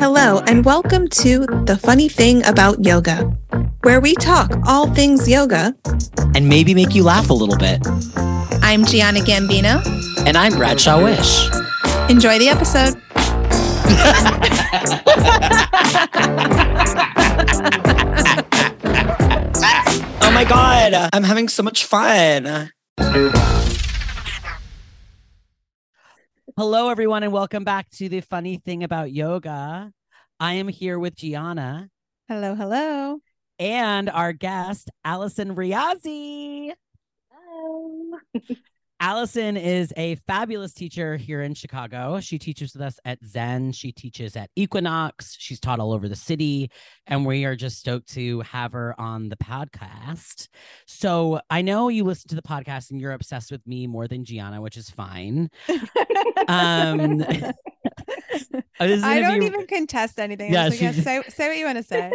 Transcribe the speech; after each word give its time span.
Hello, 0.00 0.40
and 0.46 0.64
welcome 0.64 1.06
to 1.08 1.40
The 1.66 1.78
Funny 1.82 2.08
Thing 2.08 2.42
About 2.46 2.82
Yoga, 2.82 3.24
where 3.82 4.00
we 4.00 4.14
talk 4.14 4.50
all 4.66 4.86
things 4.94 5.28
yoga. 5.28 5.74
and 6.34 6.48
maybe 6.48 6.72
make 6.72 6.94
you 6.94 7.02
laugh 7.02 7.28
a 7.28 7.34
little 7.34 7.58
bit. 7.58 7.86
I'm 8.62 8.84
Giana 8.86 9.18
Gambino. 9.20 9.84
And 10.26 10.38
I'm 10.38 10.54
Bradshaw 10.56 11.02
Wish. 11.02 11.50
Enjoy 12.08 12.38
the 12.38 12.48
episode. 12.48 12.96
Oh 20.24 20.30
my 20.34 20.44
God, 20.44 21.10
I'm 21.12 21.24
having 21.24 21.48
so 21.48 21.62
much 21.62 21.84
fun. 21.84 22.70
Hello, 26.56 26.90
everyone, 26.90 27.22
and 27.22 27.32
welcome 27.32 27.64
back 27.64 27.88
to 27.90 28.08
the 28.08 28.20
funny 28.20 28.56
thing 28.58 28.84
about 28.84 29.10
yoga. 29.12 29.90
I 30.38 30.54
am 30.54 30.68
here 30.68 30.98
with 30.98 31.14
Giana 31.16 31.88
Hello, 32.28 32.54
hello. 32.54 33.20
and 33.58 34.10
our 34.10 34.32
guest, 34.32 34.90
Alison 35.04 35.54
Riazi. 35.54 36.72
Alison 39.02 39.56
is 39.56 39.92
a 39.96 40.14
fabulous 40.28 40.72
teacher 40.72 41.16
here 41.16 41.42
in 41.42 41.54
Chicago. 41.54 42.20
She 42.20 42.38
teaches 42.38 42.72
with 42.72 42.82
us 42.82 43.00
at 43.04 43.18
Zen. 43.26 43.72
She 43.72 43.90
teaches 43.90 44.36
at 44.36 44.48
Equinox. 44.54 45.34
She's 45.40 45.58
taught 45.58 45.80
all 45.80 45.92
over 45.92 46.08
the 46.08 46.14
city. 46.14 46.70
And 47.08 47.26
we 47.26 47.44
are 47.44 47.56
just 47.56 47.80
stoked 47.80 48.10
to 48.14 48.42
have 48.42 48.70
her 48.74 48.94
on 49.00 49.28
the 49.28 49.34
podcast. 49.36 50.46
So 50.86 51.40
I 51.50 51.62
know 51.62 51.88
you 51.88 52.04
listen 52.04 52.28
to 52.28 52.36
the 52.36 52.42
podcast 52.42 52.92
and 52.92 53.00
you're 53.00 53.10
obsessed 53.10 53.50
with 53.50 53.66
me 53.66 53.88
more 53.88 54.06
than 54.06 54.24
Giana, 54.24 54.62
which 54.62 54.76
is 54.76 54.88
fine. 54.88 55.50
Um, 56.46 57.24
I 58.78 59.20
don't 59.20 59.40
be- 59.40 59.46
even 59.46 59.66
contest 59.66 60.20
anything. 60.20 60.52
Yeah, 60.52 60.68
Yeah, 60.68 60.74
yeah, 60.74 60.92
she- 60.92 61.00
say, 61.00 61.22
say 61.28 61.48
what 61.48 61.58
you 61.58 61.64
want 61.66 61.78
to 61.78 61.82
say. 61.82 62.12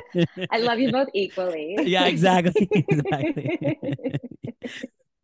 I 0.51 0.59
love 0.59 0.79
you 0.79 0.93
both 0.93 1.09
equally. 1.13 1.75
yeah, 1.83 2.05
exactly. 2.05 2.69
exactly. 2.71 3.89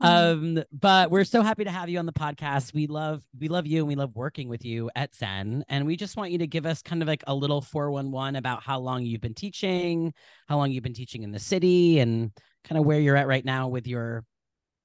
Um 0.01 0.61
but 0.71 1.11
we're 1.11 1.23
so 1.23 1.41
happy 1.41 1.63
to 1.63 1.71
have 1.71 1.87
you 1.87 1.99
on 1.99 2.05
the 2.05 2.13
podcast 2.13 2.73
we 2.73 2.87
love 2.87 3.23
we 3.39 3.47
love 3.47 3.65
you 3.65 3.79
and 3.79 3.87
we 3.87 3.95
love 3.95 4.15
working 4.15 4.49
with 4.49 4.65
you 4.65 4.89
at 4.95 5.15
zen 5.15 5.63
and 5.69 5.85
we 5.85 5.95
just 5.95 6.17
want 6.17 6.31
you 6.31 6.37
to 6.37 6.47
give 6.47 6.65
us 6.65 6.81
kind 6.81 7.01
of 7.01 7.07
like 7.07 7.23
a 7.27 7.33
little 7.33 7.61
411 7.61 8.35
about 8.35 8.63
how 8.63 8.79
long 8.79 9.03
you've 9.03 9.21
been 9.21 9.33
teaching 9.33 10.13
how 10.47 10.57
long 10.57 10.71
you've 10.71 10.83
been 10.83 10.93
teaching 10.93 11.23
in 11.23 11.31
the 11.31 11.39
city 11.39 11.99
and 11.99 12.31
kind 12.63 12.79
of 12.79 12.85
where 12.85 12.99
you're 12.99 13.15
at 13.15 13.27
right 13.27 13.45
now 13.45 13.67
with 13.67 13.87
your 13.87 14.25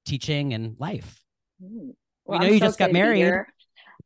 teaching 0.05 0.53
and 0.53 0.75
life 0.79 1.23
Mm. 1.63 1.93
We 2.25 2.39
know 2.39 2.45
you 2.45 2.59
just 2.59 2.77
got 2.77 2.89
excited 2.89 3.07
to 3.07 3.13
be 3.13 3.23
married. 3.23 3.45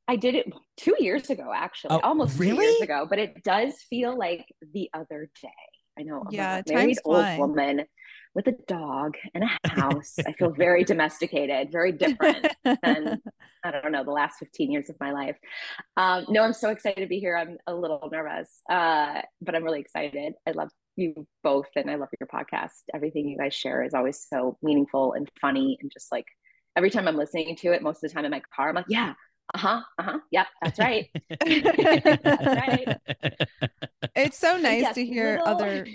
I 0.08 0.16
did 0.16 0.36
it 0.36 0.52
two 0.78 0.96
years 1.00 1.30
ago, 1.30 1.52
actually, 1.54 1.96
Oh, 1.96 2.00
almost 2.04 2.38
two 2.38 2.46
years 2.46 2.82
ago. 2.82 3.06
But 3.10 3.20
it 3.20 3.44
does 3.44 3.74
feel 3.90 4.18
like 4.18 4.46
the 4.74 4.90
other 4.94 5.30
day. 5.42 5.50
I 5.98 6.04
know. 6.04 6.24
I'm 6.28 6.34
Yeah, 6.34 6.62
a 6.66 6.74
married 6.74 6.98
old 7.06 7.38
woman 7.38 7.86
with 8.36 8.48
a 8.48 8.56
dog 8.68 9.16
and 9.34 9.44
a 9.44 9.70
house. 9.70 10.18
I 10.26 10.34
feel 10.34 10.50
very 10.58 10.84
domesticated, 10.84 11.72
very 11.72 11.92
different 11.92 12.48
than 12.64 13.22
I 13.64 13.72
don't 13.72 13.92
know 13.92 14.04
the 14.04 14.12
last 14.12 14.40
15 14.40 14.72
years 14.72 14.90
of 14.90 15.00
my 15.00 15.12
life. 15.12 15.38
Um, 15.96 16.26
no, 16.30 16.44
I'm 16.44 16.54
so 16.54 16.70
excited 16.70 17.02
to 17.02 17.08
be 17.08 17.20
here. 17.20 17.38
I'm 17.38 17.58
a 17.68 17.74
little 17.74 18.10
nervous, 18.12 18.50
uh, 18.70 19.22
but 19.42 19.56
I'm 19.56 19.64
really 19.64 19.80
excited. 19.80 20.34
I 20.48 20.52
love 20.52 20.70
you 20.96 21.26
both, 21.44 21.68
and 21.76 21.90
I 21.90 21.96
love 21.96 22.10
your 22.20 22.28
podcast. 22.28 22.82
Everything 22.94 23.28
you 23.28 23.38
guys 23.38 23.54
share 23.54 23.84
is 23.84 23.94
always 23.94 24.26
so 24.28 24.58
meaningful 24.62 25.14
and 25.14 25.30
funny, 25.40 25.78
and 25.82 25.92
just 25.92 26.12
like 26.12 26.26
every 26.76 26.90
time 26.90 27.08
I'm 27.08 27.16
listening 27.16 27.56
to 27.58 27.72
it, 27.72 27.82
most 27.82 28.04
of 28.04 28.10
the 28.10 28.14
time 28.14 28.26
in 28.26 28.32
my 28.32 28.42
car, 28.56 28.70
I'm 28.70 28.76
like, 28.76 28.86
yeah, 28.90 29.14
uh 29.54 29.58
huh, 29.58 29.82
uh 30.00 30.04
huh, 30.04 30.20
yep, 30.32 30.48
that's 30.62 30.80
right. 30.80 31.10
That's 31.40 32.46
right. 32.46 32.98
It's 34.24 34.38
so 34.38 34.58
nice 34.70 34.82
Yes, 34.82 34.96
to 34.96 35.06
hear 35.06 35.38
little- 35.40 35.48
other 35.56 35.88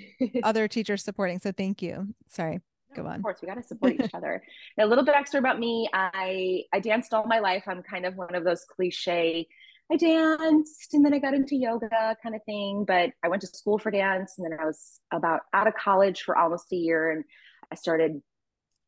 other 0.43 0.69
teachers 0.69 1.03
supporting. 1.05 1.39
So 1.41 1.53
thank 1.53 1.83
you. 1.83 2.09
Sorry. 2.29 2.61
Go 2.95 3.07
on. 3.07 3.17
Of 3.17 3.23
course, 3.23 3.39
we 3.43 3.49
got 3.49 3.55
to 3.57 3.63
support 3.63 3.95
each 4.01 4.11
other. 4.15 4.43
A 4.79 4.87
little 4.87 5.05
bit 5.05 5.15
extra 5.15 5.39
about 5.39 5.59
me. 5.59 5.89
I 5.93 6.63
I 6.73 6.81
danced 6.81 7.13
all 7.15 7.27
my 7.27 7.39
life. 7.39 7.65
I'm 7.67 7.83
kind 7.83 8.07
of 8.07 8.17
one 8.17 8.35
of 8.35 8.45
those 8.45 8.65
cliche. 8.65 9.47
I 9.91 9.97
danced 9.97 10.93
and 10.95 11.03
then 11.05 11.15
I 11.15 11.19
got 11.19 11.33
into 11.35 11.57
yoga 11.57 12.17
kind 12.23 12.35
of 12.35 12.43
thing. 12.45 12.85
But 12.87 13.11
I 13.23 13.29
went 13.29 13.41
to 13.43 13.47
school 13.47 13.79
for 13.79 13.91
dance 13.91 14.35
and 14.39 14.45
then 14.51 14.59
I 14.59 14.65
was 14.65 15.01
about 15.13 15.41
out 15.55 15.67
of 15.67 15.75
college 15.75 16.23
for 16.23 16.37
almost 16.37 16.73
a 16.73 16.77
year 16.77 17.11
and 17.11 17.25
I 17.71 17.75
started 17.75 18.21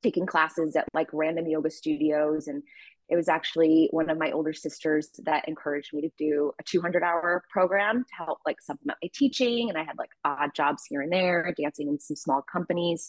taking 0.03 0.25
classes 0.27 0.77
at 0.77 0.87
like 0.95 1.09
random 1.13 1.47
yoga 1.47 1.71
studios 1.71 2.49
and 2.49 2.63
it 3.11 3.17
was 3.17 3.29
actually 3.29 3.89
one 3.91 4.09
of 4.09 4.19
my 4.19 4.31
older 4.31 4.53
sisters 4.53 5.11
that 5.25 5.47
encouraged 5.49 5.93
me 5.93 6.01
to 6.01 6.11
do 6.17 6.53
a 6.59 6.63
200 6.63 7.03
hour 7.03 7.45
program 7.51 8.05
to 8.05 8.25
help 8.25 8.39
like 8.47 8.61
supplement 8.61 8.99
my 9.03 9.11
teaching 9.13 9.69
and 9.69 9.77
i 9.77 9.83
had 9.83 9.99
like 9.99 10.11
odd 10.25 10.51
jobs 10.55 10.85
here 10.89 11.03
and 11.03 11.13
there 11.13 11.53
dancing 11.57 11.89
in 11.89 11.99
some 11.99 12.17
small 12.17 12.43
companies. 12.43 13.09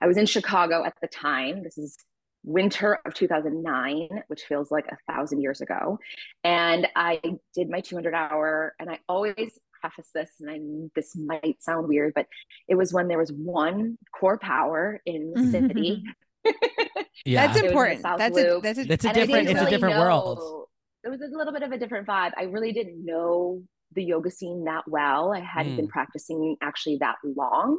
I 0.00 0.06
was 0.06 0.16
in 0.16 0.26
chicago 0.26 0.84
at 0.84 0.94
the 1.00 1.08
time. 1.08 1.62
This 1.62 1.78
is 1.78 1.96
winter 2.44 2.98
of 3.04 3.14
2009 3.14 4.08
which 4.28 4.44
feels 4.44 4.70
like 4.70 4.86
a 4.86 5.12
thousand 5.12 5.40
years 5.40 5.60
ago. 5.60 5.98
And 6.44 6.86
i 6.94 7.20
did 7.54 7.68
my 7.68 7.80
200 7.80 8.14
hour 8.14 8.74
and 8.78 8.90
i 8.90 8.98
always 9.08 9.58
preface 9.80 10.10
this 10.14 10.30
and 10.40 10.50
i 10.50 10.58
this 10.94 11.16
might 11.16 11.62
sound 11.62 11.88
weird 11.88 12.12
but 12.14 12.26
it 12.66 12.74
was 12.74 12.92
when 12.92 13.06
there 13.06 13.18
was 13.18 13.32
one 13.32 13.96
CorePower 14.20 14.98
in 15.06 15.32
the 15.32 15.50
city 15.50 16.02
mm-hmm. 16.02 16.50
yeah 17.24 17.46
That's 17.46 17.58
It 17.58 17.62
was 17.62 17.62
in 17.62 17.62
the 17.62 17.68
important. 17.68 18.02
That's 18.02 18.38
a 18.38 18.60
that's 18.62 18.78
a 18.78 18.84
That's 18.84 19.04
a 19.04 19.12
different 19.12 19.46
didn't 19.46 19.48
it's 19.48 19.60
a 19.60 19.64
really 19.64 19.70
different 19.70 19.98
world 19.98 20.38
know- 20.38 20.66
It 21.04 21.08
was 21.10 21.20
a 21.22 21.36
little 21.36 21.52
bit 21.52 21.62
of 21.62 21.72
a 21.72 21.78
different 21.78 22.06
vibe. 22.06 22.32
I 22.36 22.44
really 22.44 22.72
didn't 22.72 23.04
know 23.04 23.62
the 23.92 24.04
yoga 24.04 24.30
scene 24.30 24.64
that 24.64 24.84
well. 24.86 25.32
I 25.32 25.40
hadn't 25.40 25.72
Mm. 25.72 25.76
been 25.76 25.88
practicing 25.88 26.56
actually 26.60 26.98
that 27.00 27.16
long. 27.24 27.78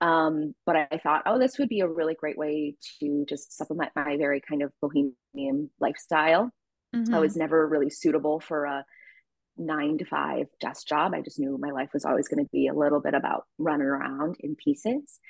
Um, 0.00 0.54
but 0.64 0.76
I 0.76 0.98
thought, 1.02 1.22
oh, 1.26 1.38
this 1.38 1.58
would 1.58 1.68
be 1.68 1.80
a 1.80 1.88
really 1.88 2.14
great 2.14 2.38
way 2.38 2.76
to 3.00 3.26
just 3.28 3.52
supplement 3.56 3.92
my 3.94 4.16
very 4.16 4.40
kind 4.40 4.62
of 4.62 4.72
bohemian 4.80 5.70
lifestyle. 5.78 6.50
I 6.94 6.98
Mhm. 6.98 7.20
was 7.20 7.36
never 7.36 7.66
really 7.68 7.90
suitable 7.90 8.40
for 8.40 8.64
a 8.64 8.84
nine 9.58 9.98
to 9.98 10.04
five 10.06 10.46
desk 10.60 10.86
job. 10.86 11.12
I 11.14 11.20
just 11.20 11.38
knew 11.38 11.58
my 11.58 11.70
life 11.70 11.90
was 11.92 12.04
always 12.06 12.28
going 12.28 12.44
to 12.44 12.50
be 12.50 12.66
a 12.68 12.74
little 12.74 13.00
bit 13.00 13.14
about 13.14 13.44
running 13.58 13.86
around 13.86 14.36
in 14.40 14.56
pieces. 14.56 15.20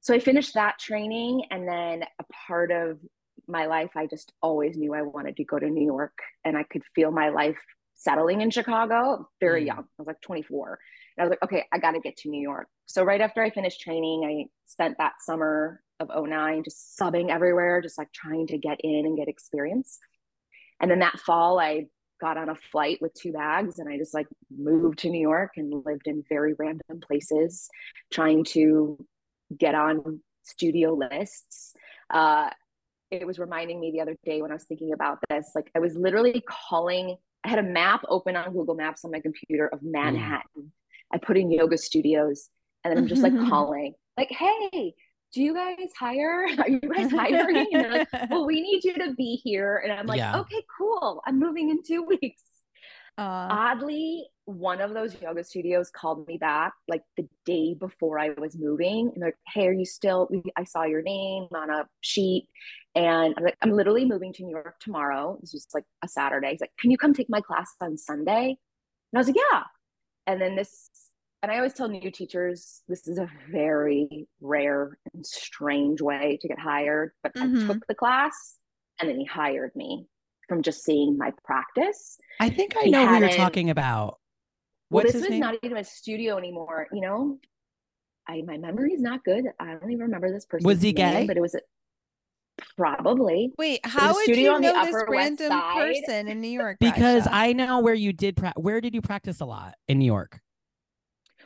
So 0.00 0.14
I 0.14 0.20
finished 0.20 0.54
that 0.54 0.78
training. 0.78 1.44
And 1.50 1.66
then 1.68 2.04
a 2.18 2.24
part 2.46 2.70
of 2.70 2.98
my 3.46 3.66
life, 3.66 3.90
I 3.96 4.06
just 4.06 4.32
always 4.42 4.76
knew 4.76 4.94
I 4.94 5.02
wanted 5.02 5.36
to 5.36 5.44
go 5.44 5.58
to 5.58 5.68
New 5.68 5.84
York 5.84 6.18
and 6.44 6.56
I 6.56 6.62
could 6.64 6.82
feel 6.94 7.10
my 7.10 7.30
life 7.30 7.58
settling 7.94 8.40
in 8.42 8.50
Chicago 8.50 9.28
very 9.40 9.62
Mm. 9.62 9.66
young. 9.66 9.78
I 9.78 9.84
was 9.98 10.06
like 10.06 10.20
24. 10.20 10.78
And 11.16 11.22
I 11.22 11.26
was 11.26 11.30
like, 11.30 11.42
okay, 11.42 11.64
I 11.72 11.78
got 11.78 11.92
to 11.92 12.00
get 12.00 12.16
to 12.18 12.28
New 12.28 12.40
York. 12.40 12.68
So 12.86 13.02
right 13.02 13.20
after 13.20 13.42
I 13.42 13.50
finished 13.50 13.80
training, 13.80 14.24
I 14.24 14.46
spent 14.66 14.98
that 14.98 15.14
summer 15.20 15.82
of 15.98 16.10
09 16.10 16.62
just 16.62 16.96
subbing 16.96 17.30
everywhere, 17.30 17.80
just 17.80 17.98
like 17.98 18.12
trying 18.12 18.46
to 18.48 18.58
get 18.58 18.80
in 18.82 19.04
and 19.04 19.16
get 19.16 19.26
experience. 19.26 19.98
And 20.80 20.88
then 20.88 21.00
that 21.00 21.18
fall, 21.18 21.58
I 21.58 21.86
got 22.20 22.36
on 22.36 22.48
a 22.48 22.54
flight 22.54 22.98
with 23.00 23.14
two 23.14 23.32
bags 23.32 23.78
and 23.80 23.88
I 23.88 23.96
just 23.96 24.14
like 24.14 24.28
moved 24.56 25.00
to 25.00 25.10
New 25.10 25.20
York 25.20 25.52
and 25.56 25.84
lived 25.84 26.06
in 26.06 26.22
very 26.28 26.54
random 26.56 27.00
places, 27.00 27.68
trying 28.12 28.44
to 28.44 29.04
get 29.56 29.74
on 29.74 30.20
studio 30.42 30.94
lists. 30.94 31.74
Uh, 32.10 32.50
it 33.10 33.26
was 33.26 33.38
reminding 33.38 33.80
me 33.80 33.90
the 33.90 34.00
other 34.00 34.16
day 34.24 34.42
when 34.42 34.50
I 34.50 34.54
was 34.54 34.64
thinking 34.64 34.92
about 34.92 35.18
this, 35.30 35.50
like 35.54 35.70
I 35.74 35.78
was 35.78 35.96
literally 35.96 36.42
calling, 36.46 37.16
I 37.44 37.48
had 37.48 37.58
a 37.58 37.62
map 37.62 38.02
open 38.08 38.36
on 38.36 38.52
Google 38.52 38.74
Maps 38.74 39.04
on 39.04 39.10
my 39.10 39.20
computer 39.20 39.68
of 39.68 39.80
Manhattan. 39.82 40.72
I 41.12 41.18
put 41.18 41.38
in 41.38 41.50
yoga 41.50 41.78
studios 41.78 42.50
and 42.84 42.90
then 42.90 42.98
I'm 42.98 43.08
just 43.08 43.22
like 43.22 43.32
calling, 43.48 43.94
like, 44.16 44.30
hey, 44.30 44.94
do 45.32 45.42
you 45.42 45.54
guys 45.54 45.90
hire? 45.98 46.46
Are 46.58 46.68
you 46.68 46.80
guys 46.80 47.10
hiring? 47.10 47.68
And 47.72 47.84
they're 47.84 47.90
like, 47.90 48.08
well, 48.30 48.46
we 48.46 48.60
need 48.60 48.84
you 48.84 48.94
to 48.94 49.14
be 49.14 49.40
here. 49.42 49.80
And 49.82 49.92
I'm 49.92 50.06
like, 50.06 50.18
Yeah. 50.18 50.40
okay, 50.40 50.62
cool. 50.78 51.22
I'm 51.26 51.38
moving 51.38 51.70
in 51.70 51.82
two 51.82 52.02
weeks. 52.02 52.42
Uh, 53.18 53.48
Oddly, 53.50 54.26
one 54.44 54.80
of 54.80 54.94
those 54.94 55.20
yoga 55.20 55.42
studios 55.42 55.90
called 55.90 56.26
me 56.28 56.38
back 56.38 56.72
like 56.86 57.02
the 57.16 57.28
day 57.44 57.74
before 57.74 58.18
I 58.18 58.30
was 58.38 58.56
moving. 58.56 59.10
And 59.12 59.20
they're 59.20 59.28
like, 59.30 59.36
hey, 59.52 59.66
are 59.66 59.72
you 59.72 59.84
still? 59.84 60.28
we- 60.30 60.52
I 60.56 60.62
saw 60.64 60.84
your 60.84 61.02
name 61.02 61.48
on 61.52 61.68
a 61.68 61.88
sheet. 62.00 62.48
And 62.94 63.34
I'm 63.36 63.44
like, 63.44 63.56
I'm 63.60 63.72
literally 63.72 64.04
moving 64.04 64.32
to 64.34 64.44
New 64.44 64.50
York 64.52 64.76
tomorrow. 64.80 65.36
This 65.40 65.52
was 65.52 65.66
like 65.74 65.84
a 66.04 66.08
Saturday. 66.08 66.50
He's 66.52 66.60
like, 66.60 66.72
can 66.78 66.90
you 66.92 66.96
come 66.96 67.12
take 67.12 67.28
my 67.28 67.40
class 67.40 67.68
on 67.80 67.98
Sunday? 67.98 68.56
And 69.12 69.16
I 69.16 69.18
was 69.18 69.26
like, 69.26 69.36
yeah. 69.52 69.62
And 70.26 70.40
then 70.40 70.54
this, 70.56 70.88
and 71.42 71.50
I 71.50 71.56
always 71.56 71.74
tell 71.74 71.88
new 71.88 72.10
teachers, 72.10 72.82
this 72.88 73.08
is 73.08 73.18
a 73.18 73.28
very 73.50 74.28
rare 74.40 74.98
and 75.12 75.26
strange 75.26 76.00
way 76.00 76.38
to 76.40 76.48
get 76.48 76.58
hired. 76.58 77.12
But 77.22 77.34
Mhm. 77.34 77.64
I 77.64 77.66
took 77.66 77.86
the 77.88 77.94
class 77.94 78.56
and 79.00 79.08
then 79.08 79.18
he 79.18 79.24
hired 79.24 79.74
me 79.74 80.06
from 80.48 80.62
just 80.62 80.82
seeing 80.84 81.16
my 81.18 81.32
practice. 81.44 82.18
i 82.40 82.48
think 82.48 82.76
i 82.76 82.84
He 82.84 82.90
know 82.90 83.06
who 83.06 83.18
you're 83.18 83.28
talking 83.30 83.70
about 83.70 84.18
Well, 84.90 85.04
this 85.04 85.12
his 85.12 85.22
was 85.22 85.30
name 85.30 85.40
not 85.40 85.54
even 85.62 85.76
a 85.76 85.84
studio 85.84 86.38
anymore. 86.38 86.86
You 86.92 87.02
know, 87.02 87.38
I 88.26 88.42
my 88.42 88.56
memory 88.56 88.92
is 88.92 89.02
not 89.02 89.22
good. 89.24 89.44
I 89.60 89.74
don't 89.74 89.90
even 89.90 90.04
remember 90.06 90.32
this 90.32 90.46
person. 90.46 90.66
Was 90.66 90.80
he 90.82 90.92
gay? 90.92 91.26
But 91.26 91.36
it 91.36 91.40
was. 91.40 91.54
A, 91.54 91.60
Probably. 92.76 93.52
Wait, 93.56 93.80
how 93.84 94.14
would 94.14 94.26
you 94.28 94.58
know 94.60 94.84
this 94.84 95.04
random 95.08 95.52
person 95.74 96.26
in 96.28 96.40
New 96.40 96.48
York? 96.48 96.78
because 96.80 97.24
Bradshaw? 97.24 97.30
I 97.38 97.52
know 97.52 97.80
where 97.80 97.94
you 97.94 98.12
did. 98.12 98.36
Pra- 98.36 98.54
where 98.56 98.80
did 98.80 98.94
you 98.94 99.00
practice 99.02 99.40
a 99.40 99.44
lot 99.44 99.74
in 99.88 99.98
New 99.98 100.04
York? 100.06 100.40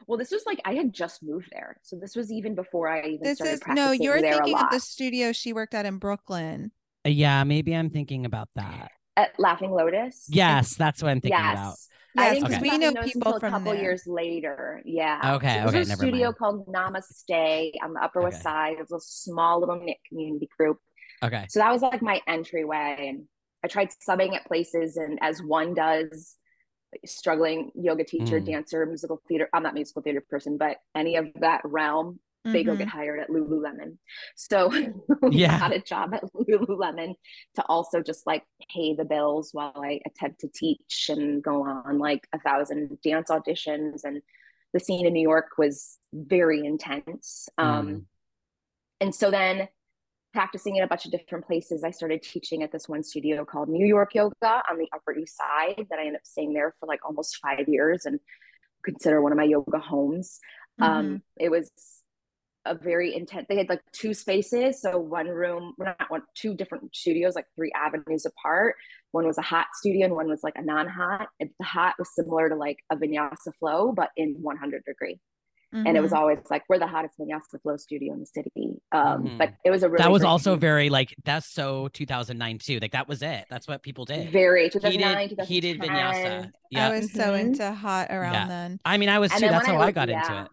Well, 0.07 0.19
this 0.19 0.31
was 0.31 0.43
like 0.47 0.61
I 0.65 0.75
had 0.75 0.93
just 0.93 1.23
moved 1.23 1.49
there, 1.53 1.77
so 1.83 1.97
this 1.97 2.17
was 2.17 2.33
even 2.33 2.55
before 2.55 2.89
I 2.89 3.01
even 3.03 3.19
this 3.23 3.37
started 3.39 3.55
is 3.55 3.61
no, 3.61 3.75
practicing 3.75 4.03
you're 4.03 4.21
there 4.21 4.33
thinking 4.35 4.55
a 4.55 4.57
of 4.57 4.63
lot. 4.63 4.71
the 4.73 4.81
studio 4.81 5.33
she 5.33 5.53
worked 5.53 5.75
at 5.75 5.85
in 5.87 5.99
Brooklyn. 5.99 6.73
Uh, 7.05 7.11
Yeah, 7.11 7.45
maybe 7.45 7.75
I'm 7.75 7.91
thinking 7.91 8.25
about 8.27 8.49
that. 8.55 8.91
at 9.17 9.39
Laughing 9.39 9.71
Lotus. 9.73 10.27
Yes, 10.29 10.75
that's 10.77 11.03
what 11.03 11.11
I'm 11.11 11.21
thinking 11.21 11.39
yes. 11.39 11.53
about. 11.55 11.77
I 12.17 12.27
Yes, 12.27 12.35
didn't 12.35 12.49
because 12.49 12.63
get 12.63 12.63
we 12.63 12.71
to 12.87 12.91
know 12.93 13.03
people 13.03 13.39
from 13.41 13.49
a 13.55 13.59
couple 13.59 13.73
there. 13.73 13.83
years 13.83 14.07
later. 14.07 14.83
Yeah. 14.85 15.35
Okay, 15.37 15.55
So 15.55 15.61
it 15.61 15.65
was 15.65 15.75
okay, 15.75 15.81
a 15.93 15.97
studio 15.97 16.25
mind. 16.27 16.37
called 16.39 16.67
Namaste 16.67 17.73
on 17.83 17.93
the 17.95 18.01
Upper 18.03 18.21
West 18.23 18.43
Side. 18.43 18.75
It 18.75 18.81
was 18.81 18.93
a 18.93 19.01
small 19.01 19.61
little 19.61 19.81
knit 19.81 19.97
community 20.09 20.49
group. 20.59 20.79
Okay. 21.23 21.47
So 21.49 21.61
that 21.61 21.71
was 21.73 21.83
like 21.83 22.03
my 22.03 22.21
entryway, 22.27 23.07
and 23.09 23.25
I 23.65 23.69
tried 23.69 23.91
subbing 24.07 24.35
at 24.35 24.45
places, 24.47 24.97
and 24.97 25.19
as 25.23 25.43
one 25.43 25.73
does, 25.75 26.37
struggling 27.07 27.71
yoga 27.75 28.05
teacher, 28.05 28.41
Mm. 28.41 28.45
dancer, 28.47 28.85
musical 28.85 29.23
theater. 29.29 29.49
I'm 29.55 29.63
not 29.63 29.73
musical 29.75 30.03
theater 30.03 30.23
person, 30.29 30.59
but 30.59 30.79
any 30.95 31.17
of 31.17 31.29
that 31.41 31.63
realm, 31.65 32.19
they 32.45 32.65
go 32.65 32.73
Mhm. 32.75 32.79
get 32.79 32.89
hired 32.89 33.21
at 33.21 33.29
Lululemon. 33.29 33.99
So 34.37 34.71
Yeah. 35.31 35.59
got 35.61 35.73
a 35.73 35.81
job 35.81 36.13
at 36.15 36.25
Lululemon 36.35 37.15
to 37.57 37.63
also 37.67 38.03
just 38.03 38.27
like 38.27 38.43
pay 38.75 38.95
the 38.95 39.05
bills 39.05 39.51
while 39.53 39.73
I 39.77 40.01
attempt 40.07 40.41
to 40.41 40.49
teach 40.49 41.07
and 41.09 41.43
go 41.43 41.63
on 41.65 41.99
like 41.99 42.27
a 42.33 42.41
thousand 42.41 42.99
dance 43.03 43.31
auditions. 43.31 44.01
And 44.05 44.23
the 44.73 44.81
scene 44.81 45.07
in 45.07 45.13
New 45.13 45.23
York 45.23 45.51
was 45.59 45.99
very 46.13 46.65
intense. 46.65 47.49
Um, 47.59 47.87
Mm. 47.87 48.05
And 49.01 49.15
so 49.15 49.31
then 49.31 49.69
practicing 50.33 50.77
in 50.77 50.83
a 50.85 50.87
bunch 50.87 51.05
of 51.05 51.11
different 51.11 51.45
places, 51.47 51.85
I 51.85 51.91
started 51.91 52.23
teaching 52.23 52.63
at 52.63 52.73
this 52.73 52.89
one 52.89 53.03
studio 53.03 53.45
called 53.45 53.69
New 53.69 53.85
York 53.87 54.15
Yoga 54.15 54.63
on 54.71 54.79
the 54.79 54.89
Upper 54.95 55.13
East 55.15 55.37
Side 55.37 55.87
that 55.91 55.99
I 55.99 56.03
ended 56.03 56.17
up 56.17 56.25
staying 56.25 56.55
there 56.55 56.75
for 56.81 56.87
like 56.87 57.05
almost 57.05 57.37
five 57.43 57.69
years 57.69 58.07
and 58.07 58.19
consider 58.85 59.21
one 59.21 59.31
of 59.33 59.39
my 59.39 59.45
yoga 59.45 59.79
homes. 59.79 60.41
Um, 60.81 61.23
it 61.39 61.51
was 61.51 61.71
a 62.65 62.75
very 62.75 63.15
intense. 63.15 63.47
They 63.49 63.57
had 63.57 63.69
like 63.69 63.83
two 63.93 64.15
spaces, 64.15 64.81
so 64.81 64.99
one 64.99 65.29
room, 65.29 65.75
well, 65.79 65.95
not 65.99 66.11
one, 66.11 66.23
two 66.35 66.55
different 66.55 66.95
studios, 66.95 67.35
like 67.35 67.47
three 67.57 67.73
avenues 67.75 68.25
apart. 68.27 68.77
One 69.13 69.27
was 69.27 69.39
a 69.39 69.43
hot 69.43 69.67
studio, 69.75 70.07
and 70.07 70.15
one 70.15 70.29
was 70.29 70.41
like 70.43 70.55
a 70.57 70.63
non-hot. 70.63 71.29
And 71.41 71.51
the 71.59 71.65
hot 71.67 71.95
was 71.99 72.15
similar 72.15 72.49
to 72.49 72.55
like 72.57 72.79
a 72.91 72.97
vinyasa 72.97 73.53
flow, 73.59 73.93
but 73.93 74.11
in 74.17 74.37
100 74.41 74.85
degree. 74.85 75.19
And 75.75 75.97
it 75.97 76.03
was 76.03 76.13
Mhm. 76.13 76.17
always 76.19 76.39
like 76.51 76.65
we're 76.69 76.79
the 76.79 76.87
hottest 76.87 77.19
vinyasa 77.19 77.61
flow 77.63 77.79
studio 77.79 78.13
in 78.13 78.21
the 78.21 78.27
city. 78.27 78.51
Um, 78.93 79.25
Mhm. 79.25 79.39
But 79.39 79.55
it 79.65 79.71
was 79.71 79.83
a 79.83 79.89
really 79.89 80.03
that 80.03 80.13
was 80.13 80.23
also 80.23 80.53
team. 80.53 80.61
very 80.61 80.91
like 80.91 81.15
that's 81.25 81.47
so 81.47 81.89
2009 81.89 82.59
too. 82.59 82.79
Like 82.79 82.93
that 82.93 83.09
was 83.09 83.23
it. 83.23 83.47
That's 83.49 83.67
what 83.67 83.83
people 83.83 84.05
did. 84.05 84.31
very 84.31 84.65
He 84.65 84.71
2009, 84.71 85.29
did. 85.29 85.41
He 85.41 85.61
did 85.61 85.81
2010. 85.81 86.43
vinyasa. 86.43 86.53
I 86.75 86.91
was 86.91 87.11
so 87.13 87.33
Mhm. 87.33 87.41
into 87.41 87.73
hot 87.73 88.09
around 88.11 88.35
Yeah. 88.35 88.49
then. 88.49 88.81
I 88.85 88.99
mean, 88.99 89.09
I 89.09 89.19
was 89.19 89.33
And 89.33 89.41
too. 89.41 89.47
then 89.47 89.53
That's 89.53 89.67
how 89.67 89.79
I 89.79 89.87
I 89.87 89.93
got 89.93 90.09
yeah. 90.11 90.19
into 90.21 90.43
it. 90.45 90.51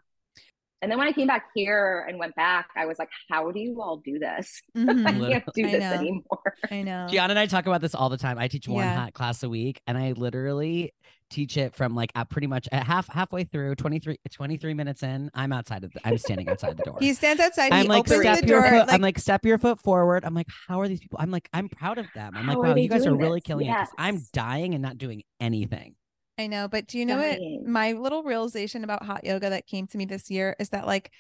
And 0.82 0.90
then 0.90 0.98
when 0.98 1.08
I 1.08 1.12
came 1.12 1.28
back 1.28 1.48
here 1.54 2.06
and 2.08 2.18
went 2.20 2.36
back, 2.36 2.68
I 2.78 2.86
was 2.86 2.98
like, 3.00 3.10
how 3.30 3.52
do 3.52 3.60
you 3.60 3.82
all 3.82 3.98
do 3.98 4.18
this? 4.18 4.62
I 4.78 4.80
Mhm. 4.80 5.28
can't 5.30 5.44
do 5.54 5.68
I 5.68 5.72
this 5.72 5.80
know. 5.82 5.92
anymore. 5.94 6.54
I 6.72 6.82
know. 6.84 7.08
Giana 7.12 7.32
and 7.32 7.40
I 7.40 7.48
talk 7.48 7.66
about 7.66 7.82
this 7.82 7.94
all 7.94 8.08
the 8.10 8.18
time. 8.18 8.38
I 8.38 8.48
teach 8.48 8.68
one 8.68 8.86
Yeah. 8.86 8.96
hot 8.96 9.14
class 9.14 9.44
a 9.44 9.50
week, 9.50 9.82
and 9.88 9.98
I 9.98 10.14
literally 10.14 10.94
teach 11.30 11.58
it 11.58 11.76
from 11.76 11.94
like 11.96 12.12
at 12.16 12.28
pretty 12.30 12.48
much 12.48 12.68
at 12.72 12.84
half 12.88 13.08
halfway 13.08 13.44
through 13.44 13.76
23, 13.76 14.18
23 14.32 14.74
minutes 14.74 15.04
in. 15.04 15.30
I'm 15.34 15.52
outside 15.52 15.84
of 15.84 15.92
the, 15.94 16.00
I'm 16.06 16.18
standing 16.18 16.50
outside 16.50 16.76
the 16.78 16.84
door. 16.84 16.96
He 17.00 17.14
stands 17.14 17.42
outside. 17.42 17.72
I'm 17.74 17.84
he 17.84 17.88
like 17.90 18.00
opens 18.00 18.22
step 18.22 18.40
the 18.42 18.48
your 18.48 18.62
door. 18.62 18.70
foot. 18.72 18.88
like, 18.88 18.94
I'm 18.96 19.02
like 19.02 19.20
step 19.20 19.46
your 19.46 19.58
foot 19.58 19.80
forward. 19.82 20.24
I'm 20.26 20.34
like, 20.34 20.48
how 20.68 20.80
are 20.82 20.88
these 20.88 21.00
people? 21.02 21.20
I'm 21.22 21.30
like, 21.30 21.48
I'm 21.54 21.68
proud 21.70 21.98
of 21.98 22.08
them. 22.16 22.36
I'm 22.38 22.48
like, 22.48 22.56
How 22.58 22.64
are 22.64 22.68
wow, 22.70 22.76
you 22.76 22.90
guys 22.90 23.02
are 23.06 23.10
doing 23.10 23.20
really 23.20 23.40
this? 23.42 23.48
killing 23.48 23.68
it. 23.68 23.76
'cause 23.78 23.90
I'm 23.98 24.22
dying 24.34 24.74
and 24.74 24.82
not 24.82 24.98
doing 24.98 25.24
anything. 25.40 25.96
I 26.40 26.48
know, 26.48 26.68
but 26.70 26.88
do 26.88 26.98
you 26.98 27.06
know 27.06 27.18
what? 27.20 27.44
My 27.64 27.92
little 27.94 28.24
realization 28.24 28.84
about 28.86 29.04
hot 29.06 29.26
yoga 29.26 29.50
that 29.52 29.68
came 29.68 29.88
to 29.88 29.98
me 29.98 30.06
this 30.06 30.32
year 30.32 30.56
is 30.60 30.70
that 30.70 30.88
like, 30.88 31.12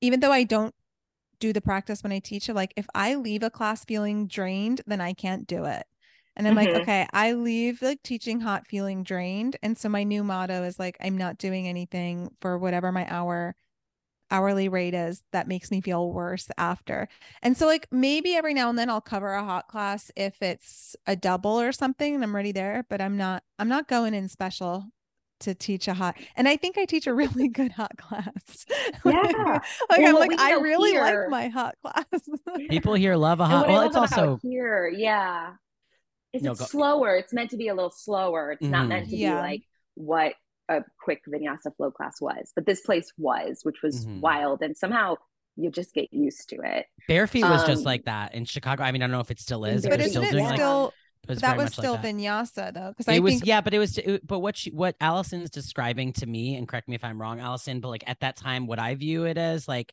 even 0.00 0.20
though 0.20 0.32
I 0.32 0.44
don't 0.44 0.74
do 1.40 1.52
the 1.52 1.60
practice 1.62 2.02
when 2.02 2.12
I 2.12 2.20
teach 2.20 2.48
it, 2.48 2.54
like 2.54 2.72
if 2.76 2.86
I 2.94 3.16
leave 3.16 3.42
a 3.42 3.50
class 3.50 3.84
feeling 3.84 4.28
drained, 4.28 4.82
then 4.86 5.00
I 5.00 5.14
can't 5.14 5.46
do 5.46 5.64
it. 5.66 5.86
And 6.36 6.48
I'm 6.48 6.54
like, 6.54 6.70
Mhm. 6.70 6.76
okay, 6.76 7.08
I 7.12 7.32
leave 7.32 7.82
like 7.82 8.02
teaching 8.02 8.40
hot 8.40 8.66
feeling 8.68 9.02
drained. 9.04 9.56
And 9.62 9.78
so 9.78 9.88
my 9.88 10.04
new 10.04 10.24
motto 10.24 10.64
is 10.64 10.78
like, 10.78 10.96
I'm 11.00 11.18
not 11.18 11.38
doing 11.38 11.68
anything 11.68 12.30
for 12.40 12.58
whatever 12.58 12.92
my 12.92 13.06
hour 13.12 13.56
hourly 14.30 14.68
rate 14.68 14.94
is 14.94 15.22
that 15.32 15.48
makes 15.48 15.70
me 15.70 15.80
feel 15.80 16.12
worse 16.12 16.48
after. 16.58 17.08
And 17.42 17.56
so 17.56 17.66
like 17.66 17.86
maybe 17.90 18.34
every 18.34 18.54
now 18.54 18.68
and 18.70 18.78
then 18.78 18.88
I'll 18.90 19.00
cover 19.00 19.32
a 19.34 19.44
hot 19.44 19.68
class 19.68 20.10
if 20.16 20.40
it's 20.42 20.94
a 21.06 21.16
double 21.16 21.60
or 21.60 21.72
something 21.72 22.14
and 22.14 22.22
I'm 22.22 22.34
ready 22.34 22.52
there, 22.52 22.84
but 22.88 23.00
I'm 23.00 23.16
not 23.16 23.42
I'm 23.58 23.68
not 23.68 23.88
going 23.88 24.14
in 24.14 24.28
special 24.28 24.86
to 25.40 25.54
teach 25.54 25.88
a 25.88 25.94
hot. 25.94 26.16
And 26.36 26.46
I 26.46 26.56
think 26.58 26.76
I 26.76 26.84
teach 26.84 27.06
a 27.06 27.14
really 27.22 27.48
good 27.48 27.72
hot 27.72 27.96
class. 27.96 28.66
Yeah. 29.04 29.12
like 29.88 29.98
Well, 29.98 30.08
I'm 30.08 30.14
like 30.16 30.38
I 30.38 30.52
really 30.54 30.90
here- 30.90 31.00
like 31.02 31.30
my 31.30 31.48
hot 31.48 31.74
class. 31.82 32.28
People 32.68 32.94
here 32.94 33.16
love 33.16 33.40
a 33.40 33.46
hot. 33.46 33.66
what 33.66 33.68
Well, 33.68 33.86
it's 33.86 33.96
also 33.96 34.38
here, 34.42 34.88
yeah, 34.94 35.54
is 36.32 36.42
No, 36.42 36.50
it's 36.52 36.60
go- 36.60 36.66
slower. 36.66 37.16
It's 37.16 37.32
meant 37.32 37.50
to 37.50 37.56
be 37.56 37.68
a 37.68 37.74
little 37.74 37.90
slower. 37.90 38.52
It's 38.52 38.62
Mhm. 38.66 38.70
not 38.70 38.86
meant 38.88 39.08
to 39.08 39.16
Yeah. 39.16 39.36
be 39.36 39.40
like 39.40 39.62
what 39.94 40.34
a 40.70 40.84
quick 41.02 41.20
vinyasa 41.28 41.74
flow 41.76 41.90
class 41.90 42.20
was, 42.20 42.52
but 42.54 42.64
this 42.66 42.80
place 42.80 43.12
was, 43.18 43.60
which 43.64 43.82
was 43.82 44.06
Mhm. 44.06 44.20
wild, 44.20 44.62
and 44.62 44.76
somehow 44.76 45.16
you 45.56 45.70
just 45.70 45.92
get 45.94 46.08
used 46.12 46.48
to 46.50 46.56
it. 46.64 46.86
bare 47.08 47.26
feet 47.26 47.44
was 47.44 47.64
just 47.64 47.80
Um, 47.80 47.84
like 47.84 48.04
that 48.04 48.34
in 48.34 48.44
Chicago. 48.44 48.82
I 48.84 48.92
mean, 48.92 49.02
I 49.02 49.06
don't 49.06 49.12
know 49.12 49.20
if 49.20 49.30
it 49.30 49.40
still 49.40 49.64
is. 49.64 49.82
But 49.82 49.90
they're 49.98 50.00
isn't 50.06 50.10
still 50.10 50.22
it 50.22 50.30
doing 50.30 50.44
yeah. 50.44 50.50
like 50.50 50.58
still 50.58 50.94
was 51.28 51.40
that 51.40 51.56
was 51.56 51.64
much 51.64 51.78
like 51.78 51.84
still 51.84 51.96
that. 51.96 52.04
vinyasa 52.04 52.72
though? 52.72 52.88
Because 52.96 53.08
it 53.08 53.16
I 53.16 53.18
was 53.18 53.32
think 53.34 53.46
yeah 53.46 53.60
but 53.60 53.74
it 53.74 53.78
was 53.78 53.98
it- 53.98 54.26
but 54.26 54.38
what 54.38 54.56
she 54.56 54.70
what 54.70 54.96
alison's 55.02 55.50
describing 55.50 56.14
to 56.14 56.26
me 56.26 56.56
and 56.56 56.66
correct 56.66 56.88
me 56.88 56.94
if 56.94 57.04
i'm 57.04 57.20
wrong 57.20 57.40
alison 57.40 57.80
but 57.80 57.88
like 57.88 58.04
at 58.06 58.20
that 58.20 58.36
time 58.36 58.66
what 58.66 58.78
i 58.78 58.94
view 58.94 59.24
it 59.26 59.36
as 59.36 59.68
like 59.68 59.92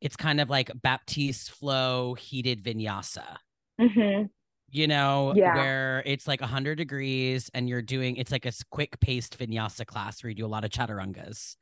it's 0.00 0.16
kind 0.16 0.40
of 0.40 0.50
like 0.50 0.68
baptiste 0.82 1.52
flow 1.52 2.14
heated 2.14 2.64
vinyasa 2.64 3.36
Mm-hmm. 3.80 4.26
You 4.70 4.86
know 4.86 5.32
Yeah. 5.36 5.54
where 5.54 6.02
it's 6.06 6.26
like 6.28 6.40
100 6.40 6.76
degrees 6.76 7.50
and 7.54 7.68
you're 7.68 7.82
doing 7.82 8.16
it's 8.16 8.30
like 8.32 8.44
a 8.46 8.52
quick 8.70 9.00
paced 9.00 9.38
vinyasa 9.38 9.86
class 9.86 10.22
where 10.22 10.28
you 10.30 10.34
do 10.36 10.46
a 10.46 10.48
lot 10.48 10.64
of 10.64 10.70
chaturangas 10.70 11.56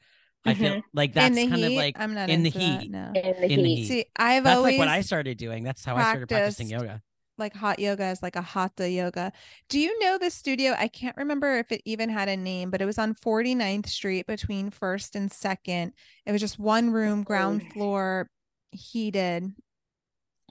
i 0.44 0.54
feel 0.54 0.82
like 0.94 1.12
Mm-hmm. 1.12 1.18
that's 1.34 1.36
kind 1.48 1.54
heat, 1.56 1.64
of 1.66 1.72
like 1.72 1.96
I'm 1.98 2.14
not 2.14 2.28
in 2.30 2.42
the 2.42 2.48
into 2.48 2.58
that, 2.58 2.80
heat. 2.82 2.90
no. 2.90 3.12
In 3.14 3.40
the 3.40 3.52
In 3.52 3.62
the 3.62 3.68
heat. 3.68 3.76
heat. 3.76 3.86
See, 3.88 4.04
I've 4.16 4.44
that's 4.44 4.56
always 4.56 4.72
like 4.72 4.78
what 4.80 4.88
i 4.88 5.00
started 5.00 5.38
doing 5.38 5.64
that's 5.64 5.84
how 5.84 5.96
i 5.96 6.02
started 6.02 6.28
practicing 6.28 6.68
yoga 6.68 7.02
like 7.38 7.54
hot 7.54 7.78
yoga 7.78 8.06
is 8.06 8.22
like 8.22 8.34
a 8.36 8.40
hatha 8.40 8.88
yoga. 8.88 9.30
Do 9.68 9.78
you 9.78 9.98
know 10.00 10.16
the 10.16 10.30
studio? 10.30 10.74
I 10.78 10.88
can't 10.88 11.14
remember 11.18 11.58
if 11.58 11.70
it 11.70 11.82
even 11.84 12.08
had 12.08 12.30
a 12.30 12.36
name, 12.38 12.70
but 12.70 12.80
it 12.80 12.86
was 12.86 12.96
on 12.96 13.14
49th 13.14 13.90
Street 13.90 14.26
between 14.26 14.70
first 14.70 15.14
and 15.14 15.30
second. 15.30 15.92
It 16.24 16.32
was 16.32 16.40
just 16.40 16.58
one 16.58 16.92
room, 16.92 17.24
ground 17.24 17.70
floor, 17.74 18.30
heated. 18.70 19.52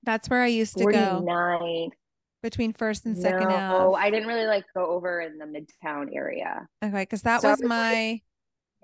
That's 0.03 0.29
where 0.29 0.43
I 0.43 0.45
used 0.47 0.77
to 0.77 0.83
go 0.83 0.91
49. 1.25 1.89
Between 2.45 2.73
first 2.73 3.05
and 3.07 3.17
second 3.17 3.49
No, 3.49 3.95
Ave. 3.95 4.05
I 4.05 4.11
didn't 4.11 4.27
really 4.27 4.45
like 4.45 4.65
go 4.75 4.85
over 4.85 5.19
in 5.21 5.39
the 5.39 5.45
Midtown 5.45 6.15
area. 6.15 6.67
Okay, 6.83 7.01
because 7.01 7.23
that 7.23 7.41
So 7.41 7.49
was 7.49 7.59
was 7.59 7.69
like- 7.69 7.69
my 7.69 8.21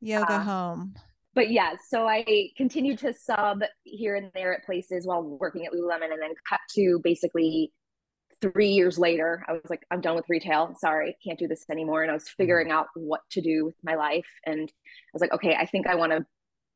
yoga 0.02 0.34
Uh, 0.34 0.40
home. 0.40 0.96
But 1.36 1.50
yeah, 1.52 1.76
so 1.88 2.08
I 2.08 2.50
continued 2.58 2.98
to 3.00 3.14
sub 3.14 3.62
here 3.84 4.16
and 4.16 4.32
there 4.34 4.54
at 4.54 4.66
places 4.66 5.06
while 5.08 5.24
working 5.24 5.66
at 5.66 5.72
Lululemon, 5.72 6.12
and 6.12 6.22
then 6.22 6.34
cut 6.50 6.60
to 6.76 7.00
basically 7.04 7.72
three 8.42 8.70
years 8.70 8.98
later. 8.98 9.46
I 9.48 9.54
was 9.54 9.70
like, 9.70 9.86
I'm 9.92 10.02
done 10.02 10.16
with 10.16 10.26
retail. 10.28 10.76
Sorry, 10.80 11.16
can't 11.24 11.38
do 11.40 11.48
this 11.48 11.64
anymore. 11.70 12.02
And 12.02 12.10
I 12.12 12.16
was 12.16 12.28
figuring 12.28 12.72
out 12.72 12.88
what 12.96 13.22
to 13.32 13.42
do 13.42 13.66
with 13.66 13.76
my 13.84 13.94
life, 13.96 14.28
and 14.46 14.64
I 14.70 15.10
was 15.14 15.22
like, 15.22 15.32
okay, 15.34 15.56
I 15.56 15.66
think 15.68 15.86
I 15.88 15.96
want 15.96 16.12
to 16.12 16.26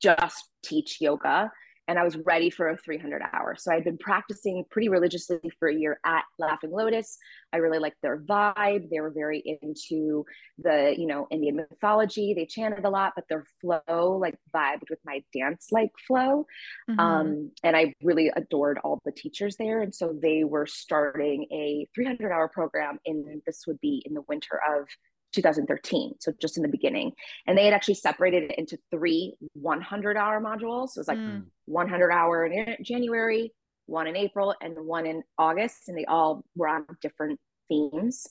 just 0.01 0.49
teach 0.63 1.01
yoga. 1.01 1.51
And 1.87 1.99
I 1.99 2.03
was 2.03 2.17
ready 2.17 2.49
for 2.49 2.69
a 2.69 2.77
300 2.77 3.21
hour. 3.33 3.55
So 3.57 3.71
I'd 3.71 3.83
been 3.83 3.97
practicing 3.97 4.65
pretty 4.71 4.89
religiously 4.89 5.39
for 5.59 5.67
a 5.67 5.75
year 5.75 5.99
at 6.05 6.23
Laughing 6.39 6.71
Lotus. 6.71 7.17
I 7.53 7.57
really 7.57 7.79
liked 7.79 8.01
their 8.01 8.19
vibe. 8.19 8.89
They 8.89 8.99
were 8.99 9.11
very 9.11 9.59
into 9.61 10.25
the, 10.57 10.95
you 10.97 11.05
know, 11.05 11.27
Indian 11.29 11.55
mythology. 11.55 12.33
They 12.33 12.45
chanted 12.45 12.85
a 12.85 12.89
lot, 12.89 13.13
but 13.15 13.25
their 13.29 13.45
flow 13.61 14.17
like 14.19 14.35
vibed 14.53 14.89
with 14.89 14.99
my 15.05 15.23
dance 15.33 15.67
like 15.71 15.91
flow. 16.07 16.47
Mhm. 16.89 16.99
Um, 16.99 17.51
and 17.63 17.77
I 17.77 17.93
really 18.03 18.31
adored 18.35 18.79
all 18.83 18.99
the 19.05 19.11
teachers 19.11 19.55
there. 19.57 19.81
And 19.81 19.93
so 19.93 20.13
they 20.19 20.43
were 20.43 20.65
starting 20.65 21.45
a 21.51 21.87
300 21.93 22.31
hour 22.31 22.49
program 22.49 22.99
in 23.05 23.41
this 23.45 23.65
would 23.67 23.79
be 23.79 24.01
in 24.05 24.13
the 24.13 24.23
winter 24.27 24.59
of 24.67 24.87
2013. 25.35 26.13
So 26.19 26.31
just 26.41 26.57
in 26.57 26.63
the 26.63 26.69
beginning. 26.69 27.11
And 27.45 27.57
they 27.57 27.65
had 27.65 27.73
actually 27.73 27.95
separated 27.95 28.51
it 28.51 28.57
into 28.57 28.77
three 28.91 29.35
100 29.53 30.17
hour 30.17 30.41
modules. 30.41 30.89
So 30.89 30.99
it 30.99 31.01
was 31.01 31.07
like 31.07 31.17
Mm. 31.17 31.45
100 31.65 32.11
hour 32.11 32.45
in 32.45 32.77
January, 32.83 33.53
one 33.85 34.07
in 34.07 34.15
April, 34.15 34.55
and 34.61 34.75
one 34.85 35.05
in 35.05 35.23
August. 35.37 35.87
And 35.87 35.97
they 35.97 36.05
all 36.05 36.43
were 36.55 36.67
on 36.67 36.85
different 37.01 37.39
themes. 37.69 38.25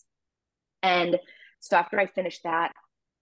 And 0.82 1.18
so 1.60 1.76
after 1.76 1.98
I 1.98 2.06
finished 2.06 2.42
that, 2.44 2.72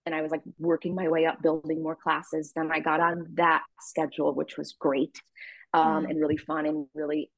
and 0.05 0.13
I 0.13 0.21
was 0.21 0.31
like 0.31 0.41
working 0.59 0.95
my 0.95 1.07
way 1.07 1.25
up, 1.25 1.41
building 1.41 1.81
more 1.81 1.95
classes, 1.95 2.51
then 2.53 2.71
I 2.73 2.79
got 2.81 2.99
on 2.99 3.25
that 3.35 3.63
schedule, 3.79 4.33
which 4.33 4.57
was 4.57 4.73
great 4.73 5.21
um, 5.73 6.03
Mm. 6.05 6.09
and 6.09 6.19
really 6.19 6.37
fun 6.37 6.65
and 6.65 6.87
really 6.93 7.31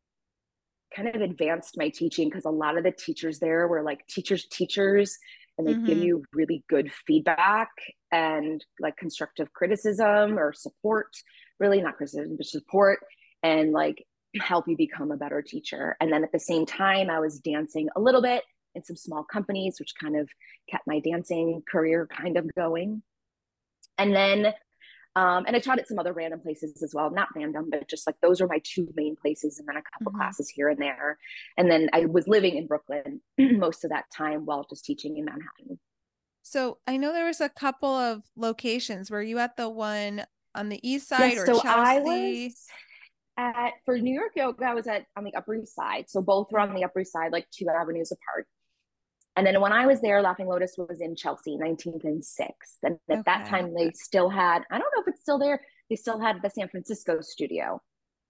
kind 0.96 1.08
of 1.14 1.22
advanced 1.22 1.78
my 1.78 1.90
teaching 1.90 2.28
because 2.30 2.46
a 2.46 2.50
lot 2.50 2.78
of 2.78 2.84
the 2.84 2.92
teachers 2.92 3.38
there 3.40 3.68
were 3.68 3.84
like 3.84 4.06
teachers 4.08 4.46
teachers 4.48 5.18
and 5.58 5.68
they 5.68 5.74
mm-hmm. 5.74 5.86
give 5.86 5.98
you 6.00 6.24
really 6.34 6.64
good 6.70 6.92
feedback 7.08 7.70
and 8.12 8.64
like 8.80 8.98
constructive 8.98 9.52
criticism 9.54 10.38
or 10.38 10.54
support 10.54 11.08
really 11.60 11.82
not 11.82 11.98
criticism 11.98 12.36
but 12.38 12.46
support 12.46 13.00
and 13.44 13.72
like 13.72 14.04
help 14.42 14.68
you 14.68 14.76
become 14.76 15.12
a 15.12 15.18
better 15.18 15.42
teacher 15.42 15.96
and 16.02 16.12
then 16.12 16.24
at 16.24 16.32
the 16.32 16.40
same 16.40 16.66
time 16.66 17.10
i 17.10 17.20
was 17.20 17.40
dancing 17.40 17.88
a 17.96 18.02
little 18.02 18.22
bit 18.22 18.44
in 18.76 18.84
some 18.84 18.98
small 18.98 19.24
companies 19.24 19.78
which 19.80 19.94
kind 20.00 20.18
of 20.18 20.30
kept 20.70 20.86
my 20.88 21.00
dancing 21.00 21.62
career 21.70 22.08
kind 22.08 22.38
of 22.38 22.54
going 22.56 23.02
and 23.98 24.14
then 24.14 24.54
um, 25.16 25.46
and 25.48 25.56
I 25.56 25.60
taught 25.60 25.80
at 25.80 25.88
some 25.88 25.98
other 25.98 26.12
random 26.12 26.42
places 26.42 26.84
as 26.84 26.94
well, 26.94 27.10
not 27.10 27.30
random, 27.36 27.70
but 27.70 27.88
just 27.88 28.06
like 28.06 28.16
those 28.22 28.42
are 28.42 28.48
my 28.48 28.60
two 28.64 28.88
main 28.96 29.16
places, 29.16 29.60
and 29.60 29.68
then 29.68 29.78
a 29.78 29.82
couple 29.82 30.12
mm-hmm. 30.12 30.20
classes 30.22 30.50
here 30.50 30.70
and 30.70 30.80
there. 30.80 31.18
And 31.58 31.72
then 31.72 31.90
I 31.94 32.06
was 32.06 32.28
living 32.28 32.58
in 32.58 32.68
Brooklyn 32.68 33.22
most 33.38 33.86
of 33.86 33.92
that 33.92 34.06
time 34.12 34.46
while 34.46 34.66
just 34.70 34.84
teaching 34.84 35.18
in 35.18 35.26
Manhattan. 35.26 35.80
So 36.44 36.80
I 36.86 36.98
know 36.98 37.14
there 37.14 37.26
was 37.26 37.42
a 37.42 37.50
couple 37.50 37.90
of 37.90 38.24
locations. 38.36 39.10
Were 39.10 39.22
you 39.22 39.40
at 39.40 39.58
the 39.58 39.70
one 39.70 40.26
on 40.54 40.70
the 40.70 40.88
east 40.88 41.08
side 41.08 41.34
yes, 41.34 41.40
or 41.40 41.46
so 41.46 41.62
Chelsea? 41.62 41.68
I 41.68 42.00
was 42.00 42.68
at 43.38 43.74
for 43.86 43.98
New 43.98 44.14
York 44.14 44.34
Yoga. 44.36 44.66
I 44.66 44.74
was 44.74 44.88
at 44.88 45.06
on 45.18 45.24
the 45.24 45.34
Upper 45.34 45.56
East 45.56 45.76
Side, 45.76 46.10
so 46.10 46.22
both 46.22 46.52
were 46.52 46.60
on 46.60 46.74
the 46.76 46.84
Upper 46.84 47.00
East 47.02 47.14
Side, 47.14 47.32
like 47.32 47.48
two 47.52 47.68
avenues 47.70 48.12
apart. 48.12 48.48
And 49.36 49.46
then 49.46 49.60
when 49.60 49.74
I 49.74 49.86
was 49.86 50.02
there, 50.02 50.22
Laughing 50.22 50.48
Lotus 50.48 50.76
was 50.78 51.02
in 51.02 51.16
Chelsea, 51.16 51.58
19th 51.58 52.06
and 52.06 52.24
6th. 52.24 52.50
And 52.84 52.98
at 53.10 53.14
okay. 53.14 53.22
that 53.26 53.48
time, 53.48 53.74
they 53.76 53.92
still 53.92 54.30
had, 54.30 54.64
I 54.72 54.78
don't 54.78 54.92
know 54.96 55.02
if 55.02 55.08
it's 55.08 55.22
still 55.22 55.40
there, 55.40 55.62
they 55.90 55.96
still 55.96 56.20
had 56.20 56.38
the 56.42 56.50
San 56.50 56.70
Francisco 56.70 57.20
studio. 57.22 57.82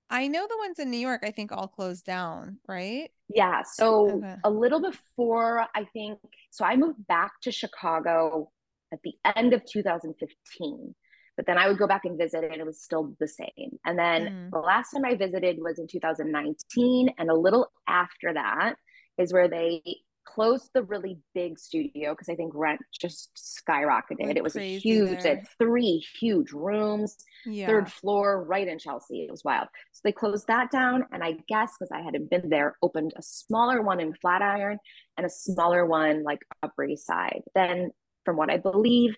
I 0.09 0.27
know 0.27 0.47
the 0.47 0.57
ones 0.57 0.79
in 0.79 0.91
New 0.91 1.00
York, 1.00 1.21
I 1.24 1.31
think 1.31 1.51
all 1.51 1.67
closed 1.67 2.05
down, 2.05 2.57
right? 2.67 3.09
Yeah. 3.33 3.62
So 3.63 4.17
okay. 4.17 4.35
a 4.43 4.50
little 4.50 4.81
before, 4.81 5.65
I 5.75 5.85
think, 5.93 6.19
so 6.51 6.65
I 6.65 6.75
moved 6.75 7.05
back 7.07 7.31
to 7.43 7.51
Chicago 7.51 8.51
at 8.93 9.00
the 9.03 9.13
end 9.35 9.53
of 9.53 9.63
2015. 9.65 10.95
But 11.38 11.45
then 11.47 11.57
I 11.57 11.67
would 11.67 11.77
go 11.77 11.88
back 11.88 12.05
and 12.05 12.17
visit, 12.17 12.45
and 12.45 12.53
it 12.53 12.65
was 12.65 12.81
still 12.81 13.13
the 13.19 13.27
same. 13.27 13.77
And 13.83 14.00
then 14.00 14.21
mm. 14.27 14.51
the 14.51 14.59
last 14.59 14.91
time 14.91 15.03
I 15.03 15.15
visited 15.15 15.57
was 15.59 15.79
in 15.79 15.88
2019. 15.88 17.09
And 17.17 17.29
a 17.29 17.35
little 17.35 17.71
after 17.88 18.33
that 18.33 18.75
is 19.17 19.33
where 19.33 19.50
they 19.50 19.81
closed 20.25 20.70
the 20.74 20.84
really 20.84 21.20
big 21.34 21.58
studio 21.58 22.12
because 22.13 22.29
I 22.29 22.36
think 22.36 22.51
rent 22.55 22.82
just 23.00 23.29
skyrocketed. 23.36 24.36
it 24.36 24.44
was 24.44 24.55
a 24.55 24.77
huge, 24.77 25.24
three 25.58 26.03
huge 26.20 26.51
rooms, 26.51 27.17
yeah. 27.46 27.67
third 27.67 27.91
floor, 27.91 28.44
right 28.44 28.67
in 28.67 28.79
Chelsea. 28.79 29.24
It 29.24 29.32
was 29.32 29.44
wild. 29.44 29.67
So 29.94 30.01
they 30.03 30.12
closed 30.12 30.48
that 30.48 30.72
down, 30.72 31.05
and 31.12 31.24
I 31.24 31.38
guess 31.48 31.74
because 31.79 31.91
I 31.91 32.01
hadn't 32.01 32.29
been 32.29 32.50
there, 32.50 32.75
opened 32.82 33.13
a 33.15 33.22
smaller 33.22 33.82
one 33.82 34.00
in 34.00 34.13
Flatiron 34.13 34.79
and 35.17 35.25
a 35.25 35.29
smaller 35.29 35.86
one 35.86 36.24
like 36.24 36.39
Upper 36.62 36.84
East 36.84 37.05
Side. 37.05 37.41
Then, 37.53 37.91
from 38.25 38.38
what 38.38 38.50
I 38.50 38.58
believe, 38.58 39.15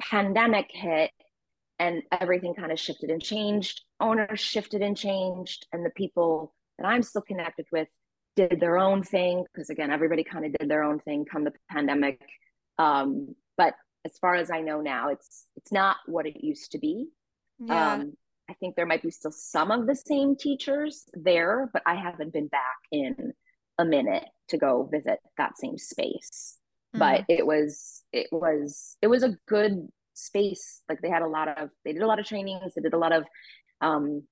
pandemic 0.00 0.66
hit, 0.70 1.10
and 1.78 2.02
everything 2.20 2.54
kind 2.54 2.72
of 2.72 2.80
shifted 2.80 3.10
and 3.10 3.22
changed. 3.22 3.82
Owners 4.00 4.40
shifted 4.40 4.82
and 4.82 4.96
changed, 4.96 5.66
and 5.72 5.86
the 5.86 5.90
people 5.90 6.54
that 6.78 6.86
I'm 6.86 7.02
still 7.02 7.22
connected 7.22 7.66
with 7.72 7.88
did 8.38 8.60
their 8.60 8.78
own 8.78 9.02
thing 9.02 9.44
because 9.52 9.68
again 9.68 9.90
everybody 9.90 10.22
kind 10.22 10.44
of 10.44 10.52
did 10.52 10.70
their 10.70 10.84
own 10.84 11.00
thing 11.00 11.24
come 11.24 11.42
the 11.42 11.52
pandemic 11.68 12.20
um, 12.78 13.34
but 13.56 13.74
as 14.04 14.16
far 14.20 14.36
as 14.36 14.48
i 14.48 14.60
know 14.60 14.80
now 14.80 15.08
it's 15.08 15.46
it's 15.56 15.72
not 15.72 15.96
what 16.06 16.24
it 16.24 16.36
used 16.40 16.70
to 16.70 16.78
be 16.78 17.08
yeah. 17.58 17.94
um, 17.94 18.12
i 18.48 18.54
think 18.54 18.76
there 18.76 18.86
might 18.86 19.02
be 19.02 19.10
still 19.10 19.32
some 19.32 19.72
of 19.72 19.88
the 19.88 19.94
same 19.94 20.36
teachers 20.36 21.02
there 21.14 21.68
but 21.72 21.82
i 21.84 21.96
haven't 21.96 22.32
been 22.32 22.46
back 22.46 22.78
in 22.92 23.32
a 23.78 23.84
minute 23.84 24.26
to 24.48 24.56
go 24.56 24.88
visit 24.92 25.18
that 25.36 25.58
same 25.58 25.76
space 25.76 26.58
mm-hmm. 26.94 27.00
but 27.00 27.24
it 27.28 27.44
was 27.44 28.04
it 28.12 28.28
was 28.30 28.96
it 29.02 29.08
was 29.08 29.24
a 29.24 29.36
good 29.48 29.88
space 30.14 30.82
like 30.88 31.00
they 31.00 31.10
had 31.10 31.22
a 31.22 31.28
lot 31.28 31.48
of 31.48 31.70
they 31.84 31.92
did 31.92 32.02
a 32.02 32.06
lot 32.06 32.20
of 32.20 32.26
trainings 32.26 32.72
they 32.74 32.82
did 32.82 32.94
a 32.94 32.98
lot 32.98 33.12
of 33.12 33.24
um 33.80 34.22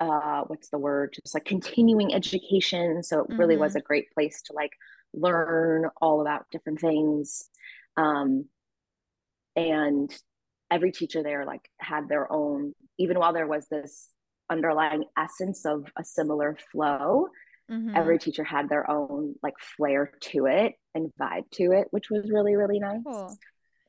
uh 0.00 0.42
what's 0.46 0.70
the 0.70 0.78
word 0.78 1.14
just 1.22 1.34
like 1.34 1.44
continuing 1.44 2.14
education 2.14 3.02
so 3.02 3.20
it 3.20 3.26
really 3.36 3.54
mm-hmm. 3.54 3.62
was 3.62 3.76
a 3.76 3.80
great 3.80 4.12
place 4.12 4.42
to 4.42 4.52
like 4.52 4.72
learn 5.12 5.88
all 6.00 6.20
about 6.20 6.46
different 6.50 6.80
things 6.80 7.48
um 7.96 8.44
and 9.56 10.16
every 10.70 10.90
teacher 10.90 11.22
there 11.22 11.44
like 11.44 11.68
had 11.78 12.08
their 12.08 12.30
own 12.32 12.74
even 12.98 13.18
while 13.18 13.32
there 13.32 13.46
was 13.46 13.66
this 13.68 14.08
underlying 14.50 15.04
essence 15.16 15.64
of 15.64 15.90
a 15.96 16.04
similar 16.04 16.56
flow 16.72 17.28
mm-hmm. 17.70 17.94
every 17.94 18.18
teacher 18.18 18.42
had 18.42 18.68
their 18.68 18.90
own 18.90 19.34
like 19.42 19.54
flair 19.58 20.10
to 20.20 20.46
it 20.46 20.74
and 20.94 21.12
vibe 21.20 21.48
to 21.50 21.70
it 21.70 21.86
which 21.92 22.10
was 22.10 22.30
really 22.30 22.56
really 22.56 22.80
nice 22.80 23.00
cool. 23.06 23.36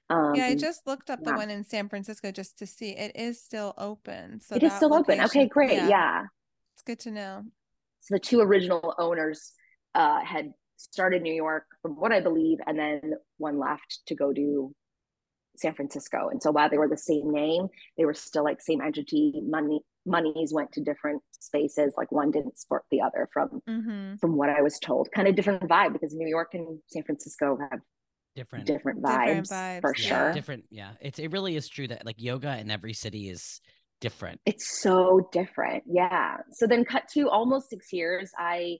Um, 0.09 0.35
yeah, 0.35 0.45
I 0.45 0.55
just 0.55 0.85
looked 0.85 1.09
up 1.09 1.23
the 1.23 1.33
one 1.33 1.49
in 1.49 1.63
San 1.63 1.89
Francisco 1.89 2.31
just 2.31 2.59
to 2.59 2.67
see. 2.67 2.91
It 2.91 3.15
is 3.15 3.41
still 3.41 3.73
open. 3.77 4.39
So 4.39 4.55
it 4.55 4.63
is 4.63 4.73
still 4.73 4.89
location, 4.89 5.21
open. 5.21 5.25
Okay, 5.25 5.47
great. 5.47 5.73
Yeah. 5.73 5.87
yeah. 5.87 6.23
It's 6.75 6.83
good 6.83 6.99
to 7.01 7.11
know. 7.11 7.43
So 8.01 8.15
the 8.15 8.19
two 8.19 8.41
original 8.41 8.93
owners 8.99 9.53
uh, 9.95 10.23
had 10.23 10.51
started 10.77 11.21
New 11.21 11.33
York, 11.33 11.63
from 11.81 11.93
what 11.93 12.11
I 12.11 12.19
believe, 12.19 12.59
and 12.67 12.77
then 12.77 13.13
one 13.37 13.57
left 13.57 14.01
to 14.07 14.15
go 14.15 14.31
to 14.31 14.75
San 15.57 15.73
Francisco. 15.73 16.29
And 16.29 16.41
so 16.41 16.51
while 16.51 16.69
they 16.69 16.77
were 16.77 16.89
the 16.89 16.97
same 16.97 17.31
name, 17.31 17.67
they 17.97 18.05
were 18.05 18.13
still 18.13 18.43
like 18.43 18.61
same 18.61 18.81
entity. 18.81 19.41
Money 19.43 19.81
monies 20.05 20.53
went 20.53 20.71
to 20.73 20.83
different 20.83 21.23
spaces. 21.31 21.93
Like 21.97 22.11
one 22.11 22.31
didn't 22.31 22.59
support 22.59 22.83
the 22.91 23.01
other 23.01 23.27
from 23.33 23.61
mm-hmm. 23.67 24.15
from 24.17 24.35
what 24.35 24.49
I 24.49 24.61
was 24.61 24.79
told. 24.79 25.09
Kind 25.15 25.27
of 25.27 25.35
different 25.35 25.63
vibe 25.63 25.93
because 25.93 26.13
New 26.13 26.27
York 26.27 26.49
and 26.53 26.79
San 26.87 27.03
Francisco 27.03 27.57
have 27.71 27.79
different 28.35 28.65
different 28.65 29.01
vibes, 29.01 29.25
different 29.25 29.47
vibes 29.47 29.81
for 29.81 29.93
yeah. 29.97 30.07
sure 30.07 30.33
different 30.33 30.63
yeah 30.69 30.91
it's 31.01 31.19
it 31.19 31.31
really 31.31 31.55
is 31.55 31.67
true 31.67 31.87
that 31.87 32.05
like 32.05 32.15
yoga 32.17 32.57
in 32.59 32.69
every 32.69 32.93
city 32.93 33.29
is 33.29 33.61
different 34.01 34.39
it's 34.45 34.81
so 34.81 35.27
different 35.31 35.83
yeah 35.87 36.37
so 36.51 36.67
then 36.67 36.83
cut 36.83 37.03
to 37.11 37.29
almost 37.29 37.69
six 37.69 37.93
years 37.93 38.31
i 38.37 38.77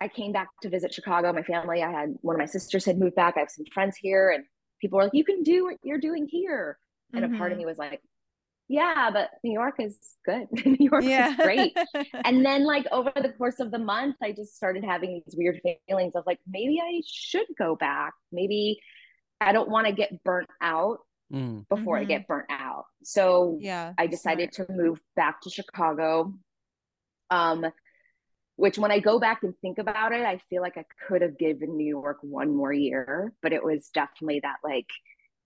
i 0.00 0.08
came 0.08 0.32
back 0.32 0.48
to 0.62 0.68
visit 0.68 0.92
chicago 0.94 1.32
my 1.32 1.42
family 1.42 1.82
i 1.82 1.90
had 1.90 2.14
one 2.22 2.34
of 2.34 2.40
my 2.40 2.46
sisters 2.46 2.84
had 2.84 2.98
moved 2.98 3.14
back 3.14 3.34
i 3.36 3.40
have 3.40 3.50
some 3.50 3.66
friends 3.72 3.96
here 3.96 4.30
and 4.30 4.44
people 4.80 4.96
were 4.96 5.04
like 5.04 5.14
you 5.14 5.24
can 5.24 5.42
do 5.42 5.64
what 5.64 5.76
you're 5.82 6.00
doing 6.00 6.26
here 6.26 6.78
and 7.12 7.24
mm-hmm. 7.24 7.34
a 7.34 7.38
part 7.38 7.52
of 7.52 7.56
mm-hmm. 7.56 7.64
me 7.64 7.66
was 7.66 7.78
like 7.78 8.00
yeah, 8.74 9.10
but 9.12 9.30
New 9.44 9.52
York 9.52 9.76
is 9.78 9.96
good. 10.24 10.48
New 10.66 10.90
York 10.90 11.04
yeah. 11.04 11.30
is 11.30 11.36
great. 11.36 11.76
and 12.24 12.44
then 12.44 12.64
like 12.64 12.86
over 12.90 13.12
the 13.14 13.30
course 13.30 13.60
of 13.60 13.70
the 13.70 13.78
month, 13.78 14.16
I 14.20 14.32
just 14.32 14.56
started 14.56 14.84
having 14.84 15.22
these 15.24 15.36
weird 15.36 15.60
feelings 15.88 16.14
of 16.16 16.24
like, 16.26 16.40
maybe 16.46 16.80
I 16.82 17.00
should 17.06 17.46
go 17.56 17.76
back. 17.76 18.14
Maybe 18.32 18.80
I 19.40 19.52
don't 19.52 19.70
want 19.70 19.86
to 19.86 19.92
get 19.92 20.24
burnt 20.24 20.48
out 20.60 20.98
mm. 21.32 21.68
before 21.68 21.96
mm-hmm. 21.96 22.02
I 22.02 22.04
get 22.04 22.26
burnt 22.26 22.50
out. 22.50 22.86
So 23.04 23.58
yeah, 23.60 23.92
I 23.96 24.08
decided 24.08 24.52
smart. 24.52 24.68
to 24.68 24.74
move 24.74 24.98
back 25.14 25.40
to 25.42 25.50
Chicago. 25.50 26.34
Um, 27.30 27.66
which 28.56 28.78
when 28.78 28.92
I 28.92 29.00
go 29.00 29.18
back 29.18 29.42
and 29.42 29.54
think 29.60 29.78
about 29.78 30.12
it, 30.12 30.20
I 30.20 30.38
feel 30.48 30.62
like 30.62 30.76
I 30.76 30.84
could 31.08 31.22
have 31.22 31.36
given 31.38 31.76
New 31.76 31.88
York 31.88 32.18
one 32.22 32.54
more 32.54 32.72
year, 32.72 33.32
but 33.42 33.52
it 33.52 33.64
was 33.64 33.88
definitely 33.92 34.40
that 34.42 34.58
like 34.62 34.88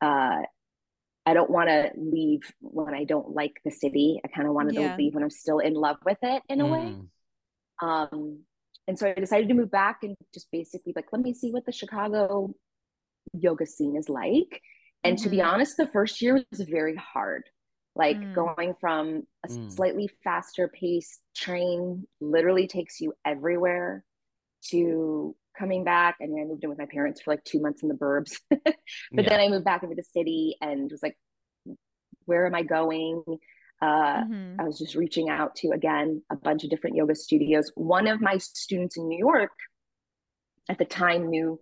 uh 0.01 0.43
I 1.29 1.35
don't 1.35 1.51
want 1.51 1.69
to 1.69 1.91
leave 1.95 2.41
when 2.61 2.95
I 2.95 3.05
don't 3.05 3.35
like 3.35 3.61
the 3.63 3.71
city. 3.71 4.19
I 4.25 4.29
kind 4.29 4.49
of 4.49 4.55
wanted 4.55 4.75
yeah. 4.75 4.93
to 4.93 4.97
leave 4.97 5.15
when 5.15 5.23
I'm 5.23 5.31
still 5.31 5.59
in 5.59 5.75
love 5.75 5.99
with 6.03 6.17
it 6.23 6.43
in 6.49 6.63
a 6.63 6.65
mm. 6.65 6.71
way. 6.71 6.97
Um, 7.83 8.41
and 8.87 8.99
so 8.99 9.09
I 9.09 9.13
decided 9.13 9.49
to 9.49 9.55
move 9.55 9.71
back 9.71 9.99
and 10.03 10.17
just 10.33 10.51
basically 10.51 10.95
like, 10.97 11.05
let 11.13 11.21
me 11.21 11.35
see 11.35 11.51
what 11.51 11.67
the 11.67 11.73
Chicago 11.73 12.55
yoga 13.35 13.67
scene 13.67 13.95
is 13.97 14.09
like. 14.09 14.63
And 15.05 15.17
mm-hmm. 15.17 15.25
to 15.25 15.29
be 15.29 15.37
mm-hmm. 15.37 15.51
honest, 15.51 15.77
the 15.77 15.89
first 15.89 16.23
year 16.23 16.43
was 16.51 16.61
very 16.63 16.97
hard. 16.97 17.43
Like 17.95 18.17
mm. 18.17 18.35
going 18.35 18.75
from 18.81 19.25
a 19.45 19.49
mm. 19.49 19.71
slightly 19.71 20.09
faster 20.25 20.69
pace 20.69 21.19
train 21.37 22.07
literally 22.23 22.69
takes 22.69 23.03
you 23.03 23.13
everywhere 23.27 24.03
to 24.71 25.37
coming 25.59 25.85
back 25.85 26.17
and 26.21 26.39
I 26.39 26.45
moved 26.45 26.63
in 26.63 26.71
with 26.71 26.79
my 26.79 26.87
parents 26.87 27.21
for 27.21 27.33
like 27.33 27.45
two 27.45 27.61
months 27.61 27.83
in 27.83 27.89
the 27.89 27.95
burbs. 27.95 28.39
but 28.51 28.77
yeah. 29.13 29.29
then 29.29 29.41
I 29.41 29.49
moved 29.49 29.65
back 29.65 29.83
into 29.83 29.97
the 29.97 30.03
city 30.03 30.57
and 30.61 30.91
was 30.91 31.03
like, 31.03 31.17
where 32.27 32.47
am 32.47 32.55
I 32.55 32.63
going? 32.63 33.23
Uh, 33.81 34.25
mm-hmm. 34.25 34.61
I 34.61 34.65
was 34.65 34.79
just 34.79 34.95
reaching 34.95 35.29
out 35.29 35.55
to 35.57 35.71
again 35.71 36.23
a 36.31 36.37
bunch 36.37 36.65
of 36.65 36.71
different 36.71 36.97
yoga 36.97 37.15
studios. 37.15 37.71
One 37.75 38.07
of 38.07 38.21
my 38.21 38.39
students 38.39 38.97
in 38.97 39.09
New 39.09 39.19
York 39.19 39.53
at 40.69 40.79
the 40.79 40.85
time 40.85 41.29
knew 41.29 41.61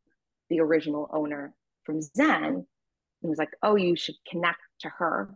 the 0.48 0.60
original 0.60 1.08
owner 1.12 1.54
from 1.84 2.00
Zen 2.00 2.66
and 3.22 3.30
was 3.30 3.38
like, 3.38 3.50
oh, 3.62 3.76
you 3.76 3.96
should 3.96 4.16
connect 4.28 4.58
to 4.80 4.88
her. 4.98 5.34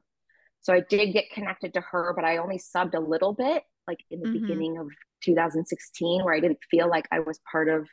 So 0.61 0.75
I 0.75 0.81
did 0.89 1.13
get 1.13 1.31
connected 1.33 1.75
to 1.75 1.81
her, 1.81 2.13
but 2.15 2.25
I 2.25 2.37
only 2.37 2.59
subbed 2.59 2.95
a 2.95 3.01
little 3.01 3.33
bit, 3.33 3.63
like 3.87 3.99
in 4.11 4.21
the 4.21 4.29
mm-hmm. 4.29 4.41
beginning 4.41 4.79
of 4.79 4.89
2016, 5.25 6.25
where 6.25 6.35
I 6.35 6.41
didn't 6.41 6.59
feel 6.71 6.89
like 6.89 7.07
I 7.11 7.21
was 7.21 7.41
part 7.51 7.69
of 7.69 7.89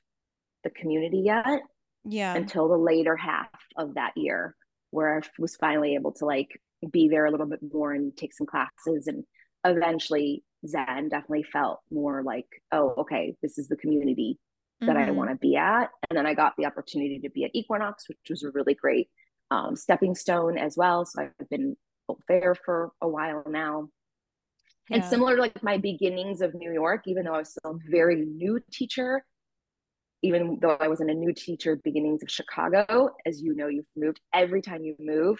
the 0.68 0.80
community 0.80 1.22
yet. 1.26 1.62
Yeah. 2.04 2.36
Until 2.36 2.70
the 2.70 2.78
later 2.78 3.16
half 3.16 3.50
of 3.78 3.96
that 3.96 4.14
year, 4.16 4.56
where 4.92 5.18
I 5.18 5.22
was 5.40 5.56
finally 5.56 5.96
able 5.96 6.14
to 6.14 6.26
like 6.26 6.50
be 6.92 7.10
there 7.10 7.26
a 7.26 7.32
little 7.32 7.48
bit 7.48 7.60
more 7.74 7.92
and 7.94 8.16
take 8.16 8.34
some 8.34 8.48
classes 8.48 9.08
and 9.08 9.24
eventually 9.66 10.44
Zen 10.66 11.10
definitely 11.10 11.44
felt 11.44 11.80
more 11.92 12.24
like, 12.24 12.48
oh, 12.72 12.94
okay, 13.00 13.36
this 13.42 13.58
is 13.58 13.68
the 13.68 13.76
community 13.76 14.40
that 14.80 14.96
mm-hmm. 14.96 15.10
I 15.10 15.12
want 15.12 15.30
to 15.30 15.36
be 15.36 15.56
at. 15.56 15.90
And 16.10 16.18
then 16.18 16.26
I 16.26 16.34
got 16.34 16.54
the 16.58 16.66
opportunity 16.66 17.20
to 17.20 17.30
be 17.30 17.44
at 17.44 17.52
Equinox, 17.54 18.08
which 18.08 18.18
was 18.30 18.44
a 18.44 18.52
really 18.52 18.76
great 18.76 19.10
um, 19.52 19.76
stepping 19.76 20.16
stone 20.16 20.58
as 20.58 20.76
well. 20.78 21.06
So 21.06 21.24
I've 21.24 21.50
been 21.50 21.76
there 22.28 22.56
for 22.66 22.92
a 23.02 23.08
while 23.08 23.44
now. 23.48 23.90
Yeah. 24.90 24.98
And 24.98 25.06
similar 25.06 25.36
to 25.36 25.42
like 25.42 25.62
my 25.64 25.78
beginnings 25.78 26.42
of 26.42 26.54
New 26.54 26.72
York, 26.72 27.04
even 27.08 27.26
though 27.26 27.36
I 27.36 27.40
was 27.40 27.52
still 27.52 27.72
a 27.72 27.92
very 27.92 28.16
new 28.16 28.60
teacher, 28.72 29.24
even 30.22 30.58
though 30.62 30.78
I 30.80 30.88
wasn't 30.88 31.12
a 31.12 31.14
new 31.14 31.34
teacher, 31.34 31.80
beginnings 31.84 32.24
of 32.24 32.30
Chicago, 32.30 33.12
as 33.26 33.42
you 33.42 33.56
know, 33.56 33.68
you've 33.68 33.86
moved 33.96 34.20
every 34.34 34.62
time 34.62 34.84
you 34.84 34.96
move, 35.00 35.40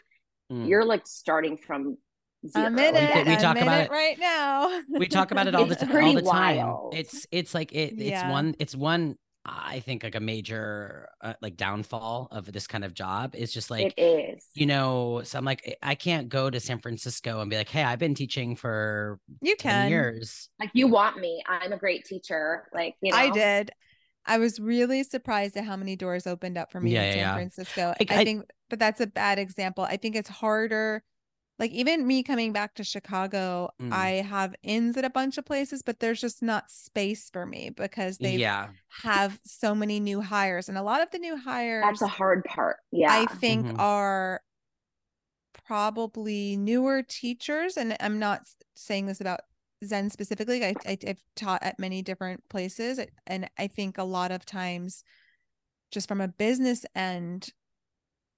mm. 0.52 0.68
you're 0.68 0.86
like 0.86 1.08
starting 1.08 1.58
from 1.58 1.98
Zero. 2.48 2.68
A 2.68 2.70
minute, 2.70 3.26
we, 3.26 3.32
we 3.32 3.36
talk 3.36 3.58
about 3.58 3.82
it 3.82 3.90
right 3.90 4.18
now. 4.20 4.82
we 4.90 5.08
talk 5.08 5.32
about 5.32 5.48
it 5.48 5.56
all 5.56 5.66
the, 5.66 5.76
t- 5.76 5.86
all 5.86 6.14
the 6.14 6.22
time. 6.22 6.58
Wild. 6.58 6.94
It's 6.96 7.26
it's 7.32 7.56
like 7.56 7.74
it 7.74 7.96
it's 7.98 8.02
yeah. 8.02 8.30
one 8.30 8.56
it's 8.60 8.76
one 8.76 9.18
I 9.48 9.80
think 9.80 10.04
like 10.04 10.16
a 10.16 10.20
major 10.20 11.08
uh, 11.22 11.34
like 11.42 11.56
downfall 11.56 12.28
of 12.32 12.52
this 12.52 12.68
kind 12.68 12.84
of 12.84 12.94
job 12.94 13.34
is 13.34 13.54
just 13.54 13.72
like 13.72 13.94
it 13.98 14.02
is. 14.02 14.46
You 14.54 14.66
know, 14.66 15.22
so 15.24 15.38
I'm 15.38 15.46
like 15.46 15.78
I 15.82 15.96
can't 15.96 16.28
go 16.30 16.50
to 16.50 16.60
San 16.60 16.80
Francisco 16.80 17.40
and 17.40 17.50
be 17.50 17.58
like, 17.58 17.70
"Hey, 17.70 17.84
I've 17.84 18.00
been 18.00 18.14
teaching 18.14 18.56
for 18.56 19.20
you 19.42 19.56
can 19.56 19.90
years." 19.90 20.50
Like 20.60 20.72
you 20.74 20.88
want 20.88 21.18
me? 21.18 21.42
I'm 21.48 21.72
a 21.72 21.78
great 21.78 22.06
teacher. 22.06 22.68
Like 22.74 22.96
you 23.02 23.12
know, 23.12 23.18
I 23.18 23.30
did. 23.30 23.72
I 24.28 24.38
was 24.38 24.60
really 24.60 25.04
surprised 25.04 25.58
at 25.58 25.64
how 25.64 25.76
many 25.76 25.96
doors 25.96 26.28
opened 26.28 26.58
up 26.58 26.72
for 26.72 26.80
me 26.80 26.92
yeah, 26.92 27.04
in 27.04 27.14
San 27.14 27.20
yeah. 27.20 27.34
Francisco. 27.34 27.94
Like, 28.00 28.12
I, 28.12 28.22
I 28.22 28.24
think, 28.24 28.46
but 28.70 28.80
that's 28.80 29.02
a 29.02 29.08
bad 29.08 29.40
example. 29.40 29.84
I 29.84 29.98
think 29.98 30.16
it's 30.16 30.30
harder 30.30 31.04
like 31.60 31.72
even 31.72 32.06
me 32.06 32.22
coming 32.22 32.54
back 32.54 32.76
to 32.76 32.84
Chicago, 32.84 33.70
mm. 33.82 33.92
I 33.92 34.22
have 34.22 34.54
ins 34.62 34.96
at 34.96 35.06
a 35.06 35.10
bunch 35.10 35.38
of 35.38 35.46
places, 35.46 35.82
but 35.82 36.00
there's 36.00 36.22
just 36.22 36.44
not 36.44 36.70
space 36.70 37.30
for 37.32 37.46
me 37.46 37.72
because 37.72 38.20
they 38.20 38.36
yeah. 38.36 38.68
have 39.02 39.40
so 39.44 39.74
many 39.74 40.00
new 40.00 40.22
hires. 40.22 40.70
And 40.70 40.78
a 40.78 40.84
lot 40.84 41.02
of 41.02 41.10
the 41.10 41.18
new 41.18 41.36
hires 41.36 41.84
That's 41.84 42.02
a 42.04 42.08
hard 42.08 42.44
part. 42.44 42.78
Yeah. 42.92 43.12
I 43.12 43.26
think 43.26 43.66
mm-hmm. 43.66 43.80
are 43.80 44.42
probably 45.66 46.58
newer 46.58 47.02
teachers. 47.02 47.76
And 47.76 47.98
I'm 48.00 48.20
not 48.20 48.42
saying 48.76 49.08
this 49.08 49.20
about 49.20 49.40
Zen 49.86 50.10
specifically. 50.10 50.66
I, 50.66 50.74
I 50.86 50.98
I've 51.08 51.24
taught 51.36 51.64
at 51.64 51.80
many 51.80 52.02
different 52.02 52.48
places. 52.50 53.00
And 53.26 53.50
I 53.58 53.68
think 53.68 53.98
a 53.98 54.04
lot 54.04 54.32
of 54.32 54.46
times 54.46 55.04
just 55.92 56.08
from 56.08 56.22
a 56.22 56.28
business 56.28 56.86
end, 56.96 57.50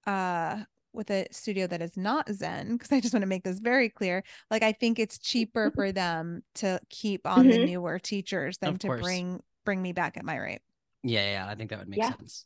uh 0.06 0.64
with 0.92 1.12
a 1.12 1.28
studio 1.32 1.68
that 1.68 1.82
is 1.82 1.96
not 1.96 2.28
Zen, 2.32 2.74
because 2.74 2.92
I 2.92 3.00
just 3.00 3.14
want 3.14 3.22
to 3.22 3.28
make 3.28 3.44
this 3.44 3.60
very 3.60 3.90
clear. 3.90 4.24
Like 4.50 4.64
I 4.64 4.72
think 4.72 5.00
it's 5.00 5.20
cheaper 5.20 5.72
for 5.76 5.92
them 5.92 6.42
to 6.56 6.80
keep 6.90 7.28
on 7.28 7.42
mm-hmm. 7.42 7.50
the 7.50 7.66
newer 7.66 8.00
teachers 8.00 8.58
than 8.58 8.72
of 8.72 8.80
to 8.80 8.88
course. 8.88 9.02
bring 9.02 9.42
bring 9.66 9.82
me 9.82 9.94
back 9.94 10.18
at 10.18 10.26
my 10.26 10.38
rate. 10.38 10.62
Yeah, 11.04 11.32
yeah, 11.32 11.48
I 11.48 11.56
think 11.56 11.70
that 11.70 11.80
would 11.80 11.88
make 11.88 12.00
yeah. 12.00 12.16
sense. 12.16 12.46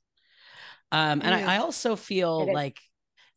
Um, 0.91 1.21
and 1.23 1.33
I, 1.33 1.55
I, 1.55 1.57
also 1.57 1.95
feel 1.95 2.53
like 2.53 2.79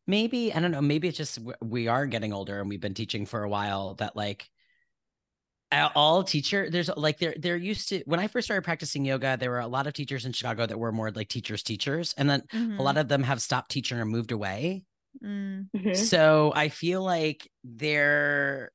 maybe 0.06 0.52
I 0.52 0.60
don't 0.60 0.72
know, 0.72 0.82
maybe 0.82 1.08
it's 1.08 1.16
just 1.16 1.38
we 1.62 1.88
are 1.88 2.04
getting 2.06 2.34
older 2.34 2.60
and 2.60 2.68
we've 2.68 2.80
been 2.80 2.92
teaching 2.92 3.24
for 3.24 3.42
a 3.42 3.48
while 3.48 3.94
that 3.94 4.14
like 4.14 4.50
all 5.94 6.22
teacher 6.22 6.70
there's 6.70 6.88
like 6.96 7.18
they're 7.18 7.34
they're 7.38 7.56
used 7.56 7.88
to 7.88 8.00
when 8.06 8.20
i 8.20 8.28
first 8.28 8.46
started 8.46 8.62
practicing 8.62 9.04
yoga 9.04 9.36
there 9.38 9.50
were 9.50 9.58
a 9.58 9.66
lot 9.66 9.86
of 9.86 9.92
teachers 9.92 10.24
in 10.24 10.32
chicago 10.32 10.64
that 10.64 10.78
were 10.78 10.92
more 10.92 11.10
like 11.10 11.28
teachers 11.28 11.62
teachers 11.62 12.14
and 12.16 12.30
then 12.30 12.40
mm-hmm. 12.52 12.78
a 12.78 12.82
lot 12.82 12.96
of 12.96 13.08
them 13.08 13.22
have 13.22 13.42
stopped 13.42 13.70
teaching 13.70 13.98
or 13.98 14.04
moved 14.04 14.30
away 14.30 14.84
Mm. 15.24 15.68
Mm-hmm. 15.74 15.94
So 15.94 16.52
I 16.54 16.68
feel 16.68 17.02
like 17.02 17.48
they're. 17.64 18.70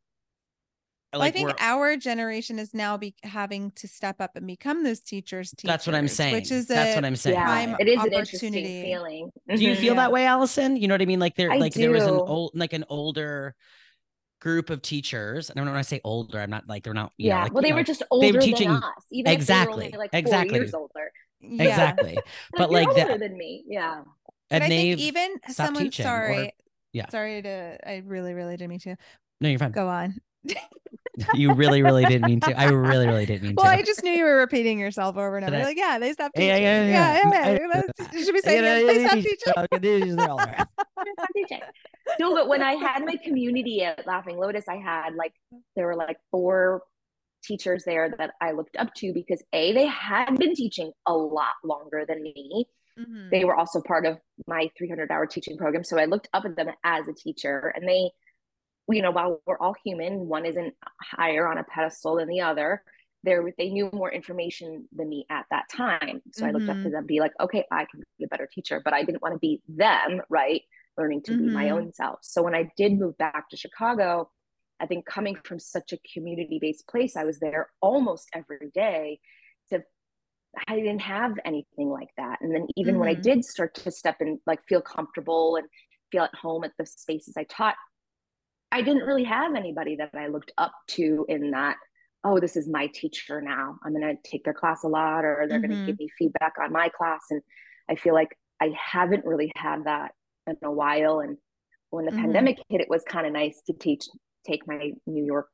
Like 1.14 1.20
well, 1.20 1.28
I 1.28 1.32
think 1.32 1.62
our 1.62 1.98
generation 1.98 2.58
is 2.58 2.74
now 2.74 2.96
be 2.96 3.14
having 3.24 3.72
to 3.72 3.88
step 3.90 4.22
up 4.22 4.38
and 4.38 4.48
become 4.48 4.86
those 4.86 5.02
teachers. 5.02 5.52
teachers 5.52 5.68
that's 5.68 5.86
what 5.86 5.94
I'm 5.94 6.08
saying. 6.08 6.36
Which 6.36 6.52
is 6.52 6.68
that's 6.68 6.96
what 6.96 7.04
I'm 7.04 7.18
saying. 7.18 7.36
Yeah, 7.36 7.76
it 7.78 7.90
is 7.90 8.02
an 8.02 8.14
interesting 8.14 8.54
feeling. 8.54 9.26
Mm-hmm. 9.26 9.58
Do 9.58 9.62
you 9.62 9.76
feel 9.76 9.94
yeah. 9.94 10.04
that 10.04 10.14
way, 10.14 10.26
Alison? 10.26 10.78
You 10.78 10.88
know 10.88 10.94
what 10.94 11.02
I 11.02 11.06
mean? 11.06 11.20
Like 11.20 11.36
there, 11.36 11.54
like 11.60 11.74
do. 11.74 11.82
there 11.82 11.92
was 11.92 12.06
an 12.06 12.14
old, 12.14 12.52
like 12.56 12.72
an 12.72 12.86
older 12.88 13.56
group 14.42 14.70
of 14.70 14.82
teachers. 14.82 15.50
And 15.50 15.64
when 15.64 15.74
I 15.74 15.82
say 15.84 16.02
older, 16.04 16.40
I'm 16.40 16.50
not 16.50 16.68
like 16.68 16.84
they're 16.84 16.94
not. 16.94 17.14
yeah. 17.18 17.38
Know, 17.38 17.44
like, 17.44 17.54
well, 17.54 17.64
they 17.64 17.70
know, 17.70 17.76
were 17.78 17.84
just 17.84 18.04
older 18.12 18.28
they 18.28 18.32
were 18.34 18.42
teaching, 18.42 18.68
than 18.68 18.84
us. 18.84 19.06
Even 19.12 19.32
exactly. 19.32 19.94
like 19.98 20.10
exactly. 20.12 20.58
years 20.58 20.74
older. 20.74 21.12
Yeah. 21.40 21.64
Exactly. 21.64 22.18
but 22.58 22.72
like 22.72 22.90
older 22.90 23.06
that, 23.06 23.20
than 23.20 23.38
me. 23.38 23.64
Yeah. 23.68 24.02
And, 24.50 24.64
and 24.64 24.64
I 24.66 24.68
think 24.68 25.00
even 25.00 25.38
someone 25.48 25.92
sorry, 25.92 26.48
or, 26.48 26.52
yeah. 26.92 27.10
Sorry 27.10 27.42
to 27.42 27.78
I 27.88 28.04
really, 28.06 28.34
really 28.34 28.58
didn't 28.58 28.70
mean 28.70 28.80
to. 28.80 28.98
No, 29.40 29.50
you're 29.50 29.60
fine. 29.60 29.72
Go 29.72 29.88
on. 29.88 30.20
You 31.34 31.54
really, 31.54 31.84
really 31.84 32.06
didn't 32.06 32.26
mean 32.26 32.40
to. 32.42 32.60
I 32.60 32.70
really, 32.70 33.08
really 33.08 33.26
didn't 33.26 33.44
mean 33.44 33.56
well, 33.56 33.66
to. 33.66 33.72
Well, 33.72 33.80
I 33.80 33.84
just 33.84 34.04
knew 34.04 34.12
you 34.12 34.24
were 34.24 34.38
repeating 34.38 34.80
yourself 34.80 35.18
over 35.18 35.38
and 35.38 35.46
over. 35.46 35.64
Like, 35.64 35.78
yeah, 35.78 36.00
they 36.00 36.14
stopped 36.14 36.36
teaching. 36.36 36.50
Yeah, 36.50 36.58
yeah, 36.58 36.86
yeah. 36.86 37.20
yeah, 37.24 37.50
yeah, 37.50 37.82
yeah. 38.00 38.08
You 38.14 38.26
should 38.26 38.34
be 38.34 38.42
saying 38.42 38.64
yeah, 38.64 38.94
they 38.94 39.06
stopped 39.06 39.22
teaching. 39.22 39.38
stop 39.54 41.30
teaching. 41.36 41.62
No, 42.20 42.34
but 42.34 42.48
when 42.48 42.62
I 42.62 42.74
had 42.74 43.06
my 43.06 43.16
community 43.18 43.84
at 43.84 44.06
Laughing 44.08 44.38
Lotus, 44.38 44.68
I 44.68 44.78
had 44.78 45.16
like 45.16 45.34
there 45.76 45.86
were 45.86 45.96
like 45.96 46.18
four 46.32 46.84
teachers 47.44 47.84
there 47.86 48.14
that 48.18 48.32
I 48.40 48.52
looked 48.52 48.78
up 48.78 48.94
to 48.96 49.14
because 49.14 49.44
a 49.54 49.74
they 49.74 49.88
had 49.88 50.38
been 50.38 50.56
teaching 50.56 50.92
a 51.08 51.14
lot 51.14 51.54
longer 51.64 52.06
than 52.08 52.22
me 52.22 52.68
Mm-hmm. 53.00 53.30
They 53.32 53.46
were 53.46 53.56
also 53.56 53.82
part 53.82 54.06
of 54.06 54.18
my 54.48 54.70
300 54.78 55.12
hour 55.12 55.26
teaching 55.26 55.58
program. 55.58 55.84
So 55.84 55.98
I 55.98 56.06
looked 56.06 56.30
up 56.34 56.46
at 56.46 56.56
them 56.56 56.70
as 56.84 57.08
a 57.08 57.14
teacher 57.14 57.74
and 57.76 57.88
they, 57.88 58.12
you 58.90 59.02
know, 59.02 59.12
while 59.12 59.42
we're 59.46 59.58
all 59.60 59.76
human, 59.84 60.28
one 60.28 60.46
isn't 60.46 60.74
higher 61.02 61.48
on 61.48 61.58
a 61.58 61.64
pedestal 61.64 62.18
than 62.18 62.28
the 62.28 62.42
other. 62.42 62.84
There, 63.24 63.54
they 63.58 63.70
knew 63.70 63.90
more 63.94 64.12
information 64.12 64.88
than 64.94 65.10
me 65.10 65.26
at 65.30 65.46
that 65.52 65.66
time. 65.70 66.22
So 66.34 66.44
mm-hmm. 66.44 66.46
I 66.46 66.52
looked 66.52 66.70
up 66.70 66.78
to 66.78 66.84
mm-hmm. 66.84 66.92
them, 66.92 67.06
be 67.06 67.20
like, 67.20 67.34
okay, 67.40 67.66
I 67.72 67.86
can 67.86 68.02
be 68.18 68.26
a 68.26 68.28
better 68.28 68.50
teacher, 68.52 68.82
but 68.84 68.94
I 68.94 69.04
didn't 69.04 69.22
want 69.22 69.36
to 69.36 69.40
be 69.40 69.62
them, 69.68 70.22
right? 70.30 70.62
Learning 70.98 71.22
to 71.24 71.32
mm-hmm. 71.32 71.48
be 71.48 71.54
my 71.54 71.66
mm-hmm. 71.66 71.76
own 71.76 71.94
self. 71.94 72.20
So 72.24 72.42
when 72.42 72.56
I 72.56 72.72
did 72.78 72.98
move 72.98 73.18
back 73.18 73.50
to 73.50 73.58
Chicago, 73.58 74.32
I 74.80 74.88
think 74.88 75.06
coming 75.06 75.38
from 75.46 75.60
such 75.60 75.94
a 75.94 76.00
community 76.14 76.58
based 76.60 76.88
place, 76.88 77.16
I 77.16 77.24
was 77.24 77.40
there 77.40 77.70
almost 77.82 78.28
every 78.34 78.72
day 78.74 79.20
to 79.70 79.84
I 80.68 80.76
didn't 80.76 81.00
have 81.02 81.34
anything 81.46 81.90
like 81.90 82.10
that. 82.18 82.40
And 82.42 82.54
then 82.54 82.68
even 82.76 82.96
mm-hmm. 82.96 83.02
when 83.02 83.10
I 83.10 83.14
mm-hmm. 83.14 83.22
did 83.22 83.46
start 83.46 83.76
to 83.76 83.92
step 83.92 84.18
in, 84.20 84.40
like 84.48 84.60
feel 84.68 84.82
comfortable 84.82 85.58
and 85.58 85.68
feel 86.12 86.24
at 86.24 86.36
home 86.36 86.64
at 86.64 86.72
the 86.78 86.86
spaces 86.86 87.36
I 87.38 87.44
taught, 87.44 87.76
I 88.72 88.82
didn't 88.82 89.04
really 89.04 89.24
have 89.26 89.56
anybody 89.56 89.96
that 89.98 90.12
I 90.16 90.28
looked 90.28 90.52
up 90.58 90.72
to 90.90 91.26
in 91.28 91.52
that, 91.52 91.76
oh, 92.24 92.40
this 92.40 92.56
is 92.56 92.68
my 92.70 92.88
teacher 92.88 93.42
now. 93.42 93.78
I'm 93.84 93.94
going 93.94 94.16
to 94.16 94.30
take 94.30 94.44
their 94.44 94.54
class 94.54 94.84
a 94.84 94.88
lot 94.88 95.26
or 95.26 95.46
they're 95.48 95.60
mm-hmm. 95.60 95.68
going 95.74 95.86
to 95.86 95.92
give 95.92 96.00
me 96.00 96.10
feedback 96.18 96.54
on 96.62 96.72
my 96.72 96.90
class. 96.90 97.22
And 97.30 97.42
I 97.90 97.96
feel 97.96 98.14
like 98.14 98.30
I 98.62 98.74
haven't 98.78 99.26
really 99.26 99.52
had 99.56 99.86
that 99.86 100.12
in 100.48 100.56
a 100.64 100.72
while. 100.72 101.20
And 101.20 101.38
when 101.90 102.06
the 102.06 102.12
mm-hmm. 102.12 102.22
pandemic 102.22 102.58
hit, 102.70 102.82
it 102.82 102.90
was 102.90 103.04
kind 103.04 103.28
of 103.28 103.34
nice 103.34 103.62
to 103.68 103.74
teach, 103.74 104.06
take 104.48 104.66
my 104.68 104.92
New 105.06 105.26
York 105.26 105.48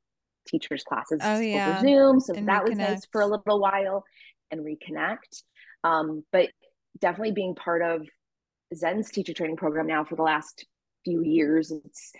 teachers 0.47 0.83
classes 0.83 1.19
oh, 1.23 1.39
yeah. 1.39 1.69
over 1.69 1.87
Zoom. 1.87 2.19
So 2.19 2.33
and 2.35 2.47
that 2.47 2.63
reconnect. 2.63 2.69
was 2.69 2.77
nice 2.77 3.07
for 3.11 3.21
a 3.21 3.27
little 3.27 3.59
while 3.59 4.03
and 4.51 4.61
reconnect. 4.61 5.41
Um, 5.83 6.23
but 6.31 6.49
definitely 6.99 7.31
being 7.31 7.55
part 7.55 7.81
of 7.81 8.05
Zen's 8.75 9.09
teacher 9.09 9.33
training 9.33 9.57
program 9.57 9.87
now 9.87 10.03
for 10.03 10.15
the 10.15 10.23
last 10.23 10.65
few 11.05 11.23
years, 11.23 11.71
it's 11.71 12.11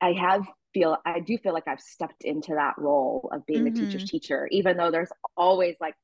I 0.00 0.12
have 0.12 0.46
feel 0.74 0.96
I 1.04 1.20
do 1.20 1.38
feel 1.38 1.52
like 1.52 1.66
I've 1.66 1.80
stepped 1.80 2.24
into 2.24 2.54
that 2.54 2.74
role 2.78 3.28
of 3.32 3.44
being 3.46 3.64
mm-hmm. 3.64 3.74
the 3.74 3.86
teacher's 3.86 4.10
teacher, 4.10 4.48
even 4.50 4.76
though 4.76 4.90
there's 4.90 5.10
always 5.36 5.76
like, 5.80 5.94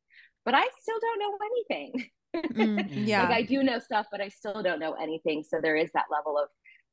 but 0.44 0.54
I 0.54 0.66
still 0.80 0.98
don't 1.00 1.18
know 1.18 1.38
anything. 1.46 2.10
Mm, 2.36 2.88
yeah. 3.06 3.22
like 3.22 3.32
I 3.32 3.42
do 3.42 3.62
know 3.62 3.78
stuff, 3.78 4.06
but 4.10 4.20
I 4.20 4.28
still 4.28 4.62
don't 4.62 4.80
know 4.80 4.94
anything. 4.94 5.44
So 5.44 5.60
there 5.62 5.76
is 5.76 5.90
that 5.92 6.06
level 6.10 6.38
of 6.38 6.48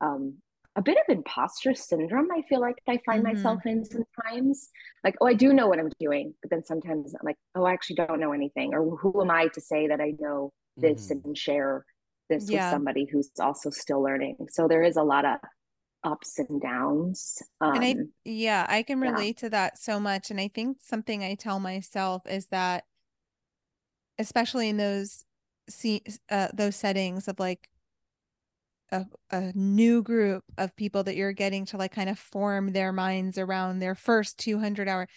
um, 0.07 0.37
a 0.75 0.81
bit 0.81 0.97
of 0.97 1.13
imposter 1.13 1.73
syndrome 1.73 2.29
i 2.31 2.41
feel 2.47 2.61
like 2.61 2.77
i 2.87 2.97
find 3.05 3.23
mm-hmm. 3.23 3.35
myself 3.35 3.59
in 3.65 3.83
sometimes 3.83 4.69
like 5.03 5.15
oh 5.19 5.27
i 5.27 5.33
do 5.33 5.53
know 5.53 5.67
what 5.67 5.79
i'm 5.79 5.89
doing 5.99 6.33
but 6.41 6.49
then 6.49 6.63
sometimes 6.63 7.13
i'm 7.13 7.25
like 7.25 7.35
oh 7.55 7.65
i 7.65 7.73
actually 7.73 7.95
don't 7.95 8.19
know 8.19 8.31
anything 8.31 8.73
or 8.73 8.95
who 8.97 9.21
am 9.21 9.29
i 9.29 9.47
to 9.47 9.59
say 9.59 9.87
that 9.87 9.99
i 9.99 10.13
know 10.19 10.51
this 10.77 11.09
mm-hmm. 11.09 11.27
and 11.27 11.37
share 11.37 11.85
this 12.29 12.49
yeah. 12.49 12.65
with 12.65 12.73
somebody 12.73 13.05
who's 13.11 13.29
also 13.39 13.69
still 13.69 14.01
learning 14.01 14.37
so 14.49 14.67
there 14.67 14.83
is 14.83 14.95
a 14.95 15.03
lot 15.03 15.25
of 15.25 15.37
ups 16.03 16.39
and 16.39 16.61
downs 16.61 17.43
um, 17.59 17.75
and 17.75 17.83
i 17.83 17.91
um, 17.91 18.09
yeah 18.25 18.65
i 18.69 18.81
can 18.81 18.99
relate 18.99 19.37
yeah. 19.37 19.41
to 19.41 19.49
that 19.49 19.77
so 19.77 19.99
much 19.99 20.31
and 20.31 20.39
i 20.39 20.47
think 20.47 20.77
something 20.81 21.23
i 21.23 21.35
tell 21.35 21.59
myself 21.59 22.23
is 22.27 22.47
that 22.47 22.85
especially 24.17 24.69
in 24.69 24.77
those 24.77 25.25
see 25.69 26.01
uh, 26.29 26.47
those 26.53 26.75
settings 26.75 27.27
of 27.27 27.39
like 27.39 27.69
a, 28.91 29.05
a 29.29 29.51
new 29.55 30.01
group 30.01 30.43
of 30.57 30.75
people 30.75 31.03
that 31.03 31.15
you're 31.15 31.31
getting 31.31 31.65
to 31.65 31.77
like 31.77 31.93
kind 31.93 32.09
of 32.09 32.19
form 32.19 32.73
their 32.73 32.91
minds 32.91 33.37
around 33.37 33.79
their 33.79 33.95
first 33.95 34.37
200 34.39 34.87
hour 34.87 35.07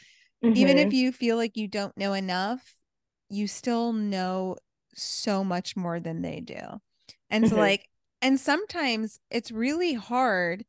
mm-hmm. 0.44 0.56
even 0.56 0.78
if 0.78 0.88
mm-hmm. 0.88 0.96
you 0.96 1.12
feel 1.12 1.36
like 1.36 1.56
you 1.56 1.66
don't 1.66 1.96
know 1.96 2.12
enough 2.12 2.74
you 3.28 3.46
still 3.46 3.92
know 3.92 4.56
so 4.94 5.42
much 5.42 5.76
more 5.76 5.98
than 5.98 6.22
they 6.22 6.40
do 6.40 6.60
and 7.30 7.44
mm-hmm. 7.44 7.54
so 7.54 7.60
like 7.60 7.88
and 8.22 8.38
sometimes 8.38 9.18
it's 9.30 9.50
really 9.50 9.94
hard 9.94 10.64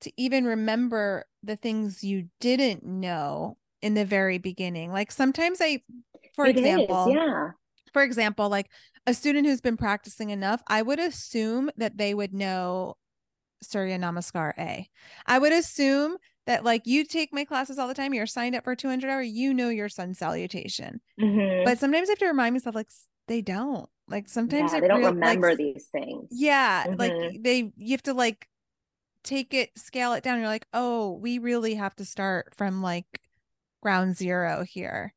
to 0.00 0.12
even 0.16 0.44
remember 0.44 1.24
the 1.42 1.56
things 1.56 2.02
you 2.04 2.28
didn't 2.40 2.84
know 2.84 3.56
in 3.82 3.94
the 3.94 4.04
very 4.04 4.38
beginning. 4.38 4.92
Like 4.92 5.10
sometimes 5.12 5.58
I, 5.60 5.82
for 6.34 6.46
It 6.46 6.56
is, 6.56 6.60
example, 6.60 7.12
yeah. 7.14 7.50
for 7.92 8.02
example, 8.02 8.48
like 8.48 8.70
a 9.06 9.14
student 9.14 9.46
who's 9.46 9.60
been 9.60 9.76
practicing 9.76 10.30
enough, 10.30 10.62
I 10.68 10.82
would 10.82 10.98
assume 10.98 11.70
that 11.76 11.96
they 11.96 12.14
would 12.14 12.32
know 12.34 12.96
Surya 13.62 13.98
Namaskar 13.98 14.52
A. 14.58 14.88
I 15.26 15.38
would 15.38 15.52
assume 15.52 16.16
that 16.46 16.64
like 16.64 16.86
you 16.86 17.04
take 17.04 17.32
my 17.32 17.44
classes 17.44 17.78
all 17.78 17.88
the 17.88 17.94
time, 17.94 18.14
you're 18.14 18.26
signed 18.26 18.54
up 18.54 18.64
for 18.64 18.74
200 18.74 19.10
hour, 19.10 19.22
you 19.22 19.52
know 19.54 19.68
your 19.68 19.88
sun 19.88 20.14
salutation. 20.14 21.00
Mhm. 21.20 21.64
But 21.64 21.78
sometimes 21.78 22.08
I 22.08 22.12
have 22.12 22.18
to 22.18 22.26
remind 22.26 22.54
myself 22.54 22.74
like 22.74 22.88
they 23.28 23.42
don't. 23.42 23.88
Like 24.08 24.28
sometimes 24.28 24.72
yeah, 24.72 24.80
they 24.80 24.88
don't 24.88 24.98
real- 25.00 25.12
remember 25.12 25.50
s- 25.50 25.56
these 25.58 25.86
things. 25.92 26.28
Yeah, 26.32 26.86
like 26.98 27.12
Mhm. 27.12 27.44
they 27.44 27.72
you 27.76 27.92
have 27.92 28.02
to 28.04 28.14
like 28.14 28.48
take 29.22 29.54
it, 29.54 29.70
scale 29.76 30.12
it 30.12 30.22
down. 30.24 30.38
You're 30.38 30.48
like, 30.48 30.66
oh, 30.72 31.12
we 31.12 31.38
really 31.38 31.74
have 31.74 31.94
to 31.96 32.04
start 32.04 32.54
from 32.54 32.82
like 32.82 33.20
ground 33.82 34.16
zero 34.16 34.64
here. 34.64 35.14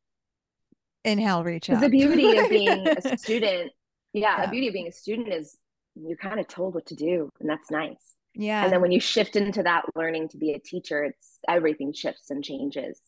Inhale, 1.05 1.43
reach 1.43 1.69
up. 1.69 1.81
the 1.81 1.89
beauty 1.89 2.37
of 2.37 2.49
being 2.49 2.87
a 2.87 3.17
student, 3.17 3.71
yeah, 4.13 4.37
Yeah. 4.37 4.45
the 4.45 4.51
beauty 4.51 4.67
of 4.67 4.73
being 4.73 4.87
a 4.87 4.91
student 4.91 5.29
is 5.33 5.57
you're 5.95 6.17
kind 6.17 6.39
of 6.39 6.47
told 6.47 6.73
what 6.75 6.85
to 6.87 6.95
do, 6.95 7.29
and 7.39 7.49
that's 7.49 7.69
nice. 7.69 8.15
yeah. 8.33 8.63
And 8.63 8.71
then 8.73 8.81
when 8.81 8.91
you 8.91 8.99
shift 8.99 9.35
into 9.35 9.61
that 9.63 9.83
learning 9.95 10.29
to 10.29 10.37
be 10.37 10.53
a 10.53 10.59
teacher, 10.59 11.03
it's 11.03 11.39
everything 11.47 11.93
shifts 11.93 12.29
and 12.31 12.43
changes. 12.43 12.99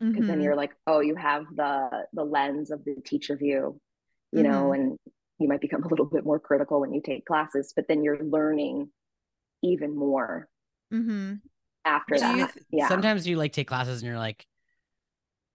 Because 0.00 0.26
then 0.26 0.38
Mhm. 0.40 0.44
you're 0.44 0.56
like, 0.56 0.74
oh, 0.86 1.00
you 1.00 1.14
have 1.14 1.44
the 1.54 2.06
the 2.14 2.24
lens 2.24 2.70
of 2.70 2.82
the 2.84 2.94
teacher 3.04 3.36
view, 3.36 3.78
you 4.32 4.42
know, 4.42 4.70
Mm-hmm. 4.70 4.80
and 4.80 4.98
you 5.38 5.46
might 5.46 5.60
become 5.60 5.84
a 5.84 5.88
little 5.88 6.06
bit 6.06 6.24
more 6.24 6.40
critical 6.40 6.80
when 6.80 6.92
you 6.94 7.02
take 7.02 7.26
classes, 7.26 7.72
but 7.76 7.86
then 7.86 8.02
you're 8.02 8.24
learning 8.24 8.90
even 9.62 9.96
more 9.96 10.48
Mhm. 10.92 11.40
after 11.84 12.18
Do 12.18 12.26
you 12.26 12.46
that. 12.46 12.52
th- 12.54 12.66
yeah. 12.70 12.88
Sometimes 12.88 13.26
you 13.26 13.36
like 13.36 13.52
take 13.52 13.68
classes 13.68 14.02
and 14.02 14.08
you're 14.08 14.18
like, 14.18 14.46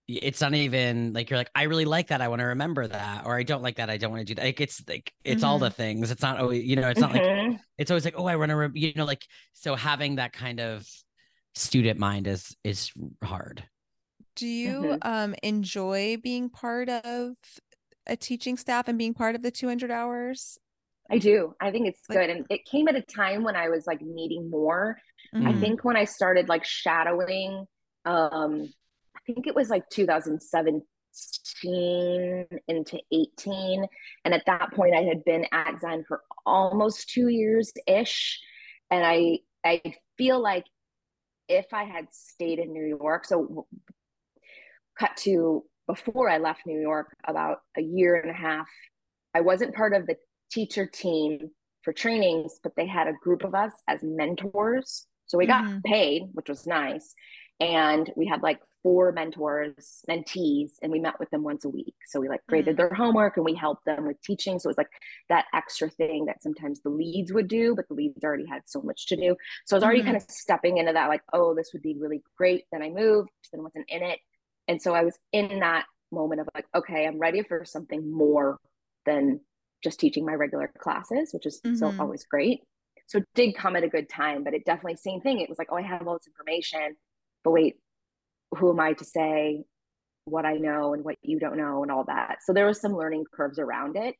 it's 0.08 0.40
not 0.40 0.54
even 0.54 1.12
like 1.12 1.30
you're 1.30 1.38
like, 1.38 1.50
I 1.54 1.64
really 1.64 1.84
like 1.84 2.08
that. 2.08 2.20
I 2.20 2.28
want 2.28 2.38
to 2.40 2.46
remember 2.46 2.86
that. 2.86 3.26
Or 3.26 3.36
I 3.36 3.42
don't 3.42 3.62
like 3.62 3.76
that. 3.76 3.90
I 3.90 3.96
don't 3.96 4.12
want 4.12 4.20
to 4.20 4.24
do 4.24 4.34
that. 4.36 4.44
Like 4.44 4.60
it's 4.60 4.82
like 4.88 5.12
it's 5.24 5.42
all 5.42 5.58
the 5.58 5.70
things. 5.70 6.10
It's 6.10 6.22
not 6.22 6.38
always, 6.38 6.64
you 6.64 6.76
know, 6.76 6.88
it's 6.88 7.00
not 7.00 7.10
like 7.10 7.22
Mhm. 7.22 7.58
it's 7.76 7.90
always 7.90 8.04
like, 8.04 8.14
oh, 8.16 8.26
I 8.26 8.36
want 8.36 8.50
to, 8.50 8.70
you 8.74 8.92
know, 8.94 9.04
like 9.04 9.26
so 9.52 9.74
having 9.74 10.16
that 10.16 10.32
kind 10.32 10.60
of 10.60 10.86
student 11.54 11.98
mind 11.98 12.28
is 12.28 12.56
is 12.62 12.92
hard. 13.22 13.64
Do 14.36 14.46
you 14.46 14.94
Mhm. 14.94 14.98
um 15.02 15.34
enjoy 15.42 16.18
being 16.22 16.50
part 16.50 16.88
of 16.88 17.34
a 18.06 18.16
teaching 18.16 18.56
staff 18.56 18.86
and 18.86 18.96
being 18.98 19.14
part 19.14 19.34
of 19.34 19.42
the 19.42 19.50
200 19.50 19.90
hours? 19.90 20.58
I 21.10 21.18
do. 21.18 21.54
I 21.60 21.70
think 21.70 21.86
it's 21.86 22.00
Like- 22.08 22.18
good. 22.18 22.30
And 22.30 22.46
it 22.50 22.64
came 22.64 22.88
at 22.88 22.96
a 22.96 23.02
time 23.02 23.44
when 23.44 23.54
I 23.56 23.68
was 23.68 23.86
like 23.86 24.00
needing 24.00 24.50
more. 24.50 24.98
I 25.32 25.52
Mhm. 25.52 25.60
think 25.60 25.84
when 25.84 25.96
I 25.96 26.04
started 26.04 26.48
like 26.48 26.64
shadowing, 26.64 27.66
um, 28.04 28.68
I 29.14 29.20
think 29.26 29.46
it 29.46 29.54
was 29.54 29.70
like 29.70 29.88
2017 29.90 32.46
into 32.68 33.00
18. 33.12 33.86
And 34.24 34.34
at 34.34 34.44
that 34.46 34.72
point 34.72 34.94
I 34.94 35.02
had 35.02 35.24
been 35.24 35.46
at 35.52 35.80
Zen 35.80 36.04
for 36.04 36.22
almost 36.44 37.10
two 37.10 37.28
years 37.28 37.72
ish. 37.86 38.40
And 38.90 39.04
I 39.04 39.40
I 39.64 39.82
feel 40.16 40.38
like 40.40 40.64
if 41.48 41.66
I 41.72 41.84
had 41.84 42.12
stayed 42.12 42.58
in 42.60 42.72
New 42.72 42.84
York, 42.84 43.24
so 43.24 43.66
cut 44.98 45.16
to 45.18 45.64
before 45.88 46.28
I 46.30 46.38
left 46.38 46.66
New 46.66 46.80
York, 46.80 47.16
about 47.26 47.58
a 47.76 47.82
year 47.82 48.14
and 48.16 48.30
a 48.30 48.34
half, 48.34 48.68
I 49.34 49.40
wasn't 49.40 49.74
part 49.74 49.92
of 49.92 50.06
the 50.06 50.16
teacher 50.50 50.86
team 50.86 51.50
for 51.82 51.92
trainings, 51.92 52.58
but 52.62 52.72
they 52.76 52.86
had 52.86 53.08
a 53.08 53.12
group 53.22 53.44
of 53.44 53.54
us 53.54 53.72
as 53.88 54.02
mentors. 54.02 55.06
So 55.26 55.38
we 55.38 55.46
got 55.46 55.64
Mhm. 55.64 55.84
paid, 55.84 56.22
which 56.32 56.48
was 56.48 56.66
nice. 56.66 57.14
And 57.60 58.10
we 58.16 58.26
had 58.26 58.42
like 58.42 58.60
four 58.82 59.12
mentors, 59.12 60.04
mentees, 60.08 60.72
and 60.82 60.92
we 60.92 61.00
met 61.00 61.18
with 61.18 61.30
them 61.30 61.42
once 61.42 61.64
a 61.64 61.68
week. 61.68 61.94
So 62.06 62.20
we 62.20 62.28
like 62.28 62.46
graded 62.48 62.76
their 62.76 62.92
homework 62.94 63.36
and 63.36 63.44
we 63.44 63.54
helped 63.54 63.84
them 63.86 64.06
with 64.06 64.20
teaching. 64.22 64.58
So 64.58 64.68
it 64.68 64.70
was 64.70 64.78
like 64.78 64.90
that 65.28 65.46
extra 65.54 65.88
thing 65.90 66.26
that 66.26 66.42
sometimes 66.42 66.80
the 66.82 66.90
leads 66.90 67.32
would 67.32 67.48
do, 67.48 67.74
but 67.74 67.88
the 67.88 67.94
leads 67.94 68.22
already 68.22 68.46
had 68.46 68.62
so 68.66 68.82
much 68.82 69.06
to 69.06 69.16
do. 69.16 69.36
So 69.64 69.74
I 69.74 69.78
was 69.78 69.84
already 69.84 70.02
Mhm. 70.02 70.04
kind 70.04 70.16
of 70.16 70.22
stepping 70.28 70.76
into 70.78 70.92
that, 70.92 71.08
like, 71.08 71.22
oh, 71.32 71.54
this 71.54 71.70
would 71.72 71.82
be 71.82 71.96
really 71.98 72.22
great. 72.36 72.64
Then 72.70 72.82
I 72.82 72.90
moved, 72.90 73.30
then 73.52 73.62
wasn't 73.62 73.86
in 73.88 74.02
it. 74.02 74.20
And 74.68 74.80
so 74.80 74.94
I 74.94 75.02
was 75.02 75.18
in 75.32 75.60
that 75.60 75.86
moment 76.12 76.40
of 76.40 76.48
like, 76.54 76.66
okay, 76.74 77.06
I'm 77.06 77.18
ready 77.18 77.42
for 77.42 77.64
something 77.64 78.10
more 78.12 78.58
than 79.06 79.40
just 79.82 80.00
teaching 80.00 80.24
my 80.24 80.34
regular 80.34 80.70
classes, 80.78 81.30
which 81.32 81.46
is 81.46 81.60
Mhm. 81.64 81.76
still 81.76 81.94
always 81.98 82.24
great. 82.24 82.60
So 83.06 83.18
it 83.18 83.24
did 83.34 83.54
come 83.56 83.76
at 83.76 83.84
a 83.84 83.88
good 83.88 84.08
time, 84.08 84.42
but 84.44 84.54
it 84.54 84.64
definitely 84.64 84.96
same 84.96 85.20
thing. 85.20 85.40
It 85.40 85.48
was 85.48 85.58
like, 85.58 85.68
oh, 85.70 85.76
I 85.76 85.82
have 85.82 86.06
all 86.08 86.14
this 86.18 86.26
information, 86.26 86.96
but 87.44 87.52
wait, 87.52 87.76
who 88.52 88.70
am 88.70 88.80
I 88.80 88.94
to 88.94 89.04
say 89.04 89.64
what 90.24 90.44
I 90.46 90.54
know 90.54 90.94
and 90.94 91.04
what 91.04 91.16
you 91.22 91.38
don't 91.38 91.56
know 91.56 91.82
and 91.82 91.92
all 91.92 92.04
that? 92.06 92.38
So 92.44 92.52
there 92.52 92.66
was 92.66 92.80
some 92.80 92.96
learning 92.96 93.24
curves 93.32 93.58
around 93.58 93.96
it, 93.96 94.16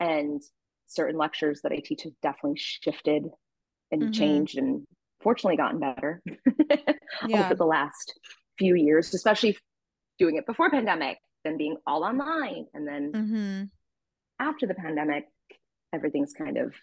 and 0.00 0.42
certain 0.86 1.16
lectures 1.18 1.60
that 1.62 1.72
I 1.72 1.76
teach 1.84 2.02
have 2.04 2.12
definitely 2.22 2.58
shifted 2.58 3.24
and 3.90 4.02
Mhm. 4.02 4.12
changed, 4.12 4.58
and 4.58 4.84
fortunately 5.20 5.56
gotten 5.56 5.80
better 5.80 6.22
Yeah. 7.22 7.42
over 7.42 7.54
the 7.54 7.66
last 7.66 8.18
few 8.58 8.74
years, 8.74 9.14
especially 9.14 9.56
doing 10.18 10.36
it 10.36 10.46
before 10.46 10.70
pandemic, 10.70 11.18
then 11.44 11.56
being 11.56 11.76
all 11.86 12.04
online, 12.04 12.66
and 12.74 12.86
then 12.86 13.14
Mhm. 13.14 13.70
After 14.38 14.66
the 14.66 14.74
pandemic, 14.74 15.24
everything's 15.92 16.32
kind 16.32 16.56
of 16.58 16.74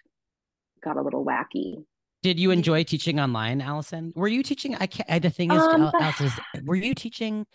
got 0.84 0.98
a 0.98 1.02
little 1.02 1.24
wacky. 1.26 1.86
Did 2.22 2.40
you 2.40 2.52
enjoy 2.52 2.84
teaching 2.84 3.20
online, 3.20 3.62
Alison? 3.62 4.14
Were 4.16 4.28
you 4.30 4.44
teaching? 4.44 4.76
I 4.76 4.88
can't. 4.88 5.10
I, 5.12 5.20
the 5.20 5.30
thing 5.30 5.52
is, 5.52 5.62
Um, 5.62 5.84
Al- 5.84 5.94
Alison, 6.02 6.28
is, 6.28 6.40
were 6.64 6.76
you 6.76 6.94
teaching 6.96 7.46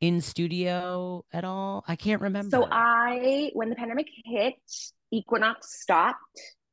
in 0.00 0.20
studio 0.20 1.24
at 1.32 1.44
all? 1.44 1.84
I 1.86 1.96
can't 1.96 2.20
remember. 2.20 2.50
So 2.50 2.68
I, 2.70 3.50
when 3.54 3.70
the 3.70 3.76
pandemic 3.76 4.08
hit, 4.24 4.54
Equinox 5.12 5.80
stopped, 5.80 6.18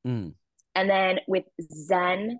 Mm, 0.06 0.34
and 0.76 0.90
then 0.90 1.20
with 1.28 1.46
Zen, 1.62 2.40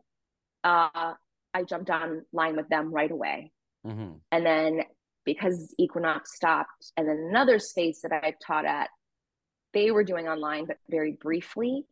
uh, 0.64 1.14
I 1.54 1.64
jumped 1.64 1.90
online 1.90 2.56
with 2.58 2.68
them 2.70 2.92
right 2.92 3.12
away. 3.12 3.52
mhm. 3.86 4.20
And 4.32 4.46
then 4.46 4.82
because 5.26 5.74
Equinox 5.78 6.36
stopped, 6.36 6.92
and 6.98 7.08
then 7.08 7.28
another 7.30 7.60
space 7.60 8.02
that 8.02 8.12
I 8.12 8.34
taught 8.46 8.66
at, 8.66 8.90
they 9.74 9.92
were 9.92 10.04
doing 10.04 10.28
online, 10.28 10.66
but 10.66 10.78
very 10.90 11.14
briefly. 11.14 11.86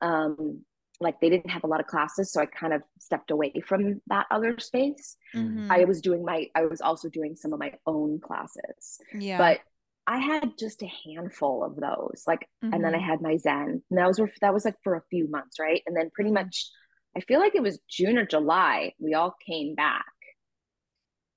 Um, 0.00 0.64
like 1.00 1.20
they 1.20 1.30
didn't 1.30 1.50
have 1.50 1.64
a 1.64 1.68
lot 1.68 1.80
of 1.80 1.86
classes, 1.86 2.32
so 2.32 2.40
I 2.40 2.46
kind 2.46 2.72
of 2.72 2.82
stepped 2.98 3.30
away 3.30 3.52
from 3.66 4.00
that 4.08 4.26
other 4.30 4.58
space. 4.58 5.16
Mhm. 5.34 5.70
I 5.70 5.84
was 5.84 6.00
doing 6.00 6.24
my, 6.24 6.46
I 6.54 6.66
was 6.66 6.80
also 6.80 7.08
doing 7.08 7.36
some 7.36 7.52
of 7.52 7.60
my 7.60 7.74
own 7.86 8.20
classes, 8.20 8.98
yeah. 9.12 9.38
but 9.38 9.60
I 10.06 10.18
had 10.18 10.58
just 10.58 10.82
a 10.82 10.90
handful 11.04 11.62
of 11.64 11.76
those. 11.76 12.24
Like, 12.26 12.48
and 12.72 12.82
then 12.82 12.94
I 12.94 12.98
Mhm. 12.98 13.06
had 13.06 13.20
my 13.20 13.36
Zen, 13.36 13.82
and 13.90 13.98
that 13.98 14.06
was 14.08 14.20
that 14.40 14.54
was 14.54 14.64
like 14.64 14.76
for 14.82 14.96
a 14.96 15.02
few 15.10 15.28
months, 15.28 15.58
right? 15.60 15.82
And 15.86 15.96
then 15.96 16.10
pretty 16.14 16.30
Mhm. 16.30 16.34
much, 16.34 16.68
I 17.16 17.20
feel 17.20 17.40
like 17.40 17.54
it 17.54 17.62
was 17.62 17.78
June 17.88 18.18
or 18.18 18.26
July, 18.26 18.94
we 18.98 19.14
all 19.14 19.34
came 19.46 19.74
back. 19.74 20.06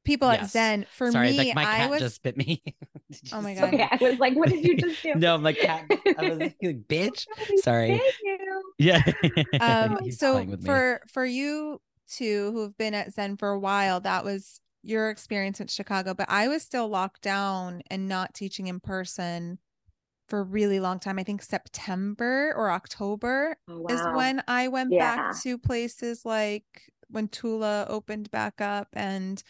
People 0.04 0.30
at 0.30 0.50
Zen 0.50 0.86
for 0.96 1.12
Sorry, 1.12 1.32
me, 1.32 1.38
like 1.38 1.56
my 1.56 1.64
I 1.64 1.78
cat 1.78 1.90
was 1.90 2.00
just 2.00 2.24
bit 2.24 2.38
me. 2.38 2.62
Oh 3.34 3.42
my 3.42 3.54
God. 3.56 3.74
Okay, 3.74 3.88
I 3.92 3.98
was 4.00 4.20
like, 4.20 4.36
what 4.38 4.48
did 4.50 4.64
you 4.64 4.78
just 4.78 5.04
do? 5.04 5.14
no, 5.16 5.38
my 5.38 5.52
cat. 5.52 5.84
I 6.18 6.30
was 6.30 6.40
like, 6.40 6.58
bitch. 6.62 7.26
Sorry. 7.58 7.90
Thank 7.90 8.14
you. 8.24 8.62
Yeah. 8.78 9.02
um 9.60 9.98
so 10.12 10.34
playing 10.34 10.52
me. 10.52 10.58
for 10.64 11.02
for 11.12 11.26
you 11.26 11.82
two 12.10 12.52
who've 12.54 12.78
been 12.78 12.94
at 12.94 13.14
zen 13.14 13.38
for 13.38 13.50
a 13.52 13.60
while 13.60 14.00
that 14.02 14.24
was 14.26 14.60
your 14.84 15.10
experience 15.10 15.60
in 15.62 15.68
chicago 15.68 16.14
but 16.14 16.26
i 16.30 16.48
was 16.48 16.62
still 16.64 16.88
locked 16.90 17.22
down 17.22 17.82
and 17.92 18.08
not 18.10 18.34
teaching 18.34 18.68
in 18.68 18.80
person 18.80 19.60
for 20.28 20.40
a 20.40 20.44
really 20.44 20.80
long 20.80 21.00
time 21.00 21.20
i 21.20 21.24
think 21.24 21.42
september 21.42 22.54
or 22.58 22.72
october 22.72 23.56
Oh, 23.70 23.86
is 23.90 24.02
when 24.14 24.44
i 24.48 24.68
went 24.68 24.92
Yeah. 24.92 25.16
back 25.16 25.42
to 25.44 25.58
places 25.58 26.26
like 26.26 26.66
when 27.10 27.28
tula 27.28 27.86
opened 27.88 28.32
back 28.32 28.60
up 28.60 28.88
and 28.94 29.42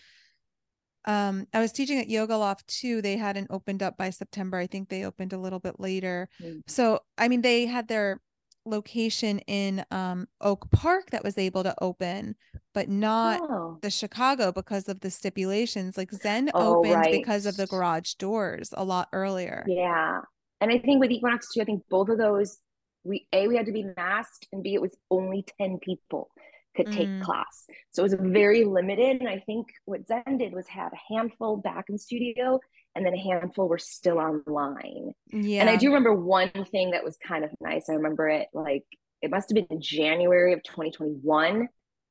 um 1.05 1.45
i 1.53 1.59
was 1.59 1.71
teaching 1.71 1.99
at 1.99 2.09
yoga 2.09 2.35
loft 2.35 2.67
too 2.67 3.01
they 3.01 3.17
hadn't 3.17 3.47
opened 3.49 3.81
up 3.81 3.97
by 3.97 4.09
september 4.09 4.57
i 4.57 4.67
think 4.67 4.89
they 4.89 5.03
opened 5.03 5.33
a 5.33 5.37
little 5.37 5.59
bit 5.59 5.79
later 5.79 6.29
Mm. 6.41 6.61
so 6.67 6.99
i 7.17 7.27
mean 7.27 7.41
they 7.41 7.65
had 7.65 7.87
their 7.87 8.19
location 8.65 9.39
in 9.47 9.83
um 9.91 10.27
oak 10.39 10.69
park 10.71 11.09
that 11.11 11.23
was 11.23 11.37
able 11.37 11.63
to 11.63 11.73
open 11.81 12.35
but 12.73 12.87
not 12.89 13.41
Oh. 13.41 13.79
the 13.81 13.89
chicago 13.89 14.51
because 14.51 14.87
of 14.87 14.99
the 14.99 15.09
stipulations 15.09 15.97
like 15.97 16.11
zen 16.11 16.51
Oh, 16.53 16.77
opened 16.77 17.07
because 17.11 17.45
of 17.47 17.57
the 17.57 17.65
garage 17.67 18.13
doors 18.15 18.69
a 18.77 18.83
lot 18.83 19.07
earlier 19.13 19.65
Yeah. 19.67 20.21
And 20.61 20.71
I 20.71 20.77
think 20.77 20.99
with 20.99 21.09
Equinox 21.09 21.51
too, 21.51 21.61
I 21.61 21.65
think 21.65 21.81
both 21.89 22.09
of 22.09 22.19
those, 22.19 22.59
we 23.03 23.25
A, 23.33 23.47
we 23.47 23.55
had 23.57 23.65
to 23.65 23.71
be 23.71 23.83
masked, 23.97 24.47
and 24.51 24.61
B, 24.61 24.75
it 24.75 24.81
was 24.81 24.95
only 25.09 25.43
10 25.59 25.79
people 25.81 26.29
could 26.75 26.91
take 26.91 27.07
Mm. 27.09 27.21
class. 27.21 27.65
So 27.91 28.01
it 28.03 28.11
was 28.11 28.13
very 28.19 28.63
limited. 28.63 29.19
And 29.19 29.27
I 29.29 29.39
think 29.39 29.67
what 29.85 30.07
Zen 30.07 30.37
did 30.37 30.53
was 30.53 30.67
have 30.67 30.91
a 30.93 31.13
handful 31.13 31.57
back 31.57 31.85
in 31.89 31.97
studio 31.97 32.59
and 32.95 33.05
then 33.05 33.13
a 33.13 33.17
handful 33.21 33.67
were 33.67 33.77
still 33.77 34.19
online. 34.19 35.13
yeah 35.31 35.61
And 35.61 35.69
I 35.69 35.75
do 35.75 35.87
remember 35.87 36.13
one 36.13 36.51
thing 36.71 36.91
that 36.91 37.03
was 37.03 37.17
kind 37.17 37.43
of 37.43 37.51
nice. 37.59 37.89
I 37.89 37.93
remember 37.93 38.27
it 38.29 38.47
like 38.53 38.83
it 39.21 39.29
must 39.29 39.49
have 39.49 39.55
been 39.55 39.67
in 39.69 39.81
January 39.81 40.53
of 40.53 40.63
2021. 40.63 41.67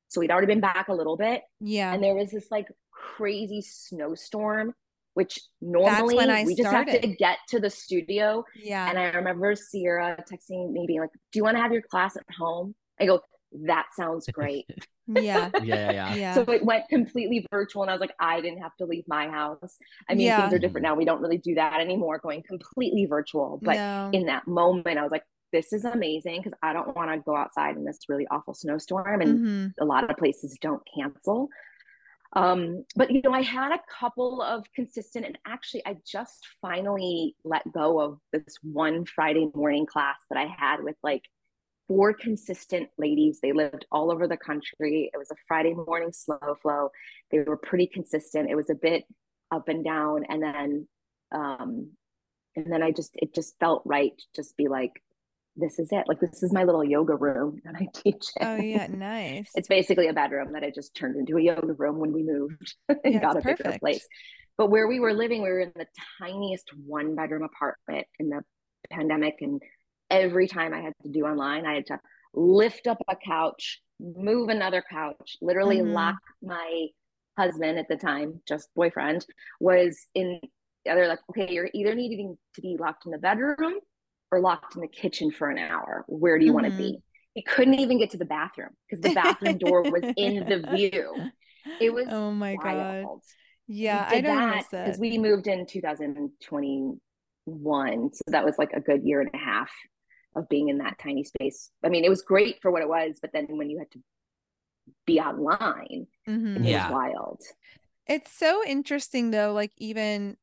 So 0.09 0.21
we'd 0.21 0.31
already 0.31 0.47
been 0.47 0.61
back 0.61 0.89
a 0.89 0.95
little 0.95 1.17
bit. 1.17 1.43
yeah 1.61 1.93
And 1.95 2.03
there 2.03 2.15
was 2.15 2.31
this 2.31 2.49
like 2.51 2.67
crazy 2.93 3.63
snowstorm 3.63 4.75
which 5.15 5.41
normally 5.61 6.17
we 6.47 6.55
just 6.55 6.71
have 6.71 6.87
to 6.87 6.99
get 7.19 7.39
to 7.49 7.59
the 7.59 7.69
studio. 7.69 8.45
Yeah. 8.55 8.89
And 8.89 8.97
I 8.97 9.11
remember 9.11 9.55
Sierra 9.57 10.17
texting 10.31 10.71
me 10.73 10.85
being 10.87 11.01
like, 11.01 11.11
Do 11.33 11.39
you 11.39 11.43
want 11.43 11.57
to 11.57 11.61
have 11.63 11.73
your 11.73 11.83
class 11.83 12.17
at 12.17 12.23
home? 12.39 12.77
I 12.99 13.07
go, 13.07 13.21
That 13.53 13.87
sounds 13.97 14.29
great. 14.29 14.67
yeah. 15.07 15.51
Yeah, 15.59 15.91
yeah, 15.91 15.91
yeah. 15.91 16.17
Yeah. 16.17 16.35
So 16.35 16.43
it 16.53 16.65
went 16.65 16.89
completely 16.89 17.47
virtual. 17.51 17.83
And 17.83 17.91
I 17.91 17.95
was 17.95 18.01
like, 18.01 18.15
I 18.21 18.41
didn't 18.41 18.61
have 18.63 18.77
to 18.77 18.87
leave 18.87 19.05
my 19.09 19.29
house. 19.29 19.77
I 20.09 20.15
mean, 20.15 20.27
Yeah. 20.27 20.37
things 20.37 20.55
are 20.55 20.59
different 20.59 20.85
now. 20.85 20.95
We 20.95 21.05
don't 21.05 21.21
really 21.21 21.39
do 21.39 21.55
that 21.57 21.81
anymore, 21.81 22.19
going 22.19 22.43
completely 22.43 23.07
virtual. 23.07 23.61
But 23.65 23.77
no. 23.77 24.11
in 24.13 24.27
that 24.27 24.47
moment, 24.47 24.99
I 24.99 25.03
was 25.03 25.11
like, 25.13 25.25
this 25.53 25.73
is 25.73 25.85
amazing 25.85 26.43
because 26.43 26.57
I 26.63 26.73
don't 26.73 26.95
want 26.95 27.11
to 27.11 27.19
go 27.19 27.37
outside 27.37 27.77
in 27.77 27.85
this 27.85 27.99
really 28.09 28.27
awful 28.31 28.55
snowstorm. 28.55 29.21
And 29.21 29.41
Mhm. 29.41 29.75
a 29.81 29.85
lot 29.85 30.09
of 30.09 30.17
places 30.17 30.57
don't 30.61 30.83
cancel. 30.95 31.49
Um, 32.35 32.85
but 32.95 33.11
you 33.11 33.21
know, 33.25 33.33
I 33.33 33.43
had 33.43 33.73
a 33.73 33.81
couple 33.99 34.41
of 34.41 34.65
consistent, 34.75 35.27
and 35.27 35.37
actually, 35.47 35.85
I 35.85 35.97
just 36.07 36.47
finally 36.63 37.35
let 37.45 37.71
go 37.73 38.01
of 38.01 38.21
this 38.33 38.57
one 38.63 39.05
Friday 39.05 39.51
morning 39.55 39.85
class 39.87 40.17
that 40.31 40.39
I 40.39 40.47
had 40.47 40.83
with 40.85 40.97
like 41.03 41.25
four 41.91 42.15
consistent 42.15 42.89
ladies. 42.99 43.41
They 43.43 43.51
lived 43.51 43.85
all 43.91 44.13
over 44.13 44.29
the 44.29 44.37
country. 44.37 45.11
It 45.13 45.19
was 45.19 45.33
a 45.33 45.37
Friday 45.49 45.75
morning 45.75 46.13
slow 46.13 46.39
flow. 46.63 46.91
They 47.33 47.41
were 47.41 47.57
pretty 47.57 47.89
consistent. 47.89 48.49
It 48.49 48.55
was 48.55 48.71
a 48.71 48.77
bit 48.77 49.03
up 49.51 49.67
and 49.67 49.85
down, 49.85 50.23
and 50.29 50.41
then, 50.41 50.89
um, 51.33 51.91
and 52.55 52.73
then 52.73 52.85
I 52.85 52.93
just 52.93 53.11
it 53.15 53.35
just 53.35 53.59
felt 53.59 53.83
right 53.85 54.17
to 54.17 54.25
just 54.37 54.57
be 54.57 54.69
like, 54.69 55.03
this 55.57 55.81
is 55.81 55.89
it. 55.91 56.05
Like 56.07 56.21
this 56.21 56.45
is 56.45 56.53
my 56.53 56.63
little 56.63 56.85
yoga 56.85 57.17
room 57.17 57.61
that 57.65 57.75
I 57.75 57.89
teach 57.93 58.27
in. 58.41 58.47
Oh 58.47 58.55
yeah, 58.55 58.87
nice. 58.87 59.51
It's 59.57 59.67
basically 59.67 60.07
a 60.07 60.13
bedroom 60.13 60.53
that 60.53 60.63
I 60.63 60.71
just 60.71 60.95
turned 60.95 61.17
into 61.17 61.39
a 61.39 61.43
yoga 61.43 61.73
room 61.73 61.99
when 61.99 62.13
we 62.13 62.23
moved 62.23 62.77
and 62.89 62.99
Yeah, 63.05 63.21
got 63.21 63.35
a 63.35 63.39
it's 63.39 63.63
bigger 63.63 63.77
place. 63.81 64.07
But 64.57 64.71
where 64.71 64.87
we 64.87 65.01
were 65.01 65.13
living, 65.13 65.43
we 65.43 65.49
were 65.49 65.61
in 65.61 65.73
the 65.75 65.87
tiniest 66.21 66.71
one 66.87 67.17
bedroom 67.17 67.43
apartment 67.43 68.07
in 68.21 68.29
the 68.29 68.43
pandemic. 68.91 69.39
And 69.41 69.61
every 70.11 70.47
time 70.49 70.75
I 70.75 70.81
had 70.81 70.93
to 71.03 71.09
do 71.09 71.25
online, 71.25 71.67
I 71.67 71.75
had 71.75 71.87
to 71.87 72.01
lift 72.35 72.87
up 72.87 72.99
a 73.09 73.17
couch, 73.17 73.81
move 74.01 74.49
another 74.49 74.83
couch, 74.89 75.37
literally 75.41 75.81
Mhm. 75.81 75.93
lock 75.93 76.17
my 76.43 76.89
husband 77.39 77.79
at 77.79 77.89
the 77.89 77.97
time, 77.97 78.41
just 78.47 78.69
boyfriend, 78.75 79.25
was 79.61 80.07
in 80.15 80.41
they're 80.85 81.09
like, 81.09 81.21
okay, 81.31 81.53
you're 81.53 81.69
either 81.75 81.95
needing 81.95 82.39
to 82.55 82.63
be 82.63 82.77
locked 82.79 83.05
in 83.05 83.13
the 83.13 83.19
bedroom 83.19 83.75
or 84.33 84.41
locked 84.41 84.75
in 84.77 84.81
the 84.81 84.89
kitchen 84.89 85.31
for 85.31 85.51
an 85.51 85.59
hour. 85.59 86.05
Where 86.09 86.39
do 86.39 86.45
you 86.45 86.55
want 86.55 86.67
to 86.67 86.73
be? 86.73 86.99
He 87.35 87.43
couldn't 87.43 87.75
even 87.75 87.99
get 87.99 88.11
to 88.11 88.17
the 88.17 88.25
bathroom 88.25 88.71
because 88.89 89.03
the 89.03 89.11
bathroom 89.11 89.59
door 89.59 89.85
was 89.91 90.05
in 90.17 90.47
the 90.49 90.59
view. 90.59 91.17
It 91.79 91.93
was 91.95 92.09
Oh 92.11 92.31
my 92.33 92.57
god. 92.57 93.09
Yeah, 93.69 94.05
I 94.07 94.21
don't 94.21 94.39
that 94.39 94.65
because 94.85 94.99
we 94.99 95.19
moved 95.19 95.47
in 95.47 95.67
2021. 95.67 97.01
So 98.15 98.23
that 98.29 98.45
was 98.45 98.59
like 98.59 98.73
a 98.73 98.81
good 98.81 99.03
year 99.05 99.21
and 99.21 99.31
a 99.33 99.39
half 99.39 99.71
of 100.37 100.49
being 100.49 100.69
in 100.69 100.79
that 100.79 100.99
tiny 100.99 101.25
space. 101.25 101.71
I 101.85 101.89
mean, 101.89 102.05
it 102.05 102.09
was 102.09 102.23
great 102.23 102.61
for 102.63 102.71
what 102.71 102.83
it 102.83 102.89
was, 102.89 103.19
but 103.21 103.33
then 103.33 103.47
when 103.57 103.71
you 103.71 103.79
had 103.79 103.91
to 103.93 103.99
be 105.07 105.21
online, 105.21 106.07
Mhm. 106.29 106.57
it 106.57 106.63
Yeah. 106.69 106.89
was 106.89 106.95
wild. 106.95 107.43
It's 108.07 108.33
so 108.33 108.65
interesting 108.67 109.31
though, 109.31 109.53
like 109.53 109.73
even 109.77 110.37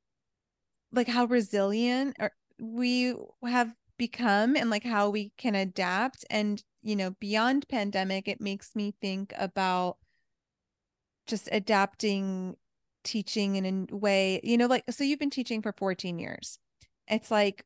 like 0.91 1.07
how 1.07 1.25
resilient 1.25 2.15
or 2.19 2.31
we 2.59 3.13
have 3.45 3.73
become 3.97 4.55
and 4.55 4.69
like 4.69 4.83
how 4.83 5.09
we 5.09 5.31
can 5.37 5.55
adapt 5.55 6.25
and 6.29 6.63
you 6.81 6.95
know, 6.95 7.11
beyond 7.19 7.67
pandemic, 7.67 8.27
it 8.29 8.39
makes 8.39 8.73
me 8.75 8.93
think 9.01 9.33
about 9.37 9.97
just 11.25 11.49
adapting 11.51 12.55
teaching 13.03 13.55
in 13.55 13.87
a 13.91 13.95
way, 13.95 14.39
you 14.43 14.57
know, 14.57 14.67
like 14.67 14.83
so 14.89 15.03
you've 15.03 15.19
been 15.19 15.29
teaching 15.29 15.61
for 15.61 15.73
14 15.73 16.19
years. 16.19 16.59
It's 17.07 17.31
like 17.31 17.65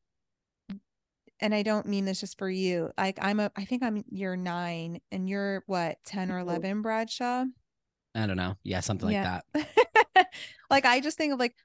and 1.41 1.53
I 1.53 1.63
don't 1.63 1.87
mean 1.87 2.05
this 2.05 2.19
just 2.21 2.37
for 2.37 2.49
you. 2.49 2.91
Like 2.97 3.17
I'm 3.21 3.39
a 3.39 3.51
I 3.55 3.65
think 3.65 3.83
I'm 3.83 4.03
year 4.09 4.35
9 4.35 4.99
and 5.11 5.29
you're 5.29 5.63
what, 5.67 5.97
10 6.05 6.31
or 6.31 6.37
Mhm. 6.39 6.41
11 6.41 6.81
Bradshaw? 6.81 7.45
I 8.13 8.27
don't 8.27 8.37
know. 8.37 8.55
Yeah, 8.63 8.81
something 8.81 9.07
like 9.07 9.15
Yeah. 9.15 9.41
that. 9.53 10.27
like 10.69 10.85
I 10.85 10.99
just 10.99 11.17
think 11.17 11.33
of 11.33 11.39
like 11.39 11.55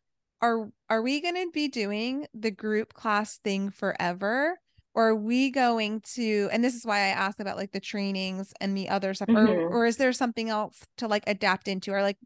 are 0.42 0.68
are 0.88 1.02
we 1.02 1.20
going 1.20 1.34
to 1.34 1.50
be 1.52 1.68
doing 1.68 2.26
the 2.34 2.50
group 2.50 2.92
class 2.94 3.38
thing 3.38 3.70
forever 3.70 4.58
or 4.94 5.08
are 5.08 5.14
we 5.16 5.50
going 5.50 6.00
to 6.14 6.48
and 6.52 6.62
this 6.62 6.74
is 6.74 6.84
why 6.84 6.98
I 6.98 7.08
asked 7.08 7.40
about 7.40 7.56
like 7.56 7.72
the 7.72 7.80
trainings 7.80 8.52
and 8.60 8.76
the 8.76 8.88
other 8.88 9.14
stuff 9.14 9.28
or 9.28 9.46
Mhm. 9.46 9.70
or 9.70 9.86
is 9.86 9.96
there 9.96 10.12
something 10.12 10.48
else 10.50 10.82
to 10.98 11.08
like 11.08 11.24
adapt 11.26 11.68
into 11.68 11.92
or 11.92 12.02
like 12.02 12.18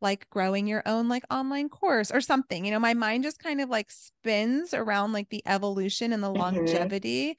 like 0.00 0.28
growing 0.30 0.66
your 0.66 0.82
own 0.86 1.08
like 1.08 1.24
online 1.30 1.68
course 1.68 2.10
or 2.10 2.20
something 2.20 2.64
you 2.64 2.70
know 2.70 2.78
my 2.78 2.94
mind 2.94 3.24
just 3.24 3.38
kind 3.38 3.60
of 3.60 3.68
like 3.68 3.90
spins 3.90 4.72
around 4.72 5.12
like 5.12 5.28
the 5.30 5.42
evolution 5.46 6.12
and 6.12 6.22
the 6.22 6.28
Mhm. 6.28 6.38
longevity 6.38 7.36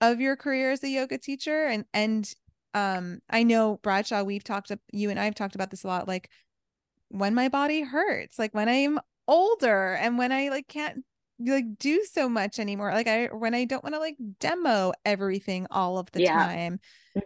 of 0.00 0.20
your 0.20 0.36
career 0.36 0.70
as 0.70 0.82
a 0.84 0.88
yoga 0.88 1.18
teacher 1.18 1.66
and 1.66 1.84
and 1.92 2.32
um 2.74 3.20
I 3.28 3.42
know 3.42 3.78
Bradshaw 3.82 4.22
we've 4.22 4.44
talked 4.44 4.70
you 4.92 5.10
and 5.10 5.18
I've 5.18 5.34
talked 5.34 5.54
about 5.54 5.70
this 5.70 5.84
a 5.84 5.88
lot 5.88 6.06
like 6.08 6.30
when 7.08 7.34
my 7.34 7.48
body 7.48 7.82
hurts 7.82 8.38
like 8.38 8.54
when 8.54 8.68
I'm 8.68 9.00
older 9.26 9.94
and 9.94 10.16
when 10.16 10.32
I 10.32 10.48
like 10.48 10.68
can't 10.68 11.04
like 11.44 11.78
do 11.78 12.04
so 12.04 12.28
much 12.28 12.58
anymore 12.58 12.92
like 12.92 13.08
I 13.08 13.26
when 13.26 13.54
I 13.54 13.64
don't 13.64 13.82
want 13.82 13.94
to 13.94 14.00
like 14.00 14.16
demo 14.38 14.92
everything 15.04 15.66
all 15.70 15.98
of 15.98 16.10
the 16.12 16.20
Yeah. 16.20 16.32
time 16.32 16.80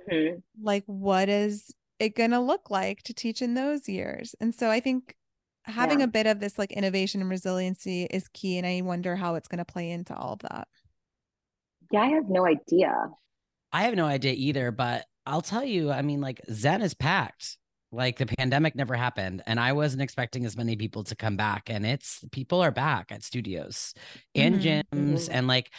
Mhm. 0.09 0.43
like 0.63 0.85
what 0.87 1.29
is 1.29 1.75
it 2.05 2.17
going 2.17 2.31
to 2.31 2.41
look 2.41 2.71
like 2.71 3.03
to 3.05 3.15
teach 3.15 3.43
in 3.43 3.55
those 3.55 3.89
years 3.89 4.35
and 4.41 4.55
so 4.55 4.71
I 4.71 4.81
think 4.81 5.15
having 5.65 6.01
Yeah. 6.01 6.07
a 6.07 6.09
bit 6.09 6.27
of 6.27 6.41
this 6.41 6.59
like 6.59 6.73
innovation 6.73 7.21
and 7.23 7.31
resiliency 7.31 8.05
is 8.05 8.29
key 8.35 8.59
and 8.59 8.67
I 8.67 8.83
wonder 8.83 9.17
how 9.17 9.35
it's 9.37 9.49
going 9.49 9.59
to 9.59 9.65
play 9.65 9.91
into 9.91 10.15
all 10.17 10.35
of 10.35 10.41
that 10.41 10.69
Yeah, 11.91 12.03
I 12.03 12.09
have 12.09 12.29
no 12.29 12.47
idea. 12.47 12.93
I 13.73 13.83
have 13.85 13.95
no 13.95 14.07
idea 14.07 14.33
either, 14.37 14.71
but 14.71 15.05
I'll 15.27 15.43
tell 15.43 15.65
you, 15.65 15.91
I 15.91 16.03
mean, 16.03 16.21
like 16.21 16.41
Zen 16.51 16.83
is 16.83 16.95
packed. 16.95 17.59
Like 17.93 18.19
the 18.19 18.27
pandemic 18.27 18.75
never 18.75 18.95
happened, 18.97 19.43
and 19.47 19.61
I 19.61 19.73
wasn't 19.73 20.03
expecting 20.03 20.45
as 20.45 20.57
many 20.57 20.77
people 20.77 21.05
to 21.05 21.15
come 21.15 21.37
back. 21.37 21.71
And 21.71 21.87
it's 21.87 22.25
people 22.33 22.61
are 22.61 22.73
back 22.73 23.13
at 23.13 23.23
studios 23.23 23.95
and 24.35 24.57
Mhm. 24.57 24.61
gyms, 24.61 25.29
Mhm. 25.29 25.29
and 25.31 25.47
like 25.47 25.71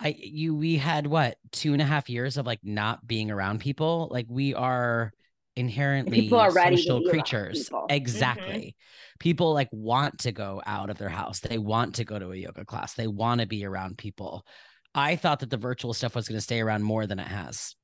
I 0.00 0.14
you 0.18 0.54
we 0.54 0.76
had 0.78 1.06
what 1.06 1.38
two 1.52 1.72
and 1.74 1.82
a 1.82 1.84
half 1.86 2.08
years 2.10 2.38
of 2.38 2.46
like 2.46 2.60
not 2.64 3.06
being 3.06 3.30
around 3.30 3.60
people. 3.60 4.08
Like 4.10 4.26
we 4.28 4.54
are 4.54 5.12
inherently 5.56 6.22
People 6.22 6.38
are 6.38 6.52
ready 6.52 6.76
social 6.76 7.00
be 7.00 7.06
around 7.06 7.10
creatures. 7.10 7.64
people. 7.64 7.86
Mhm. 7.88 7.92
Exactly. 7.96 8.76
People 9.18 9.52
like 9.52 9.68
want 9.72 10.18
to 10.20 10.32
go 10.32 10.62
out 10.64 10.90
of 10.90 10.98
their 10.98 11.08
house. 11.08 11.40
They 11.40 11.58
want 11.58 11.96
to 11.96 12.04
go 12.04 12.18
to 12.18 12.32
a 12.32 12.36
yoga 12.36 12.64
class. 12.64 12.94
They 12.94 13.06
want 13.06 13.40
to 13.40 13.46
be 13.46 13.64
around 13.64 13.98
people. 13.98 14.46
I 14.94 15.16
thought 15.16 15.40
that 15.40 15.50
the 15.50 15.56
virtual 15.56 15.92
stuff 15.94 16.14
was 16.14 16.28
going 16.28 16.38
to 16.38 16.42
stay 16.42 16.60
around 16.60 16.82
more 16.82 17.06
than 17.06 17.18
it 17.18 17.28
has. 17.28 17.74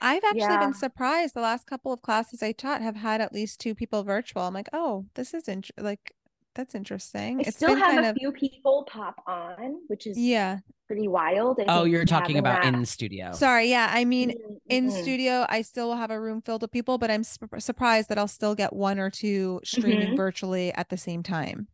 I've 0.00 0.22
actually 0.24 0.40
Yeah. 0.40 0.60
been 0.60 0.74
surprised. 0.74 1.34
The 1.34 1.40
last 1.40 1.66
couple 1.66 1.92
of 1.92 2.02
classes 2.02 2.42
I 2.42 2.52
taught 2.52 2.80
have 2.82 2.96
had 2.96 3.20
at 3.20 3.32
least 3.32 3.60
two 3.60 3.74
people 3.74 4.02
virtual. 4.04 4.42
I'm 4.42 4.54
like, 4.54 4.68
oh, 4.72 5.06
this 5.14 5.34
is 5.34 5.48
int- 5.48 5.70
like 5.78 6.12
that's 6.54 6.74
interesting. 6.74 7.38
I 7.38 7.42
It's 7.42 7.56
still 7.56 7.70
been 7.70 7.78
have 7.78 7.94
kind 7.94 8.06
a 8.06 8.10
of 8.10 8.16
few 8.16 8.32
people 8.32 8.86
pop 8.90 9.22
on, 9.26 9.80
which 9.86 10.06
is 10.06 10.18
yeah. 10.18 10.58
pretty 10.86 11.06
wild. 11.08 11.60
I 11.60 11.64
Oh, 11.68 11.84
you're 11.84 12.04
talking 12.04 12.38
about 12.38 12.62
that- 12.62 12.74
in 12.74 12.84
studio. 12.84 13.32
Sorry, 13.32 13.68
yeah. 13.70 13.88
I 13.92 14.04
mean, 14.04 14.34
in 14.68 14.88
Mhm. 14.88 15.02
studio, 15.02 15.46
I 15.48 15.62
still 15.62 15.88
will 15.88 15.96
have 15.96 16.10
a 16.10 16.20
room 16.20 16.42
filled 16.42 16.62
with 16.62 16.72
people, 16.72 16.98
but 16.98 17.10
I'm 17.10 17.22
sup- 17.22 17.60
surprised 17.60 18.08
that 18.08 18.18
I'll 18.18 18.28
still 18.28 18.54
get 18.54 18.72
one 18.72 18.98
or 18.98 19.10
two 19.10 19.60
streaming 19.64 20.10
Mhm. 20.14 20.16
virtually 20.16 20.72
at 20.74 20.88
the 20.88 20.96
same 20.96 21.22
time. 21.22 21.68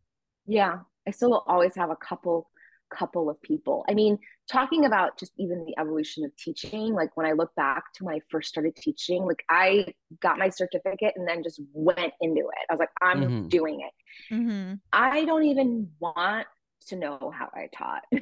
Yeah, 0.45 0.79
I 1.07 1.11
still 1.11 1.31
will 1.31 1.43
always 1.47 1.75
have 1.75 1.89
a 1.89 1.95
couple 1.95 2.49
couple 2.89 3.29
of 3.29 3.41
people. 3.41 3.85
I 3.89 3.93
mean, 3.93 4.17
talking 4.51 4.85
about 4.85 5.17
just 5.19 5.31
even 5.37 5.65
the 5.65 5.77
evolution 5.79 6.23
of 6.25 6.35
teaching, 6.37 6.93
like 6.93 7.15
when 7.15 7.25
I 7.25 7.33
look 7.33 7.53
back 7.55 7.83
to 7.95 8.05
when 8.05 8.15
I 8.15 8.19
first 8.29 8.49
started 8.49 8.75
teaching, 8.75 9.25
like 9.25 9.43
I 9.49 9.93
got 10.21 10.37
my 10.37 10.49
certificate 10.49 11.13
and 11.15 11.27
then 11.27 11.43
just 11.43 11.61
went 11.73 12.13
into 12.21 12.41
it. 12.41 12.65
I 12.69 12.73
was 12.73 12.79
like, 12.79 12.89
I'm 13.01 13.21
Mhm. 13.21 13.49
doing 13.49 13.81
it. 13.81 14.33
Mm-hmm. 14.33 14.73
I 14.93 15.25
don't 15.25 15.43
even 15.43 15.91
want 15.99 16.47
to 16.87 16.95
know 16.95 17.31
how 17.35 17.49
I 17.53 17.67
taught. 17.75 18.03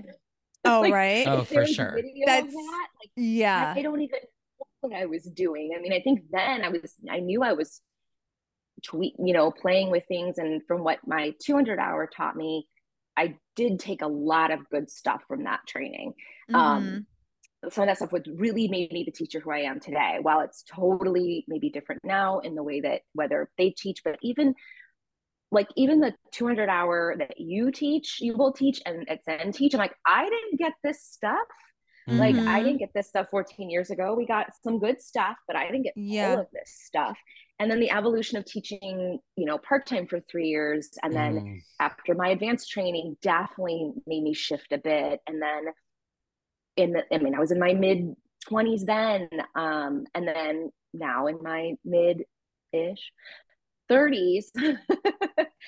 Oh, 0.68 0.82
Like, 0.82 0.94
right. 0.94 1.28
Oh, 1.28 1.44
for 1.44 1.64
sure. 1.68 1.96
That's- 2.26 2.52
that, 2.52 2.88
like 3.00 3.12
yeah. 3.16 3.72
I 3.78 3.84
don't 3.84 4.02
even 4.02 4.18
know 4.60 4.66
what 4.90 4.94
I 5.00 5.06
was 5.06 5.26
doing. 5.26 5.76
I 5.78 5.80
mean, 5.80 5.94
I 5.94 6.02
think 6.02 6.22
then 6.32 6.64
I 6.64 6.70
was, 6.70 6.96
I 7.08 7.20
knew 7.20 7.44
I 7.44 7.54
was 7.54 7.82
tweet, 8.84 9.14
you 9.20 9.32
know, 9.32 9.52
playing 9.52 9.92
with 9.92 10.06
things. 10.08 10.40
And 10.40 10.62
from 10.68 10.84
what 10.84 11.00
my 11.06 11.36
200 11.40 11.78
hour 11.78 12.08
taught 12.08 12.36
me, 12.36 12.68
I 13.18 13.38
did 13.56 13.80
take 13.80 14.02
a 14.02 14.08
lot 14.08 14.52
of 14.52 14.70
good 14.70 14.90
stuff 14.90 15.24
from 15.28 15.44
that 15.46 15.62
training. 15.68 16.14
Mhm. 16.50 16.56
Um, 16.56 17.08
some 17.70 17.84
of 17.84 17.88
that 17.88 17.98
stuff 17.98 18.12
would 18.12 18.28
really 18.36 18.68
made 18.68 18.92
me 18.92 19.04
the 19.04 19.12
teacher 19.12 19.40
who 19.40 19.52
I 19.52 19.60
am 19.60 19.80
today. 19.80 20.20
While 20.22 20.42
it's 20.42 20.64
totally 20.64 21.46
maybe 21.48 21.70
different 21.70 22.04
now 22.04 22.40
in 22.40 22.56
the 22.56 22.64
way 22.64 22.82
that 22.82 23.02
whether 23.14 23.50
they 23.58 23.72
teach, 23.72 24.02
but 24.04 24.18
even 24.22 24.54
like 25.52 25.68
even 25.76 26.00
the 26.00 26.14
200 26.32 26.70
hour 26.70 27.16
that 27.18 27.40
you 27.40 27.72
teach, 27.72 28.20
you 28.20 28.36
will 28.36 28.52
teach 28.52 28.82
and 28.86 29.08
at 29.10 29.24
Zen 29.26 29.52
teach. 29.52 29.74
I'm 29.74 29.80
like, 29.80 29.96
I 30.06 30.26
didn't 30.26 30.58
get 30.60 30.74
this 30.84 31.02
stuff. 31.04 31.48
Like 32.08 32.36
I 32.48 32.60
Mhm. 32.60 32.64
didn't 32.64 32.80
get 32.80 32.94
this 32.94 33.08
stuff 33.08 33.28
14 33.32 33.70
years 33.70 33.90
ago. 33.90 34.14
We 34.16 34.26
got 34.28 34.48
some 34.64 34.80
good 34.80 35.02
stuff, 35.02 35.38
but 35.48 35.56
I 35.56 35.66
didn't 35.66 35.84
get 35.84 35.96
Yeah. 35.96 36.34
all 36.34 36.40
of 36.42 36.48
this 36.52 36.72
stuff. 36.86 37.18
And 37.60 37.72
then 37.72 37.80
the 37.80 37.92
evolution 37.92 38.38
of 38.38 38.46
teaching, 38.46 39.20
you 39.36 39.46
know, 39.46 39.58
part-time 39.58 40.08
for 40.08 40.20
three 40.20 40.48
years. 40.48 40.90
And 41.04 41.16
then 41.16 41.42
Mm. 41.42 41.62
after 41.80 42.14
my 42.16 42.30
advanced 42.30 42.70
training 42.70 43.18
definitely 43.22 43.94
made 44.06 44.24
me 44.24 44.34
shift 44.34 44.72
a 44.72 44.78
bit. 44.78 45.22
And 45.28 45.42
then 45.42 45.66
in 46.78 46.92
the, 46.94 47.04
I 47.14 47.18
mean, 47.20 47.36
I 47.36 47.40
was 47.40 47.52
in 47.52 47.60
my 47.60 47.74
mid 47.74 48.16
20s 48.48 48.86
then. 48.86 49.30
Um, 49.56 50.06
and 50.14 50.28
then 50.28 50.72
now 50.94 51.28
in 51.28 51.42
my 51.42 51.74
mid-ish 51.84 53.12
30s, 53.90 54.52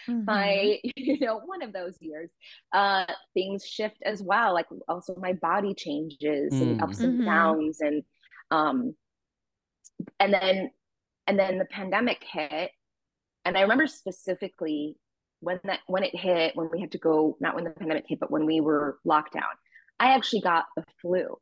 Mhm. 0.08 0.28
my 0.28 0.80
you 0.96 1.20
know 1.20 1.40
one 1.46 1.62
of 1.62 1.72
those 1.74 1.96
years 2.02 2.30
uh 2.74 3.06
things 3.34 3.66
shift 3.66 3.98
as 4.06 4.22
well 4.22 4.54
like 4.54 4.66
also 4.88 5.16
my 5.16 5.34
body 5.34 5.74
changes 5.74 6.60
and 6.62 6.76
Mm. 6.76 6.82
ups 6.82 7.04
and 7.04 7.18
Mhm. 7.20 7.26
downs 7.26 7.80
and 7.82 8.04
um 8.52 8.94
and 10.20 10.34
then 10.34 10.70
and 11.28 11.38
then 11.38 11.58
the 11.58 11.66
pandemic 11.66 12.24
hit 12.24 12.72
and 13.46 13.58
i 13.58 13.62
remember 13.62 13.88
specifically 13.88 14.96
when 15.42 15.60
that 15.66 15.80
when 15.88 16.04
it 16.04 16.16
hit 16.16 16.56
when 16.56 16.70
we 16.72 16.80
had 16.82 16.92
to 16.92 16.98
go 16.98 17.38
not 17.40 17.54
when 17.56 17.64
the 17.64 17.70
pandemic 17.72 18.06
hit 18.08 18.20
but 18.20 18.32
when 18.32 18.46
we 18.46 18.60
were 18.62 18.98
locked 19.06 19.34
down 19.34 19.44
i 20.00 20.14
actually 20.14 20.42
got 20.42 20.66
the 20.76 20.84
flu. 21.02 21.36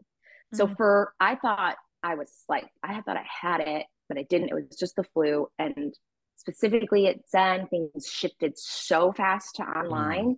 So 0.53 0.67
Mhm. 0.67 0.77
for 0.77 1.13
i 1.19 1.35
thought 1.35 1.77
i 2.03 2.15
was 2.15 2.31
like 2.49 2.65
i 2.83 2.99
thought 3.01 3.17
i 3.17 3.25
had 3.41 3.61
it 3.61 3.85
but 4.09 4.17
i 4.17 4.23
didn't. 4.23 4.49
It 4.49 4.53
was 4.55 4.77
just 4.77 4.95
the 4.95 5.03
flu 5.13 5.47
and 5.57 5.93
specifically 6.35 7.07
at 7.07 7.27
zen 7.29 7.67
things 7.67 8.07
shifted 8.07 8.57
so 8.57 9.11
fast 9.13 9.55
to 9.55 9.63
online 9.63 10.37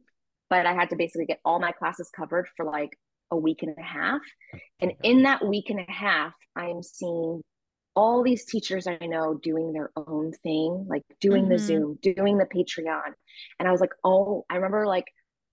but 0.49 0.65
i 0.65 0.73
had 0.73 0.89
to 0.91 0.95
basically 0.95 1.25
get 1.25 1.39
all 1.43 1.59
my 1.59 1.71
classes 1.71 2.09
covered 2.15 2.47
for 2.55 2.65
like 2.65 2.97
a 3.31 3.35
week 3.35 3.61
and 3.63 3.75
a 3.77 3.81
half. 3.81 4.21
And 4.79 4.93
in 5.03 5.23
that 5.23 5.45
week 5.45 5.69
and 5.69 5.79
a 5.81 5.91
half 5.91 6.33
i'm 6.55 6.81
seeing 6.83 7.41
all 7.99 8.23
these 8.23 8.45
teachers 8.45 8.85
i 8.87 8.97
know 9.13 9.25
doing 9.49 9.73
their 9.73 9.89
own 9.97 10.31
thing 10.43 10.85
like 10.87 11.03
doing 11.19 11.49
the 11.49 11.55
Mhm. 11.55 11.67
zoom 11.67 11.99
doing 12.01 12.37
the 12.37 12.45
patreon. 12.57 13.09
And 13.59 13.67
i 13.67 13.71
was 13.71 13.81
like 13.81 13.93
oh 14.03 14.45
i 14.49 14.55
remember 14.55 14.85
like 14.95 15.07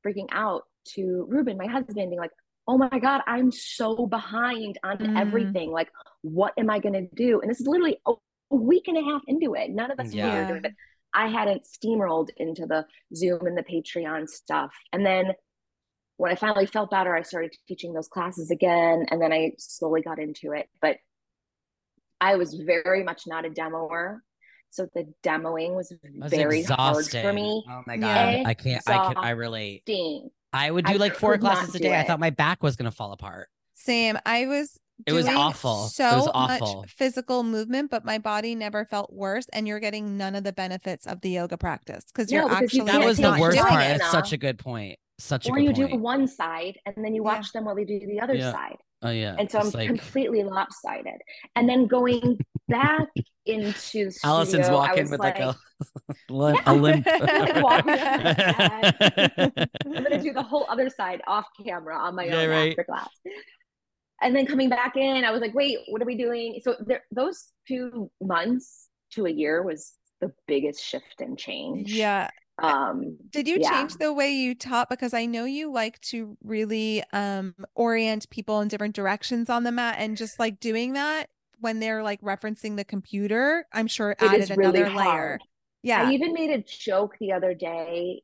freaking 0.04 0.28
out 0.30 0.62
to 0.94 1.04
ruben 1.34 1.56
my 1.56 1.66
husband 1.66 2.10
being 2.10 2.18
like 2.26 2.36
oh 2.68 2.76
my 2.78 2.98
god 3.06 3.22
i'm 3.26 3.50
so 3.50 4.06
behind 4.06 4.78
on 4.84 4.98
Mm. 4.98 5.16
everything. 5.22 5.68
Like 5.80 5.90
what 6.22 6.52
am 6.58 6.68
i 6.70 6.78
going 6.84 6.98
to 7.02 7.08
do? 7.26 7.40
And 7.40 7.50
this 7.50 7.60
is 7.60 7.66
literally 7.66 7.98
a, 8.06 8.12
a 8.50 8.56
week 8.56 8.86
and 8.88 8.98
a 8.98 9.04
half 9.10 9.22
into 9.26 9.54
it. 9.54 9.70
None 9.70 9.90
of 9.90 9.98
us 9.98 10.12
knew 10.12 10.22
we 10.22 10.28
Yeah. 10.28 10.40
were 10.40 10.46
doing 10.52 10.62
but 10.62 10.72
i 11.14 11.26
hadn't 11.38 11.62
steamrolled 11.74 12.28
into 12.36 12.66
the 12.66 12.80
zoom 13.20 13.46
and 13.46 13.56
the 13.56 13.62
patreon 13.74 14.28
stuff. 14.28 14.72
And 14.92 15.04
then 15.10 15.24
when 16.18 16.30
i 16.32 16.34
finally 16.44 16.66
felt 16.66 16.90
better 16.90 17.14
i 17.16 17.22
started 17.22 17.52
teaching 17.68 17.92
those 17.94 18.08
classes 18.08 18.50
again 18.50 19.06
and 19.10 19.18
then 19.22 19.32
i 19.32 19.52
slowly 19.58 20.02
got 20.02 20.18
into 20.18 20.52
it. 20.52 20.66
But 20.84 20.96
i 22.20 22.36
was 22.36 22.54
very 22.54 23.02
much 23.02 23.22
not 23.26 23.44
a 23.44 23.50
demoer 23.50 24.18
so 24.70 24.88
the 24.94 25.06
demoing 25.22 25.74
was 25.76 25.92
That's 26.18 26.34
very 26.34 26.62
hard 26.64 27.06
for 27.06 27.32
me 27.32 27.62
Oh 27.68 27.82
my 27.86 27.94
Yeah. 27.94 28.42
god, 28.42 28.46
I 28.48 28.54
can't. 28.54 28.82
I 28.88 29.06
can. 29.06 29.16
I 29.18 29.30
relate. 29.30 29.82
Exhausting. 29.86 30.30
I 30.52 30.68
would 30.70 30.84
do 30.84 30.94
I 30.94 30.96
like 30.96 31.14
four 31.14 31.38
classes 31.38 31.74
a 31.76 31.78
do 31.78 31.84
day. 31.84 31.96
I 31.98 32.02
thought 32.02 32.18
my 32.18 32.30
back 32.30 32.60
was 32.60 32.74
gonna 32.74 32.90
fall 32.90 33.12
apart. 33.12 33.48
Same. 33.74 34.18
I 34.26 34.46
was 34.46 34.76
It 35.06 35.12
was 35.12 35.26
doing 35.26 35.36
awful. 35.36 35.84
It 35.86 35.90
So 35.90 36.16
was 36.16 36.28
awful. 36.34 36.80
much 36.82 36.90
physical 36.90 37.44
movement, 37.44 37.92
but 37.92 38.04
my 38.04 38.18
body 38.18 38.56
never 38.56 38.84
felt 38.84 39.12
worse, 39.12 39.46
and 39.52 39.68
you're 39.68 39.78
getting 39.80 40.16
none 40.16 40.34
of 40.34 40.42
the 40.42 40.52
benefits 40.52 41.06
of 41.06 41.20
the 41.20 41.30
yoga 41.30 41.56
practice 41.56 42.06
because 42.06 42.32
you're 42.32 42.48
because 42.48 42.74
you 42.74 42.82
actually 42.82 42.98
That 42.98 43.06
was 43.06 43.18
the 43.18 43.36
worst 43.40 43.58
part. 43.58 43.80
it. 43.84 43.90
it. 43.90 43.96
It's 44.00 44.10
such 44.10 44.32
a 44.32 44.36
good 44.36 44.58
point. 44.58 44.98
Such 45.20 45.46
a 45.46 45.50
or 45.52 45.58
you 45.60 45.72
point. 45.72 45.92
do 45.92 45.98
one 45.98 46.26
side 46.26 46.78
and 46.84 46.96
then 46.96 47.14
you 47.14 47.22
Yeah. 47.24 47.34
watch 47.36 47.52
them 47.52 47.66
while 47.66 47.76
they 47.76 47.84
do 47.84 48.00
the 48.00 48.20
other 48.20 48.34
Yeah. 48.34 48.50
side 48.50 48.78
oh 49.04 49.10
yeah. 49.10 49.36
and 49.38 49.50
so 49.50 49.58
i'm 49.58 49.70
like 49.70 49.86
completely 49.86 50.42
lopsided 50.42 51.20
and 51.56 51.68
then 51.68 51.86
going 51.86 52.38
back 52.68 53.08
into 53.46 54.10
the 54.10 54.18
Alison's 54.24 54.66
studio, 54.66 54.68
I 54.68 54.72
walking 54.72 55.02
was 55.02 55.10
with 55.10 55.20
like, 55.20 55.38
a, 55.38 55.54
limp. 56.30 56.60
Yeah. 56.64 56.72
A 56.72 56.74
limp. 56.74 57.06
I'm 59.86 60.02
gonna 60.02 60.22
do 60.22 60.32
the 60.32 60.42
whole 60.42 60.66
other 60.68 60.88
side 60.88 61.20
off 61.26 61.46
camera 61.64 61.98
on 61.98 62.14
my 62.14 62.24
Yeah, 62.24 62.36
own 62.36 62.50
right. 62.50 62.70
after 62.70 62.84
class. 62.84 63.10
And 64.22 64.34
then 64.34 64.46
coming 64.46 64.70
back 64.70 64.96
in, 64.96 65.24
I 65.24 65.30
was 65.30 65.40
like, 65.40 65.54
wait, 65.54 65.78
what 65.88 66.00
are 66.00 66.06
we 66.06 66.16
doing? 66.16 66.60
So 66.62 66.76
there, 66.86 67.02
those 67.10 67.52
two 67.68 68.10
months 68.22 68.88
to 69.12 69.26
a 69.26 69.30
year 69.30 69.62
was 69.62 69.92
the 70.20 70.32
biggest 70.46 70.82
shift 70.82 71.20
and 71.20 71.38
change. 71.38 71.92
Yeah. 71.92 72.30
Um, 72.58 73.18
Did 73.30 73.48
you 73.48 73.58
Yeah. 73.58 73.70
change 73.70 73.94
the 73.98 74.12
way 74.12 74.30
you 74.30 74.54
taught? 74.54 74.88
Because 74.88 75.12
I 75.12 75.26
know 75.26 75.44
you 75.44 75.70
like 75.72 76.00
to 76.02 76.36
really 76.42 77.02
um 77.12 77.54
orient 77.74 78.30
people 78.30 78.60
in 78.60 78.68
different 78.68 78.94
directions 78.94 79.50
on 79.50 79.64
the 79.64 79.72
mat 79.72 79.96
and 79.98 80.16
just 80.16 80.38
like 80.38 80.60
doing 80.60 80.92
that 80.92 81.30
when 81.60 81.80
they're 81.80 82.02
like 82.02 82.20
referencing 82.20 82.76
the 82.76 82.84
computer, 82.84 83.66
I'm 83.72 83.86
sure 83.86 84.10
It 84.10 84.16
added 84.20 84.50
really 84.56 84.80
another 84.82 84.90
layer. 84.96 85.40
Yeah. 85.82 86.08
I 86.08 86.12
even 86.12 86.32
made 86.32 86.50
a 86.50 86.62
joke 86.62 87.16
the 87.18 87.32
other 87.32 87.54
day. 87.54 88.22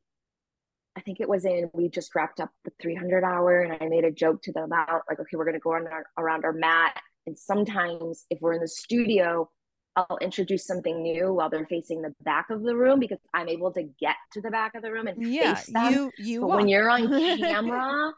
I 0.95 1.01
think 1.01 1.19
it 1.21 1.29
was 1.29 1.45
in 1.45 1.69
we 1.73 1.89
just 1.89 2.13
wrapped 2.15 2.39
up 2.39 2.51
the 2.65 2.71
300 2.81 3.23
hour, 3.23 3.61
and 3.61 3.81
I 3.81 3.87
made 3.87 4.03
a 4.03 4.11
joke 4.11 4.41
to 4.43 4.51
them 4.51 4.65
about 4.65 5.03
like, 5.09 5.19
okay, 5.19 5.37
we're 5.37 5.45
gonna 5.45 5.59
go 5.59 5.73
on 5.73 5.87
our, 5.87 6.05
around 6.17 6.43
our 6.45 6.53
mat, 6.53 7.01
and 7.25 7.37
sometimes 7.37 8.25
if 8.29 8.39
we're 8.41 8.53
in 8.53 8.61
the 8.61 8.67
studio, 8.67 9.49
I'll 9.95 10.17
introduce 10.21 10.65
something 10.65 11.01
new 11.03 11.33
while 11.33 11.49
they're 11.49 11.65
facing 11.65 12.01
the 12.01 12.13
back 12.21 12.49
of 12.49 12.63
the 12.63 12.75
room 12.75 12.99
because 12.99 13.19
I'm 13.33 13.49
able 13.49 13.71
to 13.73 13.83
get 13.99 14.15
to 14.33 14.41
the 14.41 14.49
back 14.49 14.73
of 14.75 14.81
the 14.83 14.91
room 14.91 15.07
and 15.07 15.21
yeah. 15.23 15.55
face 15.55 15.73
them. 15.73 15.91
You 15.93 16.11
you 16.17 16.41
but 16.41 16.49
when 16.55 16.67
you're 16.69 16.89
on 16.89 17.09
camera, 17.39 18.13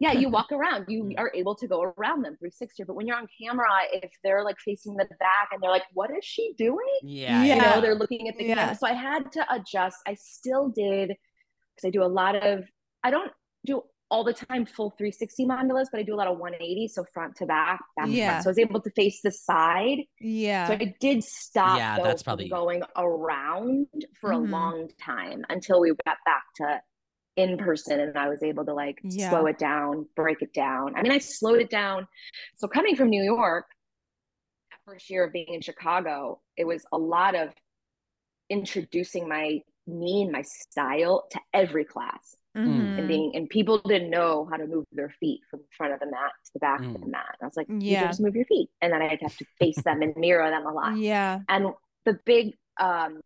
yeah, 0.00 0.12
you 0.12 0.28
walk 0.28 0.52
around. 0.52 0.84
You 0.88 1.04
Mm. 1.04 1.18
are 1.18 1.32
able 1.34 1.54
to 1.56 1.66
go 1.66 1.82
around 1.82 2.22
them 2.22 2.36
360. 2.38 2.84
But 2.84 2.94
when 2.94 3.06
you're 3.06 3.16
on 3.16 3.26
camera, 3.42 3.66
if 3.92 4.10
they're 4.22 4.44
like 4.44 4.58
facing 4.64 4.96
the 4.96 5.06
back 5.18 5.48
and 5.52 5.62
they're 5.62 5.70
like, 5.70 5.84
"What 5.94 6.10
is 6.10 6.24
she 6.24 6.52
doing?" 6.58 6.78
yeah. 7.02 7.42
Yeah. 7.44 7.54
know 7.74 7.80
they're 7.80 7.94
looking 7.94 8.28
at 8.28 8.36
the 8.36 8.44
Yeah. 8.44 8.54
camera 8.56 8.74
so 8.76 8.86
i 8.86 8.92
had 8.92 9.32
to 9.32 9.44
adjust 9.54 9.96
i 10.06 10.14
still 10.14 10.68
did 10.68 11.08
because 11.08 11.86
i 11.86 11.90
do 11.90 12.02
a 12.02 12.12
lot 12.20 12.34
of 12.36 12.64
i 13.02 13.10
don't 13.10 13.32
do 13.66 13.82
all 14.14 14.22
the 14.22 14.32
time 14.32 14.64
full 14.64 14.90
360 14.90 15.44
mandalas 15.44 15.86
but 15.90 15.98
i 15.98 16.02
do 16.04 16.14
a 16.14 16.20
lot 16.22 16.28
of 16.28 16.38
180 16.38 16.86
so 16.86 17.04
front 17.12 17.34
to 17.34 17.46
back 17.46 17.80
back 17.96 18.06
to 18.06 18.12
Yeah. 18.12 18.28
front 18.28 18.44
so 18.44 18.48
i 18.48 18.52
was 18.52 18.58
able 18.60 18.80
to 18.80 18.90
face 18.90 19.20
the 19.22 19.32
side 19.32 19.98
yeah. 20.20 20.68
so 20.68 20.74
i 20.74 20.94
did 21.00 21.24
stop 21.24 21.78
Yeah, 21.78 21.98
that's 22.00 22.22
probably- 22.22 22.48
going 22.48 22.82
around 22.96 23.88
for 24.20 24.30
Mhm. 24.30 24.34
a 24.36 24.50
long 24.50 24.88
time 25.00 25.44
until 25.48 25.80
we 25.80 25.88
got 26.06 26.18
back 26.24 26.44
to 26.58 26.80
in 27.36 27.56
person 27.58 27.98
and 27.98 28.16
i 28.16 28.28
was 28.28 28.42
able 28.44 28.64
to 28.64 28.72
like 28.72 29.00
Yeah. 29.02 29.30
slow 29.30 29.46
it 29.46 29.58
down 29.58 30.06
break 30.14 30.40
it 30.42 30.52
down 30.54 30.94
i 30.96 31.02
mean 31.02 31.10
i 31.10 31.18
slowed 31.18 31.60
it 31.60 31.70
down 31.70 32.06
so 32.54 32.68
coming 32.68 32.94
from 32.94 33.08
new 33.10 33.24
york 33.24 33.66
first 34.86 35.10
year 35.10 35.24
of 35.24 35.32
being 35.32 35.48
in 35.48 35.60
chicago 35.60 36.40
it 36.56 36.64
was 36.72 36.84
a 36.92 36.98
lot 36.98 37.34
of 37.34 37.48
introducing 38.50 39.28
my 39.28 39.60
me 39.86 40.22
and 40.22 40.30
my 40.32 40.42
style 40.42 41.26
to 41.32 41.40
every 41.52 41.84
class 41.84 42.36
Mhm. 42.56 42.98
and 42.98 43.08
being 43.08 43.32
and 43.34 43.48
people 43.48 43.78
didn't 43.78 44.10
know 44.10 44.46
how 44.50 44.56
to 44.56 44.66
move 44.66 44.84
their 44.92 45.10
feet 45.20 45.40
from 45.50 45.60
the 45.60 45.66
front 45.76 45.92
of 45.92 45.98
the 46.00 46.06
mat 46.06 46.30
to 46.44 46.50
the 46.54 46.60
back 46.60 46.80
of 46.80 46.92
the 46.92 46.98
Mm. 47.00 47.10
mat. 47.10 47.36
I 47.42 47.46
was 47.46 47.56
like, 47.56 47.68
you 47.68 47.78
Yeah. 47.80 48.06
just 48.06 48.20
move 48.20 48.36
your 48.36 48.44
feet. 48.44 48.70
And 48.80 48.92
then 48.92 49.02
I'd 49.02 49.20
have 49.22 49.36
to 49.38 49.44
face 49.58 49.82
them 49.82 50.02
and 50.02 50.14
mirror 50.16 50.48
them 50.50 50.64
a 50.66 50.72
lot. 50.72 50.96
Yeah. 50.96 51.40
And 51.48 51.74
the 52.04 52.14
big 52.24 52.56
um 52.78 53.20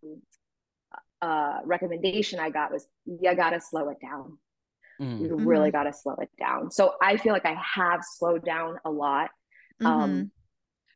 uh 1.21 1.61
recommendation 1.65 2.39
I 2.41 2.51
got 2.51 2.73
was 2.73 2.87
you 3.05 3.35
gotta 3.35 3.61
slow 3.61 3.89
it 3.91 3.99
down. 4.01 4.39
Mm. 5.01 5.21
You 5.21 5.37
really 5.37 5.69
Mhm. 5.71 5.73
gotta 5.73 5.93
slow 5.93 6.15
it 6.15 6.31
down. 6.39 6.71
So 6.71 6.95
I 7.03 7.17
feel 7.19 7.33
like 7.33 7.45
I 7.47 7.55
have 7.55 8.01
slowed 8.05 8.45
down 8.45 8.79
a 8.85 8.91
lot. 8.91 9.31
Mhm. 9.81 9.87
Um 9.87 10.33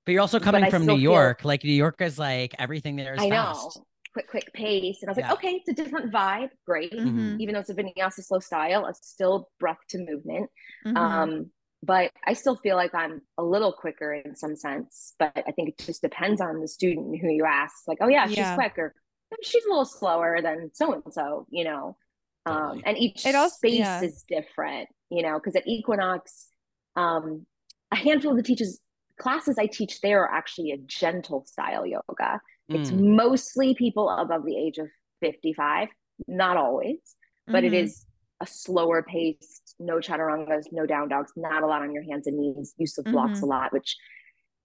But 0.05 0.12
you're 0.12 0.21
also 0.23 0.40
coming 0.40 0.68
from 0.71 0.83
still 0.85 0.97
New 0.97 1.03
feel- 1.03 1.12
York. 1.12 1.45
Like 1.45 1.64
New 1.64 1.73
York 1.73 2.01
is 2.01 2.18
like 2.18 2.55
everything 2.59 2.97
there 2.97 3.14
is 3.14 3.21
I 3.23 3.29
know. 3.29 3.71
Quick, 4.12 4.29
quick 4.29 4.53
pace. 4.53 4.98
And 5.03 5.09
I 5.09 5.12
was 5.12 5.16
like, 5.16 5.27
Yeah. 5.27 5.33
okay, 5.35 5.48
it's 5.55 5.68
a 5.68 5.72
different 5.72 6.12
vibe. 6.12 6.51
Great. 6.66 6.92
Mhm. 6.92 7.40
Even 7.40 7.55
though 7.55 7.61
it's 7.61 7.70
a 7.70 7.75
vinyasa 7.75 8.22
slow 8.25 8.40
style, 8.40 8.87
it's 8.87 9.07
still 9.09 9.48
breath 9.59 9.79
to 9.90 9.98
movement. 9.98 10.51
Mhm. 10.87 10.96
Um, 10.96 11.51
but 11.83 12.12
I 12.27 12.35
still 12.35 12.57
feel 12.57 12.77
like 12.77 12.94
I'm 12.94 13.22
a 13.38 13.42
little 13.42 13.72
quicker 13.72 14.12
in 14.12 14.37
some 14.37 14.55
sense. 14.55 15.14
But 15.18 15.33
I 15.37 15.53
think 15.53 15.70
it 15.70 15.79
just 15.79 16.03
depends 16.03 16.40
on 16.40 16.61
the 16.61 16.68
student 16.68 17.18
who 17.20 17.29
you 17.29 17.44
ask. 17.46 17.75
Like, 17.88 17.98
oh 18.01 18.09
yeah, 18.09 18.27
she's 18.27 18.55
quicker. 18.55 18.94
She's 19.42 19.64
a 19.64 19.68
little 19.68 19.87
slower 19.87 20.40
than 20.42 20.70
so 20.75 20.92
and 20.92 21.03
so, 21.12 21.46
you 21.48 21.64
know. 21.64 21.96
Um, 22.44 22.83
and 22.85 22.98
each 22.98 23.25
It 23.25 23.35
also- 23.35 23.55
space 23.57 23.79
yeah. 23.79 24.03
is 24.03 24.25
different, 24.29 24.88
you 25.11 25.22
know, 25.22 25.38
because 25.38 25.57
at 25.57 25.66
Equinox, 25.66 26.51
um, 26.97 27.47
a 27.91 27.97
handful 27.97 28.32
of 28.32 28.37
the 28.37 28.43
teachers 28.43 28.78
classes 29.18 29.57
I 29.59 29.66
teach 29.66 30.01
there 30.01 30.22
are 30.24 30.32
actually 30.34 30.72
a 30.72 30.78
gentle 30.78 31.45
style 31.47 31.87
yoga. 31.87 32.41
It's 32.69 32.91
Mm. 32.91 33.17
mostly 33.17 33.75
people 33.75 34.09
above 34.09 34.45
the 34.45 34.57
age 34.57 34.79
of 34.79 34.89
55, 35.21 35.89
not 36.29 36.57
always, 36.57 37.17
but 37.47 37.65
it 37.65 37.73
Mhm. 37.73 37.85
is 37.85 38.07
a 38.41 38.47
slower 38.47 39.03
paced, 39.03 39.75
no 39.79 39.97
chaturangas, 39.99 40.73
no 40.73 40.87
down 40.87 41.09
dogs, 41.09 41.33
not 41.37 41.63
a 41.63 41.67
lot 41.67 41.83
on 41.83 41.93
your 41.93 42.03
hands 42.03 42.27
and 42.27 42.39
knees, 42.39 42.75
use 42.77 42.99
of 42.99 43.05
blocks 43.07 43.41
Mhm. 43.41 43.43
a 43.43 43.47
lot, 43.47 43.73
which 43.73 43.97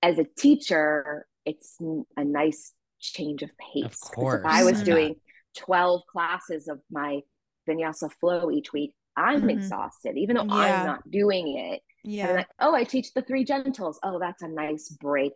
as 0.02 0.18
a 0.20 0.24
teacher, 0.24 1.28
it's 1.46 1.78
a 2.16 2.24
nice 2.24 2.74
change 3.00 3.44
of 3.44 3.52
pace. 3.58 4.00
'Cause 4.00 4.12
course, 4.12 4.40
If 4.42 4.46
I 4.46 4.64
was 4.64 4.82
doing 4.84 5.22
12 5.56 6.06
classes 6.08 6.68
of 6.68 6.82
my 6.90 7.22
vinyasa 7.68 8.12
flow 8.20 8.52
each 8.52 8.74
week, 8.74 8.96
I'm 9.16 9.42
Mhm. 9.44 9.50
exhausted, 9.50 10.18
even 10.18 10.36
though 10.36 10.46
Yeah. 10.50 10.80
I'm 10.80 10.86
not 10.86 11.10
doing 11.10 11.58
it. 11.58 11.84
And 12.04 12.14
Yeah. 12.14 12.34
like, 12.34 12.48
oh, 12.60 12.74
I 12.74 12.84
teach 12.84 13.14
the 13.14 13.22
three 13.22 13.44
gentles. 13.44 14.00
Oh, 14.04 14.20
that's 14.20 14.42
a 14.44 14.48
nice 14.48 14.90
break 14.90 15.34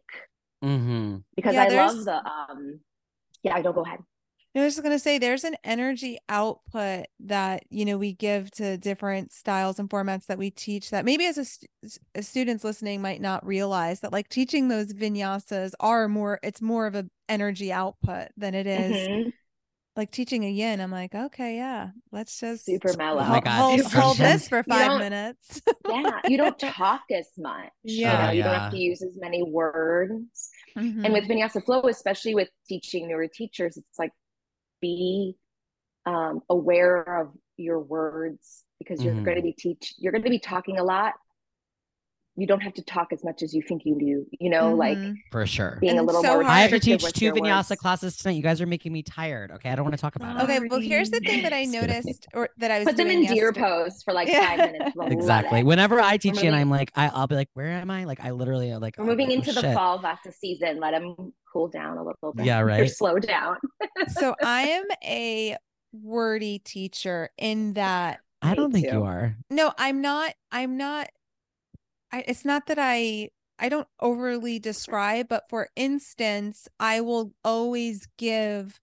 hmm 0.62 1.18
because 1.36 1.54
Yeah, 1.56 1.64
I 1.64 1.70
there's- 1.70 1.96
love 1.96 2.06
the 2.06 2.16
um 2.30 2.80
yeah, 3.44 3.56
I 3.56 3.62
don't 3.62 3.74
go 3.74 3.82
ahead. 3.84 4.00
I 4.54 4.64
was 4.66 4.74
just 4.76 4.84
going 4.84 4.94
to 4.94 5.00
say 5.00 5.18
there's 5.18 5.46
an 5.46 5.56
energy 5.64 6.18
output 6.28 7.06
that, 7.22 7.64
you 7.70 7.86
know, 7.86 7.98
we 7.98 8.12
give 8.12 8.52
to 8.52 8.78
different 8.78 9.32
styles 9.32 9.80
and 9.80 9.90
formats 9.90 10.26
that 10.26 10.38
we 10.38 10.52
teach 10.52 10.90
that 10.90 11.06
maybe 11.06 11.26
as 11.26 11.38
a, 11.38 11.46
st- 11.46 11.72
as 12.14 12.28
students 12.28 12.66
listening 12.66 13.02
might 13.02 13.22
not 13.22 13.46
realize 13.46 14.02
that 14.02 14.12
like 14.12 14.28
teaching 14.28 14.68
those 14.68 14.92
vinyasas 14.94 15.72
are 15.80 16.10
more, 16.10 16.38
it's 16.44 16.62
more 16.62 16.86
of 16.86 16.96
a 16.96 17.06
energy 17.30 17.72
output 17.72 18.28
than 18.36 18.54
it 18.54 18.68
is 18.68 18.92
Mhm. 19.08 19.32
Like 19.96 20.12
teaching 20.12 20.46
a 20.46 20.50
yin. 20.50 20.80
I'm 20.80 20.92
like, 20.92 21.14
okay, 21.14 21.58
yeah, 21.58 21.90
let's 22.12 22.40
just 22.40 22.66
Super 22.66 22.96
mellow. 22.98 23.22
Oh 23.22 23.26
my 23.26 23.32
hold, 23.32 23.44
God, 23.44 23.52
hold, 23.82 23.94
hold 23.94 24.18
this 24.18 24.48
for 24.48 24.64
five 24.64 24.98
minutes. 25.00 25.62
yeah, 25.90 26.20
you 26.26 26.38
don't 26.38 26.58
talk 26.78 27.02
as 27.12 27.28
much. 27.38 27.70
you 27.84 28.02
Yeah. 28.02 28.28
know, 28.28 28.32
you 28.32 28.44
don't 28.44 28.54
have 28.54 28.72
to 28.72 28.78
use 28.78 29.02
as 29.02 29.18
many 29.18 29.44
words. 29.44 30.50
Mhm. 30.78 31.04
And 31.04 31.14
with 31.14 31.26
Vinyasa 31.28 31.64
Flow, 31.66 31.82
especially 31.88 32.36
with 32.36 32.48
teaching 32.68 33.08
newer 33.08 33.28
teachers, 33.28 33.76
it's 33.78 34.00
like 34.00 34.12
be 34.82 35.36
um, 36.06 36.40
aware 36.50 37.22
of 37.22 37.34
your 37.58 37.80
words 37.80 38.64
because 38.80 39.04
you're 39.04 39.14
Mhm. 39.14 39.24
going 39.26 39.38
to 39.38 39.44
be 39.44 39.54
teach. 39.54 39.94
You're 39.98 40.12
going 40.14 40.24
to 40.24 40.30
be 40.30 40.40
talking 40.40 40.80
a 40.80 40.84
lot. 40.84 41.14
You 42.38 42.48
don't 42.48 42.62
have 42.62 42.74
to 42.76 42.84
talk 42.84 43.10
as 43.12 43.24
much 43.26 43.44
as 43.44 43.54
you 43.54 43.62
think 43.62 43.82
you 43.84 43.98
do. 44.00 44.26
You 44.40 44.50
know, 44.50 44.74
like 44.74 44.98
Mhm. 44.98 45.16
For 45.32 45.46
sure. 45.46 45.78
being 45.82 45.92
And 45.92 46.00
a 46.00 46.04
little 46.04 46.22
so 46.22 46.36
more. 46.36 46.44
hard. 46.44 46.56
I 46.56 46.60
have 46.62 46.72
to 46.72 46.80
teach 46.80 47.04
two 47.14 47.34
vinyasa 47.34 47.72
words. 47.72 47.82
classes 47.82 48.16
tonight. 48.18 48.34
You 48.36 48.42
guys 48.42 48.62
are 48.62 48.66
making 48.66 48.94
me 48.94 49.04
tired. 49.04 49.52
Okay, 49.52 49.70
I 49.70 49.76
don't 49.76 49.84
want 49.84 49.96
to 49.96 50.02
talk 50.02 50.16
about 50.16 50.38
it. 50.40 50.44
Okay, 50.44 50.60
well, 50.70 50.80
here's 50.80 51.10
the 51.10 51.20
thing 51.20 51.44
that 51.44 51.52
I 51.54 51.66
noticed 52.06 52.28
or 52.34 52.50
that 52.58 52.72
I 52.72 52.80
was 52.80 52.86
Put 52.88 52.98
them 52.98 53.08
doing 53.08 53.26
in 53.26 53.34
deer 53.34 53.52
pose 53.52 54.02
for 54.04 54.14
like 54.14 54.30
Yeah. 54.30 54.48
five 54.48 54.72
minutes. 54.72 54.96
Exactly. 55.12 55.60
it. 55.60 55.66
Whenever 55.66 56.00
I 56.00 56.16
teach 56.18 56.42
you, 56.42 56.48
and 56.48 56.56
I'm 56.56 56.70
like, 56.70 56.92
I, 56.96 57.10
I'll 57.10 57.28
be 57.28 57.36
like, 57.36 57.50
where 57.54 57.68
am 57.68 57.92
I? 57.92 58.06
Like, 58.06 58.22
I 58.22 58.32
literally 58.32 58.74
like. 58.76 58.96
We're 58.98 59.06
moving 59.06 59.28
like, 59.30 59.40
into 59.40 59.52
oh, 59.52 59.54
the 59.56 59.62
shit. 59.62 59.74
fall 59.76 60.00
Vata 60.00 60.34
season. 60.34 60.80
Let 60.80 60.92
them 60.92 61.34
cool 61.52 61.68
down 61.68 61.98
a 61.98 62.04
little 62.04 62.34
bit. 62.34 62.46
Yeah, 62.46 62.60
Right. 62.62 62.78
Or 62.80 62.82
right. 62.84 62.90
slow 62.92 63.20
down. 63.20 63.58
so 64.08 64.36
I 64.42 64.62
am 64.70 64.86
a 65.04 65.58
wordy 65.92 66.60
teacher 66.60 67.30
in 67.38 67.74
that 67.74 68.20
I 68.42 68.56
don't 68.56 68.72
think 68.72 68.88
you 68.92 69.04
are. 69.04 69.36
no, 69.50 69.74
I'm 69.78 70.02
not 70.02 70.34
I'm 70.52 70.78
not 70.78 71.10
I 72.12 72.24
it's 72.28 72.46
not 72.46 72.68
that 72.68 72.78
I 72.80 73.30
I 73.60 73.70
don't 73.70 73.88
overly 74.00 74.60
describe, 74.60 75.28
but 75.30 75.44
for 75.50 75.70
instance, 75.76 76.68
I 76.80 77.02
will 77.02 77.34
always 77.44 78.08
give 78.18 78.80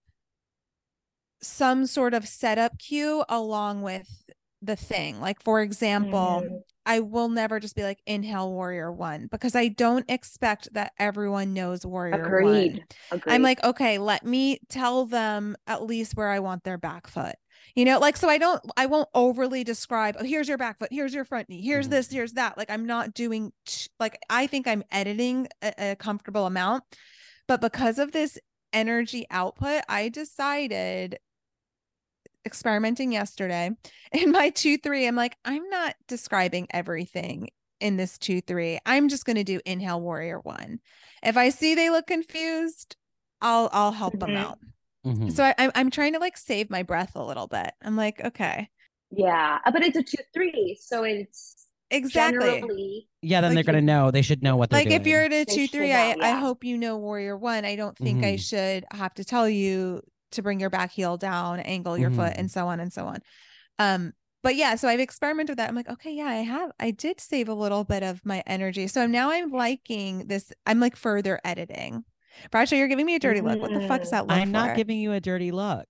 some 1.41 1.85
sort 1.85 2.13
of 2.13 2.27
setup 2.27 2.77
cue 2.79 3.23
along 3.29 3.81
with 3.81 4.25
the 4.61 4.75
thing. 4.75 5.19
Like 5.21 5.41
for 5.41 5.61
example, 5.61 6.43
Mhm. 6.43 6.63
I 6.85 6.99
will 7.01 7.29
never 7.29 7.59
just 7.59 7.75
be 7.75 7.83
like 7.83 8.01
inhale 8.05 8.51
warrior 8.51 8.91
1 8.91 9.27
because 9.27 9.55
I 9.55 9.67
don't 9.69 10.09
expect 10.09 10.73
that 10.73 10.93
everyone 10.97 11.53
knows 11.53 11.85
warrior 11.85 12.41
1. 12.41 12.71
Agreed. 12.71 12.85
Agreed. 13.11 13.33
I'm 13.33 13.41
like, 13.43 13.63
okay, 13.63 13.99
let 13.99 14.25
me 14.25 14.59
tell 14.69 15.05
them 15.05 15.55
at 15.67 15.83
least 15.83 16.15
where 16.17 16.29
I 16.29 16.39
want 16.39 16.63
their 16.63 16.77
back 16.77 17.07
foot. 17.07 17.35
You 17.79 17.85
know, 17.85 17.97
like, 17.97 18.17
so 18.17 18.27
I 18.27 18.37
don't, 18.37 18.61
I 18.75 18.87
won't 18.87 19.07
overly 19.15 19.63
describe, 19.63 20.17
oh, 20.19 20.25
here's 20.25 20.49
your 20.49 20.57
back 20.57 20.79
foot, 20.79 20.89
here's 20.91 21.13
your 21.13 21.23
front 21.23 21.47
knee, 21.47 21.61
here's 21.61 21.87
Mhm. 21.87 21.91
this, 21.91 22.11
here's 22.11 22.33
that. 22.33 22.57
Like, 22.57 22.69
I'm 22.69 22.85
not 22.85 23.13
doing, 23.13 23.53
t- 23.65 23.87
like, 24.01 24.19
I 24.29 24.47
think 24.47 24.67
I'm 24.67 24.83
editing 24.91 25.47
a, 25.61 25.91
a 25.91 25.95
comfortable 25.95 26.45
amount. 26.45 26.83
But 27.47 27.61
because 27.61 27.97
of 27.97 28.11
this 28.11 28.37
energy 28.73 29.25
output, 29.31 29.83
I 29.87 30.09
decided 30.09 31.19
experimenting 32.45 33.13
yesterday 33.13 33.71
in 34.11 34.31
my 34.31 34.49
2 34.49 34.77
3, 34.77 35.07
I'm 35.07 35.15
like, 35.15 35.37
I'm 35.45 35.69
not 35.69 35.95
describing 36.09 36.67
everything 36.71 37.47
in 37.79 37.95
this 37.95 38.17
2 38.17 38.41
3. 38.41 38.79
I'm 38.85 39.07
just 39.07 39.23
going 39.23 39.37
to 39.37 39.45
do 39.45 39.61
inhale 39.65 40.01
warrior 40.01 40.41
one. 40.41 40.81
If 41.23 41.37
I 41.37 41.47
see 41.47 41.75
they 41.75 41.89
look 41.89 42.07
confused, 42.07 42.97
I'll 43.41 43.69
I'll 43.71 43.93
help 43.93 44.19
them 44.19 44.31
Mhm. 44.31 44.37
out. 44.37 44.59
Mhm. 45.11 45.31
So 45.31 45.43
I, 45.43 45.55
I'm 45.57 45.71
I'm 45.75 45.91
trying 45.91 46.13
to 46.13 46.19
like 46.19 46.37
save 46.37 46.69
my 46.69 46.83
breath 46.83 47.15
a 47.15 47.23
little 47.25 47.47
bit. 47.47 47.71
I'm 47.81 47.95
like, 47.95 48.21
okay, 48.23 48.69
yeah, 49.11 49.59
Uh, 49.65 49.71
but 49.71 49.83
it's 49.83 49.97
a 49.97 50.03
two 50.03 50.23
three, 50.33 50.77
so 50.81 51.03
it's 51.03 51.67
exactly. 51.89 52.59
generally 52.59 53.07
Yeah, 53.21 53.41
then 53.41 53.53
Like 53.53 53.55
they're 53.55 53.63
gonna 53.63 53.81
know. 53.81 54.11
They 54.11 54.21
should 54.21 54.43
know 54.43 54.55
what 54.57 54.69
they're 54.69 54.79
Like 54.79 54.83
doing. 54.83 55.01
if 55.01 55.07
you're 55.07 55.23
at 55.23 55.33
a 55.33 55.45
They 55.45 55.53
two 55.55 55.67
should 55.67 55.71
three, 55.71 55.91
know, 55.91 55.97
I 55.97 56.15
I 56.21 56.33
hope 56.35 56.63
you 56.63 56.77
know 56.77 56.97
warrior 56.97 57.37
one. 57.37 57.65
I 57.65 57.75
don't 57.75 57.97
think 57.97 58.23
I 58.23 58.35
Mhm. 58.35 58.37
should 58.37 58.85
have 58.91 59.13
to 59.15 59.25
tell 59.25 59.49
you 59.49 60.01
to 60.31 60.41
bring 60.43 60.59
your 60.59 60.69
back 60.69 60.91
heel 60.91 61.17
down, 61.17 61.59
angle 61.61 61.97
your 61.97 62.11
foot, 62.11 62.33
Mhm. 62.33 62.37
and 62.37 62.51
so 62.51 62.67
on 62.67 62.79
and 62.79 62.93
so 62.93 63.07
on. 63.07 63.19
Um, 63.79 64.13
but 64.43 64.55
yeah, 64.55 64.75
so 64.75 64.87
I've 64.89 64.99
experimented 65.01 65.51
with 65.53 65.57
that. 65.59 65.69
I'm 65.69 65.75
like, 65.75 65.89
okay, 65.89 66.13
yeah, 66.13 66.27
I 66.27 66.37
have. 66.43 66.71
I 66.79 66.91
did 66.91 67.19
save 67.21 67.49
a 67.49 67.53
little 67.55 67.83
bit 67.85 68.03
of 68.03 68.25
my 68.25 68.43
energy. 68.47 68.87
So 68.87 69.07
now 69.07 69.31
I'm 69.31 69.51
liking 69.51 70.27
this. 70.27 70.53
I'm 70.67 70.79
like 70.79 70.95
further 70.97 71.39
editing. 71.45 72.05
Bradshaw, 72.51 72.75
you're 72.75 72.87
giving 72.87 73.05
me 73.05 73.15
a 73.15 73.19
dirty 73.19 73.41
look. 73.41 73.59
What 73.61 73.71
the 73.71 73.87
fuck 73.87 74.01
is 74.01 74.07
Mm. 74.07 74.11
that 74.11 74.27
look 74.27 74.37
I'm 74.37 74.51
not 74.51 74.75
giving 74.75 74.99
you 74.99 75.11
a 75.13 75.19
dirty 75.19 75.51
look. 75.51 75.85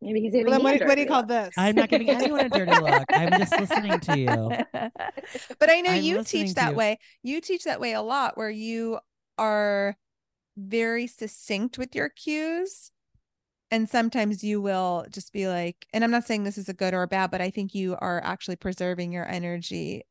maybe 0.00 0.20
he's 0.20 0.32
giving 0.32 0.50
then 0.50 0.58
me 0.60 0.64
what, 0.64 0.74
a 0.76 0.78
do- 0.78 0.84
what 0.86 0.94
do 0.94 1.00
you 1.00 1.06
call 1.08 1.20
look. 1.20 1.28
this? 1.28 1.54
I'm 1.56 1.74
not 1.74 1.88
giving 1.88 2.08
anyone 2.10 2.40
a 2.46 2.48
dirty 2.48 2.72
look. 2.72 3.04
I'm 3.10 3.32
just 3.38 3.52
listening 3.58 3.98
to 4.00 4.18
you. 4.18 4.26
but 5.58 5.70
I 5.70 5.80
know 5.80 5.90
I'm 5.92 6.02
you 6.02 6.22
teach 6.24 6.54
that 6.54 6.70
you. 6.70 6.76
way. 6.76 6.98
You 7.22 7.40
teach 7.40 7.64
that 7.64 7.80
way 7.80 7.92
a 7.92 8.02
lot 8.02 8.36
where 8.36 8.50
you 8.50 8.98
are 9.38 9.96
very 10.56 11.06
succinct 11.06 11.78
with 11.78 11.94
your 11.94 12.08
cues. 12.08 12.90
And 13.70 13.86
sometimes 13.88 14.42
you 14.42 14.62
will 14.62 15.04
just 15.10 15.30
be 15.32 15.46
like, 15.46 15.86
and 15.92 16.02
I'm 16.02 16.10
not 16.10 16.24
saying 16.26 16.44
this 16.44 16.56
is 16.58 16.70
a 16.70 16.74
good 16.74 16.94
or 16.94 17.02
a 17.02 17.06
bad, 17.08 17.30
but 17.30 17.42
I 17.42 17.50
think 17.50 17.74
you 17.74 17.96
are 18.00 18.20
actually 18.24 18.56
preserving 18.56 19.12
your 19.12 19.28
energy 19.28 20.04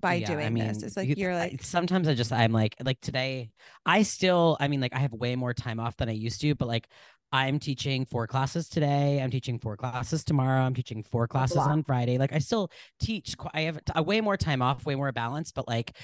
by 0.00 0.14
Yeah, 0.14 0.26
doing 0.26 0.54
this. 0.54 0.82
It's 0.82 0.96
like 0.96 1.08
you- 1.08 1.14
you're 1.16 1.34
like, 1.34 1.62
sometimes 1.62 2.08
I 2.08 2.14
just 2.14 2.32
I'm 2.32 2.52
like 2.52 2.74
like 2.84 3.00
today 3.00 3.50
I 3.86 4.02
still 4.02 4.56
I 4.60 4.68
mean 4.68 4.80
like 4.80 4.94
I 4.94 4.98
have 4.98 5.12
way 5.12 5.36
more 5.36 5.54
time 5.54 5.78
off 5.80 5.96
than 5.96 6.08
I 6.08 6.12
used 6.12 6.40
to, 6.42 6.54
but 6.54 6.68
like 6.68 6.88
I'm 7.32 7.60
teaching 7.60 8.06
four 8.06 8.26
classes 8.26 8.68
today. 8.68 9.22
I'm 9.22 9.30
teaching 9.30 9.60
four 9.60 9.76
classes 9.76 10.24
tomorrow. 10.24 10.62
I'm 10.62 10.74
teaching 10.74 11.04
four 11.04 11.28
classes 11.28 11.58
on 11.58 11.84
Friday. 11.84 12.18
Like 12.18 12.32
I 12.32 12.38
still 12.38 12.70
teach. 12.98 13.36
I 13.54 13.60
have 13.62 13.76
t- 13.76 13.92
a 13.94 14.02
way 14.02 14.20
more 14.20 14.36
time 14.36 14.62
off, 14.62 14.84
way 14.84 14.96
more 14.96 15.12
balance. 15.12 15.52
But 15.52 15.68
like, 15.68 15.96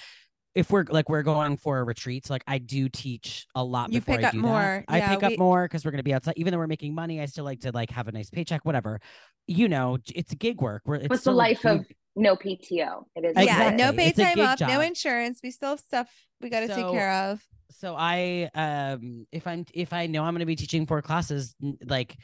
if 0.55 0.71
we're 0.71 0.85
like 0.89 1.09
we're 1.09 1.25
going 1.25 1.57
for 1.57 1.81
a 1.81 1.85
retreat, 1.85 2.27
so 2.27 2.35
like 2.35 2.45
I 2.47 2.59
do 2.59 2.89
teach 2.89 3.47
a 3.57 3.65
lot. 3.65 3.93
You 3.93 3.99
before 4.01 4.17
pick 4.19 4.25
I 4.25 4.29
up 4.29 4.35
do 4.35 4.41
more. 4.41 4.61
That. 4.61 4.85
I 4.87 4.99
Yeah, 4.99 5.09
pick 5.09 5.23
we- 5.23 5.35
up 5.35 5.39
more 5.41 5.65
because 5.65 5.85
we're 5.85 5.91
gonna 5.91 6.05
be 6.05 6.15
outside. 6.15 6.35
Even 6.37 6.53
though 6.53 6.59
we're 6.59 6.69
making 6.69 6.95
money, 6.95 7.21
I 7.21 7.27
still 7.27 7.45
like 7.45 7.59
to 7.63 7.73
like 7.73 7.91
have 7.91 8.07
a 8.07 8.13
nice 8.13 8.31
paycheck. 8.31 8.65
Whatever, 8.65 9.01
you 9.49 9.69
know, 9.69 9.99
it's 10.15 10.33
gig 10.35 10.61
work. 10.63 10.83
We're 10.87 10.95
it's 10.95 11.09
What's 11.09 11.23
the 11.25 11.31
still 11.31 11.35
a 11.35 11.37
life 11.37 11.67
of 11.67 11.89
gig- 11.89 11.97
no 12.17 12.37
PTO? 12.37 13.07
It 13.15 13.25
is. 13.25 13.45
yeah, 13.45 13.71
no 13.71 13.93
paid 13.93 14.09
It's 14.09 14.19
time 14.19 14.37
gig 14.37 14.45
off, 14.45 14.61
no 14.61 14.81
insurance. 14.81 15.41
We 15.43 15.51
still 15.51 15.71
have 15.71 15.81
stuff 15.81 16.09
we 16.41 16.51
got 16.51 16.61
to 16.61 16.69
take 16.69 16.91
care 16.91 17.13
of. 17.31 17.43
so 17.71 17.95
I 17.97 18.51
um 18.55 19.27
if 19.33 19.47
I'm 19.47 19.65
if 19.75 19.93
I 19.93 20.07
know 20.07 20.23
I'm 20.25 20.33
going 20.35 20.41
to 20.41 20.47
be 20.47 20.57
teaching 20.57 20.87
four 20.87 21.03
classes 21.03 21.55
like 21.87 22.17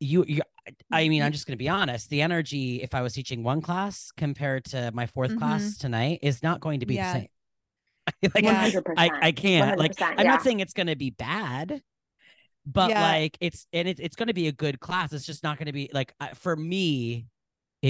you 0.00 0.24
you 0.26 0.42
I 0.90 1.08
mean 1.08 1.22
I'm 1.22 1.32
just 1.32 1.46
going 1.46 1.52
to 1.52 1.58
be 1.62 1.68
honest 1.68 2.08
the 2.10 2.22
energy 2.22 2.82
if 2.82 2.94
I 2.94 3.02
was 3.02 3.12
teaching 3.12 3.42
one 3.42 3.60
class 3.60 4.10
compared 4.16 4.64
to 4.66 4.90
my 4.92 5.06
4th 5.06 5.32
Mhm. 5.32 5.38
class 5.38 5.76
tonight 5.76 6.20
is 6.22 6.42
not 6.42 6.60
going 6.60 6.80
to 6.80 6.86
be 6.86 6.94
Yeah. 6.94 7.12
the 7.12 7.18
same. 7.20 7.28
like 8.34 8.44
100%. 8.44 8.82
I 8.96 9.10
I 9.28 9.32
can't 9.32 9.78
like 9.78 9.92
100%, 10.00 10.14
I'm 10.18 10.24
yeah. 10.24 10.30
not 10.32 10.42
saying 10.42 10.60
it's 10.60 10.72
going 10.72 10.86
to 10.88 10.96
be 10.96 11.10
bad 11.10 11.82
but 12.66 12.90
Yeah. 12.90 13.02
like 13.02 13.36
it's 13.40 13.66
and 13.72 13.86
it, 13.86 14.00
it's 14.00 14.16
going 14.16 14.28
to 14.28 14.34
be 14.34 14.48
a 14.48 14.52
good 14.52 14.80
class 14.80 15.12
it's 15.12 15.26
just 15.26 15.42
not 15.44 15.58
going 15.58 15.66
to 15.66 15.72
be 15.72 15.90
like 15.92 16.14
uh, 16.20 16.28
for 16.34 16.56
me 16.56 17.26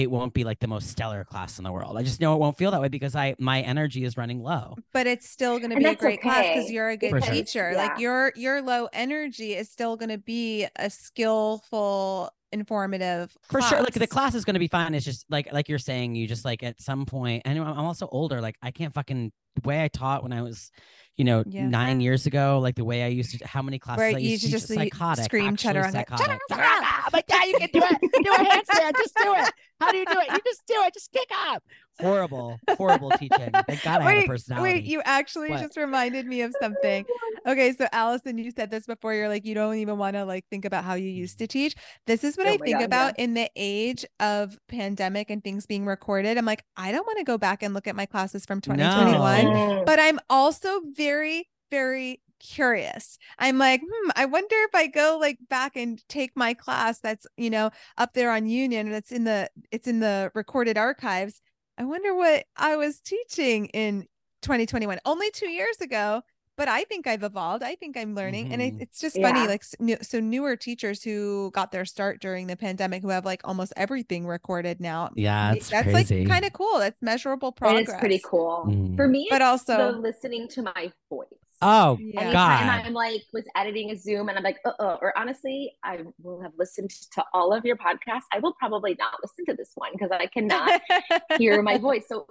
it 0.01 0.11
won't 0.11 0.33
be 0.33 0.43
like 0.43 0.59
the 0.59 0.67
most 0.67 0.89
stellar 0.89 1.23
class 1.23 1.57
in 1.57 1.63
the 1.63 1.71
world. 1.71 1.97
I 1.97 2.03
just 2.03 2.21
know 2.21 2.33
it 2.35 2.39
won't 2.39 2.57
feel 2.57 2.71
that 2.71 2.81
way 2.81 2.87
because 2.89 3.15
I 3.15 3.35
my 3.39 3.61
energy 3.61 4.03
is 4.03 4.15
running 4.17 4.41
low. 4.43 4.75
but 4.93 5.07
it's 5.07 5.27
still 5.29 5.57
going 5.57 5.71
to 5.71 5.75
be 5.77 5.83
a 5.83 5.87
that's 5.89 5.99
great 5.99 6.21
class 6.21 6.45
because 6.47 6.69
you're 6.71 6.89
a 6.89 6.97
good 6.97 7.09
For 7.09 7.21
sure. 7.21 7.33
teacher. 7.33 7.71
yeah. 7.71 7.77
Like 7.77 7.99
your 7.99 8.31
your 8.35 8.61
low 8.61 8.87
energy 8.93 9.53
is 9.55 9.69
still 9.69 9.95
going 9.97 10.09
to 10.09 10.17
be 10.17 10.67
a 10.75 10.89
skillful, 10.89 12.29
informative. 12.51 13.35
for 13.49 13.61
sure 13.61 13.79
like 13.81 13.93
the 13.93 13.99
class. 14.07 14.09
class 14.31 14.35
is 14.35 14.45
going 14.45 14.53
to 14.53 14.59
be 14.59 14.67
fine 14.69 14.93
it's 14.95 15.03
just 15.05 15.25
like 15.29 15.51
like 15.51 15.67
you're 15.67 15.77
saying 15.77 16.15
you 16.15 16.27
just 16.27 16.45
like 16.45 16.63
at 16.63 16.79
some 16.81 17.05
point 17.05 17.41
and 17.45 17.59
i'm 17.59 17.67
I'm 17.67 17.85
also 17.85 18.07
older 18.09 18.39
like 18.39 18.55
i 18.61 18.71
can't 18.71 18.93
fucking 18.93 19.31
the 19.55 19.67
way 19.67 19.83
i 19.83 19.89
taught 19.89 20.23
when 20.23 20.31
i 20.31 20.41
was 20.41 20.71
you 21.17 21.25
know 21.25 21.43
Yeah. 21.47 21.67
nine 21.67 21.99
years 21.99 22.25
ago 22.27 22.59
like 22.59 22.75
the 22.75 22.85
way 22.85 23.03
i 23.03 23.07
used 23.07 23.37
to 23.39 23.47
how 23.47 23.61
many 23.61 23.79
classes 23.79 23.97
Where 23.99 24.07
i 24.15 24.19
you 24.19 24.29
used 24.29 24.43
to 24.45 24.49
just 24.51 24.67
psychotic 24.67 25.25
scream 25.25 25.47
actually 25.53 25.79
on 25.79 25.91
psychotic. 25.91 26.25
"Shut 26.25 26.35
up, 26.35 26.41
Shut! 26.49 26.59
I'm 26.59 27.09
like 27.11 27.25
yeah 27.29 27.43
you 27.45 27.57
can 27.57 27.69
do 27.73 27.81
it 27.83 28.23
do 28.23 28.31
a 28.31 28.37
handstand 28.37 28.95
just 28.97 29.15
do 29.15 29.33
it 29.33 29.53
how 29.79 29.91
do 29.91 29.97
you 29.97 30.05
do 30.05 30.19
it 30.19 30.31
you 30.31 30.39
just 30.45 30.61
do 30.67 30.75
it 30.85 30.93
just 30.93 31.11
kick 31.11 31.27
up 31.49 31.63
horrible 31.99 32.59
horrible 32.77 33.09
teaching 33.11 33.51
thank 33.67 33.81
god 33.83 34.01
i 34.01 34.03
have 34.03 34.11
a 34.13 34.15
Wait, 34.19 34.27
personality 34.27 34.73
wait, 34.73 34.83
you 34.85 35.01
actually 35.05 35.49
What? 35.49 35.61
just 35.61 35.77
reminded 35.77 36.25
me 36.25 36.41
of 36.41 36.53
something. 36.61 37.05
Okay, 37.47 37.73
so 37.73 37.87
Alison, 37.93 38.37
you 38.37 38.51
said 38.51 38.69
this 38.69 38.85
before. 38.85 39.13
You're 39.13 39.29
like, 39.29 39.45
you 39.45 39.55
don't 39.55 39.75
even 39.75 39.97
want 39.97 40.15
to 40.15 40.25
like 40.25 40.45
think 40.49 40.65
about 40.65 40.83
how 40.83 40.95
you 40.95 41.09
used 41.09 41.39
to 41.39 41.47
teach. 41.47 41.75
This 42.05 42.23
is 42.25 42.35
what 42.35 42.45
Oh 42.47 42.51
I 42.53 42.57
think 42.57 42.77
God, 42.79 42.83
about 42.83 43.13
in 43.17 43.33
the 43.35 43.49
age 43.55 44.05
of 44.19 44.57
pandemic 44.67 45.29
and 45.29 45.41
things 45.41 45.65
being 45.65 45.85
recorded. 45.85 46.37
I'm 46.37 46.45
like, 46.45 46.65
I 46.75 46.91
don't 46.91 47.05
want 47.07 47.19
to 47.19 47.23
go 47.23 47.37
back 47.37 47.63
and 47.63 47.73
look 47.73 47.87
at 47.87 47.95
my 47.95 48.05
classes 48.05 48.45
from 48.45 48.59
2021 48.61 49.45
No. 49.45 49.83
But 49.85 49.99
I'm 49.99 50.19
also 50.29 50.81
very, 50.93 51.47
very 51.71 52.21
curious. 52.39 53.17
I'm 53.39 53.57
like, 53.57 53.81
hmm, 53.81 54.09
I 54.15 54.25
wonder 54.25 54.55
if 54.67 54.75
I 54.75 54.87
go 54.87 55.17
like 55.19 55.37
back 55.49 55.75
and 55.77 56.01
take 56.09 56.31
my 56.35 56.53
class 56.53 56.99
that's, 56.99 57.25
you 57.37 57.49
know, 57.49 57.71
up 57.97 58.13
there 58.13 58.31
on 58.31 58.47
Union 58.47 58.87
and 58.87 58.95
it's 58.95 59.11
in 59.11 59.23
the 59.23 59.49
it's 59.71 59.87
in 59.87 59.99
the 60.01 60.31
recorded 60.35 60.77
archives. 60.77 61.41
I 61.77 61.83
wonder 61.85 62.13
what 62.15 62.45
I 62.55 62.75
was 62.75 62.99
teaching 62.99 63.67
in 63.67 64.07
2021. 64.41 64.99
Only 65.05 65.29
2 65.31 65.47
years 65.49 65.79
ago, 65.81 66.21
but 66.55 66.67
I 66.67 66.83
think 66.85 67.05
I've 67.05 67.21
evolved. 67.23 67.63
I 67.63 67.75
think 67.75 67.95
I'm 67.97 68.15
learning. 68.15 68.51
And 68.51 68.61
it, 68.61 68.75
Mhm. 68.77 68.81
it's 68.81 68.99
just 68.99 69.15
funny. 69.21 69.47
Like, 69.47 69.63
so 69.63 70.19
newer 70.19 70.55
teachers 70.55 71.03
who 71.03 71.51
got 71.53 71.71
their 71.71 71.85
start 71.85 72.19
during 72.19 72.47
the 72.47 72.55
pandemic 72.55 73.03
who 73.03 73.09
have 73.09 73.25
like 73.25 73.41
almost 73.47 73.73
everything 73.77 74.25
recorded 74.25 74.79
now. 74.79 75.11
Yeah, 75.15 75.51
it- 75.51 75.57
it's 75.57 75.69
that's 75.69 75.93
like 75.93 76.07
kind 76.27 76.45
of 76.45 76.53
cool. 76.53 76.79
That's 76.79 76.99
measurable 77.01 77.51
progress. 77.51 77.87
It 77.87 77.93
is 77.93 77.99
pretty 77.99 78.21
cool. 78.25 78.65
Mm. 78.67 78.95
For 78.95 79.07
me, 79.07 79.27
But 79.29 79.43
also- 79.43 79.91
the 79.91 79.97
listening 79.99 80.47
to 80.49 80.63
my 80.63 80.91
voice. 81.09 81.27
Oh 81.61 81.97
Yeah. 81.99 82.21
Anytime 82.21 82.67
God. 82.67 82.85
I'm 82.85 82.93
like 82.93 83.23
was 83.33 83.45
editing 83.55 83.91
a 83.91 83.97
Zoom 83.97 84.29
and 84.29 84.37
I'm 84.37 84.43
like, 84.43 84.57
uh, 84.65 84.71
uh 84.79 84.97
or 85.01 85.17
honestly, 85.17 85.73
I 85.83 85.99
will 86.21 86.41
have 86.41 86.53
listened 86.57 86.91
to 87.13 87.23
all 87.33 87.53
of 87.53 87.65
your 87.65 87.77
podcasts. 87.77 88.27
I 88.31 88.39
will 88.39 88.53
probably 88.53 88.95
not 88.97 89.15
listen 89.23 89.45
to 89.45 89.53
this 89.53 89.71
one 89.75 89.91
because 89.93 90.11
I 90.11 90.27
cannot 90.27 90.81
hear 91.37 91.61
my 91.61 91.77
voice. 91.77 92.05
So 92.07 92.27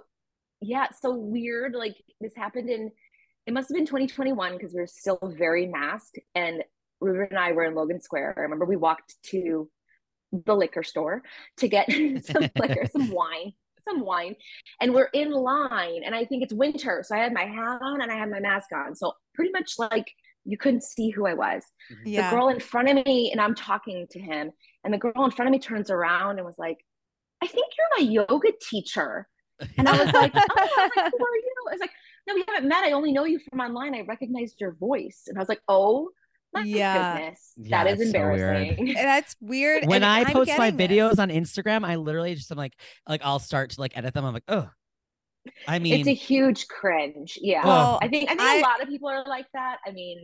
yeah, 0.61 0.87
so 1.01 1.13
weird. 1.13 1.73
Like 1.73 1.95
this 2.21 2.33
happened 2.35 2.69
in 2.69 2.91
it 3.45 3.53
must 3.53 3.69
have 3.69 3.75
been 3.75 3.85
2021 3.85 4.53
because 4.53 4.73
we 4.73 4.81
were 4.81 4.87
still 4.87 5.19
very 5.37 5.67
masked. 5.67 6.19
And 6.35 6.63
Ruben 6.99 7.27
and 7.29 7.39
I 7.39 7.53
were 7.53 7.63
in 7.63 7.75
Logan 7.75 8.01
Square. 8.01 8.35
I 8.37 8.41
remember 8.41 8.65
we 8.65 8.75
walked 8.75 9.15
to 9.27 9.69
the 10.31 10.55
liquor 10.55 10.83
store 10.83 11.23
to 11.57 11.67
get 11.69 11.89
some 12.23 12.49
liquor, 12.59 12.87
some 12.91 13.11
wine, 13.11 13.53
some 13.87 14.05
wine. 14.05 14.35
And 14.81 14.93
we're 14.93 15.09
in 15.13 15.31
line. 15.31 16.01
And 16.05 16.15
I 16.15 16.25
think 16.25 16.43
it's 16.43 16.53
winter. 16.53 17.03
So 17.05 17.15
I 17.15 17.19
had 17.19 17.33
my 17.33 17.45
hat 17.45 17.79
on 17.81 18.01
and 18.01 18.11
I 18.11 18.15
had 18.15 18.29
my 18.29 18.39
mask 18.39 18.67
on. 18.73 18.95
So 18.95 19.13
pretty 19.33 19.51
much 19.51 19.73
like 19.77 20.11
you 20.45 20.57
couldn't 20.57 20.83
see 20.83 21.09
who 21.09 21.27
I 21.27 21.33
was 21.33 21.63
mm-hmm. 21.91 22.07
yeah. 22.07 22.29
the 22.29 22.35
girl 22.35 22.49
in 22.49 22.59
front 22.59 22.89
of 22.89 23.05
me 23.05 23.31
and 23.31 23.41
I'm 23.41 23.55
talking 23.55 24.07
to 24.11 24.19
him. 24.19 24.51
And 24.83 24.93
the 24.93 24.97
girl 24.97 25.25
in 25.25 25.31
front 25.31 25.49
of 25.49 25.51
me 25.51 25.59
turns 25.59 25.89
around 25.89 26.37
and 26.37 26.45
was 26.45 26.57
like, 26.57 26.77
I 27.41 27.47
think 27.47 27.67
you're 27.77 28.05
my 28.05 28.11
yoga 28.11 28.51
teacher. 28.61 29.27
And 29.75 29.89
I 29.89 30.03
was 30.03 30.13
like, 30.13 30.31
oh, 30.35 30.39
I 30.57 30.61
was 30.61 30.71
like, 30.77 30.91
who 30.95 31.25
are 31.25 31.35
you? 31.35 31.55
I 31.67 31.71
was 31.71 31.79
like, 31.79 31.89
no, 32.27 32.35
we 32.35 32.43
haven't 32.47 32.69
met. 32.69 32.83
I 32.83 32.91
only 32.91 33.11
know 33.11 33.25
you 33.25 33.39
from 33.39 33.59
online. 33.59 33.95
I 33.95 34.01
recognized 34.01 34.61
your 34.61 34.73
voice. 34.75 35.23
And 35.25 35.35
I 35.35 35.41
was 35.41 35.49
like, 35.49 35.61
oh 35.67 36.09
my 36.53 36.61
Yeah. 36.63 37.17
goodness. 37.17 37.53
Yeah, 37.57 37.83
that 37.83 37.93
is 37.93 37.99
it's 38.01 38.11
so 38.11 38.19
weird. 38.19 38.57
embarrassing. 38.67 38.93
That's 38.95 39.35
weird. 39.41 39.85
when 39.85 39.97
and 39.97 40.05
I 40.05 40.19
I'm 40.21 40.25
post 40.27 40.51
my 40.57 40.71
getting 40.71 40.97
videos 40.97 41.09
this. 41.11 41.19
on 41.19 41.29
Instagram, 41.29 41.85
I 41.85 41.95
literally 41.95 42.35
just 42.35 42.51
am 42.51 42.57
like, 42.57 42.73
like 43.07 43.21
I'll 43.23 43.39
start 43.39 43.71
to 43.71 43.81
like 43.81 43.97
edit 43.97 44.13
them. 44.13 44.25
I'm 44.25 44.33
like, 44.33 44.43
oh, 44.47 44.69
I 45.67 45.79
mean, 45.79 45.99
it's 45.99 46.07
a 46.09 46.13
huge 46.13 46.67
cringe. 46.67 47.37
Yeah. 47.41 47.65
Well, 47.65 47.99
I 48.01 48.07
think 48.07 48.25
I 48.29 48.35
think 48.35 48.41
I- 48.41 48.57
a 48.57 48.61
lot 48.61 48.81
of 48.81 48.87
people 48.89 49.09
are 49.09 49.23
like 49.25 49.45
that. 49.53 49.77
I 49.85 49.91
mean, 49.91 50.23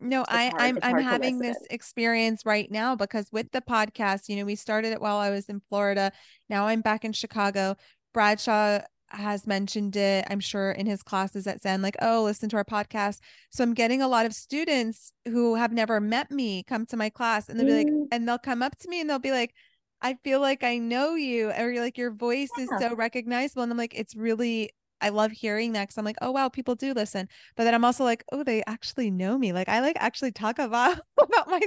No, 0.00 0.24
I, 0.28 0.48
hard- 0.48 0.54
I'm 0.62 0.78
I'm 0.82 1.02
having 1.02 1.38
this 1.38 1.56
experience 1.70 2.42
right 2.44 2.70
now 2.70 2.94
because 2.94 3.28
with 3.32 3.50
the 3.52 3.60
podcast, 3.62 4.28
you 4.28 4.36
know, 4.36 4.44
we 4.44 4.54
started 4.54 4.92
it 4.92 5.00
while 5.00 5.16
I 5.16 5.30
was 5.30 5.48
in 5.48 5.60
Florida. 5.68 6.12
Now 6.48 6.66
I'm 6.66 6.82
back 6.82 7.04
in 7.04 7.12
Chicago. 7.12 7.76
Bradshaw 8.12 8.80
has 9.16 9.46
mentioned 9.46 9.96
it, 9.96 10.26
I'm 10.30 10.40
sure, 10.40 10.72
in 10.72 10.86
his 10.86 11.02
classes 11.02 11.46
at 11.46 11.62
Zen, 11.62 11.82
like, 11.82 11.96
oh, 12.02 12.22
listen 12.24 12.48
to 12.50 12.56
our 12.56 12.64
podcast. 12.64 13.20
So 13.50 13.62
I'm 13.62 13.74
getting 13.74 14.02
a 14.02 14.08
lot 14.08 14.26
of 14.26 14.34
students 14.34 15.12
who 15.26 15.54
have 15.54 15.72
never 15.72 16.00
met 16.00 16.30
me 16.30 16.62
come 16.64 16.86
to 16.86 16.96
my 16.96 17.10
class 17.10 17.48
and 17.48 17.58
they'll 17.58 17.66
be 17.66 17.72
like, 17.74 17.86
Mm. 17.86 18.06
and 18.12 18.28
they'll 18.28 18.38
come 18.38 18.62
up 18.62 18.76
to 18.78 18.88
me 18.88 19.00
and 19.00 19.08
they'll 19.08 19.18
be 19.18 19.30
like, 19.32 19.54
I 20.02 20.14
feel 20.24 20.40
like 20.40 20.62
I 20.64 20.78
know 20.78 21.14
you, 21.14 21.50
or 21.50 21.70
you're 21.70 21.82
like 21.82 21.96
your 21.96 22.10
voice 22.12 22.50
is 22.58 22.68
so 22.78 22.94
recognizable. 22.94 23.62
And 23.62 23.72
I'm 23.72 23.78
like, 23.78 23.94
it's 23.94 24.14
really 24.14 24.70
I 25.00 25.10
love 25.10 25.32
hearing 25.32 25.72
that 25.72 25.82
because 25.82 25.98
I'm 25.98 26.04
like, 26.04 26.16
oh 26.22 26.30
wow, 26.30 26.48
people 26.48 26.74
do 26.76 26.94
listen. 26.94 27.28
But 27.56 27.64
then 27.64 27.74
I'm 27.74 27.84
also 27.84 28.04
like, 28.04 28.24
oh, 28.32 28.42
they 28.42 28.62
actually 28.66 29.10
know 29.10 29.36
me. 29.36 29.52
Like 29.52 29.68
I 29.68 29.80
like 29.80 29.96
actually 29.98 30.32
talk 30.32 30.58
about 30.58 30.98
about 31.22 31.48
my 31.48 31.60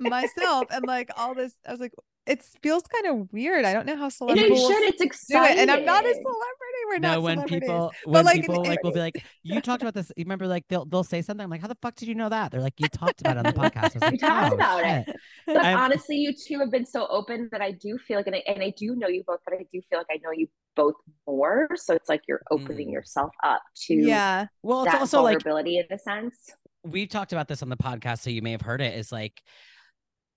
myself 0.00 0.66
and 0.70 0.84
like 0.86 1.10
all 1.16 1.34
this. 1.34 1.54
I 1.66 1.70
was 1.70 1.80
like, 1.80 1.92
it 2.26 2.42
feels 2.62 2.82
kind 2.84 3.06
of 3.20 3.32
weird. 3.32 3.64
I 3.66 3.74
don't 3.74 3.84
know 3.86 3.96
how 3.96 4.04
you 4.04 4.10
celebrities 4.10 4.60
should. 4.60 4.82
It's 4.84 4.98
do 4.98 5.04
exciting. 5.04 5.58
it. 5.58 5.60
And 5.60 5.70
I'm 5.70 5.84
not 5.84 6.04
a 6.04 6.08
celebrity. 6.14 6.80
We're 6.88 6.98
no, 6.98 7.12
not 7.14 7.22
when 7.22 7.36
celebrities. 7.36 7.60
people 7.60 7.92
But, 8.04 8.10
when 8.12 8.24
like, 8.24 8.40
people 8.40 8.62
it- 8.64 8.68
like 8.68 8.82
will 8.82 8.92
be 8.92 9.00
like, 9.00 9.22
you 9.42 9.60
talked 9.60 9.82
about 9.82 9.94
this. 9.94 10.10
You 10.16 10.24
remember 10.24 10.46
like 10.46 10.64
they'll 10.68 10.84
they'll 10.86 11.04
say 11.04 11.20
something. 11.22 11.44
I'm 11.44 11.50
like, 11.50 11.60
how 11.60 11.66
the 11.68 11.76
fuck 11.82 11.96
did 11.96 12.08
you 12.08 12.14
know 12.14 12.28
that? 12.30 12.50
They're 12.50 12.60
like, 12.62 12.78
you 12.78 12.88
talked 12.88 13.20
about 13.20 13.36
it 13.36 13.46
on 13.46 13.52
the 13.52 13.60
podcast. 13.60 13.76
I 13.76 13.82
was 13.94 13.94
like, 14.02 14.12
We 14.12 14.18
talked 14.18 14.52
"Oh, 14.52 14.54
about 14.54 14.84
it." 14.84 15.16
But 15.46 15.56
I'm- 15.58 15.78
honestly, 15.78 16.16
you 16.16 16.32
two 16.32 16.58
have 16.60 16.70
been 16.70 16.86
so 16.86 17.06
open 17.08 17.48
that 17.52 17.60
I 17.60 17.72
do 17.72 17.98
feel 17.98 18.16
like, 18.18 18.26
and 18.26 18.36
I, 18.36 18.42
and 18.46 18.62
I 18.62 18.72
do 18.76 18.94
know 18.96 19.08
you 19.08 19.22
both, 19.26 19.40
but 19.44 19.54
I 19.54 19.64
do 19.72 19.80
feel 19.90 19.98
like 19.98 20.06
I 20.10 20.18
know 20.22 20.30
you 20.32 20.46
both 20.76 20.94
more. 21.26 21.68
So 21.76 21.94
it's 21.94 22.08
like 22.08 22.22
you're 22.26 22.42
opening 22.50 22.88
Mm. 22.88 22.92
yourself 22.92 23.30
up 23.44 23.62
to 23.86 23.94
yeah. 23.94 24.46
Well, 24.62 24.84
it's 24.84 24.92
that 24.92 25.00
also 25.00 25.20
like 25.22 25.42
vulnerability 25.42 25.78
in 25.78 25.86
a 25.90 25.98
sense. 25.98 26.36
we've 26.84 27.08
talked 27.08 27.32
about 27.32 27.48
this 27.48 27.62
on 27.62 27.68
the 27.68 27.76
podcast, 27.76 28.20
so 28.20 28.30
you 28.30 28.40
may 28.42 28.52
have 28.52 28.62
heard 28.62 28.80
it. 28.80 28.94
it. 28.94 28.98
Is 28.98 29.12
like, 29.12 29.42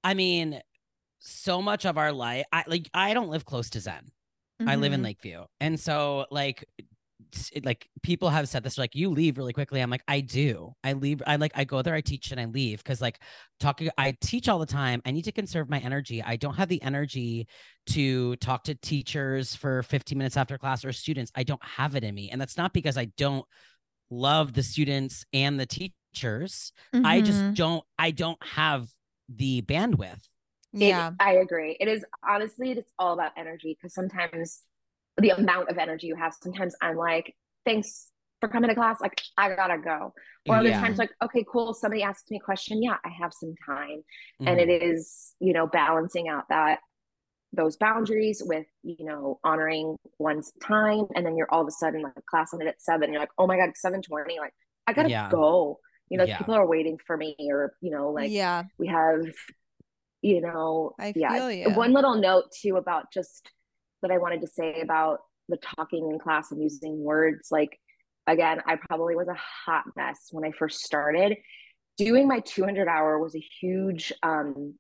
I 0.03 0.13
mean, 0.13 0.59
so 1.20 1.61
much 1.61 1.86
of 1.86 1.97
our 1.97 2.11
life. 2.11 2.45
I 2.51 2.63
like 2.68 2.89
I 2.93 3.13
don't 3.13 3.30
live 3.30 3.45
close 3.45 3.70
to 3.72 3.80
Zen. 3.80 4.11
I 4.65 4.76
live 4.76 4.91
in 4.93 5.01
Mhm. 5.01 5.05
Lakeview. 5.05 5.45
And 5.59 5.80
so 5.80 6.26
like 6.32 6.65
it- 7.51 7.65
like 7.65 7.89
people 8.03 8.30
have 8.30 8.47
said 8.47 8.63
this 8.63 8.78
like 8.78 8.95
you 8.95 9.09
leave 9.09 9.38
really 9.38 9.53
quickly. 9.53 9.82
I'm 9.82 9.89
like 9.89 10.03
I 10.07 10.22
do. 10.22 10.74
I 10.84 10.93
leave 10.93 11.22
I 11.28 11.36
like 11.36 11.51
I 11.55 11.63
go 11.63 11.82
there 11.82 11.93
I 11.93 12.01
teach 12.01 12.32
and 12.32 12.39
I 12.39 12.45
leave 12.45 12.84
cuz 12.84 13.01
like 13.01 13.22
talking 13.59 13.89
I 13.97 14.15
teach 14.22 14.47
all 14.47 14.59
the 14.59 14.65
time. 14.65 15.01
I 15.05 15.11
need 15.11 15.24
to 15.26 15.32
conserve 15.32 15.70
my 15.70 15.80
energy. 15.80 16.24
I 16.24 16.38
don't 16.38 16.55
have 16.55 16.70
the 16.70 16.82
energy 16.82 17.47
to 17.88 18.36
talk 18.38 18.63
to 18.65 18.76
teachers 18.76 19.55
for 19.55 19.84
15 19.84 20.18
minutes 20.18 20.38
after 20.38 20.57
class 20.57 20.86
or 20.86 20.93
students. 20.93 21.32
I 21.36 21.43
don't 21.43 21.63
have 21.63 21.95
it 21.95 22.03
in 22.03 22.15
me. 22.15 22.30
And 22.32 22.39
that's 22.39 22.57
not 22.57 22.74
because 22.74 22.97
I 22.97 23.05
don't 23.18 23.45
love 24.09 24.53
the 24.53 24.63
students 24.63 25.26
and 25.34 25.59
the 25.59 25.65
teachers. 25.65 26.72
I 26.93 27.22
just 27.22 27.39
Mhm. 27.41 27.55
don't 27.55 27.84
I 27.99 28.11
don't 28.11 28.41
have 28.43 28.89
the 29.30 29.61
bandwidth. 29.63 30.22
It- 30.74 30.88
yeah. 30.88 31.11
I 31.20 31.34
agree. 31.36 31.78
It 31.80 31.88
is 31.88 32.05
honestly, 32.28 32.72
it's 32.72 32.91
all 32.99 33.13
about 33.13 33.32
energy 33.38 33.76
because 33.78 33.93
sometimes 33.93 34.61
the 35.18 35.30
amount 35.30 35.70
of 35.70 35.78
energy 35.78 36.07
you 36.07 36.15
have, 36.15 36.34
sometimes 36.41 36.76
I'm 36.82 36.95
like, 36.97 37.36
thanks 37.65 38.11
for 38.39 38.47
coming 38.49 38.70
to 38.70 38.76
class. 38.76 39.01
Like, 39.01 39.20
I 39.38 39.55
gotta 39.55 39.80
go. 39.80 40.13
Or 40.47 40.57
other 40.57 40.70
Yeah. 40.70 40.80
times, 40.80 40.99
like, 40.99 41.09
okay, 41.24 41.43
cool. 41.51 41.74
Somebody 41.74 42.03
asks 42.03 42.30
me 42.30 42.38
a 42.38 42.39
question. 42.39 42.84
Yeah, 42.84 42.97
I 43.03 43.09
have 43.09 43.34
some 43.34 43.55
time. 43.65 44.03
Mhm. 44.41 44.47
And 44.47 44.59
it 44.59 44.70
is, 44.84 45.34
you 45.39 45.53
know, 45.53 45.65
balancing 45.68 46.28
out 46.30 46.47
that 46.49 46.80
those 47.53 47.78
boundaries 47.78 48.43
with, 48.45 48.68
you 48.84 49.03
know, 49.05 49.39
honoring 49.43 49.95
one's 50.20 50.51
time. 50.61 51.05
And 51.15 51.26
then 51.26 51.36
you're 51.36 51.51
all 51.51 51.61
of 51.61 51.68
a 51.68 51.72
sudden 51.72 52.01
like 52.03 52.13
class 52.30 52.53
ended 52.53 52.68
at 52.68 52.82
seven. 52.82 53.11
You're 53.11 53.22
like, 53.22 53.32
oh 53.39 53.47
my 53.47 53.57
God, 53.57 53.72
720. 53.76 54.38
Like, 54.39 54.53
I 54.86 54.93
gotta 54.93 55.09
Yeah. 55.09 55.30
go. 55.32 55.80
You 56.09 56.18
know, 56.20 56.26
Yeah. 56.26 56.38
people 56.38 56.53
are 56.53 56.68
waiting 56.68 56.99
for 57.07 57.18
me, 57.18 57.36
or, 57.49 57.74
you 57.82 57.89
know, 57.89 58.11
like 58.11 58.30
yeah. 58.32 58.63
we 58.78 58.88
have 58.88 59.22
you 60.22 60.41
know 60.41 60.93
I 60.99 61.13
yeah 61.15 61.34
feel 61.34 61.51
you. 61.51 61.70
one 61.72 61.93
little 61.93 62.15
note 62.15 62.45
too 62.51 62.78
about 62.78 63.11
just 63.13 63.49
that 64.01 64.11
i 64.11 64.18
wanted 64.18 64.41
to 64.41 64.47
say 64.47 64.82
about 64.82 65.20
the 65.49 65.57
talking 65.57 66.09
in 66.11 66.20
class 66.20 66.51
and 66.51 66.61
using 66.61 67.01
words 67.03 67.49
like 67.51 67.80
again 68.26 68.61
i 68.65 68.76
probably 68.76 69.15
was 69.15 69.28
a 69.28 69.38
hot 69.65 69.84
mess 69.95 70.28
when 70.32 70.43
i 70.43 70.51
first 70.51 70.82
started 70.82 71.38
doing 71.97 72.28
my 72.28 72.39
200 72.39 72.88
hour 72.88 73.20
was 73.20 73.36
a 73.36 73.43
huge 73.61 74.11
um 74.24 74.74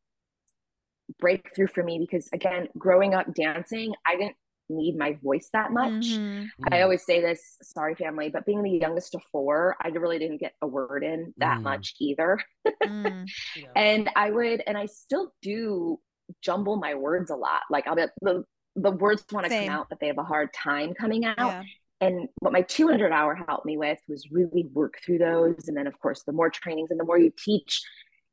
breakthrough 1.19 1.67
for 1.67 1.83
me 1.83 1.99
because 1.99 2.27
again 2.33 2.67
growing 2.77 3.13
up 3.13 3.33
dancing 3.33 3.93
i 4.05 4.15
didn't 4.15 4.35
need 4.69 4.97
my 4.97 5.13
voice 5.23 5.49
that 5.53 5.71
much 5.71 5.91
Mhm. 6.05 6.49
I 6.71 6.81
always 6.81 7.05
say 7.05 7.21
this, 7.21 7.57
sorry 7.61 7.95
family, 7.95 8.29
but 8.29 8.45
being 8.45 8.63
the 8.63 8.71
youngest 8.71 9.15
of 9.15 9.21
four, 9.31 9.75
I 9.81 9.89
really 9.89 10.19
didn't 10.19 10.37
get 10.37 10.53
a 10.61 10.67
word 10.67 11.03
in 11.03 11.33
that 11.37 11.59
Mm. 11.59 11.63
much 11.63 11.95
either. 11.99 12.39
Mm. 12.83 13.27
Yeah. 13.55 13.67
And 13.75 14.09
I 14.15 14.29
would, 14.31 14.61
and 14.67 14.77
I 14.77 14.85
still 14.87 15.33
do 15.41 15.99
jumble 16.41 16.75
my 16.77 16.95
words 16.95 17.29
a 17.31 17.35
lot. 17.35 17.61
Like 17.69 17.87
I'll 17.87 17.95
be 17.95 18.05
the 18.21 18.43
the 18.75 18.91
words 18.91 19.25
want 19.31 19.45
to 19.47 19.49
come 19.49 19.69
out, 19.69 19.87
but 19.89 19.99
they 19.99 20.07
have 20.07 20.19
a 20.19 20.23
hard 20.23 20.53
time 20.53 20.93
coming 20.93 21.25
out. 21.25 21.37
Yeah. 21.39 21.63
And 21.99 22.29
what 22.41 22.53
my 22.53 22.61
200 22.61 23.11
hour 23.11 23.33
helped 23.33 23.65
me 23.65 23.75
with 23.75 23.99
was 24.07 24.29
really 24.31 24.65
work 24.71 24.99
through 25.03 25.17
those. 25.17 25.67
And 25.67 25.75
then, 25.75 25.87
of 25.87 25.97
course, 25.99 26.21
the 26.23 26.31
more 26.31 26.51
trainings 26.51 26.91
and 26.91 26.99
the 26.99 27.03
more 27.03 27.17
you 27.17 27.31
teach, 27.43 27.81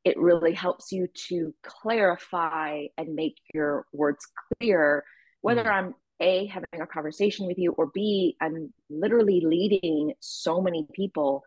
it 0.03 0.15
really 0.19 0.53
helps 0.53 0.91
you 0.91 1.07
to 1.29 1.51
clarify 1.63 2.85
and 2.97 3.15
make 3.15 3.37
your 3.55 3.87
words 3.91 4.27
clear, 4.59 5.03
whether 5.41 5.63
Mm. 5.63 5.71
I'm 5.73 5.95
A, 6.21 6.45
having 6.47 6.81
a 6.81 6.87
conversation 6.87 7.47
with 7.47 7.57
you, 7.57 7.71
or 7.73 7.87
B, 7.87 8.37
I'm 8.41 8.73
literally 8.89 9.41
leading 9.45 10.13
so 10.19 10.61
many 10.61 10.87
people. 10.93 11.43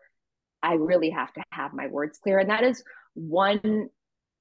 I 0.61 0.73
really 0.73 1.09
have 1.09 1.33
to 1.33 1.43
have 1.51 1.73
my 1.73 1.87
words 1.87 2.19
clear. 2.21 2.39
And 2.39 2.49
that 2.49 2.63
is 2.63 2.83
one 3.13 3.89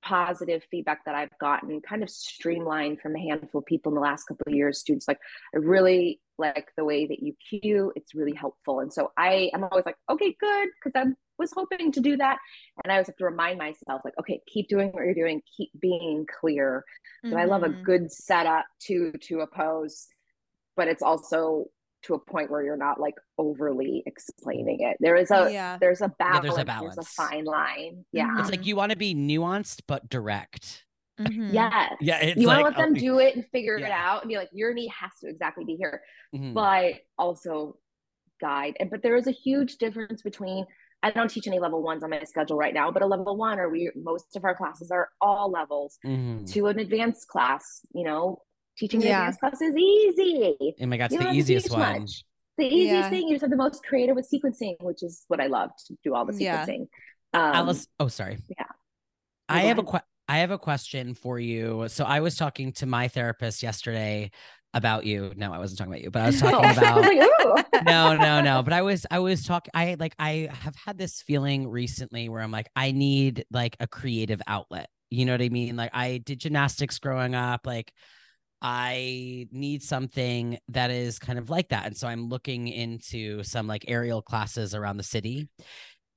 positive 0.02 0.62
feedback 0.70 1.04
that 1.04 1.14
I've 1.14 1.36
gotten 1.40 1.80
kind 1.80 2.02
of 2.02 2.10
streamlined 2.10 3.00
from 3.00 3.16
a 3.16 3.20
handful 3.20 3.60
of 3.60 3.66
people 3.66 3.90
in 3.90 3.94
the 3.94 4.00
last 4.00 4.24
couple 4.24 4.44
of 4.46 4.54
years. 4.54 4.80
Students 4.80 5.08
like, 5.08 5.18
I 5.54 5.58
really 5.58 6.20
like 6.38 6.68
the 6.76 6.84
way 6.84 7.06
that 7.06 7.20
you 7.20 7.34
cue. 7.48 7.92
It's 7.96 8.14
really 8.14 8.34
helpful. 8.34 8.80
And 8.80 8.92
so 8.92 9.12
I 9.16 9.50
am 9.54 9.64
always 9.64 9.86
like, 9.86 9.96
okay, 10.08 10.36
good, 10.38 10.68
because 10.82 10.92
I 10.94 11.12
was 11.38 11.52
hoping 11.52 11.90
to 11.92 12.00
do 12.00 12.16
that. 12.16 12.38
And 12.84 12.92
I 12.92 12.96
always 12.96 13.08
have 13.08 13.16
to 13.16 13.24
remind 13.24 13.58
myself, 13.58 14.02
like, 14.04 14.14
okay, 14.20 14.40
keep 14.46 14.68
doing 14.68 14.90
what 14.90 15.04
you're 15.04 15.14
doing, 15.14 15.42
keep 15.56 15.70
being 15.80 16.26
clear. 16.40 16.84
So 17.30 17.36
I 17.36 17.44
love 17.44 17.62
a 17.64 17.70
Mhm. 17.70 17.82
good 17.84 18.12
setup 18.12 18.66
to 18.82 19.12
to 19.12 19.40
oppose, 19.40 20.06
but 20.78 20.88
it's 20.88 21.02
also 21.02 21.66
to 22.04 22.14
a 22.14 22.18
point 22.18 22.48
where 22.50 22.62
you're 22.62 22.76
not 22.76 23.00
like 23.00 23.16
overly 23.36 24.04
explaining 24.06 24.78
it. 24.80 24.96
There 25.00 25.16
is 25.16 25.30
a 25.32 25.50
Yeah. 25.52 25.76
there's 25.80 26.00
a 26.00 26.04
Yeah, 26.04 26.30
balance. 26.30 26.42
there's 26.42 26.58
a 26.58 26.64
There's 26.80 26.98
a 26.98 27.02
fine 27.02 27.44
line. 27.44 28.04
Yeah. 28.12 28.28
Mhm. 28.28 28.40
It's 28.40 28.50
like 28.50 28.64
you 28.64 28.76
want 28.76 28.92
to 28.92 28.96
be 28.96 29.14
nuanced 29.14 29.82
but 29.88 30.08
direct. 30.08 30.84
Mhm. 31.18 31.52
Yes. 31.52 31.96
Yeah, 32.00 32.18
it's 32.20 32.40
you 32.40 32.46
want 32.46 32.60
to 32.60 32.64
like, 32.66 32.76
let 32.78 32.84
them 32.84 32.94
oh, 32.96 33.00
do 33.00 33.18
it 33.18 33.34
and 33.34 33.44
figure 33.48 33.76
it 33.76 33.90
out 33.90 34.22
and 34.22 34.28
be 34.28 34.36
like, 34.36 34.48
your 34.52 34.72
knee 34.72 34.86
has 34.96 35.10
to 35.22 35.28
exactly 35.28 35.64
be 35.64 35.74
here, 35.74 36.00
Mhm. 36.32 36.54
but 36.54 36.94
also 37.18 37.76
guide. 38.40 38.76
And 38.78 38.88
but 38.88 39.02
there 39.02 39.16
is 39.16 39.26
a 39.26 39.32
huge 39.32 39.78
difference 39.78 40.22
between 40.22 40.64
I 41.02 41.10
don't 41.12 41.28
teach 41.30 41.46
any 41.48 41.58
level 41.60 41.82
ones 41.82 42.02
on 42.04 42.10
my 42.10 42.22
schedule 42.24 42.56
right 42.56 42.74
now, 42.74 42.90
but 42.92 43.02
a 43.02 43.06
level 43.06 43.36
one 43.36 43.58
or 43.58 43.68
we 43.68 43.90
most 43.96 44.36
of 44.36 44.44
our 44.44 44.54
classes 44.54 44.90
are 44.92 45.10
all 45.20 45.50
levels 45.50 45.98
Mhm. 46.04 46.48
to 46.52 46.66
an 46.66 46.78
advanced 46.78 47.26
class, 47.28 47.84
you 47.92 48.04
know, 48.04 48.42
teaching 48.78 49.02
an 49.02 49.08
Yeah. 49.08 49.28
advanced 49.28 49.40
class 49.40 49.60
is 49.60 49.76
easy. 49.76 50.56
Oh 50.80 50.86
my 50.86 50.96
god, 50.96 51.12
it's 51.12 51.22
the 51.22 51.32
easiest 51.32 51.70
one. 51.70 52.00
much. 52.00 52.24
The 52.56 52.64
easiest 52.66 52.92
Yeah. 52.94 53.10
thing, 53.10 53.28
you 53.28 53.34
just 53.34 53.42
have 53.42 53.50
the 53.50 53.56
most 53.56 53.84
creative 53.84 54.16
with 54.16 54.28
sequencing, 54.30 54.76
which 54.82 55.02
is 55.02 55.24
what 55.28 55.40
I 55.40 55.46
love 55.46 55.70
to 55.86 55.96
do 56.04 56.14
all 56.14 56.24
the 56.24 56.34
Yeah. 56.34 56.64
sequencing. 56.66 56.88
Um, 57.34 57.54
Alice, 57.54 57.86
oh 58.00 58.08
sorry. 58.08 58.38
yeah. 58.48 58.64
I 59.48 59.60
have 59.60 59.78
a 59.78 59.82
que- 59.84 60.00
I 60.30 60.38
have 60.38 60.50
a 60.50 60.58
question 60.58 61.14
for 61.14 61.38
you. 61.40 61.86
So 61.88 62.04
I 62.04 62.20
was 62.20 62.36
talking 62.36 62.72
to 62.74 62.86
my 62.86 63.08
therapist 63.08 63.62
yesterday 63.62 64.30
about 64.74 65.06
you. 65.06 65.32
No, 65.36 65.52
I 65.54 65.58
wasn't 65.58 65.78
talking 65.78 65.92
about 65.94 66.02
you, 66.02 66.10
but 66.10 66.22
I 66.22 66.26
was 66.26 66.40
talking 66.40 66.64
I 66.66 66.72
about 66.72 67.00
like, 67.00 67.84
no, 67.86 68.14
no, 68.16 68.40
no. 68.42 68.62
But 68.62 68.74
I 68.74 68.82
was, 68.82 69.06
I 69.10 69.20
was 69.20 69.44
talking. 69.44 69.70
I 69.72 69.96
like, 69.98 70.14
I 70.18 70.50
have 70.52 70.74
had 70.76 70.98
this 70.98 71.22
feeling 71.22 71.66
recently 71.68 72.28
where 72.28 72.42
I'm 72.42 72.50
like, 72.50 72.68
I 72.76 72.90
need 72.92 73.46
like 73.50 73.76
a 73.80 73.86
creative 73.86 74.42
outlet. 74.46 74.90
You 75.10 75.24
know 75.24 75.32
what 75.32 75.40
I 75.40 75.48
mean? 75.48 75.76
Like, 75.76 75.90
I 75.94 76.18
did 76.18 76.40
gymnastics 76.40 76.98
growing 76.98 77.34
up. 77.34 77.62
Like, 77.66 77.90
I 78.60 79.46
need 79.52 79.82
something 79.82 80.58
that 80.68 80.90
is 80.90 81.18
kind 81.18 81.38
of 81.38 81.48
like 81.50 81.68
that. 81.68 81.86
And 81.86 81.96
so 81.96 82.08
I'm 82.08 82.28
looking 82.28 82.68
into 82.68 83.42
some 83.44 83.66
like 83.66 83.84
aerial 83.88 84.22
classes 84.22 84.74
around 84.74 84.96
the 84.96 85.02
city 85.04 85.48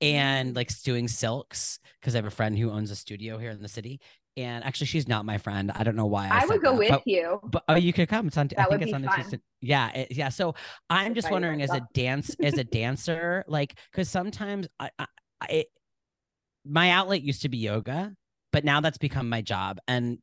and 0.00 0.56
like 0.56 0.70
doing 0.82 1.06
silks 1.06 1.78
because 2.00 2.14
I 2.14 2.18
have 2.18 2.26
a 2.26 2.30
friend 2.30 2.58
who 2.58 2.70
owns 2.70 2.90
a 2.90 2.96
studio 2.96 3.38
here 3.38 3.50
in 3.50 3.62
the 3.62 3.68
city. 3.68 4.00
And 4.36 4.64
actually, 4.64 4.86
she's 4.86 5.06
not 5.06 5.26
my 5.26 5.36
friend. 5.36 5.70
I 5.74 5.84
don't 5.84 5.94
know 5.94 6.06
why. 6.06 6.26
I, 6.28 6.40
I 6.42 6.46
would 6.46 6.62
go 6.62 6.70
that, 6.72 6.78
with 6.78 6.88
but- 6.88 7.02
you. 7.06 7.38
but 7.44 7.64
oh, 7.68 7.74
you 7.76 7.92
could 7.92 8.08
come. 8.08 8.26
It's 8.28 8.38
on. 8.38 8.48
I 8.56 8.64
think 8.64 8.82
it's 8.82 8.92
on 8.94 9.04
fun. 9.04 9.40
Yeah, 9.60 9.90
it, 9.90 10.08
yeah. 10.10 10.30
So 10.30 10.54
I'm 10.88 11.14
just 11.14 11.30
wondering, 11.30 11.60
as 11.60 11.70
a 11.70 11.86
dance, 11.92 12.34
as 12.42 12.54
a 12.54 12.64
dancer, 12.64 13.44
like, 13.46 13.74
because 13.90 14.08
sometimes 14.08 14.68
I, 14.80 14.90
I, 14.98 15.06
I, 15.42 15.64
my 16.64 16.90
outlet 16.90 17.20
used 17.20 17.42
to 17.42 17.50
be 17.50 17.58
yoga, 17.58 18.14
but 18.52 18.64
now 18.64 18.80
that's 18.80 18.96
become 18.96 19.28
my 19.28 19.42
job, 19.42 19.78
and 19.86 20.18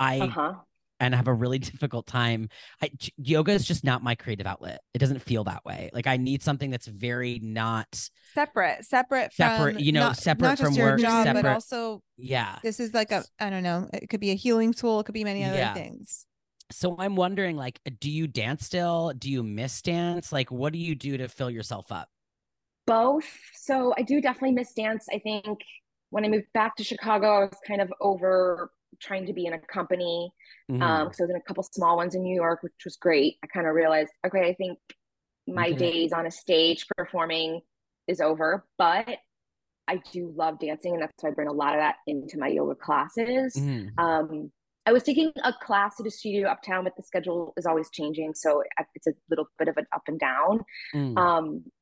I 0.00 0.18
Uh-huh. 0.20 0.54
And 1.00 1.14
I 1.14 1.16
have 1.16 1.28
a 1.28 1.34
really 1.34 1.58
difficult 1.70 2.06
time. 2.06 2.48
I 2.82 2.90
j- 2.96 3.12
yoga 3.16 3.52
is 3.52 3.64
just 3.64 3.84
not 3.84 4.02
my 4.02 4.14
creative 4.14 4.46
outlet. 4.46 4.80
It 4.94 4.98
doesn't 4.98 5.20
feel 5.22 5.44
that 5.44 5.64
way. 5.64 5.90
Like 5.92 6.06
I 6.06 6.16
need 6.16 6.42
something 6.42 6.70
that's 6.70 6.86
very 6.86 7.40
not. 7.42 8.08
separate 8.34 8.84
separate 8.84 9.32
Separate, 9.32 9.74
from 9.74 9.82
you 9.82 9.92
know, 9.92 10.00
not, 10.00 10.16
separate 10.16 10.48
not 10.48 10.58
just 10.58 10.70
from 10.70 10.74
your 10.78 10.90
work, 10.92 11.00
job 11.00 11.32
but 11.34 11.46
also 11.46 12.02
Yeah. 12.16 12.58
this 12.62 12.80
is 12.80 12.92
like 12.94 13.12
a 13.12 13.24
i 13.38 13.48
don't 13.50 13.62
know 13.62 13.88
it 13.92 14.08
could 14.08 14.20
be 14.20 14.30
a 14.30 14.34
healing 14.34 14.72
tool 14.72 15.00
it 15.00 15.04
could 15.04 15.12
be 15.14 15.24
many 15.24 15.44
other 15.44 15.56
Yeah. 15.56 15.74
things 15.74 16.26
So 16.72 16.96
I'm 16.98 17.14
wondering, 17.14 17.56
like, 17.56 17.78
do 18.00 18.10
you 18.10 18.26
dance 18.26 18.64
still? 18.64 19.12
Do 19.18 19.30
you 19.30 19.42
miss 19.42 19.82
dance? 19.82 20.32
Like, 20.32 20.50
what 20.50 20.72
do 20.72 20.78
you 20.78 20.94
do 20.94 21.18
to 21.18 21.28
fill 21.28 21.50
yourself 21.50 21.92
up? 21.92 22.08
Both. 22.86 23.28
So 23.54 23.94
I 23.98 24.02
do 24.02 24.20
definitely 24.20 24.52
miss 24.52 24.72
dance. 24.72 25.06
I 25.12 25.18
think 25.18 25.58
when 26.10 26.24
I 26.24 26.28
moved 26.28 26.46
back 26.54 26.74
to 26.76 26.84
Chicago, 26.84 27.26
I 27.36 27.40
was 27.40 27.58
kind 27.66 27.80
of 27.82 27.92
over 28.00 28.70
trying 29.00 29.26
to 29.26 29.32
be 29.34 29.44
in 29.46 29.52
a 29.52 29.58
company 29.58 30.30
um 30.70 30.78
Mhm. 30.78 31.04
because 31.04 31.20
I 31.20 31.24
was 31.24 31.30
in 31.30 31.36
a 31.36 31.42
couple 31.42 31.62
small 31.62 31.96
ones 31.96 32.14
in 32.14 32.22
New 32.22 32.34
York, 32.34 32.62
which 32.62 32.72
was 32.84 32.96
great. 32.96 33.36
I 33.42 33.46
kind 33.48 33.66
of 33.66 33.74
realized, 33.74 34.12
okay, 34.26 34.48
I 34.48 34.54
think 34.54 34.78
my 35.46 35.68
it. 35.68 35.78
days 35.78 36.12
on 36.12 36.26
a 36.26 36.30
stage 36.30 36.86
performing 36.96 37.60
is 38.06 38.20
over, 38.20 38.66
but 38.78 39.18
I 39.86 39.96
do 40.12 40.32
love 40.34 40.58
dancing, 40.58 40.94
and 40.94 41.02
that's 41.02 41.12
why 41.22 41.28
I 41.28 41.32
bring 41.32 41.48
a 41.48 41.52
lot 41.52 41.74
of 41.74 41.80
that 41.80 41.96
into 42.06 42.38
my 42.38 42.48
yoga 42.48 42.74
classes. 42.74 43.54
Mhm. 43.54 43.90
Um, 43.98 44.52
I 44.86 44.92
was 44.92 45.02
taking 45.02 45.32
a 45.42 45.52
class 45.52 45.98
at 46.00 46.06
a 46.06 46.10
studio 46.10 46.48
uptown, 46.48 46.84
but 46.84 46.96
the 46.96 47.02
schedule 47.02 47.52
is 47.56 47.66
always 47.66 47.90
changing, 47.90 48.34
so 48.34 48.62
it's 48.94 49.06
a 49.06 49.12
little 49.30 49.46
bit 49.58 49.68
of 49.68 49.76
an 49.76 49.86
up 49.92 50.02
and 50.08 50.18
down. 50.18 50.64
Mm. 50.94 51.16
Um, 51.18 51.72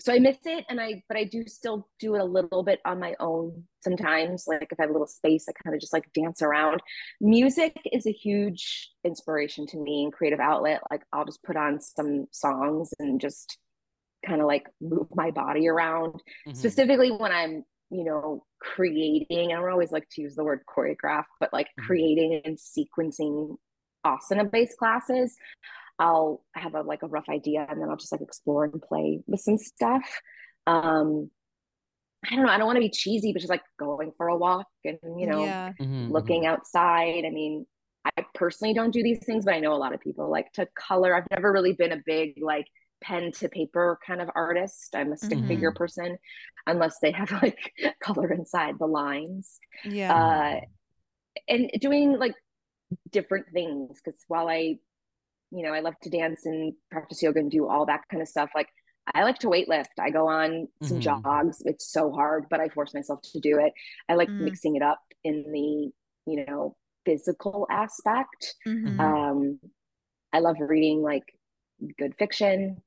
so 0.00 0.12
I 0.12 0.18
miss 0.18 0.38
it, 0.44 0.64
and 0.68 0.80
I 0.80 1.02
but 1.08 1.16
I 1.16 1.24
do 1.24 1.44
still 1.46 1.88
do 1.98 2.14
it 2.14 2.20
a 2.20 2.24
little 2.24 2.62
bit 2.62 2.80
on 2.84 3.00
my 3.00 3.14
own 3.20 3.64
sometimes. 3.82 4.44
Like 4.46 4.68
if 4.70 4.78
I 4.78 4.82
have 4.82 4.90
a 4.90 4.92
little 4.92 5.06
space, 5.06 5.46
I 5.48 5.52
kind 5.64 5.74
of 5.74 5.80
just 5.80 5.92
like 5.92 6.12
dance 6.12 6.42
around. 6.42 6.80
Music 7.20 7.74
is 7.92 8.06
a 8.06 8.12
huge 8.12 8.90
inspiration 9.04 9.66
to 9.68 9.78
me 9.78 10.04
and 10.04 10.12
creative 10.12 10.40
outlet. 10.40 10.80
Like 10.90 11.02
I'll 11.12 11.24
just 11.24 11.42
put 11.42 11.56
on 11.56 11.80
some 11.80 12.26
songs 12.32 12.90
and 12.98 13.20
just 13.20 13.58
kind 14.26 14.40
of 14.40 14.46
like 14.46 14.66
move 14.80 15.06
my 15.14 15.30
body 15.30 15.68
around 15.68 16.20
Mhm. 16.46 16.56
specifically 16.56 17.10
when 17.12 17.32
I'm, 17.32 17.64
you 17.90 18.04
know, 18.04 18.44
creating. 18.60 19.52
I 19.52 19.56
don't 19.56 19.70
always 19.70 19.92
like 19.92 20.08
to 20.12 20.22
use 20.22 20.34
the 20.34 20.44
word 20.44 20.60
choreograph, 20.68 21.24
but 21.40 21.52
like 21.52 21.68
Mhm. 21.78 21.86
creating 21.86 22.40
and 22.44 22.58
sequencing 22.58 23.56
asana 24.04 24.50
based 24.50 24.78
classes. 24.78 25.36
I'll 25.98 26.44
have 26.54 26.74
a 26.74 26.82
like 26.82 27.02
a 27.02 27.08
rough 27.08 27.28
idea 27.28 27.66
and 27.68 27.80
then 27.80 27.88
I'll 27.88 27.96
just 27.96 28.12
like 28.12 28.20
explore 28.22 28.64
and 28.64 28.82
play 28.82 29.20
with 29.26 29.40
some 29.40 29.58
stuff. 29.58 30.04
Um 30.66 31.30
I 32.30 32.34
don't 32.34 32.44
know, 32.46 32.50
I 32.52 32.58
don't 32.58 32.66
want 32.66 32.76
to 32.76 32.80
be 32.80 32.90
cheesy, 32.90 33.32
but 33.32 33.40
just 33.40 33.50
like 33.50 33.62
going 33.78 34.12
for 34.16 34.28
a 34.28 34.36
walk 34.36 34.66
and 34.84 34.98
you 35.20 35.26
know, 35.26 35.56
yeah 35.56 35.72
Mhm, 35.80 35.86
looking 36.08 36.46
mhm. 36.46 36.46
outside. 36.46 37.24
I 37.24 37.30
mean, 37.30 37.66
I 38.16 38.24
personally 38.34 38.74
don't 38.74 38.92
do 38.92 39.02
these 39.02 39.24
things, 39.24 39.44
but 39.44 39.54
I 39.54 39.60
know 39.60 39.72
a 39.74 39.76
lot 39.76 39.94
of 39.94 40.00
people 40.00 40.30
like 40.30 40.52
to 40.54 40.66
color. 40.78 41.14
I've 41.14 41.26
never 41.30 41.52
really 41.52 41.72
been 41.72 41.92
a 41.92 42.02
big 42.04 42.34
like 42.40 42.66
pen 43.02 43.30
to 43.32 43.48
paper 43.48 43.98
kind 44.06 44.20
of 44.20 44.30
artist. 44.34 44.94
I'm 44.94 45.12
a 45.12 45.16
stick 45.16 45.40
Mhm. 45.40 45.46
figure 45.46 45.72
person, 45.72 46.18
unless 46.66 46.98
they 47.00 47.12
have 47.12 47.30
like 47.42 47.72
color 48.02 48.32
inside 48.32 48.76
the 48.78 48.86
lines. 48.86 49.58
yeah 49.82 50.12
Uh, 50.12 50.56
and 51.48 51.70
doing 51.80 52.18
like 52.18 52.34
different 53.10 53.46
things 53.52 54.00
because 54.04 54.20
while 54.28 54.48
I, 54.48 54.78
you 55.50 55.64
know, 55.64 55.72
I 55.72 55.80
love 55.80 55.94
to 56.02 56.10
dance 56.10 56.46
and 56.46 56.74
practice 56.90 57.22
yoga 57.22 57.40
and 57.40 57.50
do 57.50 57.68
all 57.68 57.86
that 57.86 58.02
kind 58.10 58.22
of 58.22 58.28
stuff, 58.28 58.50
like 58.54 58.68
I 59.14 59.22
like 59.22 59.38
to 59.40 59.48
weight 59.48 59.68
lift. 59.68 59.92
I 60.00 60.10
go 60.10 60.26
on 60.28 60.68
some 60.82 60.98
Mhm. 60.98 61.22
jogs. 61.22 61.62
It's 61.64 61.92
so 61.92 62.10
hard, 62.10 62.46
but 62.50 62.60
I 62.60 62.68
force 62.68 62.92
myself 62.92 63.20
to 63.32 63.40
do 63.40 63.58
it. 63.58 63.72
I 64.08 64.14
like 64.14 64.30
Mm. 64.30 64.40
mixing 64.40 64.76
it 64.76 64.82
up 64.82 65.00
in 65.22 65.44
the, 65.52 65.92
you 66.30 66.44
know, 66.46 66.76
physical 67.04 67.66
aspect. 67.70 68.54
Mhm. 68.66 69.00
Um, 69.00 69.60
I 70.32 70.40
love 70.40 70.56
reading 70.60 71.02
like 71.02 71.24
good 71.98 72.16
fiction, 72.18 72.82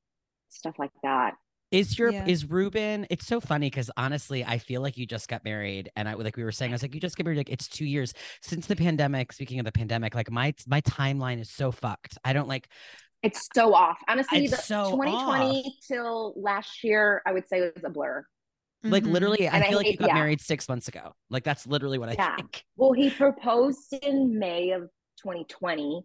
stuff 0.49 0.76
like 0.78 0.91
that. 1.03 1.36
Is 1.72 1.99
your 1.99 2.11
Yeah. 2.11 2.26
is 2.26 2.49
Ruben? 2.49 3.05
It's 3.11 3.28
so 3.28 3.39
funny 3.39 3.67
because 3.67 3.91
honestly, 3.95 4.43
I 4.43 4.57
feel 4.57 4.82
like 4.82 4.97
you 4.97 5.05
just 5.05 5.28
got 5.28 5.43
married, 5.43 5.91
and 5.95 6.09
I 6.09 6.13
like 6.15 6.36
we 6.36 6.43
were 6.43 6.51
saying, 6.51 6.72
I 6.72 6.74
was 6.76 6.82
like, 6.82 6.95
you 6.95 6.99
just 6.99 7.15
get 7.15 7.26
married. 7.26 7.38
Like 7.38 7.49
it's 7.51 7.67
two 7.67 7.86
years 7.86 8.13
since 8.41 8.65
the 8.65 8.76
pandemic. 8.76 9.32
Speaking 9.32 9.59
of 9.59 9.65
the 9.65 9.72
pandemic, 9.72 10.15
like 10.15 10.32
my 10.32 10.53
my 10.67 10.82
timeline 10.82 11.39
is 11.39 11.49
so 11.51 11.72
fucked. 11.72 12.17
I 12.24 12.34
don't 12.34 12.47
like. 12.47 12.70
It's 13.22 13.49
so 13.53 13.74
off. 13.76 13.97
Honestly, 14.07 14.45
It's 14.45 14.55
the 14.55 14.61
so 14.63 14.91
2020 14.91 15.78
till 15.88 16.34
last 16.38 16.84
year, 16.84 17.22
I 17.28 17.34
would 17.34 17.47
say 17.47 17.61
was 17.61 17.84
a 17.84 17.89
blur. 17.89 18.26
Like 18.82 19.03
Mhm. 19.03 19.11
literally, 19.11 19.47
I 19.47 19.55
And 19.57 19.63
I 19.65 19.67
feel 19.70 19.78
like 19.78 19.88
you 19.88 19.97
got 19.97 20.07
yeah. 20.07 20.13
married 20.15 20.39
six 20.41 20.67
months 20.70 20.88
ago. 20.88 21.13
Like 21.30 21.43
that's 21.43 21.67
literally 21.67 21.99
what 21.99 22.09
I 22.09 22.13
Yeah. 22.13 22.36
think. 22.38 22.63
Well, 22.78 22.93
he 22.93 23.09
proposed 23.11 23.93
in 24.01 24.39
May 24.39 24.72
of 24.72 24.89
2020. 25.22 26.01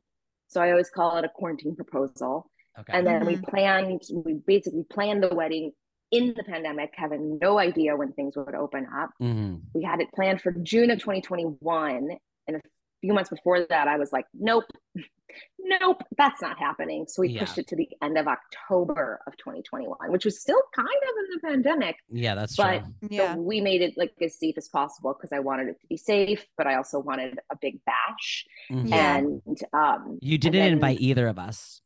So 0.49 0.61
I 0.61 0.73
always 0.73 0.91
call 0.91 1.17
it 1.17 1.25
a 1.25 1.29
quarantine 1.29 1.75
proposal. 1.77 2.51
Okay. 2.79 2.93
And 2.93 3.07
then 3.07 3.25
we 3.27 3.37
Mhm. 3.37 3.49
planned, 3.49 4.03
we 4.12 4.35
basically 4.47 4.85
planned 4.91 5.22
the 5.22 5.35
wedding 5.35 5.72
in 6.11 6.35
the 6.37 6.45
pandemic, 6.45 6.93
having 6.97 7.39
no 7.41 7.59
idea 7.59 7.97
when 7.97 8.12
things 8.12 8.37
would 8.37 8.55
open 8.55 8.87
up. 8.95 9.11
Mhm. 9.20 9.62
We 9.75 9.83
had 9.83 10.01
it 10.01 10.09
planned 10.14 10.41
for 10.41 10.53
June 10.53 10.91
of 10.91 10.99
2021. 11.01 12.18
And 12.47 12.57
a 12.57 12.61
few 13.01 13.12
months 13.14 13.31
before 13.31 13.61
that, 13.66 13.89
I 13.89 13.97
was 13.99 14.12
like, 14.12 14.27
nope, 14.35 14.64
nope, 15.59 16.03
that's 16.16 16.41
not 16.43 16.59
happening. 16.59 17.07
So 17.09 17.22
we 17.22 17.31
Yeah. 17.31 17.41
pushed 17.41 17.59
it 17.59 17.66
to 17.68 17.77
the 17.77 17.89
end 18.03 18.18
of 18.18 18.27
October 18.29 19.20
of 19.27 19.37
2021, 19.37 20.12
which 20.12 20.25
was 20.25 20.41
still 20.41 20.61
kind 20.75 20.87
of 20.89 21.14
in 21.18 21.27
the 21.33 21.41
pandemic. 21.49 21.97
Yeah, 22.11 22.35
that's 22.35 22.55
But 22.57 22.81
true. 22.85 23.09
yeah 23.11 23.35
so 23.35 23.41
we 23.41 23.61
made 23.61 23.83
it 23.83 23.95
like 23.97 24.14
as 24.20 24.39
safe 24.39 24.57
as 24.59 24.68
possible 24.68 25.14
because 25.14 25.33
I 25.33 25.41
wanted 25.41 25.68
it 25.68 25.81
to 25.81 25.87
be 25.87 25.97
safe, 25.97 26.47
but 26.57 26.66
I 26.66 26.75
also 26.77 26.99
wanted 27.01 27.39
a 27.51 27.57
big 27.61 27.81
bash. 27.85 28.47
Mhm. 28.70 28.93
And 28.93 29.59
um 29.72 30.18
You 30.20 30.39
didn't 30.39 30.61
then 30.61 30.72
invite 30.75 31.01
either 31.01 31.27
of 31.29 31.39
us. 31.39 31.81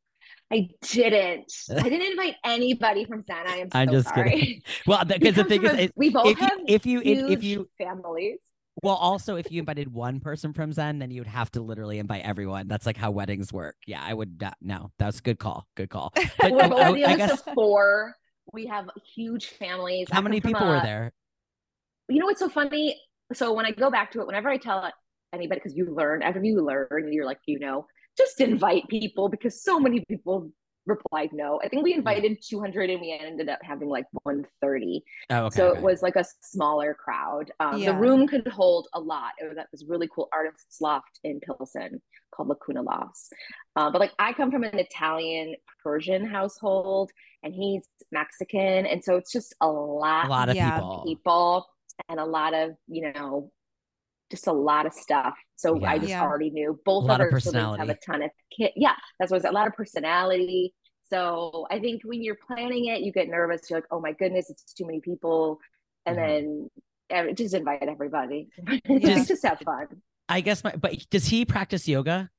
I 0.50 0.68
didn't. 0.82 1.52
I 1.70 1.82
didn't 1.88 2.10
invite 2.10 2.34
anybody 2.44 3.04
from 3.04 3.22
Zen. 3.26 3.46
I 3.46 3.56
am 3.58 3.70
so 3.70 3.78
I'm 3.78 3.90
just 3.90 4.08
sorry. 4.08 4.30
kidding. 4.30 4.62
Well, 4.86 5.04
because 5.06 5.34
the 5.34 5.44
thing 5.44 5.64
is, 5.64 5.72
a- 5.74 5.90
we 5.96 6.10
both 6.10 6.26
if 6.26 6.38
you 6.40 6.46
have 6.46 6.58
if 6.66 6.86
you 6.86 7.00
if, 7.02 7.30
if 7.30 7.44
you 7.44 7.68
families. 7.76 8.38
well 8.82 8.94
also 8.94 9.36
if 9.36 9.50
you 9.52 9.60
invited 9.60 9.92
one 9.92 10.20
person 10.20 10.52
from 10.54 10.72
Zen, 10.72 10.98
then 11.00 11.10
you 11.10 11.20
would 11.20 11.26
have 11.28 11.50
to 11.52 11.60
literally 11.60 11.98
invite 11.98 12.22
everyone. 12.24 12.66
That's 12.68 12.86
like 12.86 12.96
how 12.96 13.10
weddings 13.10 13.52
work. 13.52 13.76
Yeah, 13.86 14.02
I 14.02 14.14
would 14.14 14.40
not. 14.40 14.56
No, 14.62 14.90
that's 14.98 15.18
a 15.18 15.22
good 15.22 15.38
call. 15.38 15.66
Good 15.76 15.90
call. 15.90 16.12
But 16.40 16.52
We're 16.52 16.62
I- 16.62 16.68
I- 16.68 17.10
I 17.12 17.16
guess 17.16 17.42
four. 17.54 18.14
We 18.50 18.64
have 18.66 18.88
huge 19.14 19.48
families. 19.48 20.08
How 20.10 20.22
many 20.22 20.40
people 20.40 20.66
were 20.66 20.80
there? 20.80 21.12
You 22.08 22.20
know 22.20 22.24
what's 22.26 22.40
so 22.40 22.48
funny? 22.48 22.98
So 23.34 23.52
when 23.52 23.66
I 23.66 23.72
go 23.72 23.90
back 23.90 24.12
to 24.12 24.22
it, 24.22 24.26
whenever 24.26 24.48
I 24.48 24.56
tell 24.56 24.90
anybody, 25.34 25.60
because 25.62 25.76
you 25.76 25.94
learn, 25.94 26.22
after 26.22 26.42
you 26.42 26.62
learn, 26.64 27.12
you're 27.12 27.26
like, 27.26 27.40
you 27.44 27.58
know, 27.58 27.86
just 28.18 28.40
invite 28.40 28.88
people 28.88 29.28
because 29.28 29.62
so 29.62 29.80
many 29.80 30.04
people 30.08 30.50
replied 30.88 31.30
no. 31.32 31.60
I 31.62 31.68
think 31.68 31.84
we 31.84 31.94
invited 31.94 32.38
200 32.42 32.90
and 32.90 33.00
we 33.00 33.12
ended 33.12 33.48
up 33.48 33.58
having 33.62 33.88
like 33.88 34.06
130. 34.22 35.04
Oh, 35.30 35.44
okay. 35.46 35.56
so 35.56 35.68
okay. 35.68 35.78
it 35.78 35.82
was 35.84 36.02
like 36.02 36.16
a 36.16 36.24
smaller 36.40 36.94
crowd. 36.94 37.52
Um, 37.60 37.78
Yeah. 37.78 37.92
The 37.92 37.98
room 37.98 38.26
could 38.26 38.46
hold 38.48 38.88
a 38.94 39.00
lot. 39.00 39.32
It 39.38 39.48
was 39.48 39.58
at 39.58 39.68
this 39.70 39.84
really 39.86 40.08
cool 40.12 40.28
artist's 40.32 40.80
loft 40.80 41.20
in 41.24 41.40
Pilsen 41.40 42.00
called 42.34 42.48
Lacuna 42.48 42.82
Lofts. 42.82 43.30
Uh, 43.76 43.90
but 43.90 44.00
like 44.00 44.12
I 44.18 44.32
come 44.32 44.50
from 44.50 44.64
an 44.64 44.78
Italian 44.78 45.54
Persian 45.84 46.24
household 46.26 47.10
and 47.42 47.54
he's 47.54 47.86
Mexican. 48.10 48.86
And 48.86 49.04
so 49.04 49.16
it's 49.16 49.30
just 49.32 49.54
a 49.60 49.68
lot, 49.68 50.26
a 50.26 50.30
lot 50.30 50.48
of 50.48 50.56
Yeah. 50.56 50.76
people. 50.76 51.04
people 51.06 51.66
and 52.08 52.18
a 52.18 52.24
lot 52.24 52.54
of, 52.54 52.70
you 52.86 53.12
know, 53.12 53.52
just 54.30 54.46
a 54.46 54.52
lot 54.52 54.86
of 54.86 54.92
stuff. 54.92 55.34
So 55.56 55.84
I 55.86 55.98
just 55.98 56.10
Yeah. 56.10 56.22
already 56.22 56.50
knew 56.50 56.78
both 56.84 57.04
A 57.04 57.06
lot 57.06 57.20
of 57.20 57.28
of 57.28 57.32
our 57.34 57.40
siblings 57.40 57.76
have 57.78 57.88
a 57.88 57.94
ton 57.94 58.22
of 58.22 58.30
kid. 58.56 58.72
Yeah, 58.76 58.94
that's 59.18 59.30
what 59.30 59.38
it's 59.38 59.46
a 59.46 59.52
lot 59.52 59.66
of 59.66 59.74
personality. 59.74 60.74
So 61.08 61.66
I 61.70 61.78
think 61.78 62.02
when 62.04 62.22
you're 62.22 62.38
planning 62.46 62.86
it, 62.86 63.00
you 63.00 63.12
get 63.12 63.28
nervous. 63.28 63.70
You're 63.70 63.78
like, 63.78 63.86
oh 63.90 64.00
my 64.00 64.12
goodness, 64.12 64.50
it's 64.50 64.72
too 64.74 64.84
many 64.86 65.00
people. 65.00 65.58
And 66.04 66.18
Mhm. 66.18 66.26
then 66.28 66.70
eh, 67.10 67.32
just 67.32 67.54
invite 67.54 67.82
everybody. 67.82 68.48
Just, 69.00 69.28
just 69.28 69.46
have 69.46 69.60
fun. 69.60 69.86
I 70.28 70.42
guess 70.42 70.62
my 70.62 70.72
but 70.76 71.08
does 71.10 71.26
he 71.26 71.44
practice 71.46 71.88
yoga? 71.88 72.30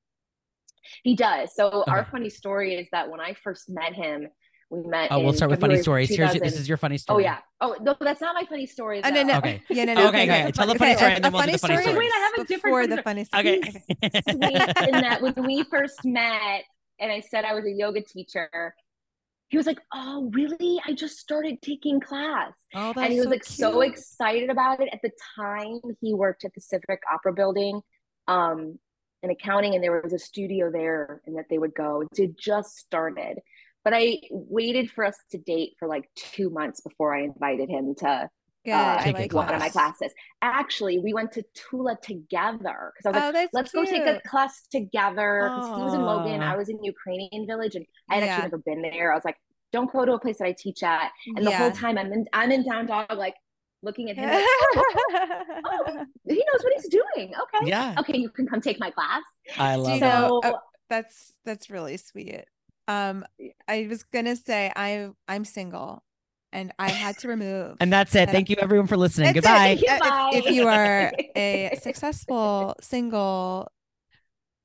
He 1.04 1.16
does. 1.16 1.56
So 1.56 1.84
our 1.88 2.06
funny 2.12 2.30
story 2.30 2.76
is 2.76 2.88
that 2.92 3.10
when 3.10 3.20
I 3.20 3.34
first 3.44 3.70
met 3.70 3.94
him, 3.94 4.28
we 4.70 4.82
met. 4.88 5.08
Oh, 5.12 5.20
we'll 5.20 5.30
in 5.30 5.36
start 5.36 5.52
with 5.52 5.60
funny 5.62 5.78
February 5.78 6.06
stories. 6.06 6.10
Here's 6.10 6.34
your, 6.36 6.44
this 6.44 6.58
is 6.60 6.68
your 6.68 6.78
funny 6.78 6.98
story. 6.98 7.24
Oh 7.24 7.26
yeah. 7.26 7.40
Oh 7.62 7.76
no, 7.82 7.96
that's 8.00 8.22
not 8.22 8.36
my 8.36 8.44
funny 8.48 8.66
story. 8.68 9.02
Oh, 9.04 9.10
no, 9.10 9.16
though. 9.16 9.24
no. 9.24 9.38
Okay. 9.40 9.62
Yeah, 9.70 9.86
no, 9.86 9.94
no. 9.96 10.08
Okay, 10.10 10.24
okay. 10.24 10.52
Tell 10.52 10.68
the 10.68 10.76
funny 10.76 10.92
Okay, 10.92 10.98
story 10.98 11.12
a- 11.12 11.16
and 11.16 11.24
then 11.26 11.32
a 11.34 11.36
we'll 11.36 11.46
do 11.46 11.52
the 11.54 11.58
funny 11.58 11.74
story 11.78 11.84
story. 11.84 11.98
Wait, 11.98 12.12
I 12.14 12.20
have 12.20 12.34
a 12.46 12.48
different 12.48 12.64
before 12.64 13.04
funny 13.04 13.26
the 13.26 13.34
funny 13.34 13.60
Okay. 13.62 13.62
story. 13.62 14.22
sweet 14.30 14.88
in 14.88 15.02
that 15.02 15.22
when 15.22 15.34
we 15.46 15.64
first 15.64 16.06
met 16.06 16.64
and 17.00 17.12
I 17.12 17.22
said 17.22 17.46
I 17.46 17.54
was 17.54 17.66
a 17.66 17.72
yoga 17.72 18.02
teacher, 18.02 18.76
he 19.50 19.58
was 19.58 19.66
like, 19.66 19.80
Oh, 19.94 20.30
really? 20.34 20.80
I 20.86 20.94
just 20.94 21.18
started 21.18 21.62
taking 21.62 22.00
class. 22.00 22.54
Oh, 22.76 22.94
that's 22.94 23.00
and 23.06 23.14
he 23.14 23.20
was 23.20 23.30
like 23.30 23.44
so 23.44 23.82
excited 23.82 24.50
about 24.52 24.80
it. 24.82 24.90
At 24.94 25.02
the 25.02 25.12
time, 25.36 25.80
he 26.02 26.14
worked 26.14 26.46
at 26.46 26.54
the 26.54 26.62
Civic 26.62 27.02
Opera 27.12 27.34
Building 27.34 27.82
um, 28.28 28.78
in 29.24 29.32
accounting, 29.32 29.74
and 29.74 29.84
there 29.84 30.00
was 30.04 30.14
a 30.14 30.20
studio 30.20 30.70
there, 30.72 31.22
and 31.26 31.36
that 31.38 31.46
they 31.50 31.58
would 31.58 31.74
go. 31.74 32.04
It 32.16 32.38
just 32.38 32.78
started. 32.78 33.40
But 33.90 33.98
I 33.98 34.20
waited 34.30 34.92
for 34.92 35.04
us 35.04 35.18
to 35.32 35.40
date 35.40 35.74
for 35.80 35.88
like 35.88 36.08
two 36.16 36.52
months 36.52 36.80
before 36.82 37.16
I 37.16 37.24
invited 37.24 37.70
him 37.72 37.96
to 37.96 38.30
Good. 38.64 38.72
uh, 38.76 39.02
Take 39.02 39.16
like 39.16 39.34
one 39.34 39.52
of 39.52 39.60
my 39.60 39.70
classes. 39.70 40.14
Actually, 40.44 41.00
we 41.00 41.12
went 41.12 41.32
to 41.32 41.44
Tula 41.56 41.98
together 42.04 42.94
because 42.94 43.06
I 43.06 43.10
was 43.10 43.16
like, 43.16 43.24
Oh, 43.24 43.32
that's 43.32 43.54
let's 43.54 43.72
go 43.72 43.84
take 43.86 44.06
a 44.06 44.22
class 44.30 44.68
together 44.70 45.52
because 45.56 45.72
he 45.76 45.82
was 45.82 45.96
in 45.96 46.06
Logan, 46.06 46.44
I 46.44 46.56
was 46.56 46.70
in 46.70 46.84
Ukrainian 46.84 47.48
Village, 47.48 47.74
and 47.74 47.84
I 48.12 48.16
had 48.16 48.26
Yeah. 48.26 48.30
actually 48.30 48.44
never 48.44 48.58
been 48.60 48.82
there. 48.84 49.12
I 49.12 49.16
was 49.16 49.26
like, 49.26 49.38
don't 49.72 49.92
go 49.92 50.06
to 50.06 50.14
a 50.14 50.20
place 50.20 50.38
that 50.38 50.46
I 50.46 50.56
teach 50.56 50.84
at. 50.84 51.10
And 51.36 51.48
the 51.48 51.52
whole 51.52 51.72
time 51.72 51.98
I'm 51.98 52.14
in 52.14 52.28
I'm 52.32 52.52
in 52.52 52.64
down 52.70 52.86
dog, 52.86 53.08
like 53.18 53.34
looking 53.82 54.12
at 54.12 54.18
him, 54.18 54.30
like, 54.30 54.46
oh, 55.66 56.06
he 56.28 56.36
knows 56.36 56.64
what 56.64 56.74
he's 56.76 56.90
doing. 56.90 57.34
Okay, 57.34 57.70
Yeah, 57.70 57.96
okay, 57.98 58.18
you 58.20 58.30
can 58.30 58.46
come 58.46 58.62
take 58.62 58.80
my 58.80 58.92
class. 58.92 59.24
I 59.58 59.78
love 59.78 59.96
you 59.96 60.00
that. 60.02 60.28
So 60.28 60.42
oh, 60.44 60.60
that's 60.92 61.34
that's 61.44 61.72
really 61.72 61.98
sweet. 61.98 62.46
Um, 62.90 63.24
I 63.68 63.86
was 63.88 64.04
gonna 64.04 64.36
say 64.36 64.72
I 64.76 65.10
I'm 65.28 65.46
single, 65.46 66.04
and 66.52 66.74
I 66.80 66.90
had 66.90 67.20
to 67.20 67.28
remove. 67.28 67.78
And 67.80 67.94
that's 67.94 68.16
it. 68.16 68.26
that- 68.26 68.32
Thank 68.32 68.50
you 68.50 68.56
everyone 68.60 68.88
for 68.88 68.98
listening. 68.98 69.34
That's 69.34 69.38
it. 69.38 69.86
Goodbye. 69.88 70.30
If, 70.34 70.46
if 70.48 70.52
you 70.52 70.68
are 70.68 71.12
a 71.36 71.78
successful 71.82 72.76
single, 72.82 73.72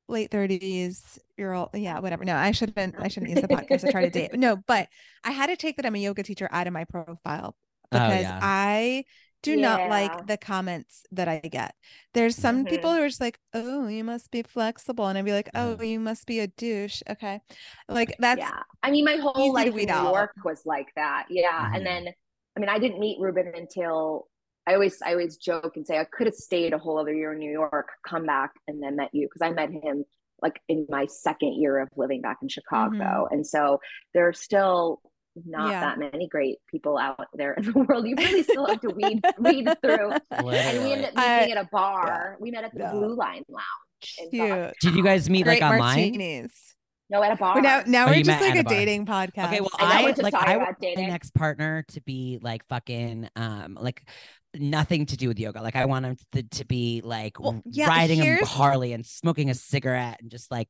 late 0.09 0.31
thirties 0.31 1.19
year 1.37 1.53
old, 1.53 1.69
yeah, 1.75 1.99
whatever. 2.01 2.25
No, 2.25 2.35
I 2.35 2.53
shouldn't. 2.53 2.95
I 2.99 3.09
shouldn't 3.09 3.31
use 3.31 3.43
the 3.43 3.49
podcast 3.49 3.83
to 3.83 3.93
try 3.93 4.03
to 4.03 4.11
date. 4.11 4.33
No, 4.33 4.57
but 4.67 4.89
I 5.23 5.33
had 5.33 5.49
to 5.49 5.57
take 5.57 5.77
that 5.77 5.85
I'm 5.85 5.95
a 5.95 5.99
yoga 5.99 6.23
teacher 6.23 6.49
out 6.51 6.67
of 6.67 6.73
my 6.73 6.85
profile 6.85 7.55
because 7.91 8.23
yeah. 8.23 8.39
I 8.41 9.05
do 9.45 9.57
not 9.57 9.89
like 9.89 10.27
the 10.27 10.37
comments 10.37 11.05
that 11.13 11.29
I 11.29 11.39
get. 11.41 11.75
There's 12.15 12.37
some 12.37 12.65
people 12.65 12.91
Mhm. 12.91 12.97
who 12.97 13.03
are 13.03 13.09
just 13.09 13.21
like, 13.21 13.39
"Oh, 13.53 13.87
you 13.89 14.03
must 14.05 14.31
be 14.31 14.43
flexible," 14.43 15.07
and 15.07 15.17
I'd 15.19 15.25
be 15.25 15.33
like, 15.33 15.51
"Oh, 15.55 15.81
you 15.81 16.01
must 16.01 16.27
be 16.27 16.41
a 16.41 16.47
douche." 16.49 17.03
Okay, 17.09 17.41
like 17.89 18.17
that's 18.19 18.41
yeah. 18.41 18.63
I 18.83 18.91
mean, 18.91 19.05
my 19.05 19.17
whole 19.17 19.53
life 19.53 19.69
in 19.69 19.87
New 19.87 19.93
out. 19.93 20.13
York 20.15 20.33
was 20.45 20.63
like 20.67 20.89
that. 20.97 21.27
Yeah. 21.31 21.71
Mhm. 21.71 21.77
And 21.77 21.87
then, 21.87 22.09
I 22.57 22.61
mean, 22.61 22.69
I 22.69 22.79
didn't 22.79 22.99
meet 23.01 23.21
Ruben 23.21 23.53
until 23.55 24.29
I 24.67 24.75
always, 24.75 25.01
I 25.03 25.11
always 25.13 25.37
joke 25.37 25.77
and 25.77 25.87
say 25.87 25.99
I 25.99 26.05
could 26.05 26.27
have 26.27 26.35
stayed 26.35 26.73
a 26.73 26.79
whole 26.79 26.99
other 26.99 27.13
year 27.15 27.33
in 27.35 27.39
New 27.39 27.51
York, 27.53 27.89
come 28.07 28.25
back, 28.27 28.53
and 28.67 28.83
then 28.83 28.97
met 28.97 29.11
you 29.13 29.27
because 29.27 29.43
I 29.43 29.51
met 29.53 29.71
him 29.71 30.05
like 30.43 30.61
in 30.69 30.87
my 30.89 31.07
second 31.07 31.55
year 31.61 31.79
of 31.79 31.89
living 31.97 32.21
back 32.23 32.39
in 32.43 32.49
Chicago. 32.49 33.29
And 33.31 33.47
so 33.47 33.81
there 34.15 34.27
are 34.29 34.33
still 34.33 35.01
not 35.47 35.71
Yeah. 35.71 35.81
that 35.81 35.99
many 35.99 36.29
great 36.29 36.59
people 36.69 36.97
out 36.99 37.27
there 37.35 37.55
in 37.55 37.65
the 37.73 37.73
world. 37.73 38.07
You 38.07 38.15
really 38.17 38.43
still 38.43 38.67
have 38.67 38.81
to 38.81 38.89
weed 38.91 39.23
weed 39.39 39.69
through. 39.83 40.13
And 40.31 40.47
we 40.47 40.53
Literally. 40.53 40.93
ended 40.93 41.05
up 41.07 41.13
I- 41.17 41.41
meeting 41.41 41.57
at 41.57 41.65
a 41.65 41.69
bar. 41.71 42.37
We 42.41 42.51
met 42.51 42.65
at 42.65 42.73
the 42.75 42.81
Yeah. 42.81 42.93
Blue 42.93 43.15
Line 43.15 43.43
Lounge. 43.49 44.31
cute. 44.31 44.75
Did 44.81 44.95
you 44.97 45.03
guys 45.03 45.29
meet 45.31 45.45
Great 45.45 45.61
like 45.61 45.73
online? 45.73 45.97
martinis. 46.13 46.75
No, 47.11 47.23
at 47.23 47.33
a 47.33 47.37
bar. 47.37 47.55
But 47.55 47.63
now, 47.63 47.83
now 47.87 48.07
Oh, 48.07 48.11
we're 48.11 48.23
just 48.23 48.41
like 48.41 48.57
a 48.57 48.61
a 48.61 48.63
dating 48.65 49.05
podcast. 49.07 49.49
Okay, 49.49 49.61
well, 49.61 49.71
I 49.79 49.83
know, 49.83 50.01
I 50.01 50.03
we're 50.05 50.09
just 50.11 50.23
like 50.23 50.35
I 50.35 50.55
about 50.55 50.59
want 50.59 50.77
my 50.81 50.89
dating. 50.89 51.09
next 51.09 51.35
partner 51.35 51.85
to 51.89 52.01
be 52.01 52.39
like 52.43 52.67
fucking 52.69 53.29
um 53.37 53.77
like 53.81 54.09
nothing 54.55 55.07
to 55.07 55.17
do 55.17 55.29
with 55.29 55.39
yoga. 55.39 55.61
Like 55.63 55.77
I 55.77 55.85
want 55.85 56.07
him 56.07 56.17
to, 56.33 56.43
to 56.43 56.65
be 56.65 57.01
like 57.05 57.39
Well, 57.41 57.63
yeah, 57.67 57.89
riding 57.89 58.21
a 58.21 58.45
Harley 58.45 58.93
and 58.93 59.05
smoking 59.05 59.51
a 59.51 59.55
cigarette 59.55 60.19
and 60.21 60.31
just 60.31 60.51
like 60.51 60.69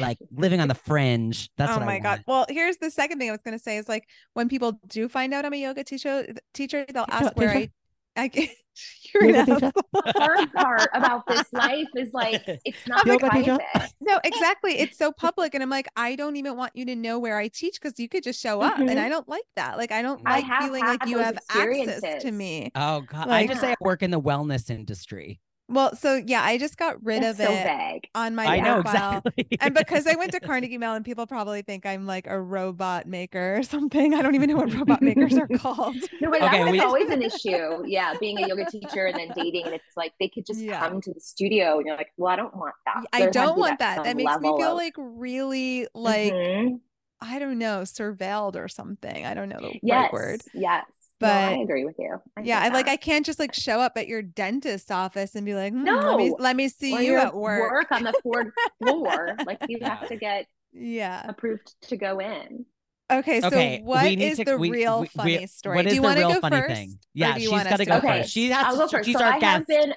like 0.00 0.18
living 0.30 0.60
on 0.60 0.68
the 0.68 0.74
fringe. 0.74 1.50
That's 1.56 1.70
oh 1.70 1.74
what 1.74 1.82
I 1.82 1.86
my 1.86 1.98
god. 1.98 2.24
Well, 2.26 2.46
here's 2.48 2.76
the 2.78 2.90
second 2.90 3.18
thing 3.18 3.28
I 3.28 3.32
was 3.32 3.40
gonna 3.44 3.58
say 3.58 3.78
is 3.78 3.88
like 3.88 4.08
when 4.34 4.48
people 4.48 4.80
do 4.88 5.08
find 5.08 5.34
out 5.34 5.44
I'm 5.44 5.52
a 5.52 5.56
yoga 5.56 5.84
teacher, 5.84 6.26
teacher, 6.54 6.84
they'll 6.92 7.06
ask 7.08 7.32
where 7.36 7.50
I. 7.50 7.70
teacher. 8.18 8.24
I 8.24 8.28
get, 8.28 8.50
you're 9.14 9.24
Yoga 9.30 9.44
teacher. 9.46 9.66
asshole. 9.66 10.02
the 10.04 10.12
hard 10.18 10.52
part 10.52 10.88
about 10.94 11.26
this 11.26 11.44
life 11.52 11.86
is 11.96 12.12
like 12.12 12.42
it's 12.64 12.86
not 12.86 13.04
Yoga 13.06 13.28
teacher. 13.30 13.56
private. 13.72 13.92
No, 14.00 14.18
exactly. 14.24 14.78
It's 14.78 14.96
so 14.98 15.12
public, 15.12 15.54
and 15.54 15.62
I'm 15.62 15.70
like, 15.70 15.88
I 15.96 16.14
don't 16.16 16.36
even 16.36 16.56
want 16.56 16.74
you 16.74 16.84
to 16.86 16.94
know 16.96 17.18
where 17.18 17.36
I 17.38 17.48
teach 17.48 17.80
because 17.80 17.98
you 17.98 18.08
could 18.08 18.22
just 18.22 18.40
show 18.40 18.60
up, 18.60 18.78
and 18.78 18.88
Mhm. 18.90 18.98
I 18.98 19.08
don't 19.08 19.28
like 19.28 19.44
that. 19.56 19.76
Like, 19.78 19.92
I 19.92 20.02
don't 20.02 20.20
I 20.26 20.40
like 20.40 20.62
feeling 20.62 20.84
like 20.84 21.06
you 21.06 21.18
have 21.18 21.38
access 21.50 22.22
to 22.22 22.30
me. 22.30 22.70
Oh 22.74 23.00
god, 23.02 23.28
I 23.28 23.46
just 23.46 23.60
say 23.60 23.72
I 23.72 23.76
work 23.80 24.02
in 24.02 24.10
the 24.10 24.20
wellness 24.20 24.70
industry. 24.70 25.40
Well, 25.70 25.94
so 25.96 26.14
yeah, 26.26 26.42
I 26.42 26.56
just 26.56 26.78
got 26.78 26.96
rid 27.04 27.22
That's 27.22 27.38
of 27.38 27.46
so 27.46 27.52
it 27.52 27.64
vague. 27.64 28.08
on 28.14 28.34
my 28.34 28.46
I 28.46 28.60
know 28.60 28.82
profile. 28.82 29.22
exactly. 29.26 29.58
and 29.60 29.74
because 29.74 30.06
I 30.06 30.14
went 30.16 30.32
to 30.32 30.40
Carnegie 30.48 30.78
Mellon, 30.78 31.04
people 31.04 31.26
probably 31.26 31.60
think 31.60 31.84
I'm 31.84 32.06
like 32.06 32.26
a 32.26 32.40
robot 32.40 33.06
maker 33.06 33.56
or 33.58 33.62
something. 33.62 34.14
I 34.14 34.22
don't 34.22 34.34
even 34.34 34.48
know 34.48 34.56
what 34.56 34.72
robot 34.78 35.02
makers 35.02 35.36
are 35.36 35.46
called. 35.48 35.96
No, 36.20 36.30
but 36.30 36.40
Okay, 36.42 36.58
that 36.58 36.62
was 36.64 36.72
we- 36.72 36.80
always 36.80 37.10
an 37.10 37.20
issue. 37.22 37.84
Yeah, 37.86 38.14
being 38.18 38.42
a 38.42 38.48
yoga 38.48 38.64
teacher 38.64 39.06
and 39.06 39.16
then 39.18 39.30
dating, 39.36 39.66
and 39.66 39.74
it's 39.74 39.96
like 39.96 40.12
they 40.18 40.28
could 40.28 40.46
just 40.46 40.60
Yeah. 40.60 40.78
come 40.80 41.00
to 41.02 41.12
the 41.12 41.20
studio, 41.20 41.76
and 41.76 41.86
you're 41.86 41.96
like, 41.96 42.12
well, 42.16 42.32
I 42.32 42.36
don't 42.36 42.56
want 42.56 42.74
that. 42.86 43.04
I 43.12 43.18
There 43.18 43.28
has 43.28 43.34
don't 43.34 43.58
want 43.58 43.78
that. 43.80 43.96
some 43.96 44.04
That 44.04 44.16
makes 44.16 44.38
me 44.40 44.48
feel 44.56 44.70
of- 44.72 44.76
like 44.76 44.94
really 44.96 45.86
like 45.94 46.32
Mhm. 46.32 46.80
I 47.20 47.38
don't 47.40 47.58
know, 47.58 47.80
surveilled 47.82 48.56
or 48.56 48.68
something. 48.68 49.26
I 49.26 49.34
don't 49.34 49.48
know 49.48 49.58
the 49.60 49.78
yes, 49.82 50.04
right 50.04 50.12
word. 50.12 50.40
yes. 50.54 50.84
No, 51.20 51.28
I 51.28 51.52
agree 51.62 51.84
with 51.84 51.96
you. 51.98 52.16
I 52.36 52.42
Yeah, 52.42 52.60
I 52.60 52.68
like. 52.68 52.86
I 52.86 52.96
can't 52.96 53.26
just 53.26 53.38
like 53.40 53.52
show 53.54 53.80
up 53.80 53.92
at 53.96 54.06
your 54.06 54.22
dentist's 54.22 54.90
office 54.90 55.34
and 55.34 55.44
be 55.44 55.54
like, 55.54 55.72
"Hmm, 55.72 55.84
let 55.84 56.16
me 56.16 56.28
No. 56.30 56.36
let 56.38 56.54
me 56.56 56.68
see 56.68 56.94
Or 56.96 57.00
you 57.00 57.16
at 57.16 57.34
work. 57.34 57.90
on 57.90 58.04
the 58.04 58.12
fourth 58.22 58.48
floor. 58.82 59.36
Like 59.46 59.58
you 59.68 59.78
Yeah. 59.80 59.96
have 59.96 60.08
to 60.08 60.16
get 60.16 60.46
Yeah. 60.72 61.24
approved 61.28 61.74
to 61.88 61.96
go 61.96 62.20
in. 62.20 62.66
Okay, 63.10 63.40
so 63.40 63.46
Okay, 63.48 63.80
what 63.82 64.04
we 64.04 64.16
need 64.16 64.24
is 64.32 64.36
to- 64.38 64.44
the 64.44 64.58
we- 64.58 64.70
real 64.70 64.98
we- 65.00 65.02
we- 65.04 65.08
funny 65.08 65.46
story? 65.46 65.76
What 65.76 65.86
do 65.88 65.94
you 65.94 66.00
the 66.02 66.06
want 66.06 66.18
to 66.18 66.24
real 66.26 66.34
go 66.34 66.40
funny 66.40 66.56
first? 66.56 66.74
thing? 66.74 66.98
Yeah, 67.14 67.34
she's 67.38 67.48
got 67.50 67.76
to 67.78 67.84
go 67.86 67.96
Okay, 67.96 68.20
first. 68.20 68.30
She 68.32 68.50
has 68.50 68.64
I'll 68.66 68.72
to, 68.72 68.78
go 68.78 68.88
first. 68.88 69.06
she's 69.06 69.16
so 69.18 69.24
our 69.24 69.32
I 69.32 69.38
guest. 69.40 69.52
have 69.56 69.66
been 69.66 69.94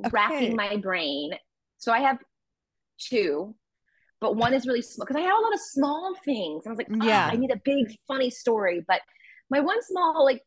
Okay. 0.00 0.10
racking 0.12 0.56
my 0.56 0.76
brain. 0.76 1.32
So 1.78 1.92
I 1.92 1.98
have 2.00 2.18
two, 2.98 3.54
but 4.20 4.36
one 4.36 4.54
is 4.54 4.66
really 4.66 4.80
small 4.82 5.04
because 5.06 5.16
I 5.20 5.24
have 5.24 5.36
a 5.36 5.42
lot 5.42 5.52
of 5.54 5.60
small 5.60 6.14
things. 6.24 6.66
I 6.66 6.70
was 6.70 6.78
like, 6.78 6.88
Yeah. 6.88 7.04
yeah, 7.04 7.26
I 7.32 7.36
need 7.36 7.50
a 7.50 7.56
big 7.64 7.96
funny 8.06 8.30
story. 8.30 8.84
But 8.86 9.00
my 9.50 9.60
one 9.60 9.82
small, 9.82 10.24
like, 10.24 10.42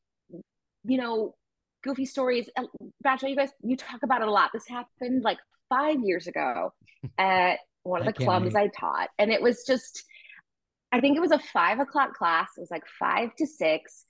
you 0.83 0.97
know, 0.97 1.35
goofy 1.83 2.05
stories, 2.05 2.49
uh, 2.57 2.63
Bachelor, 3.01 3.29
you 3.29 3.35
guys, 3.35 3.51
you 3.61 3.77
talk 3.77 4.03
about 4.03 4.21
it 4.21 4.27
a 4.27 4.31
lot. 4.31 4.51
This 4.53 4.67
happened 4.67 5.23
like 5.23 5.37
five 5.69 5.99
years 6.03 6.27
ago 6.27 6.73
at 7.17 7.59
one 7.83 8.01
of 8.01 8.07
the 8.07 8.13
can't 8.13 8.25
clubs 8.25 8.53
wait. 8.53 8.63
I 8.63 8.67
taught. 8.67 9.09
And 9.17 9.31
it 9.31 9.41
was 9.41 9.63
just, 9.65 10.03
I 10.91 10.99
think 10.99 11.17
it 11.17 11.21
was 11.21 11.31
a 11.31 11.39
five 11.39 11.79
o'clock 11.79 12.13
class. 12.13 12.49
It 12.57 12.61
was 12.61 12.71
like 12.71 12.83
five 12.99 13.35
to 13.37 13.45
six. 13.45 14.05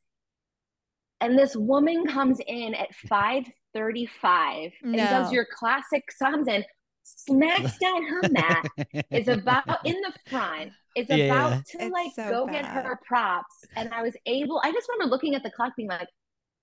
And 1.21 1.37
this 1.37 1.55
woman 1.55 2.05
comes 2.07 2.39
in 2.47 2.73
at 2.73 2.89
5:35 3.11 4.71
and 4.83 4.95
does 4.95 5.33
your 5.33 5.45
classic 5.53 6.05
comes 6.17 6.47
in, 6.47 6.63
smacks 7.03 7.77
down 7.77 8.03
her 8.05 8.23
mat, 8.29 8.65
is 9.11 9.27
about 9.27 9.65
in 9.85 9.95
the 10.01 10.13
front, 10.29 10.73
is 10.95 11.09
Yeah. 11.09 11.25
about 11.25 11.65
to 11.71 11.79
It's 11.79 11.91
like 11.91 12.11
so 12.15 12.29
go 12.29 12.47
get 12.47 12.65
her 12.65 12.99
props. 13.07 13.65
And 13.75 13.93
I 13.93 14.01
was 14.01 14.15
able, 14.25 14.61
I 14.63 14.71
just 14.71 14.87
remember 14.89 15.09
looking 15.11 15.35
at 15.35 15.43
the 15.43 15.51
clock 15.51 15.73
being 15.75 15.89
like, 15.89 16.07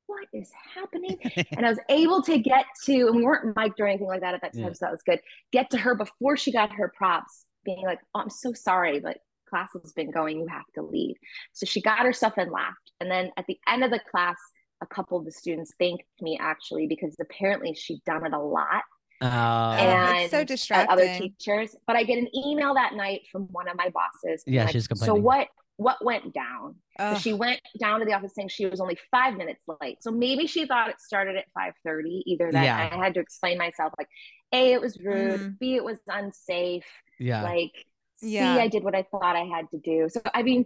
what 0.06 0.26
is 0.32 0.50
happening? 0.74 1.18
And 1.56 1.66
I 1.66 1.70
was 1.70 1.80
able 1.88 2.22
to 2.22 2.38
get 2.38 2.66
to, 2.84 2.92
and 3.08 3.16
we 3.16 3.24
weren't 3.24 3.56
mic'd 3.56 3.80
or 3.80 3.86
anything 3.88 4.06
like 4.06 4.20
that 4.20 4.34
at 4.34 4.42
that 4.42 4.52
time, 4.56 4.68
Yeah. 4.68 4.72
so 4.72 4.86
that 4.86 4.92
was 4.92 5.02
good. 5.02 5.20
Get 5.52 5.70
to 5.70 5.78
her 5.78 5.94
before 5.96 6.36
she 6.36 6.52
got 6.52 6.72
her 6.72 6.92
props, 6.96 7.44
being 7.64 7.82
like, 7.84 7.98
oh, 8.14 8.20
I'm 8.20 8.30
so 8.30 8.52
sorry, 8.52 9.00
but 9.00 9.18
class 9.48 9.70
has 9.82 9.92
been 9.92 10.10
going. 10.12 10.38
You 10.38 10.46
have 10.48 10.66
to 10.76 10.82
leave. 10.82 11.16
So 11.52 11.66
she 11.66 11.80
got 11.82 12.00
her 12.06 12.12
stuff 12.12 12.34
and 12.36 12.52
left. 12.52 12.92
And 13.00 13.10
then 13.10 13.30
at 13.36 13.46
the 13.46 13.58
end 13.68 13.82
of 13.84 13.90
the 13.90 14.00
class, 14.10 14.36
a 14.80 14.86
couple 14.86 15.18
of 15.18 15.24
the 15.24 15.32
students 15.32 15.72
thanked 15.78 16.04
me 16.20 16.38
actually 16.40 16.86
because 16.86 17.16
apparently 17.20 17.74
she'd 17.74 18.02
done 18.04 18.26
it 18.26 18.32
a 18.32 18.38
lot. 18.38 18.82
Oh, 19.22 19.26
and 19.26 20.18
it's 20.22 20.30
so 20.30 20.40
at 20.40 20.46
distracting. 20.46 20.90
other 20.92 21.06
teachers. 21.18 21.74
But 21.86 21.96
I 21.96 22.02
get 22.04 22.18
an 22.18 22.28
email 22.36 22.74
that 22.74 22.94
night 22.94 23.22
from 23.32 23.44
one 23.52 23.68
of 23.68 23.76
my 23.76 23.88
bosses. 23.90 24.42
Yeah, 24.46 24.64
like, 24.64 24.72
she's 24.72 24.88
So 24.96 25.14
what 25.14 25.48
what 25.78 26.02
went 26.04 26.32
down? 26.32 26.76
So 26.98 27.18
she 27.18 27.32
went 27.34 27.60
down 27.78 28.00
to 28.00 28.06
the 28.06 28.14
office 28.14 28.34
saying 28.34 28.48
she 28.48 28.64
was 28.66 28.80
only 28.80 28.98
five 29.10 29.36
minutes 29.36 29.62
late. 29.80 30.02
So 30.02 30.10
maybe 30.10 30.46
she 30.46 30.66
thought 30.66 30.88
it 30.88 31.00
started 31.00 31.36
at 31.36 31.44
5:30. 31.58 32.22
Either 32.26 32.50
that 32.52 32.64
Yeah. 32.64 32.90
I 32.92 32.96
had 33.04 33.14
to 33.14 33.20
explain 33.20 33.58
myself 33.58 33.92
like 33.98 34.08
A, 34.52 34.72
it 34.72 34.80
was 34.80 34.98
rude, 35.00 35.40
Mhm. 35.40 35.58
B, 35.58 35.76
it 35.76 35.84
was 35.84 35.98
unsafe. 36.08 36.86
yeah. 37.18 37.42
Like 37.42 37.72
C, 38.16 38.34
Yeah. 38.34 38.54
I 38.56 38.68
did 38.68 38.84
what 38.84 38.94
I 38.94 39.02
thought 39.02 39.36
I 39.36 39.44
had 39.44 39.70
to 39.70 39.78
do. 39.78 40.08
So 40.08 40.20
I 40.34 40.42
mean, 40.42 40.64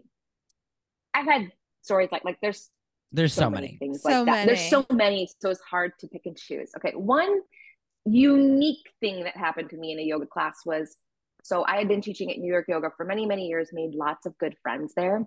I've 1.15 1.27
had 1.27 1.51
stories 1.83 2.09
like 2.13 2.25
like 2.25 2.39
there's 2.41 2.71
There's 3.13 3.33
so, 3.33 3.51
many 3.51 3.67
many. 3.67 3.79
things 3.79 4.03
So 4.03 4.09
like 4.23 4.27
that. 4.27 4.47
There's 4.47 4.69
so 4.71 4.87
many, 4.93 5.29
so 5.41 5.51
it's 5.51 5.61
hard 5.61 5.99
to 6.01 6.07
pick 6.09 6.27
and 6.27 6.37
choose. 6.37 6.71
Okay, 6.77 6.93
one 6.95 7.41
unique 8.07 8.89
thing 9.01 9.25
that 9.25 9.37
happened 9.37 9.71
to 9.71 9.77
me 9.77 9.93
in 9.93 9.99
a 9.99 10.03
yoga 10.03 10.27
class 10.27 10.59
was 10.65 10.97
so 11.43 11.65
I 11.67 11.77
had 11.79 11.89
been 11.89 12.03
teaching 12.03 12.31
at 12.31 12.39
New 12.39 12.51
York 12.53 12.67
Yoga 12.69 12.91
for 12.97 13.07
many, 13.07 13.25
many 13.25 13.47
years, 13.47 13.71
made 13.73 13.95
lots 13.95 14.27
of 14.27 14.37
good 14.39 14.55
friends 14.63 14.93
there. 14.95 15.23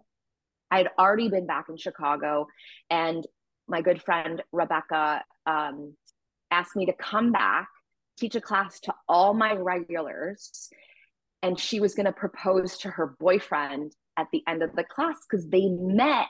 I 0.69 0.78
had 0.78 0.89
already 0.99 1.28
been 1.30 1.47
back 1.47 1.65
in 1.69 1.78
Chicago, 1.78 2.47
and 2.89 3.26
my 3.67 3.82
good 3.82 4.01
friend 4.01 4.43
Rebecca 4.51 5.24
um, 5.47 5.95
asked 6.51 6.76
me 6.76 6.86
to 6.86 6.93
come 6.93 7.32
back, 7.32 7.67
teach 8.17 8.36
a 8.36 8.41
class 8.41 8.80
to 8.82 8.93
all 9.09 9.34
my 9.34 9.53
regulars, 9.53 10.69
and 11.41 11.59
she 11.59 11.80
was 11.80 11.95
going 11.95 12.05
to 12.05 12.11
propose 12.13 12.78
to 12.80 12.89
her 12.89 13.15
boyfriend 13.19 13.91
at 14.17 14.28
the 14.32 14.43
end 14.47 14.61
of 14.61 14.76
the 14.76 14.84
class 14.84 15.15
because 15.30 15.47
they 15.49 15.67
met 15.67 16.28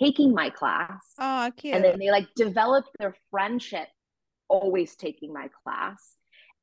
taking 0.00 0.34
my 0.34 0.50
class 0.50 1.00
Oh, 1.18 1.50
cute. 1.56 1.74
and 1.74 1.84
then 1.84 1.98
they 1.98 2.10
like 2.10 2.26
developed 2.36 2.88
their 2.98 3.14
friendship 3.30 3.86
always 4.60 4.94
taking 4.96 5.32
my 5.32 5.48
class. 5.62 6.00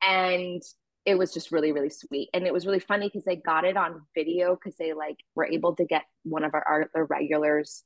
And 0.01 0.61
it 1.05 1.17
was 1.17 1.33
just 1.33 1.51
really 1.51 1.71
really 1.71 1.89
sweet. 1.89 2.29
And 2.33 2.45
it 2.45 2.53
was 2.53 2.65
really 2.65 2.79
funny 2.79 3.07
because 3.07 3.25
they 3.25 3.35
got 3.35 3.65
it 3.65 3.77
on 3.77 4.01
video 4.15 4.55
because 4.55 4.77
they 4.77 4.93
like 4.93 5.17
were 5.35 5.45
able 5.45 5.75
to 5.75 5.85
get 5.85 6.03
one 6.23 6.43
of 6.43 6.53
our, 6.53 6.63
our 6.67 6.89
the 6.93 7.03
regulars 7.03 7.83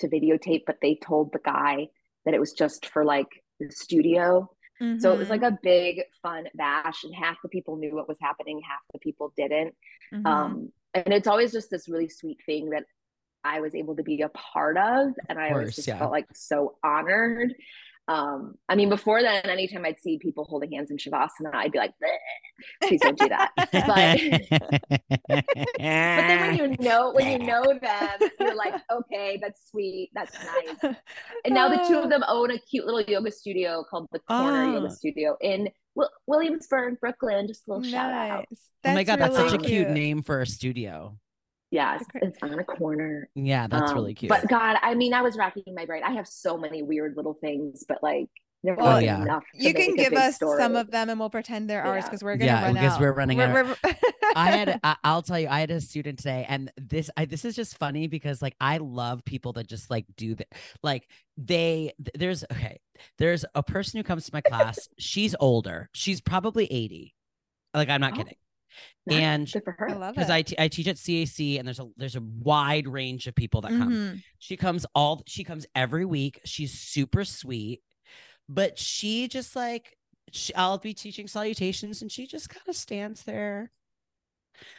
to 0.00 0.08
videotape 0.08 0.62
but 0.66 0.78
they 0.82 0.96
told 0.96 1.32
the 1.32 1.38
guy 1.38 1.86
that 2.24 2.34
it 2.34 2.40
was 2.40 2.52
just 2.52 2.86
for 2.86 3.04
like 3.04 3.28
the 3.60 3.70
studio. 3.70 4.50
So 4.98 5.12
it 5.12 5.18
was 5.18 5.30
like 5.30 5.42
a 5.42 5.56
big 5.62 6.02
fun 6.20 6.44
bash 6.54 7.04
and 7.04 7.14
half 7.14 7.36
the 7.42 7.48
people 7.48 7.76
knew 7.76 7.94
what 7.94 8.08
was 8.08 8.18
happening 8.20 8.60
half 8.68 8.80
the 8.92 8.98
people 8.98 9.32
didn't. 9.36 9.74
Mhm. 10.12 10.26
um 10.26 10.72
and 10.94 11.12
it's 11.12 11.26
always 11.26 11.52
just 11.52 11.70
this 11.70 11.88
really 11.88 12.08
sweet 12.08 12.38
thing 12.46 12.70
that 12.70 12.84
i 13.42 13.60
was 13.60 13.74
able 13.74 13.96
to 13.96 14.02
be 14.02 14.22
a 14.22 14.28
part 14.30 14.76
of 14.76 15.12
and 15.28 15.38
i 15.38 15.50
always 15.50 15.74
just 15.74 15.88
yeah. 15.88 15.98
felt 15.98 16.12
like 16.12 16.26
so 16.34 16.76
honored 16.82 17.54
um 18.08 18.54
i 18.68 18.74
mean 18.74 18.90
before 18.90 19.22
then 19.22 19.44
anytime 19.46 19.84
i'd 19.86 19.98
see 19.98 20.18
people 20.18 20.44
holding 20.44 20.70
hands 20.72 20.90
in 20.90 20.96
shavasana 20.98 21.54
i'd 21.54 21.72
be 21.72 21.78
like 21.78 21.92
please 22.82 23.00
don't 23.00 23.18
do 23.18 23.28
that 23.28 23.50
but 23.56 23.70
but 25.28 25.44
then 25.58 26.40
when 26.40 26.56
you 26.58 26.76
know 26.84 27.12
when 27.12 27.30
you 27.40 27.46
know 27.46 27.62
them 27.80 28.30
you're 28.38 28.54
like 28.54 28.74
okay 28.92 29.38
that's 29.40 29.70
sweet 29.70 30.10
that's 30.14 30.34
nice 30.44 30.94
and 31.44 31.54
now 31.54 31.68
the 31.68 31.82
two 31.88 31.98
of 31.98 32.10
them 32.10 32.22
own 32.28 32.50
a 32.50 32.58
cute 32.58 32.84
little 32.84 33.00
yoga 33.02 33.30
studio 33.30 33.82
called 33.88 34.06
the 34.12 34.18
corner 34.20 34.70
yoga 34.72 34.86
Ah. 34.86 34.90
studio 34.90 35.36
in 35.40 35.68
Wil- 35.94 36.10
williamsburg 36.26 37.00
brooklyn 37.00 37.46
just 37.46 37.66
a 37.68 37.72
little 37.72 37.90
shout 37.90 38.12
out 38.12 38.44
Nice. 38.50 38.68
oh 38.86 38.94
my 38.94 39.04
god, 39.04 39.18
that's 39.18 39.36
such 39.36 39.52
a 39.54 39.58
cute 39.58 39.88
name 39.90 40.22
for 40.22 40.42
a 40.42 40.46
studio. 40.46 41.16
Yes 41.74 42.04
it's 42.14 42.38
on 42.42 42.58
a 42.58 42.64
corner 42.64 43.28
Yeah, 43.34 43.66
that's 43.66 43.90
Um, 43.90 43.96
really 43.98 44.14
cute. 44.14 44.28
But 44.30 44.48
God, 44.48 44.76
I 44.82 44.94
mean, 44.94 45.12
I 45.12 45.22
was 45.22 45.36
racking 45.36 45.64
my 45.74 45.84
brain. 45.86 46.02
I 46.04 46.12
have 46.12 46.26
so 46.28 46.56
many 46.56 46.82
weird 46.82 47.16
little 47.16 47.34
things, 47.34 47.84
but 47.88 47.98
like 48.02 48.28
there 48.62 48.74
Well, 48.76 48.86
wasn't 48.94 49.02
Oh, 49.02 49.06
yeah. 49.16 49.22
enough. 49.22 49.44
You 49.52 49.74
can 49.74 49.94
give 49.94 50.14
us 50.14 50.36
story. 50.36 50.58
some 50.58 50.74
of 50.74 50.90
them 50.90 51.10
and 51.10 51.20
we'll 51.20 51.28
pretend 51.28 51.68
they're 51.68 51.84
ours 51.84 52.02
Yeah. 52.04 52.08
because 52.08 52.22
we're 52.24 52.36
gonna 52.36 52.50
Yeah, 52.52 52.64
run 52.64 52.74
because 52.74 52.92
out. 52.94 53.00
we're 53.00 53.12
running 53.12 53.36
We're- 53.38 53.50
out. 53.58 53.78
we're- 53.84 53.94
I 54.36 54.50
had 54.50 54.80
I, 54.82 54.96
I'll 55.04 55.20
tell 55.22 55.38
you, 55.38 55.48
I 55.48 55.60
had 55.60 55.70
a 55.70 55.80
student 55.80 56.18
today, 56.18 56.46
and 56.48 56.72
this 56.78 57.10
I 57.16 57.24
this 57.26 57.44
is 57.44 57.54
just 57.54 57.76
funny 57.76 58.06
because 58.08 58.40
like 58.40 58.56
I 58.60 58.78
love 58.78 59.24
people 59.24 59.52
that 59.54 59.66
just 59.66 59.90
like 59.90 60.06
do 60.16 60.34
that. 60.36 60.48
Like 60.82 61.06
they 61.36 61.92
there's 62.14 62.42
okay, 62.50 62.78
there's 63.18 63.44
a 63.54 63.62
person 63.62 63.98
who 63.98 64.04
comes 64.04 64.24
to 64.26 64.30
my 64.32 64.40
class. 64.40 64.88
she's 64.98 65.34
older. 65.40 65.88
She's 65.92 66.20
probably 66.20 66.64
80. 66.72 67.14
Like 67.74 67.88
I'm 67.90 68.00
not 68.00 68.14
Oh, 68.14 68.16
kidding. 68.16 68.36
Nice. 69.06 69.20
And 69.20 69.52
good 69.52 69.64
for 69.64 69.72
her. 69.78 69.90
I 69.90 69.94
love 69.94 70.14
because 70.14 70.30
it. 70.30 70.32
I, 70.32 70.42
te- 70.42 70.56
I 70.58 70.68
teach 70.68 70.86
at 70.88 70.96
CAC 70.96 71.58
and 71.58 71.66
there's 71.68 71.80
a 71.80 71.88
there's 71.96 72.16
a 72.16 72.22
wide 72.22 72.88
range 72.88 73.26
of 73.26 73.34
people 73.34 73.60
that 73.62 73.70
come. 73.70 73.92
Mhm. 73.92 74.22
She 74.38 74.56
comes 74.56 74.86
all 74.94 75.22
she 75.26 75.44
comes 75.44 75.66
every 75.74 76.04
week. 76.04 76.40
She's 76.44 76.72
super 76.80 77.24
sweet, 77.24 77.82
but 78.48 78.78
she 78.78 79.28
just 79.28 79.54
like 79.54 79.96
she, 80.32 80.54
I'll 80.54 80.78
be 80.78 80.94
teaching 80.94 81.28
salutations 81.28 82.02
and 82.02 82.10
she 82.10 82.26
just 82.26 82.48
kind 82.48 82.66
of 82.66 82.76
stands 82.76 83.24
there. 83.24 83.70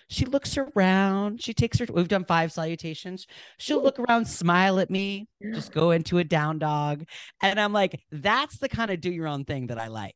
She 0.10 0.26
looks 0.26 0.58
around. 0.58 1.42
She 1.42 1.54
takes 1.54 1.80
her. 1.80 1.86
We've 1.92 2.08
done 2.08 2.26
five 2.26 2.52
salutations. 2.52 3.28
She'll 3.58 3.80
Ooh. 3.80 3.84
look 3.84 4.00
around, 4.00 4.26
smile 4.26 4.80
at 4.80 4.90
me, 4.90 5.28
just 5.54 5.74
go 5.74 5.92
into 5.92 6.18
a 6.18 6.24
down 6.24 6.60
dog, 6.60 7.04
and 7.42 7.60
I'm 7.60 7.74
like, 7.74 8.02
that's 8.12 8.58
the 8.58 8.70
kind 8.70 8.90
of 8.90 9.02
do 9.02 9.12
your 9.12 9.28
own 9.28 9.44
thing 9.44 9.68
that 9.68 9.78
I 9.78 9.88
like. 9.88 10.16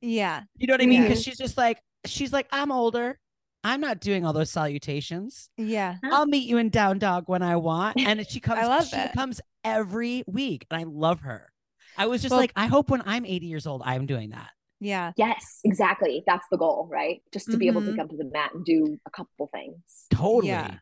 Yeah. 0.00 0.42
You 0.56 0.66
know 0.66 0.74
what 0.74 0.82
I 0.82 0.86
mean? 0.86 1.02
Yeah. 1.02 1.08
Because 1.08 1.22
she's 1.22 1.38
just 1.38 1.56
like, 1.56 1.78
she's 2.06 2.32
like, 2.32 2.46
I'm 2.52 2.70
older. 2.72 3.18
I'm 3.62 3.80
not 3.80 4.00
doing 4.00 4.26
all 4.26 4.32
those 4.34 4.50
salutations. 4.50 5.48
Yeah. 5.56 5.96
I'll 6.04 6.26
meet 6.26 6.46
you 6.46 6.58
in 6.58 6.68
down 6.68 6.98
dog 6.98 7.24
when 7.26 7.42
I 7.42 7.56
want. 7.56 7.98
And 7.98 8.26
she 8.28 8.38
comes, 8.40 8.60
I 8.60 8.66
love 8.66 8.84
she 8.86 8.96
that. 8.96 9.14
comes 9.14 9.40
every 9.64 10.22
week. 10.26 10.66
And 10.70 10.80
I 10.80 10.84
love 10.84 11.20
her. 11.20 11.50
I 11.96 12.06
was 12.06 12.20
just 12.22 12.32
Well- 12.32 12.40
like, 12.40 12.52
I 12.56 12.66
hope 12.66 12.90
when 12.90 13.02
I'm 13.06 13.24
80 13.24 13.46
years 13.46 13.66
old, 13.66 13.82
I'm 13.84 14.04
doing 14.06 14.30
that. 14.30 14.50
Yeah. 14.80 15.12
Yes, 15.16 15.60
exactly. 15.64 16.22
That's 16.26 16.46
the 16.50 16.58
goal, 16.58 16.88
right? 16.92 17.22
Just 17.32 17.50
to 17.52 17.56
be 17.56 17.68
able 17.68 17.80
to 17.82 17.96
come 17.96 18.06
to 18.08 18.16
the 18.16 18.28
mat 18.30 18.50
and 18.52 18.64
do 18.66 18.98
a 19.06 19.10
couple 19.10 19.48
things. 19.54 19.76
Totally. 20.10 20.48
Yeah. 20.48 20.74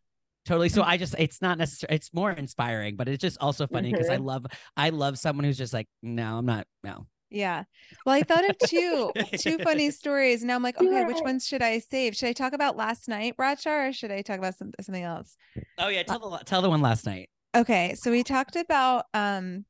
Totally. 0.44 0.70
So 0.70 0.82
I 0.82 0.96
just, 0.96 1.14
it's 1.20 1.40
not 1.40 1.56
necessarily, 1.56 1.96
it's 1.96 2.12
more 2.12 2.32
inspiring, 2.32 2.96
but 2.96 3.06
it's 3.08 3.20
just 3.20 3.38
also 3.40 3.68
funny 3.68 3.92
because 3.92 4.08
I 4.08 4.16
Mm-hmm. 4.16 4.24
love, 4.24 4.46
I 4.76 4.88
love 4.90 5.18
someone 5.18 5.44
who's 5.44 5.58
just 5.58 5.72
like, 5.72 5.86
no, 6.02 6.38
I'm 6.38 6.46
not, 6.46 6.66
no. 6.82 7.06
Yeah. 7.33 7.64
Well, 8.05 8.14
I 8.14 8.22
thought 8.22 8.49
of 8.49 8.59
two 8.59 9.11
two 9.39 9.59
funny 9.59 9.91
stories. 10.01 10.45
Now 10.45 10.55
I'm 10.55 10.62
like, 10.62 10.80
okay, 10.80 11.05
which 11.05 11.20
ones 11.22 11.47
should 11.47 11.62
I 11.62 11.78
save? 11.78 12.14
Should 12.14 12.28
I 12.28 12.33
talk 12.33 12.53
about 12.53 12.76
last 12.76 13.09
night, 13.09 13.37
Bradshaw, 13.37 13.87
or 13.87 13.93
should 13.93 14.11
I 14.11 14.22
talk 14.22 14.39
about 14.39 14.57
some, 14.57 14.72
something 14.80 15.03
else? 15.03 15.37
Oh 15.78 15.89
yeah. 15.89 16.03
Tell 16.03 16.18
the, 16.18 16.39
tell 16.45 16.62
the 16.62 16.68
one 16.68 16.83
last 16.83 17.07
night. 17.07 17.30
Okay, 17.55 17.95
so 17.97 18.11
we 18.11 18.22
talked 18.22 18.57
about 18.57 19.07
um, 19.14 19.64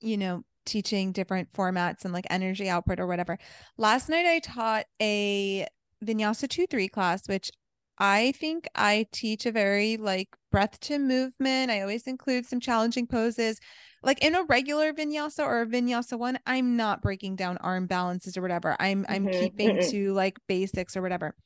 you 0.00 0.16
know, 0.16 0.44
teaching 0.66 1.12
different 1.12 1.52
formats 1.52 2.04
and 2.04 2.12
like 2.12 2.26
energy 2.30 2.68
output 2.68 3.00
or 3.00 3.06
whatever. 3.06 3.38
Last 3.78 4.08
night 4.08 4.26
I 4.26 4.38
taught 4.40 4.84
a 5.00 5.66
Vinyasa 6.04 6.46
2-3 6.46 6.90
class, 6.90 7.28
which 7.28 7.50
I 7.98 8.32
think 8.32 8.68
I 8.74 9.06
teach 9.12 9.46
a 9.46 9.52
very 9.52 9.96
like 9.96 10.28
breath 10.50 10.78
to 10.80 10.98
movement. 10.98 11.70
I 11.70 11.80
always 11.80 12.06
include 12.06 12.46
some 12.46 12.60
challenging 12.60 13.06
poses. 13.06 13.58
Like 14.02 14.22
in 14.24 14.34
a 14.34 14.42
regular 14.44 14.92
vinyasa 14.92 15.44
or 15.44 15.62
a 15.62 15.66
vinyasa 15.66 16.18
one, 16.18 16.38
I'm 16.46 16.76
not 16.76 17.02
breaking 17.02 17.36
down 17.36 17.56
arm 17.58 17.86
balances 17.86 18.36
or 18.36 18.42
whatever. 18.42 18.76
I'm 18.80 19.06
I'm 19.08 19.28
Mhm, 19.28 19.28
keeping 19.28 19.78
to 19.90 20.12
like 20.12 20.38
basics 20.48 20.96
or 20.96 21.02
whatever. 21.02 21.36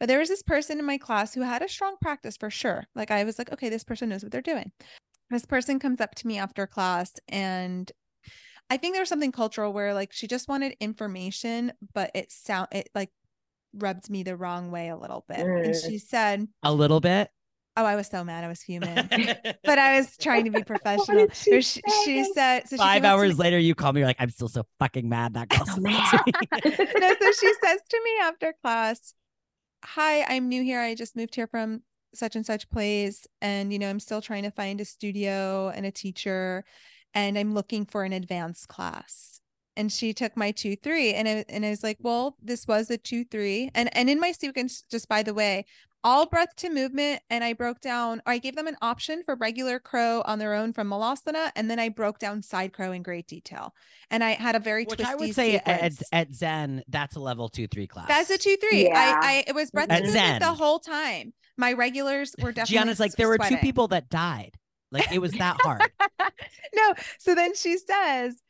But 0.00 0.08
there 0.08 0.18
was 0.20 0.28
this 0.28 0.42
person 0.42 0.78
in 0.78 0.84
my 0.86 0.98
class 0.98 1.34
who 1.34 1.42
had 1.42 1.62
a 1.62 1.68
strong 1.68 1.96
practice 2.00 2.36
for 2.36 2.50
sure. 2.50 2.86
Like 2.94 3.10
I 3.10 3.24
was 3.24 3.38
like, 3.38 3.52
okay, 3.52 3.68
this 3.68 3.84
person 3.84 4.08
knows 4.10 4.22
what 4.22 4.32
they're 4.32 4.42
doing. 4.42 4.72
This 5.30 5.46
person 5.46 5.78
comes 5.80 6.00
up 6.00 6.14
to 6.16 6.26
me 6.28 6.38
after 6.38 6.66
class 6.66 7.14
and 7.28 7.90
I 8.70 8.76
think 8.76 8.94
there 8.94 9.02
was 9.02 9.08
something 9.08 9.32
cultural 9.32 9.72
where 9.72 9.94
like 9.94 10.12
she 10.12 10.26
just 10.26 10.48
wanted 10.48 10.76
information, 10.80 11.72
but 11.94 12.10
it 12.14 12.32
sound 12.32 12.68
it 12.72 12.88
like 12.94 13.10
rubbed 13.74 14.10
me 14.10 14.22
the 14.22 14.36
wrong 14.36 14.70
way 14.70 14.88
a 14.88 14.96
little 14.96 15.24
bit. 15.28 15.48
And 15.64 15.74
Mm. 15.74 15.76
she 15.76 15.98
said, 15.98 16.48
A 16.64 16.74
little 16.74 17.00
bit. 17.00 17.32
Oh, 17.80 17.86
I 17.86 17.96
was 17.96 18.08
so 18.08 18.22
mad. 18.22 18.44
I 18.44 18.48
was 18.48 18.62
fuming. 18.62 18.94
but 19.64 19.78
I 19.78 19.98
was 19.98 20.14
trying 20.18 20.44
to 20.44 20.50
be 20.50 20.62
professional. 20.62 21.28
she 21.32 21.62
She, 21.62 21.80
she 22.04 22.24
said 22.34 22.68
so 22.68 22.76
Five 22.76 23.04
hours 23.04 23.38
later, 23.38 23.58
you 23.58 23.74
call 23.74 23.94
me. 23.94 24.00
You're 24.00 24.06
like, 24.06 24.20
I'm 24.20 24.28
still 24.28 24.48
so 24.48 24.66
fucking 24.78 25.08
mad. 25.08 25.32
That 25.32 25.48
girl. 25.48 25.64
Said 25.64 25.82
man. 25.82 25.94
that 25.94 26.24
to 26.62 26.70
me." 26.70 27.00
no, 27.00 27.14
so 27.22 27.32
she 27.32 27.54
says 27.64 27.80
to 27.88 28.00
me 28.04 28.10
after 28.22 28.54
class, 28.62 29.14
Hi, 29.82 30.24
I'm 30.24 30.50
new 30.50 30.62
here. 30.62 30.78
I 30.78 30.94
just 30.94 31.16
moved 31.16 31.34
here 31.34 31.46
from 31.46 31.80
such 32.14 32.36
and 32.36 32.44
such 32.44 32.68
place. 32.68 33.26
And, 33.40 33.72
you 33.72 33.78
know, 33.78 33.88
I'm 33.88 33.98
still 34.00 34.20
trying 34.20 34.42
to 34.42 34.50
find 34.50 34.78
a 34.78 34.84
studio 34.84 35.72
and 35.74 35.86
a 35.86 35.90
teacher. 35.90 36.64
And 37.14 37.38
I'm 37.38 37.54
looking 37.54 37.86
for 37.86 38.04
an 38.04 38.12
advanced 38.12 38.68
class. 38.68 39.40
And 39.74 39.90
she 39.90 40.12
took 40.12 40.36
my 40.36 40.50
two, 40.50 40.76
three. 40.76 41.14
And 41.14 41.26
I, 41.26 41.44
and 41.48 41.64
I 41.64 41.70
was 41.70 41.82
like, 41.82 41.96
well, 42.00 42.36
this 42.42 42.66
was 42.66 42.90
a 42.90 42.98
two, 42.98 43.24
three. 43.24 43.70
And, 43.74 43.88
and 43.96 44.10
in 44.10 44.20
my 44.20 44.32
sequence, 44.32 44.84
just 44.90 45.08
by 45.08 45.22
the 45.22 45.32
way, 45.32 45.64
all 46.02 46.26
breath 46.26 46.54
to 46.56 46.70
movement 46.70 47.22
and 47.30 47.44
I 47.44 47.52
broke 47.52 47.80
down 47.80 48.22
or 48.26 48.32
I 48.32 48.38
gave 48.38 48.56
them 48.56 48.66
an 48.66 48.76
option 48.80 49.22
for 49.24 49.34
regular 49.36 49.78
crow 49.78 50.22
on 50.24 50.38
their 50.38 50.54
own 50.54 50.72
from 50.72 50.88
Malasana 50.88 51.50
and 51.56 51.70
then 51.70 51.78
I 51.78 51.88
broke 51.88 52.18
down 52.18 52.42
side 52.42 52.72
crow 52.72 52.92
in 52.92 53.02
great 53.02 53.26
detail. 53.26 53.74
And 54.10 54.24
I 54.24 54.30
had 54.32 54.56
a 54.56 54.60
very 54.60 54.84
Which 54.84 54.96
twisty 54.98 55.12
I 55.12 55.14
would 55.16 55.34
say 55.34 55.56
at, 55.56 56.02
at 56.12 56.34
Zen, 56.34 56.82
that's 56.88 57.16
a 57.16 57.20
level 57.20 57.48
two, 57.48 57.66
three 57.66 57.86
class. 57.86 58.08
That's 58.08 58.30
a 58.30 58.38
two 58.38 58.56
three. 58.56 58.84
Yeah. 58.84 59.18
I, 59.22 59.28
I 59.28 59.44
it 59.46 59.54
was 59.54 59.70
breath 59.70 59.88
to 59.88 59.94
At 59.94 60.04
movement 60.04 60.40
the 60.42 60.54
whole 60.54 60.78
time. 60.78 61.32
My 61.56 61.74
regulars 61.74 62.34
were 62.40 62.52
definitely 62.52 62.76
Gianna's 62.76 63.00
like, 63.00 63.12
there 63.12 63.28
were 63.28 63.38
two 63.38 63.58
people 63.58 63.88
that 63.88 64.08
died. 64.08 64.52
Like 64.90 65.12
it 65.12 65.20
was 65.20 65.32
that 65.32 65.60
hard. 65.60 65.82
no. 66.74 66.94
So 67.18 67.34
then 67.34 67.54
she 67.54 67.76
says 67.76 68.40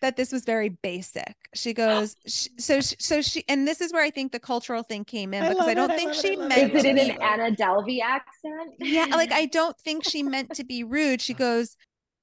that 0.00 0.16
this 0.16 0.32
was 0.32 0.44
very 0.44 0.68
basic. 0.68 1.34
She 1.54 1.70
oh. 1.70 1.74
goes, 1.74 2.16
sh- 2.26 2.48
so 2.58 2.80
sh- 2.80 2.94
so 2.98 3.20
she, 3.20 3.44
and 3.48 3.66
this 3.66 3.80
is 3.80 3.92
where 3.92 4.02
I 4.02 4.10
think 4.10 4.32
the 4.32 4.40
cultural 4.40 4.82
thing 4.82 5.04
came 5.04 5.34
in 5.34 5.42
I 5.42 5.48
because 5.48 5.60
love 5.60 5.68
I 5.68 5.74
don't 5.74 5.90
it, 5.90 5.96
think 5.96 6.08
love 6.10 6.18
it, 6.18 6.22
she 6.22 6.32
it, 6.34 6.38
meant 6.38 6.74
Is 6.74 6.84
it 6.84 6.88
in 6.88 6.96
be. 6.96 7.10
an 7.10 7.22
Anna 7.22 7.54
Delvey 7.54 8.00
accent? 8.00 8.74
Yeah, 8.78 9.06
like 9.06 9.32
I 9.32 9.46
don't 9.52 9.78
think 9.78 10.04
she 10.04 10.22
meant 10.22 10.54
to 10.54 10.64
be 10.64 10.84
rude. 10.84 11.20
She 11.20 11.34
oh. 11.34 11.38
goes, 11.38 11.76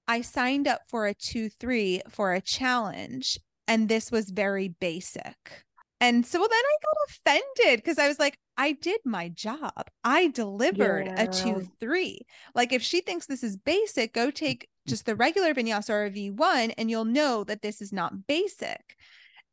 I 0.07 0.21
signed 0.21 0.67
up 0.67 0.81
for 0.87 1.07
a 1.07 1.13
two 1.13 1.49
three 1.49 2.01
for 2.09 2.33
a 2.33 2.41
challenge, 2.41 3.39
and 3.67 3.89
this 3.89 4.11
was 4.11 4.29
very 4.29 4.69
basic. 4.69 5.65
And 5.99 6.25
so 6.25 6.37
then 6.39 6.49
I 6.51 6.75
got 6.83 7.09
offended 7.09 7.77
because 7.79 7.97
I 7.97 8.07
was 8.07 8.19
like, 8.19 8.37
I 8.57 8.73
did 8.73 9.01
my 9.05 9.29
job. 9.29 9.89
I 10.03 10.27
delivered 10.27 11.09
a 11.17 11.27
two 11.27 11.63
three. 11.79 12.21
Like 12.55 12.71
if 12.71 12.81
she 12.83 13.01
thinks 13.01 13.25
this 13.25 13.43
is 13.43 13.57
basic, 13.57 14.13
go 14.13 14.29
take 14.31 14.69
just 14.87 15.05
the 15.05 15.15
regular 15.15 15.53
vinyasa 15.53 15.89
or 15.89 16.05
a 16.05 16.09
V1 16.11 16.71
and 16.77 16.89
you'll 16.89 17.05
know 17.05 17.43
that 17.43 17.61
this 17.61 17.81
is 17.81 17.91
not 17.91 18.27
basic. 18.27 18.95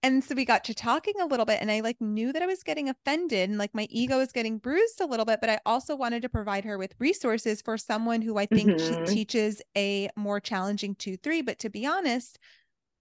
And 0.02 0.22
so 0.22 0.34
we 0.34 0.44
got 0.44 0.64
to 0.64 0.74
talking 0.74 1.14
a 1.20 1.26
little 1.26 1.46
bit 1.46 1.60
and 1.62 1.70
I 1.70 1.80
like 1.80 2.00
knew 2.00 2.32
that 2.32 2.42
I 2.42 2.46
was 2.46 2.62
getting 2.62 2.90
offended 2.90 3.48
and 3.48 3.58
like 3.58 3.74
my 3.74 3.86
ego 3.90 4.18
was 4.18 4.32
getting 4.32 4.58
bruised 4.58 5.00
a 5.00 5.06
little 5.06 5.24
bit, 5.24 5.40
but 5.40 5.48
I 5.50 5.60
also 5.64 5.96
wanted 5.96 6.22
to 6.22 6.28
provide 6.28 6.64
her 6.66 6.76
with 6.76 6.94
resources 6.98 7.62
for 7.62 7.78
someone 7.78 8.20
who 8.22 8.36
I 8.36 8.46
think 8.46 8.74
Mhm. 8.74 8.78
she 8.78 8.96
teaches 9.06 9.62
a 9.76 10.10
more 10.16 10.40
challenging 10.40 10.94
2-3, 10.94 11.40
but 11.42 11.58
to 11.60 11.70
be 11.70 11.86
honest, 11.86 12.38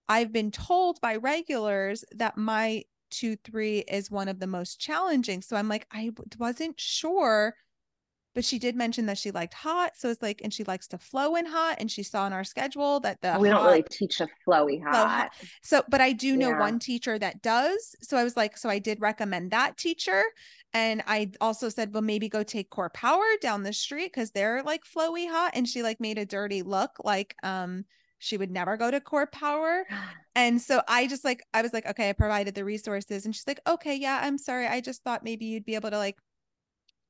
I've 0.08 0.32
been 0.32 0.50
told 0.50 1.00
by 1.00 1.16
regulars 1.16 2.04
that 2.12 2.36
my 2.36 2.84
2-3 3.14 3.84
is 3.88 4.10
one 4.10 4.28
of 4.28 4.40
the 4.40 4.46
most 4.46 4.80
challenging. 4.80 5.42
So 5.42 5.56
I'm 5.56 5.68
like 5.68 5.86
I 5.92 6.10
wasn't 6.38 6.78
sure 6.78 7.54
but 8.34 8.44
she 8.44 8.58
did 8.58 8.74
mention 8.74 9.06
that 9.06 9.16
she 9.16 9.30
liked 9.30 9.54
hot. 9.54 9.92
So 9.96 10.10
it's 10.10 10.20
like, 10.20 10.40
and 10.42 10.52
she 10.52 10.64
likes 10.64 10.88
to 10.88 10.98
flow 10.98 11.36
in 11.36 11.46
hot. 11.46 11.76
And 11.78 11.90
she 11.90 12.02
saw 12.02 12.26
in 12.26 12.32
our 12.32 12.42
schedule 12.42 12.98
that 13.00 13.22
the 13.22 13.36
we 13.38 13.48
don't 13.48 13.64
really 13.64 13.84
teach 13.84 14.20
a 14.20 14.28
flowy 14.46 14.82
hot. 14.82 15.08
hot. 15.08 15.32
so, 15.62 15.82
but 15.88 16.00
I 16.00 16.12
do 16.12 16.36
know 16.36 16.48
Yeah. 16.50 16.58
one 16.58 16.80
teacher 16.80 17.18
that 17.18 17.42
does. 17.42 17.94
So 18.02 18.16
I 18.16 18.24
was 18.24 18.36
like, 18.36 18.58
so 18.58 18.68
I 18.68 18.80
did 18.80 19.00
recommend 19.00 19.52
that 19.52 19.76
teacher. 19.76 20.24
And 20.72 21.02
I 21.06 21.30
also 21.40 21.68
said, 21.68 21.94
well, 21.94 22.02
maybe 22.02 22.28
go 22.28 22.42
take 22.42 22.70
CorePower 22.70 23.40
down 23.40 23.62
the 23.62 23.72
street 23.72 24.12
because 24.12 24.32
they're 24.32 24.64
like 24.64 24.82
flowy 24.84 25.30
hot. 25.30 25.52
And 25.54 25.68
she 25.68 25.84
like 25.84 26.00
made 26.00 26.18
a 26.18 26.26
dirty 26.26 26.62
look 26.62 26.90
like 27.04 27.36
um 27.44 27.84
she 28.18 28.36
would 28.36 28.50
never 28.50 28.76
go 28.76 28.90
to 28.90 29.00
CorePower. 29.00 29.82
And 30.36 30.60
so 30.60 30.82
I 30.88 31.06
just 31.06 31.24
like 31.24 31.44
I 31.54 31.62
was 31.62 31.72
like, 31.72 31.86
okay, 31.86 32.08
I 32.08 32.12
provided 32.12 32.56
the 32.56 32.64
resources. 32.64 33.24
And 33.24 33.32
she's 33.32 33.46
like, 33.46 33.60
okay, 33.68 33.94
yeah, 33.94 34.18
I'm 34.20 34.36
sorry. 34.36 34.66
I 34.66 34.80
just 34.80 35.04
thought 35.04 35.22
maybe 35.22 35.44
you'd 35.44 35.64
be 35.64 35.76
able 35.76 35.92
to 35.92 35.96
like 35.96 36.16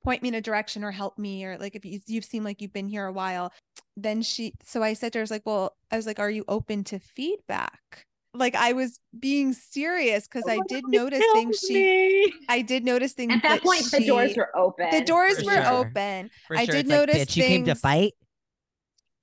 point 0.05 0.23
me 0.23 0.29
in 0.29 0.35
a 0.35 0.41
direction 0.41 0.85
or 0.85 0.91
help 0.91 1.19
me 1.19 1.45
or 1.45 1.57
like 1.59 1.75
if 1.75 1.85
you, 1.85 1.99
you've 2.07 2.25
seemed 2.25 2.45
like 2.45 2.61
you've 2.61 2.73
been 2.75 2.89
here 2.89 3.07
a 3.07 3.13
while 3.13 3.51
then 3.97 4.21
she 4.21 4.53
so 4.63 4.83
i 4.83 4.93
said 4.93 5.13
to 5.13 5.19
her 5.19 5.23
I 5.23 5.25
was 5.25 5.31
like 5.31 5.47
well 5.47 5.75
i 5.91 5.97
was 5.97 6.07
like 6.07 6.19
are 6.19 6.31
you 6.31 6.45
open 6.47 6.85
to 6.85 6.99
feedback 6.99 8.05
like 8.35 8.55
i 8.55 8.75
was 8.75 9.01
being 9.19 9.55
serious 9.55 10.29
because 10.29 10.45
oh, 10.47 10.51
i 10.53 10.61
did 10.69 10.87
notice 10.87 11.25
things 11.33 11.59
she 11.59 12.35
i 12.49 12.61
did 12.61 12.85
notice 12.85 13.15
things 13.15 13.33
At 13.33 13.43
that 13.45 13.63
point, 13.63 13.91
the 13.91 14.07
doors 14.07 14.37
were 14.37 14.55
open. 14.55 14.91
the 14.91 15.01
doors 15.01 15.39
For 15.39 15.45
were 15.45 15.51
sure. 15.53 15.67
open 15.69 16.31
For 16.49 16.59
I 16.59 16.67
sure. 16.67 16.75
did 16.75 16.81
It's 16.81 16.91
like, 16.91 16.99
notice 16.99 17.25
bitch, 17.25 17.37
you 17.37 17.43
came 17.43 17.65
to 17.65 17.75
fight. 17.75 18.13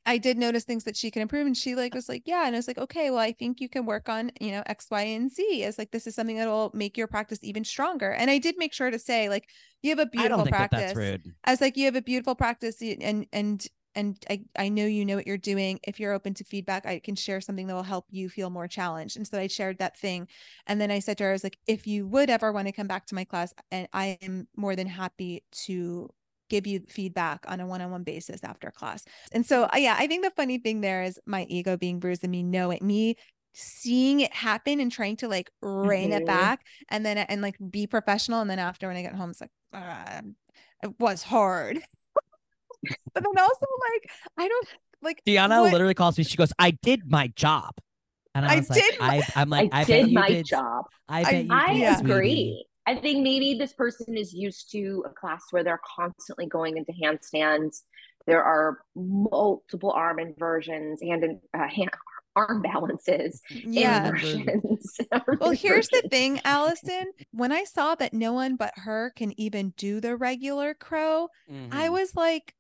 I 0.06 0.18
did 0.18 0.38
notice 0.38 0.64
things 0.64 0.84
that 0.86 0.98
she 0.98 1.12
can 1.12 1.22
improve. 1.22 1.46
And 1.46 1.56
she 1.56 1.76
like 1.76 1.94
was 1.94 2.10
like, 2.10 2.24
yeah. 2.26 2.48
And 2.48 2.56
I 2.56 2.60
was 2.60 2.68
like, 2.68 2.78
okay, 2.78 3.12
well, 3.12 3.20
I 3.20 3.32
think 3.32 3.62
you 3.62 3.70
can 3.70 3.86
work 3.86 4.10
on, 4.10 4.32
you 4.40 4.52
know, 4.52 4.64
X, 4.66 4.88
Y, 4.90 5.02
and 5.02 5.32
Z. 5.32 5.44
It's 5.44 5.78
like 5.78 5.92
this 5.92 6.08
is 6.08 6.16
something 6.16 6.38
that'll 6.38 6.72
make 6.74 6.98
your 6.98 7.08
practice 7.08 7.40
even 7.44 7.64
stronger. 7.64 8.12
And 8.12 8.32
I 8.32 8.40
did 8.40 8.56
make 8.58 8.74
sure 8.74 8.90
to 8.90 9.00
say, 9.00 9.30
like, 9.30 9.48
you 9.84 9.92
have 9.92 10.00
a 10.00 10.06
beautiful 10.08 10.38
don't 10.38 10.46
think 10.46 10.56
practice. 10.56 10.80
that 10.80 10.86
that's 10.88 10.98
rude. 10.98 11.34
I 11.44 11.52
was 11.52 11.62
like, 11.62 11.78
you 11.78 11.86
have 11.86 11.96
a 11.96 12.02
beautiful 12.02 12.36
practice 12.36 12.82
and 12.82 13.28
and 13.32 13.68
and 13.96 14.24
I, 14.30 14.42
I 14.58 14.70
know 14.70 14.86
you 14.86 15.06
know 15.06 15.18
what 15.18 15.28
you're 15.28 15.38
doing. 15.38 15.80
If 15.84 16.00
you're 16.00 16.14
open 16.14 16.34
to 16.36 16.44
feedback, 16.44 16.86
I 16.86 17.00
can 17.00 17.16
share 17.16 17.42
something 17.42 17.68
that 17.68 17.76
will 17.76 17.84
help 17.84 18.06
you 18.10 18.30
feel 18.30 18.50
more 18.50 18.68
challenged. 18.68 19.18
And 19.18 19.28
so 19.28 19.38
I 19.38 19.48
shared 19.48 19.80
that 19.80 19.98
thing. 19.98 20.28
And 20.66 20.80
then 20.80 20.92
I 20.92 21.00
said 21.00 21.18
to 21.18 21.26
her, 21.26 21.32
I 21.32 21.34
was 21.34 21.44
like, 21.44 21.58
if 21.68 21.86
you 21.88 22.08
would 22.08 22.30
ever 22.30 22.52
want 22.52 22.68
to 22.68 22.72
come 22.72 22.88
back 22.88 23.06
to 23.08 23.16
my 23.16 23.26
class, 23.26 23.54
and 23.70 23.88
I 23.94 24.18
am 24.22 24.48
more 24.56 24.76
than 24.76 24.88
happy 24.88 25.44
to 25.66 26.10
give 26.52 26.68
you 26.68 26.82
feedback 26.90 27.40
on 27.48 27.60
a 27.62 27.66
one-on-one 27.66 28.04
basis 28.04 28.44
after 28.44 28.70
class. 28.70 29.04
And 29.32 29.44
so 29.46 29.64
uh, 29.74 29.78
yeah, 29.78 29.96
I 29.98 30.06
think 30.08 30.24
the 30.24 30.32
funny 30.36 30.58
thing 30.60 30.82
there 30.82 31.02
is 31.04 31.18
my 31.26 31.46
ego 31.50 31.78
being 31.78 32.00
bruised 32.00 32.24
and 32.24 32.32
me 32.32 32.44
knowing 32.44 32.80
me 32.86 33.16
seeing 33.54 34.20
it 34.22 34.34
happen 34.34 34.80
and 34.80 34.92
trying 34.92 35.18
to 35.18 35.28
like 35.28 35.50
rein 35.62 36.12
it 36.14 36.24
Mhm. 36.24 36.28
back 36.28 36.60
and 36.90 37.06
then 37.06 37.18
and 37.18 37.42
like 37.42 37.56
be 37.70 37.88
professional 37.88 38.40
and 38.42 38.50
then 38.50 38.60
after 38.60 38.88
when 38.88 38.96
I 38.98 39.02
get 39.02 39.16
home 39.16 39.32
it's 39.32 39.42
like 39.42 39.52
"Ah, 39.74 40.22
it 40.84 40.92
was 41.00 41.24
hard. 41.24 41.80
but 43.14 43.24
then 43.24 43.38
also 43.40 43.66
like 43.92 44.12
I 44.38 44.48
don't 44.48 44.68
like 45.02 45.22
Deanna 45.26 45.62
what- 45.62 45.72
literally 45.74 45.94
calls 45.94 46.18
me. 46.18 46.24
She 46.24 46.38
goes, 46.38 46.54
"I 46.60 46.72
did 46.72 47.10
my 47.10 47.28
job," 47.36 47.72
and 48.36 48.46
I 48.46 48.54
I 48.54 48.56
was 48.58 48.70
like, 48.70 48.82
did 48.84 49.00
my- 49.00 49.18
I, 49.18 49.42
"I'm 49.42 49.50
like, 49.50 49.70
I, 49.74 49.82
I, 49.82 49.84
did 49.84 50.14
my 50.14 50.28
did. 50.30 50.46
job. 50.46 50.86
I 51.10 51.20
I- 51.22 51.48
I 51.50 51.74
did, 51.74 51.80
Yeah. 51.82 52.00
agree. 52.00 52.66
I 52.88 52.96
think 52.96 53.24
maybe 53.24 53.56
this 53.58 53.74
person 53.74 54.18
is 54.18 54.34
used 54.34 54.72
to 54.72 55.04
a 55.06 55.10
class 55.10 55.44
where 55.52 55.64
they're 55.64 55.82
constantly 55.96 56.48
going 56.48 56.78
into 56.78 56.92
handstands. 56.94 57.84
There 58.28 58.44
are 58.44 58.80
multiple 58.96 59.92
arm 59.92 60.20
inversions 60.20 61.02
and 61.02 61.40
uh, 61.54 61.68
hand, 61.68 61.92
arm 62.36 62.62
balances, 62.62 63.42
yeah. 63.50 64.08
inversions. 64.08 64.98
Well, 65.40 65.52
here's 65.52 65.88
the 65.90 66.04
thing, 66.10 66.42
Alison. 66.44 67.12
When 67.32 67.52
I 67.52 67.64
saw 67.64 67.96
that 67.96 68.14
no 68.14 68.34
one 68.34 68.58
but 68.58 68.74
her 68.76 69.12
can 69.16 69.40
even 69.40 69.74
do 69.78 70.02
the 70.02 70.16
regular 70.18 70.74
crow, 70.74 71.30
I 71.72 71.88
Mhm. 71.88 71.92
was 71.92 72.16
like, 72.16 72.54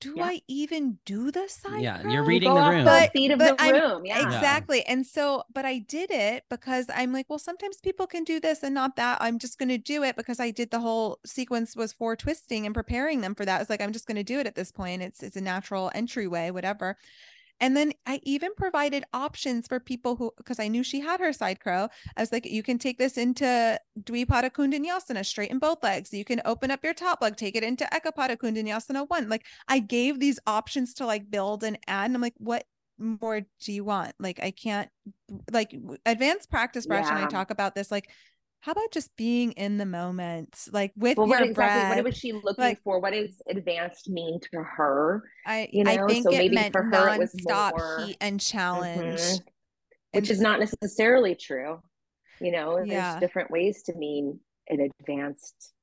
do 0.00 0.14
Yeah. 0.16 0.24
I 0.24 0.40
even 0.48 0.98
do 1.04 1.30
the 1.30 1.48
side 1.48 1.80
Yeah, 1.82 2.00
crow? 2.00 2.10
you're 2.12 2.24
reading 2.24 2.52
the 2.52 2.60
off 2.60 2.72
room. 2.72 2.84
But- 2.84 3.12
feet 3.12 3.30
of 3.30 3.38
but 3.38 3.56
the 3.58 3.64
I'm- 3.64 3.74
room. 3.74 4.06
Yeah. 4.06 4.22
Exactly. 4.26 4.82
And 4.86 5.06
so, 5.06 5.44
but 5.52 5.64
I 5.64 5.78
did 5.78 6.10
it 6.10 6.44
because 6.50 6.86
I'm 6.94 7.12
like, 7.12 7.26
well, 7.28 7.38
sometimes 7.38 7.78
people 7.78 8.06
can 8.06 8.24
do 8.24 8.40
this 8.40 8.62
and 8.62 8.74
not 8.74 8.96
that. 8.96 9.18
I'm 9.20 9.38
just 9.38 9.58
going 9.58 9.68
to 9.68 9.78
do 9.78 10.02
it 10.02 10.16
because 10.16 10.40
I 10.40 10.50
did 10.50 10.70
the 10.70 10.80
whole 10.80 11.20
sequence 11.24 11.76
was 11.76 11.92
for 11.92 12.16
twisting 12.16 12.66
and 12.66 12.74
preparing 12.74 13.20
them 13.20 13.34
for 13.34 13.44
that. 13.44 13.60
It's 13.60 13.70
like, 13.70 13.80
I'm 13.80 13.92
just 13.92 14.06
going 14.06 14.16
to 14.16 14.24
do 14.24 14.40
it 14.40 14.46
at 14.46 14.54
this 14.54 14.72
point. 14.72 15.02
It's, 15.02 15.22
it's 15.22 15.36
a 15.36 15.40
natural 15.40 15.90
entryway, 15.94 16.50
whatever. 16.50 16.96
And 17.64 17.74
then 17.74 17.94
I 18.04 18.20
even 18.24 18.50
provided 18.54 19.04
options 19.14 19.66
for 19.66 19.80
people 19.80 20.16
who, 20.16 20.30
because 20.36 20.60
I 20.60 20.68
knew 20.68 20.82
she 20.82 21.00
had 21.00 21.18
her 21.18 21.32
side 21.32 21.60
crow. 21.60 21.88
I 22.14 22.20
was 22.20 22.30
like, 22.30 22.44
you 22.44 22.62
can 22.62 22.76
take 22.76 22.98
this 22.98 23.16
into 23.16 23.80
Dvipada 23.98 24.50
Koundinyasana, 24.50 25.24
straighten 25.24 25.58
both 25.58 25.82
legs. 25.82 26.12
You 26.12 26.26
can 26.26 26.42
open 26.44 26.70
up 26.70 26.84
your 26.84 26.92
top 26.92 27.22
leg, 27.22 27.36
take 27.36 27.56
it 27.56 27.64
into 27.64 27.86
Ekapada 27.86 28.36
Koundinyasana 28.36 29.08
one. 29.08 29.30
Like 29.30 29.46
I 29.66 29.78
gave 29.78 30.20
these 30.20 30.38
options 30.46 30.92
to 30.96 31.06
like 31.06 31.30
build 31.30 31.64
and 31.64 31.78
add. 31.86 32.04
And 32.04 32.16
I'm 32.16 32.20
like, 32.20 32.34
what 32.36 32.64
more 32.98 33.40
do 33.40 33.72
you 33.72 33.82
want? 33.82 34.12
Like 34.20 34.40
I 34.42 34.50
can't 34.50 34.90
like 35.50 35.74
advanced 36.04 36.50
practice 36.50 36.84
Brash 36.84 37.08
and 37.08 37.18
I 37.18 37.28
talk 37.28 37.50
about 37.50 37.74
this. 37.74 37.90
Like, 37.90 38.10
how 38.64 38.72
about 38.72 38.90
just 38.92 39.14
being 39.16 39.52
in 39.52 39.76
the 39.76 39.84
moment, 39.84 40.68
like 40.72 40.92
with 40.96 41.18
Well, 41.18 41.26
your 41.28 41.36
what 41.36 41.48
exactly? 41.50 41.54
breath? 41.54 41.96
What 41.96 42.04
was 42.06 42.16
she 42.16 42.32
looking 42.32 42.54
like- 42.64 42.82
for? 42.82 42.98
What 42.98 43.12
does 43.12 43.42
advanced 43.46 44.08
mean 44.08 44.40
to 44.40 44.62
her? 44.62 45.22
I 45.46 45.68
you 45.70 45.84
I 45.86 45.96
know, 45.96 46.06
think 46.08 46.24
so 46.24 46.30
it 46.32 46.38
maybe 46.38 46.54
meant 46.54 46.72
for 46.72 46.82
her 46.82 47.08
it 47.14 47.18
was 47.18 47.34
nonstop 47.34 47.72
more- 47.76 48.00
heat 48.06 48.16
and 48.22 48.40
challenge. 48.40 49.20
Mhm. 49.20 49.40
and 50.14 50.22
Which 50.22 50.30
is 50.30 50.40
not 50.40 50.60
necessarily 50.60 51.34
true. 51.34 51.82
You 52.40 52.52
know, 52.52 52.76
there's 52.76 52.88
Yeah. 52.88 53.20
different 53.20 53.50
ways 53.50 53.82
to 53.82 53.94
mean 53.94 54.40
an 54.68 54.88
advanced 54.98 55.74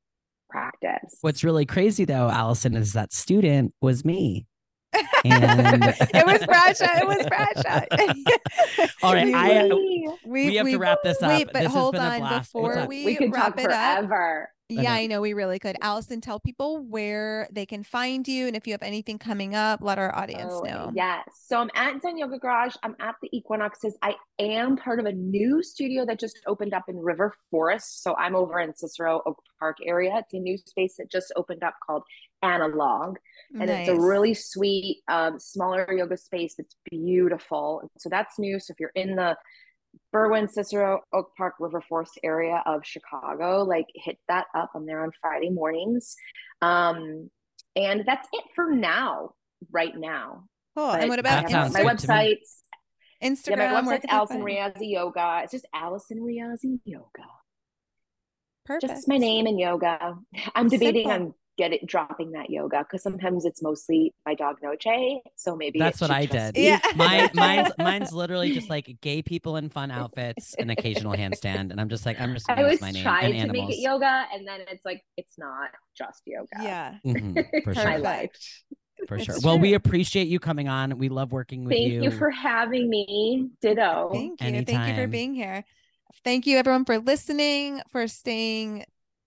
practice. 0.49 1.17
What's 1.21 1.43
really 1.43 1.67
crazy 1.67 2.03
though, 2.03 2.29
Alison, 2.29 2.75
is 2.75 2.93
that 2.93 3.13
student 3.13 3.75
was 3.79 4.03
me. 4.03 4.47
And 4.93 5.83
it 6.13 6.25
was 6.25 6.45
Bradshaw. 6.45 6.99
It 6.99 7.07
was 7.07 7.25
Bradshaw. 7.27 8.87
All 9.03 9.13
right, 9.13 9.25
We 9.25 9.33
I- 9.33 9.63
were- 9.67 10.15
we, 10.25 10.47
we 10.49 10.55
have 10.55 10.67
to 10.67 10.77
wrap 10.77 10.99
this 11.03 11.21
up. 11.21 11.29
Wait, 11.29 11.45
but 11.45 11.53
This 11.53 11.63
has 11.63 11.71
hold 11.73 11.93
been 11.93 12.01
a 12.01 12.05
on 12.05 12.19
blast. 12.19 12.51
Before 12.53 12.85
we, 12.87 13.05
we 13.05 13.15
could 13.15 13.31
wrap 13.33 13.55
talk 13.55 13.63
it 13.63 13.71
up. 13.71 14.09
Yeah. 14.79 14.93
I 14.93 15.07
know 15.07 15.21
we 15.21 15.33
really 15.33 15.59
could. 15.59 15.75
Alison, 15.81 16.21
tell 16.21 16.39
people 16.39 16.83
where 16.83 17.47
they 17.51 17.65
can 17.65 17.83
find 17.83 18.27
you, 18.27 18.47
and 18.47 18.55
if 18.55 18.67
you 18.67 18.73
have 18.73 18.83
anything 18.83 19.17
coming 19.17 19.55
up, 19.55 19.81
let 19.81 19.97
our 19.97 20.15
audience 20.15 20.53
Oh, 20.53 20.61
know. 20.61 20.91
Yes. 20.95 21.23
So 21.45 21.57
I'm 21.57 21.69
at 21.75 22.01
Zen 22.01 22.17
Yoga 22.17 22.37
Garage. 22.37 22.75
I'm 22.83 22.95
at 22.99 23.15
the 23.21 23.29
Equinoxes. 23.35 23.97
I 24.01 24.15
am 24.39 24.77
part 24.77 24.99
of 24.99 25.05
a 25.05 25.11
new 25.11 25.61
studio 25.63 26.05
that 26.05 26.19
just 26.19 26.39
opened 26.47 26.73
up 26.73 26.83
in 26.87 26.97
River 26.97 27.33
Forest. 27.49 28.03
So 28.03 28.15
I'm 28.15 28.35
over 28.35 28.59
in 28.59 28.75
Cicero 28.75 29.21
Oak 29.25 29.41
Park 29.59 29.77
area. 29.85 30.15
It's 30.17 30.33
a 30.33 30.39
new 30.39 30.57
space 30.57 30.95
that 30.97 31.11
just 31.11 31.31
opened 31.35 31.63
up 31.63 31.75
called 31.85 32.03
Analog. 32.43 33.17
And 33.59 33.69
it's 33.69 33.89
a 33.89 33.99
really 33.99 34.33
sweet, 34.33 35.01
um, 35.09 35.39
smaller 35.39 35.91
yoga 35.91 36.15
space. 36.17 36.55
It's 36.57 36.75
beautiful. 36.89 37.91
So 37.97 38.09
that's 38.09 38.39
new. 38.39 38.59
So 38.59 38.71
if 38.71 38.79
you're 38.79 38.91
in 38.95 39.15
the 39.15 39.35
Berwyn, 40.13 40.49
Cicero, 40.49 41.01
Oak 41.13 41.31
Park, 41.37 41.55
River 41.59 41.81
Forest 41.87 42.19
area 42.23 42.61
of 42.65 42.85
Chicago. 42.85 43.63
Like 43.63 43.87
hit 43.95 44.17
that 44.27 44.45
up. 44.55 44.71
I'm 44.75 44.85
there 44.85 45.03
on 45.03 45.11
Friday 45.21 45.49
mornings. 45.49 46.15
Um, 46.61 47.29
and 47.75 48.03
that's 48.05 48.27
it 48.33 48.43
for 48.55 48.69
now, 48.71 49.31
right 49.71 49.95
now. 49.95 50.45
Cool. 50.75 50.87
But 50.87 51.01
and 51.01 51.09
what 51.09 51.19
about 51.19 51.43
That 51.43 51.51
sounds 51.51 51.73
my 51.73 51.81
good 51.83 51.97
websites? 51.97 52.37
Instagram? 53.23 53.57
Yeah, 53.57 53.81
my 53.81 53.97
website's 53.97 54.05
Alison 54.09 54.37
find- 54.37 54.47
Riazi 54.47 54.91
Yoga. 54.91 55.41
It's 55.43 55.51
just 55.51 55.65
Alison 55.73 56.19
Riazi 56.19 56.79
Yoga. 56.85 57.05
Perfect. 58.65 58.93
Just 58.93 59.07
my 59.07 59.17
name 59.17 59.47
and 59.47 59.59
yoga. 59.59 60.15
I'm 60.55 60.67
debating 60.69 61.07
Simple. 61.09 61.27
on 61.27 61.33
get 61.61 61.73
it 61.73 61.85
dropping 61.85 62.31
that 62.31 62.49
yoga 62.49 62.79
because 62.79 63.03
sometimes 63.03 63.45
it's 63.45 63.61
mostly 63.61 64.13
my 64.25 64.33
dog 64.33 64.57
Noche. 64.63 65.21
So 65.35 65.55
maybe 65.55 65.77
That's 65.77 66.01
what 66.01 66.09
I 66.09 66.25
did. 66.25 66.55
be 66.55 66.61
Yeah. 66.61 66.79
Mine, 66.95 67.29
mine's, 67.35 67.71
mine's 67.77 68.11
literally 68.11 68.51
just 68.51 68.69
like 68.69 68.97
gay 69.01 69.21
people 69.21 69.57
in 69.57 69.69
fun 69.69 69.91
outfits, 69.91 70.55
an 70.55 70.69
occasional 70.71 71.13
handstand, 71.13 71.69
and 71.71 71.79
I'm 71.79 71.89
just 71.89 72.05
like, 72.05 72.19
I'm 72.19 72.33
just 72.33 72.49
I 72.49 72.55
gonna 72.55 72.71
use 72.71 72.81
my 72.81 72.91
name 72.91 73.03
try 73.03 73.21
and 73.21 73.33
to 73.33 73.39
animals. 73.39 73.67
make 73.69 73.77
it 73.77 73.81
yoga, 73.81 74.25
and 74.33 74.47
then 74.47 74.61
it's 74.71 74.83
like 74.85 75.03
it's 75.17 75.37
not 75.37 75.69
just 75.95 76.23
yoga. 76.25 76.47
Yeah. 76.61 76.95
Mhm, 77.05 77.45
for 77.63 77.73
My 77.75 77.81
sure, 77.83 77.99
life. 77.99 78.29
for 79.07 79.15
It's 79.17 79.25
sure. 79.25 79.35
Well, 79.43 79.59
we 79.59 79.75
appreciate 79.75 80.27
you 80.27 80.39
coming 80.39 80.67
on. 80.67 80.97
We 80.97 81.09
love 81.09 81.31
working 81.31 81.63
with 81.65 81.77
you. 81.77 81.99
Thank 82.01 82.13
you. 82.13 82.17
for 82.17 82.31
having 82.31 82.89
me. 82.89 83.49
Ditto. 83.61 84.09
Thank 84.13 84.41
you. 84.41 84.65
Thank 84.65 84.87
you 84.87 84.95
for 84.95 85.07
being 85.07 85.35
here. 85.35 85.63
Thank 86.23 86.47
you, 86.47 86.57
everyone, 86.57 86.85
for 86.85 86.97
listening, 86.97 87.81
for 87.89 88.07
staying 88.07 88.85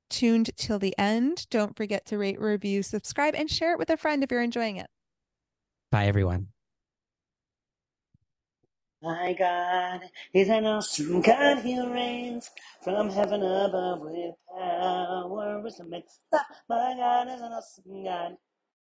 tuned 0.08 0.50
till 0.56 0.78
the 0.78 0.94
end. 0.98 1.46
Don't 1.50 1.76
forget 1.76 2.06
to 2.06 2.18
rate, 2.18 2.40
review, 2.40 2.82
subscribe, 2.82 3.34
and 3.34 3.50
share 3.50 3.72
it 3.72 3.78
with 3.78 3.90
a 3.90 3.96
friend 3.96 4.22
if 4.22 4.30
you're 4.30 4.42
enjoying 4.42 4.76
it. 4.76 4.88
Bye, 5.90 6.06
everyone. 6.06 6.48
My 9.02 9.34
God 9.34 10.00
is 10.32 10.48
an 10.48 10.64
awesome 10.64 11.20
God. 11.20 11.58
He 11.58 11.78
reigns 11.78 12.50
from 12.82 13.10
heaven 13.10 13.42
above 13.42 14.00
with 14.00 14.34
power. 14.56 15.60
Wisdom 15.62 15.92
and 15.92 16.02
love. 16.32 16.42
My 16.68 16.94
God 16.96 17.28
is 17.28 17.40
an 17.42 17.52
awesome 17.52 18.04
God. 18.04 18.36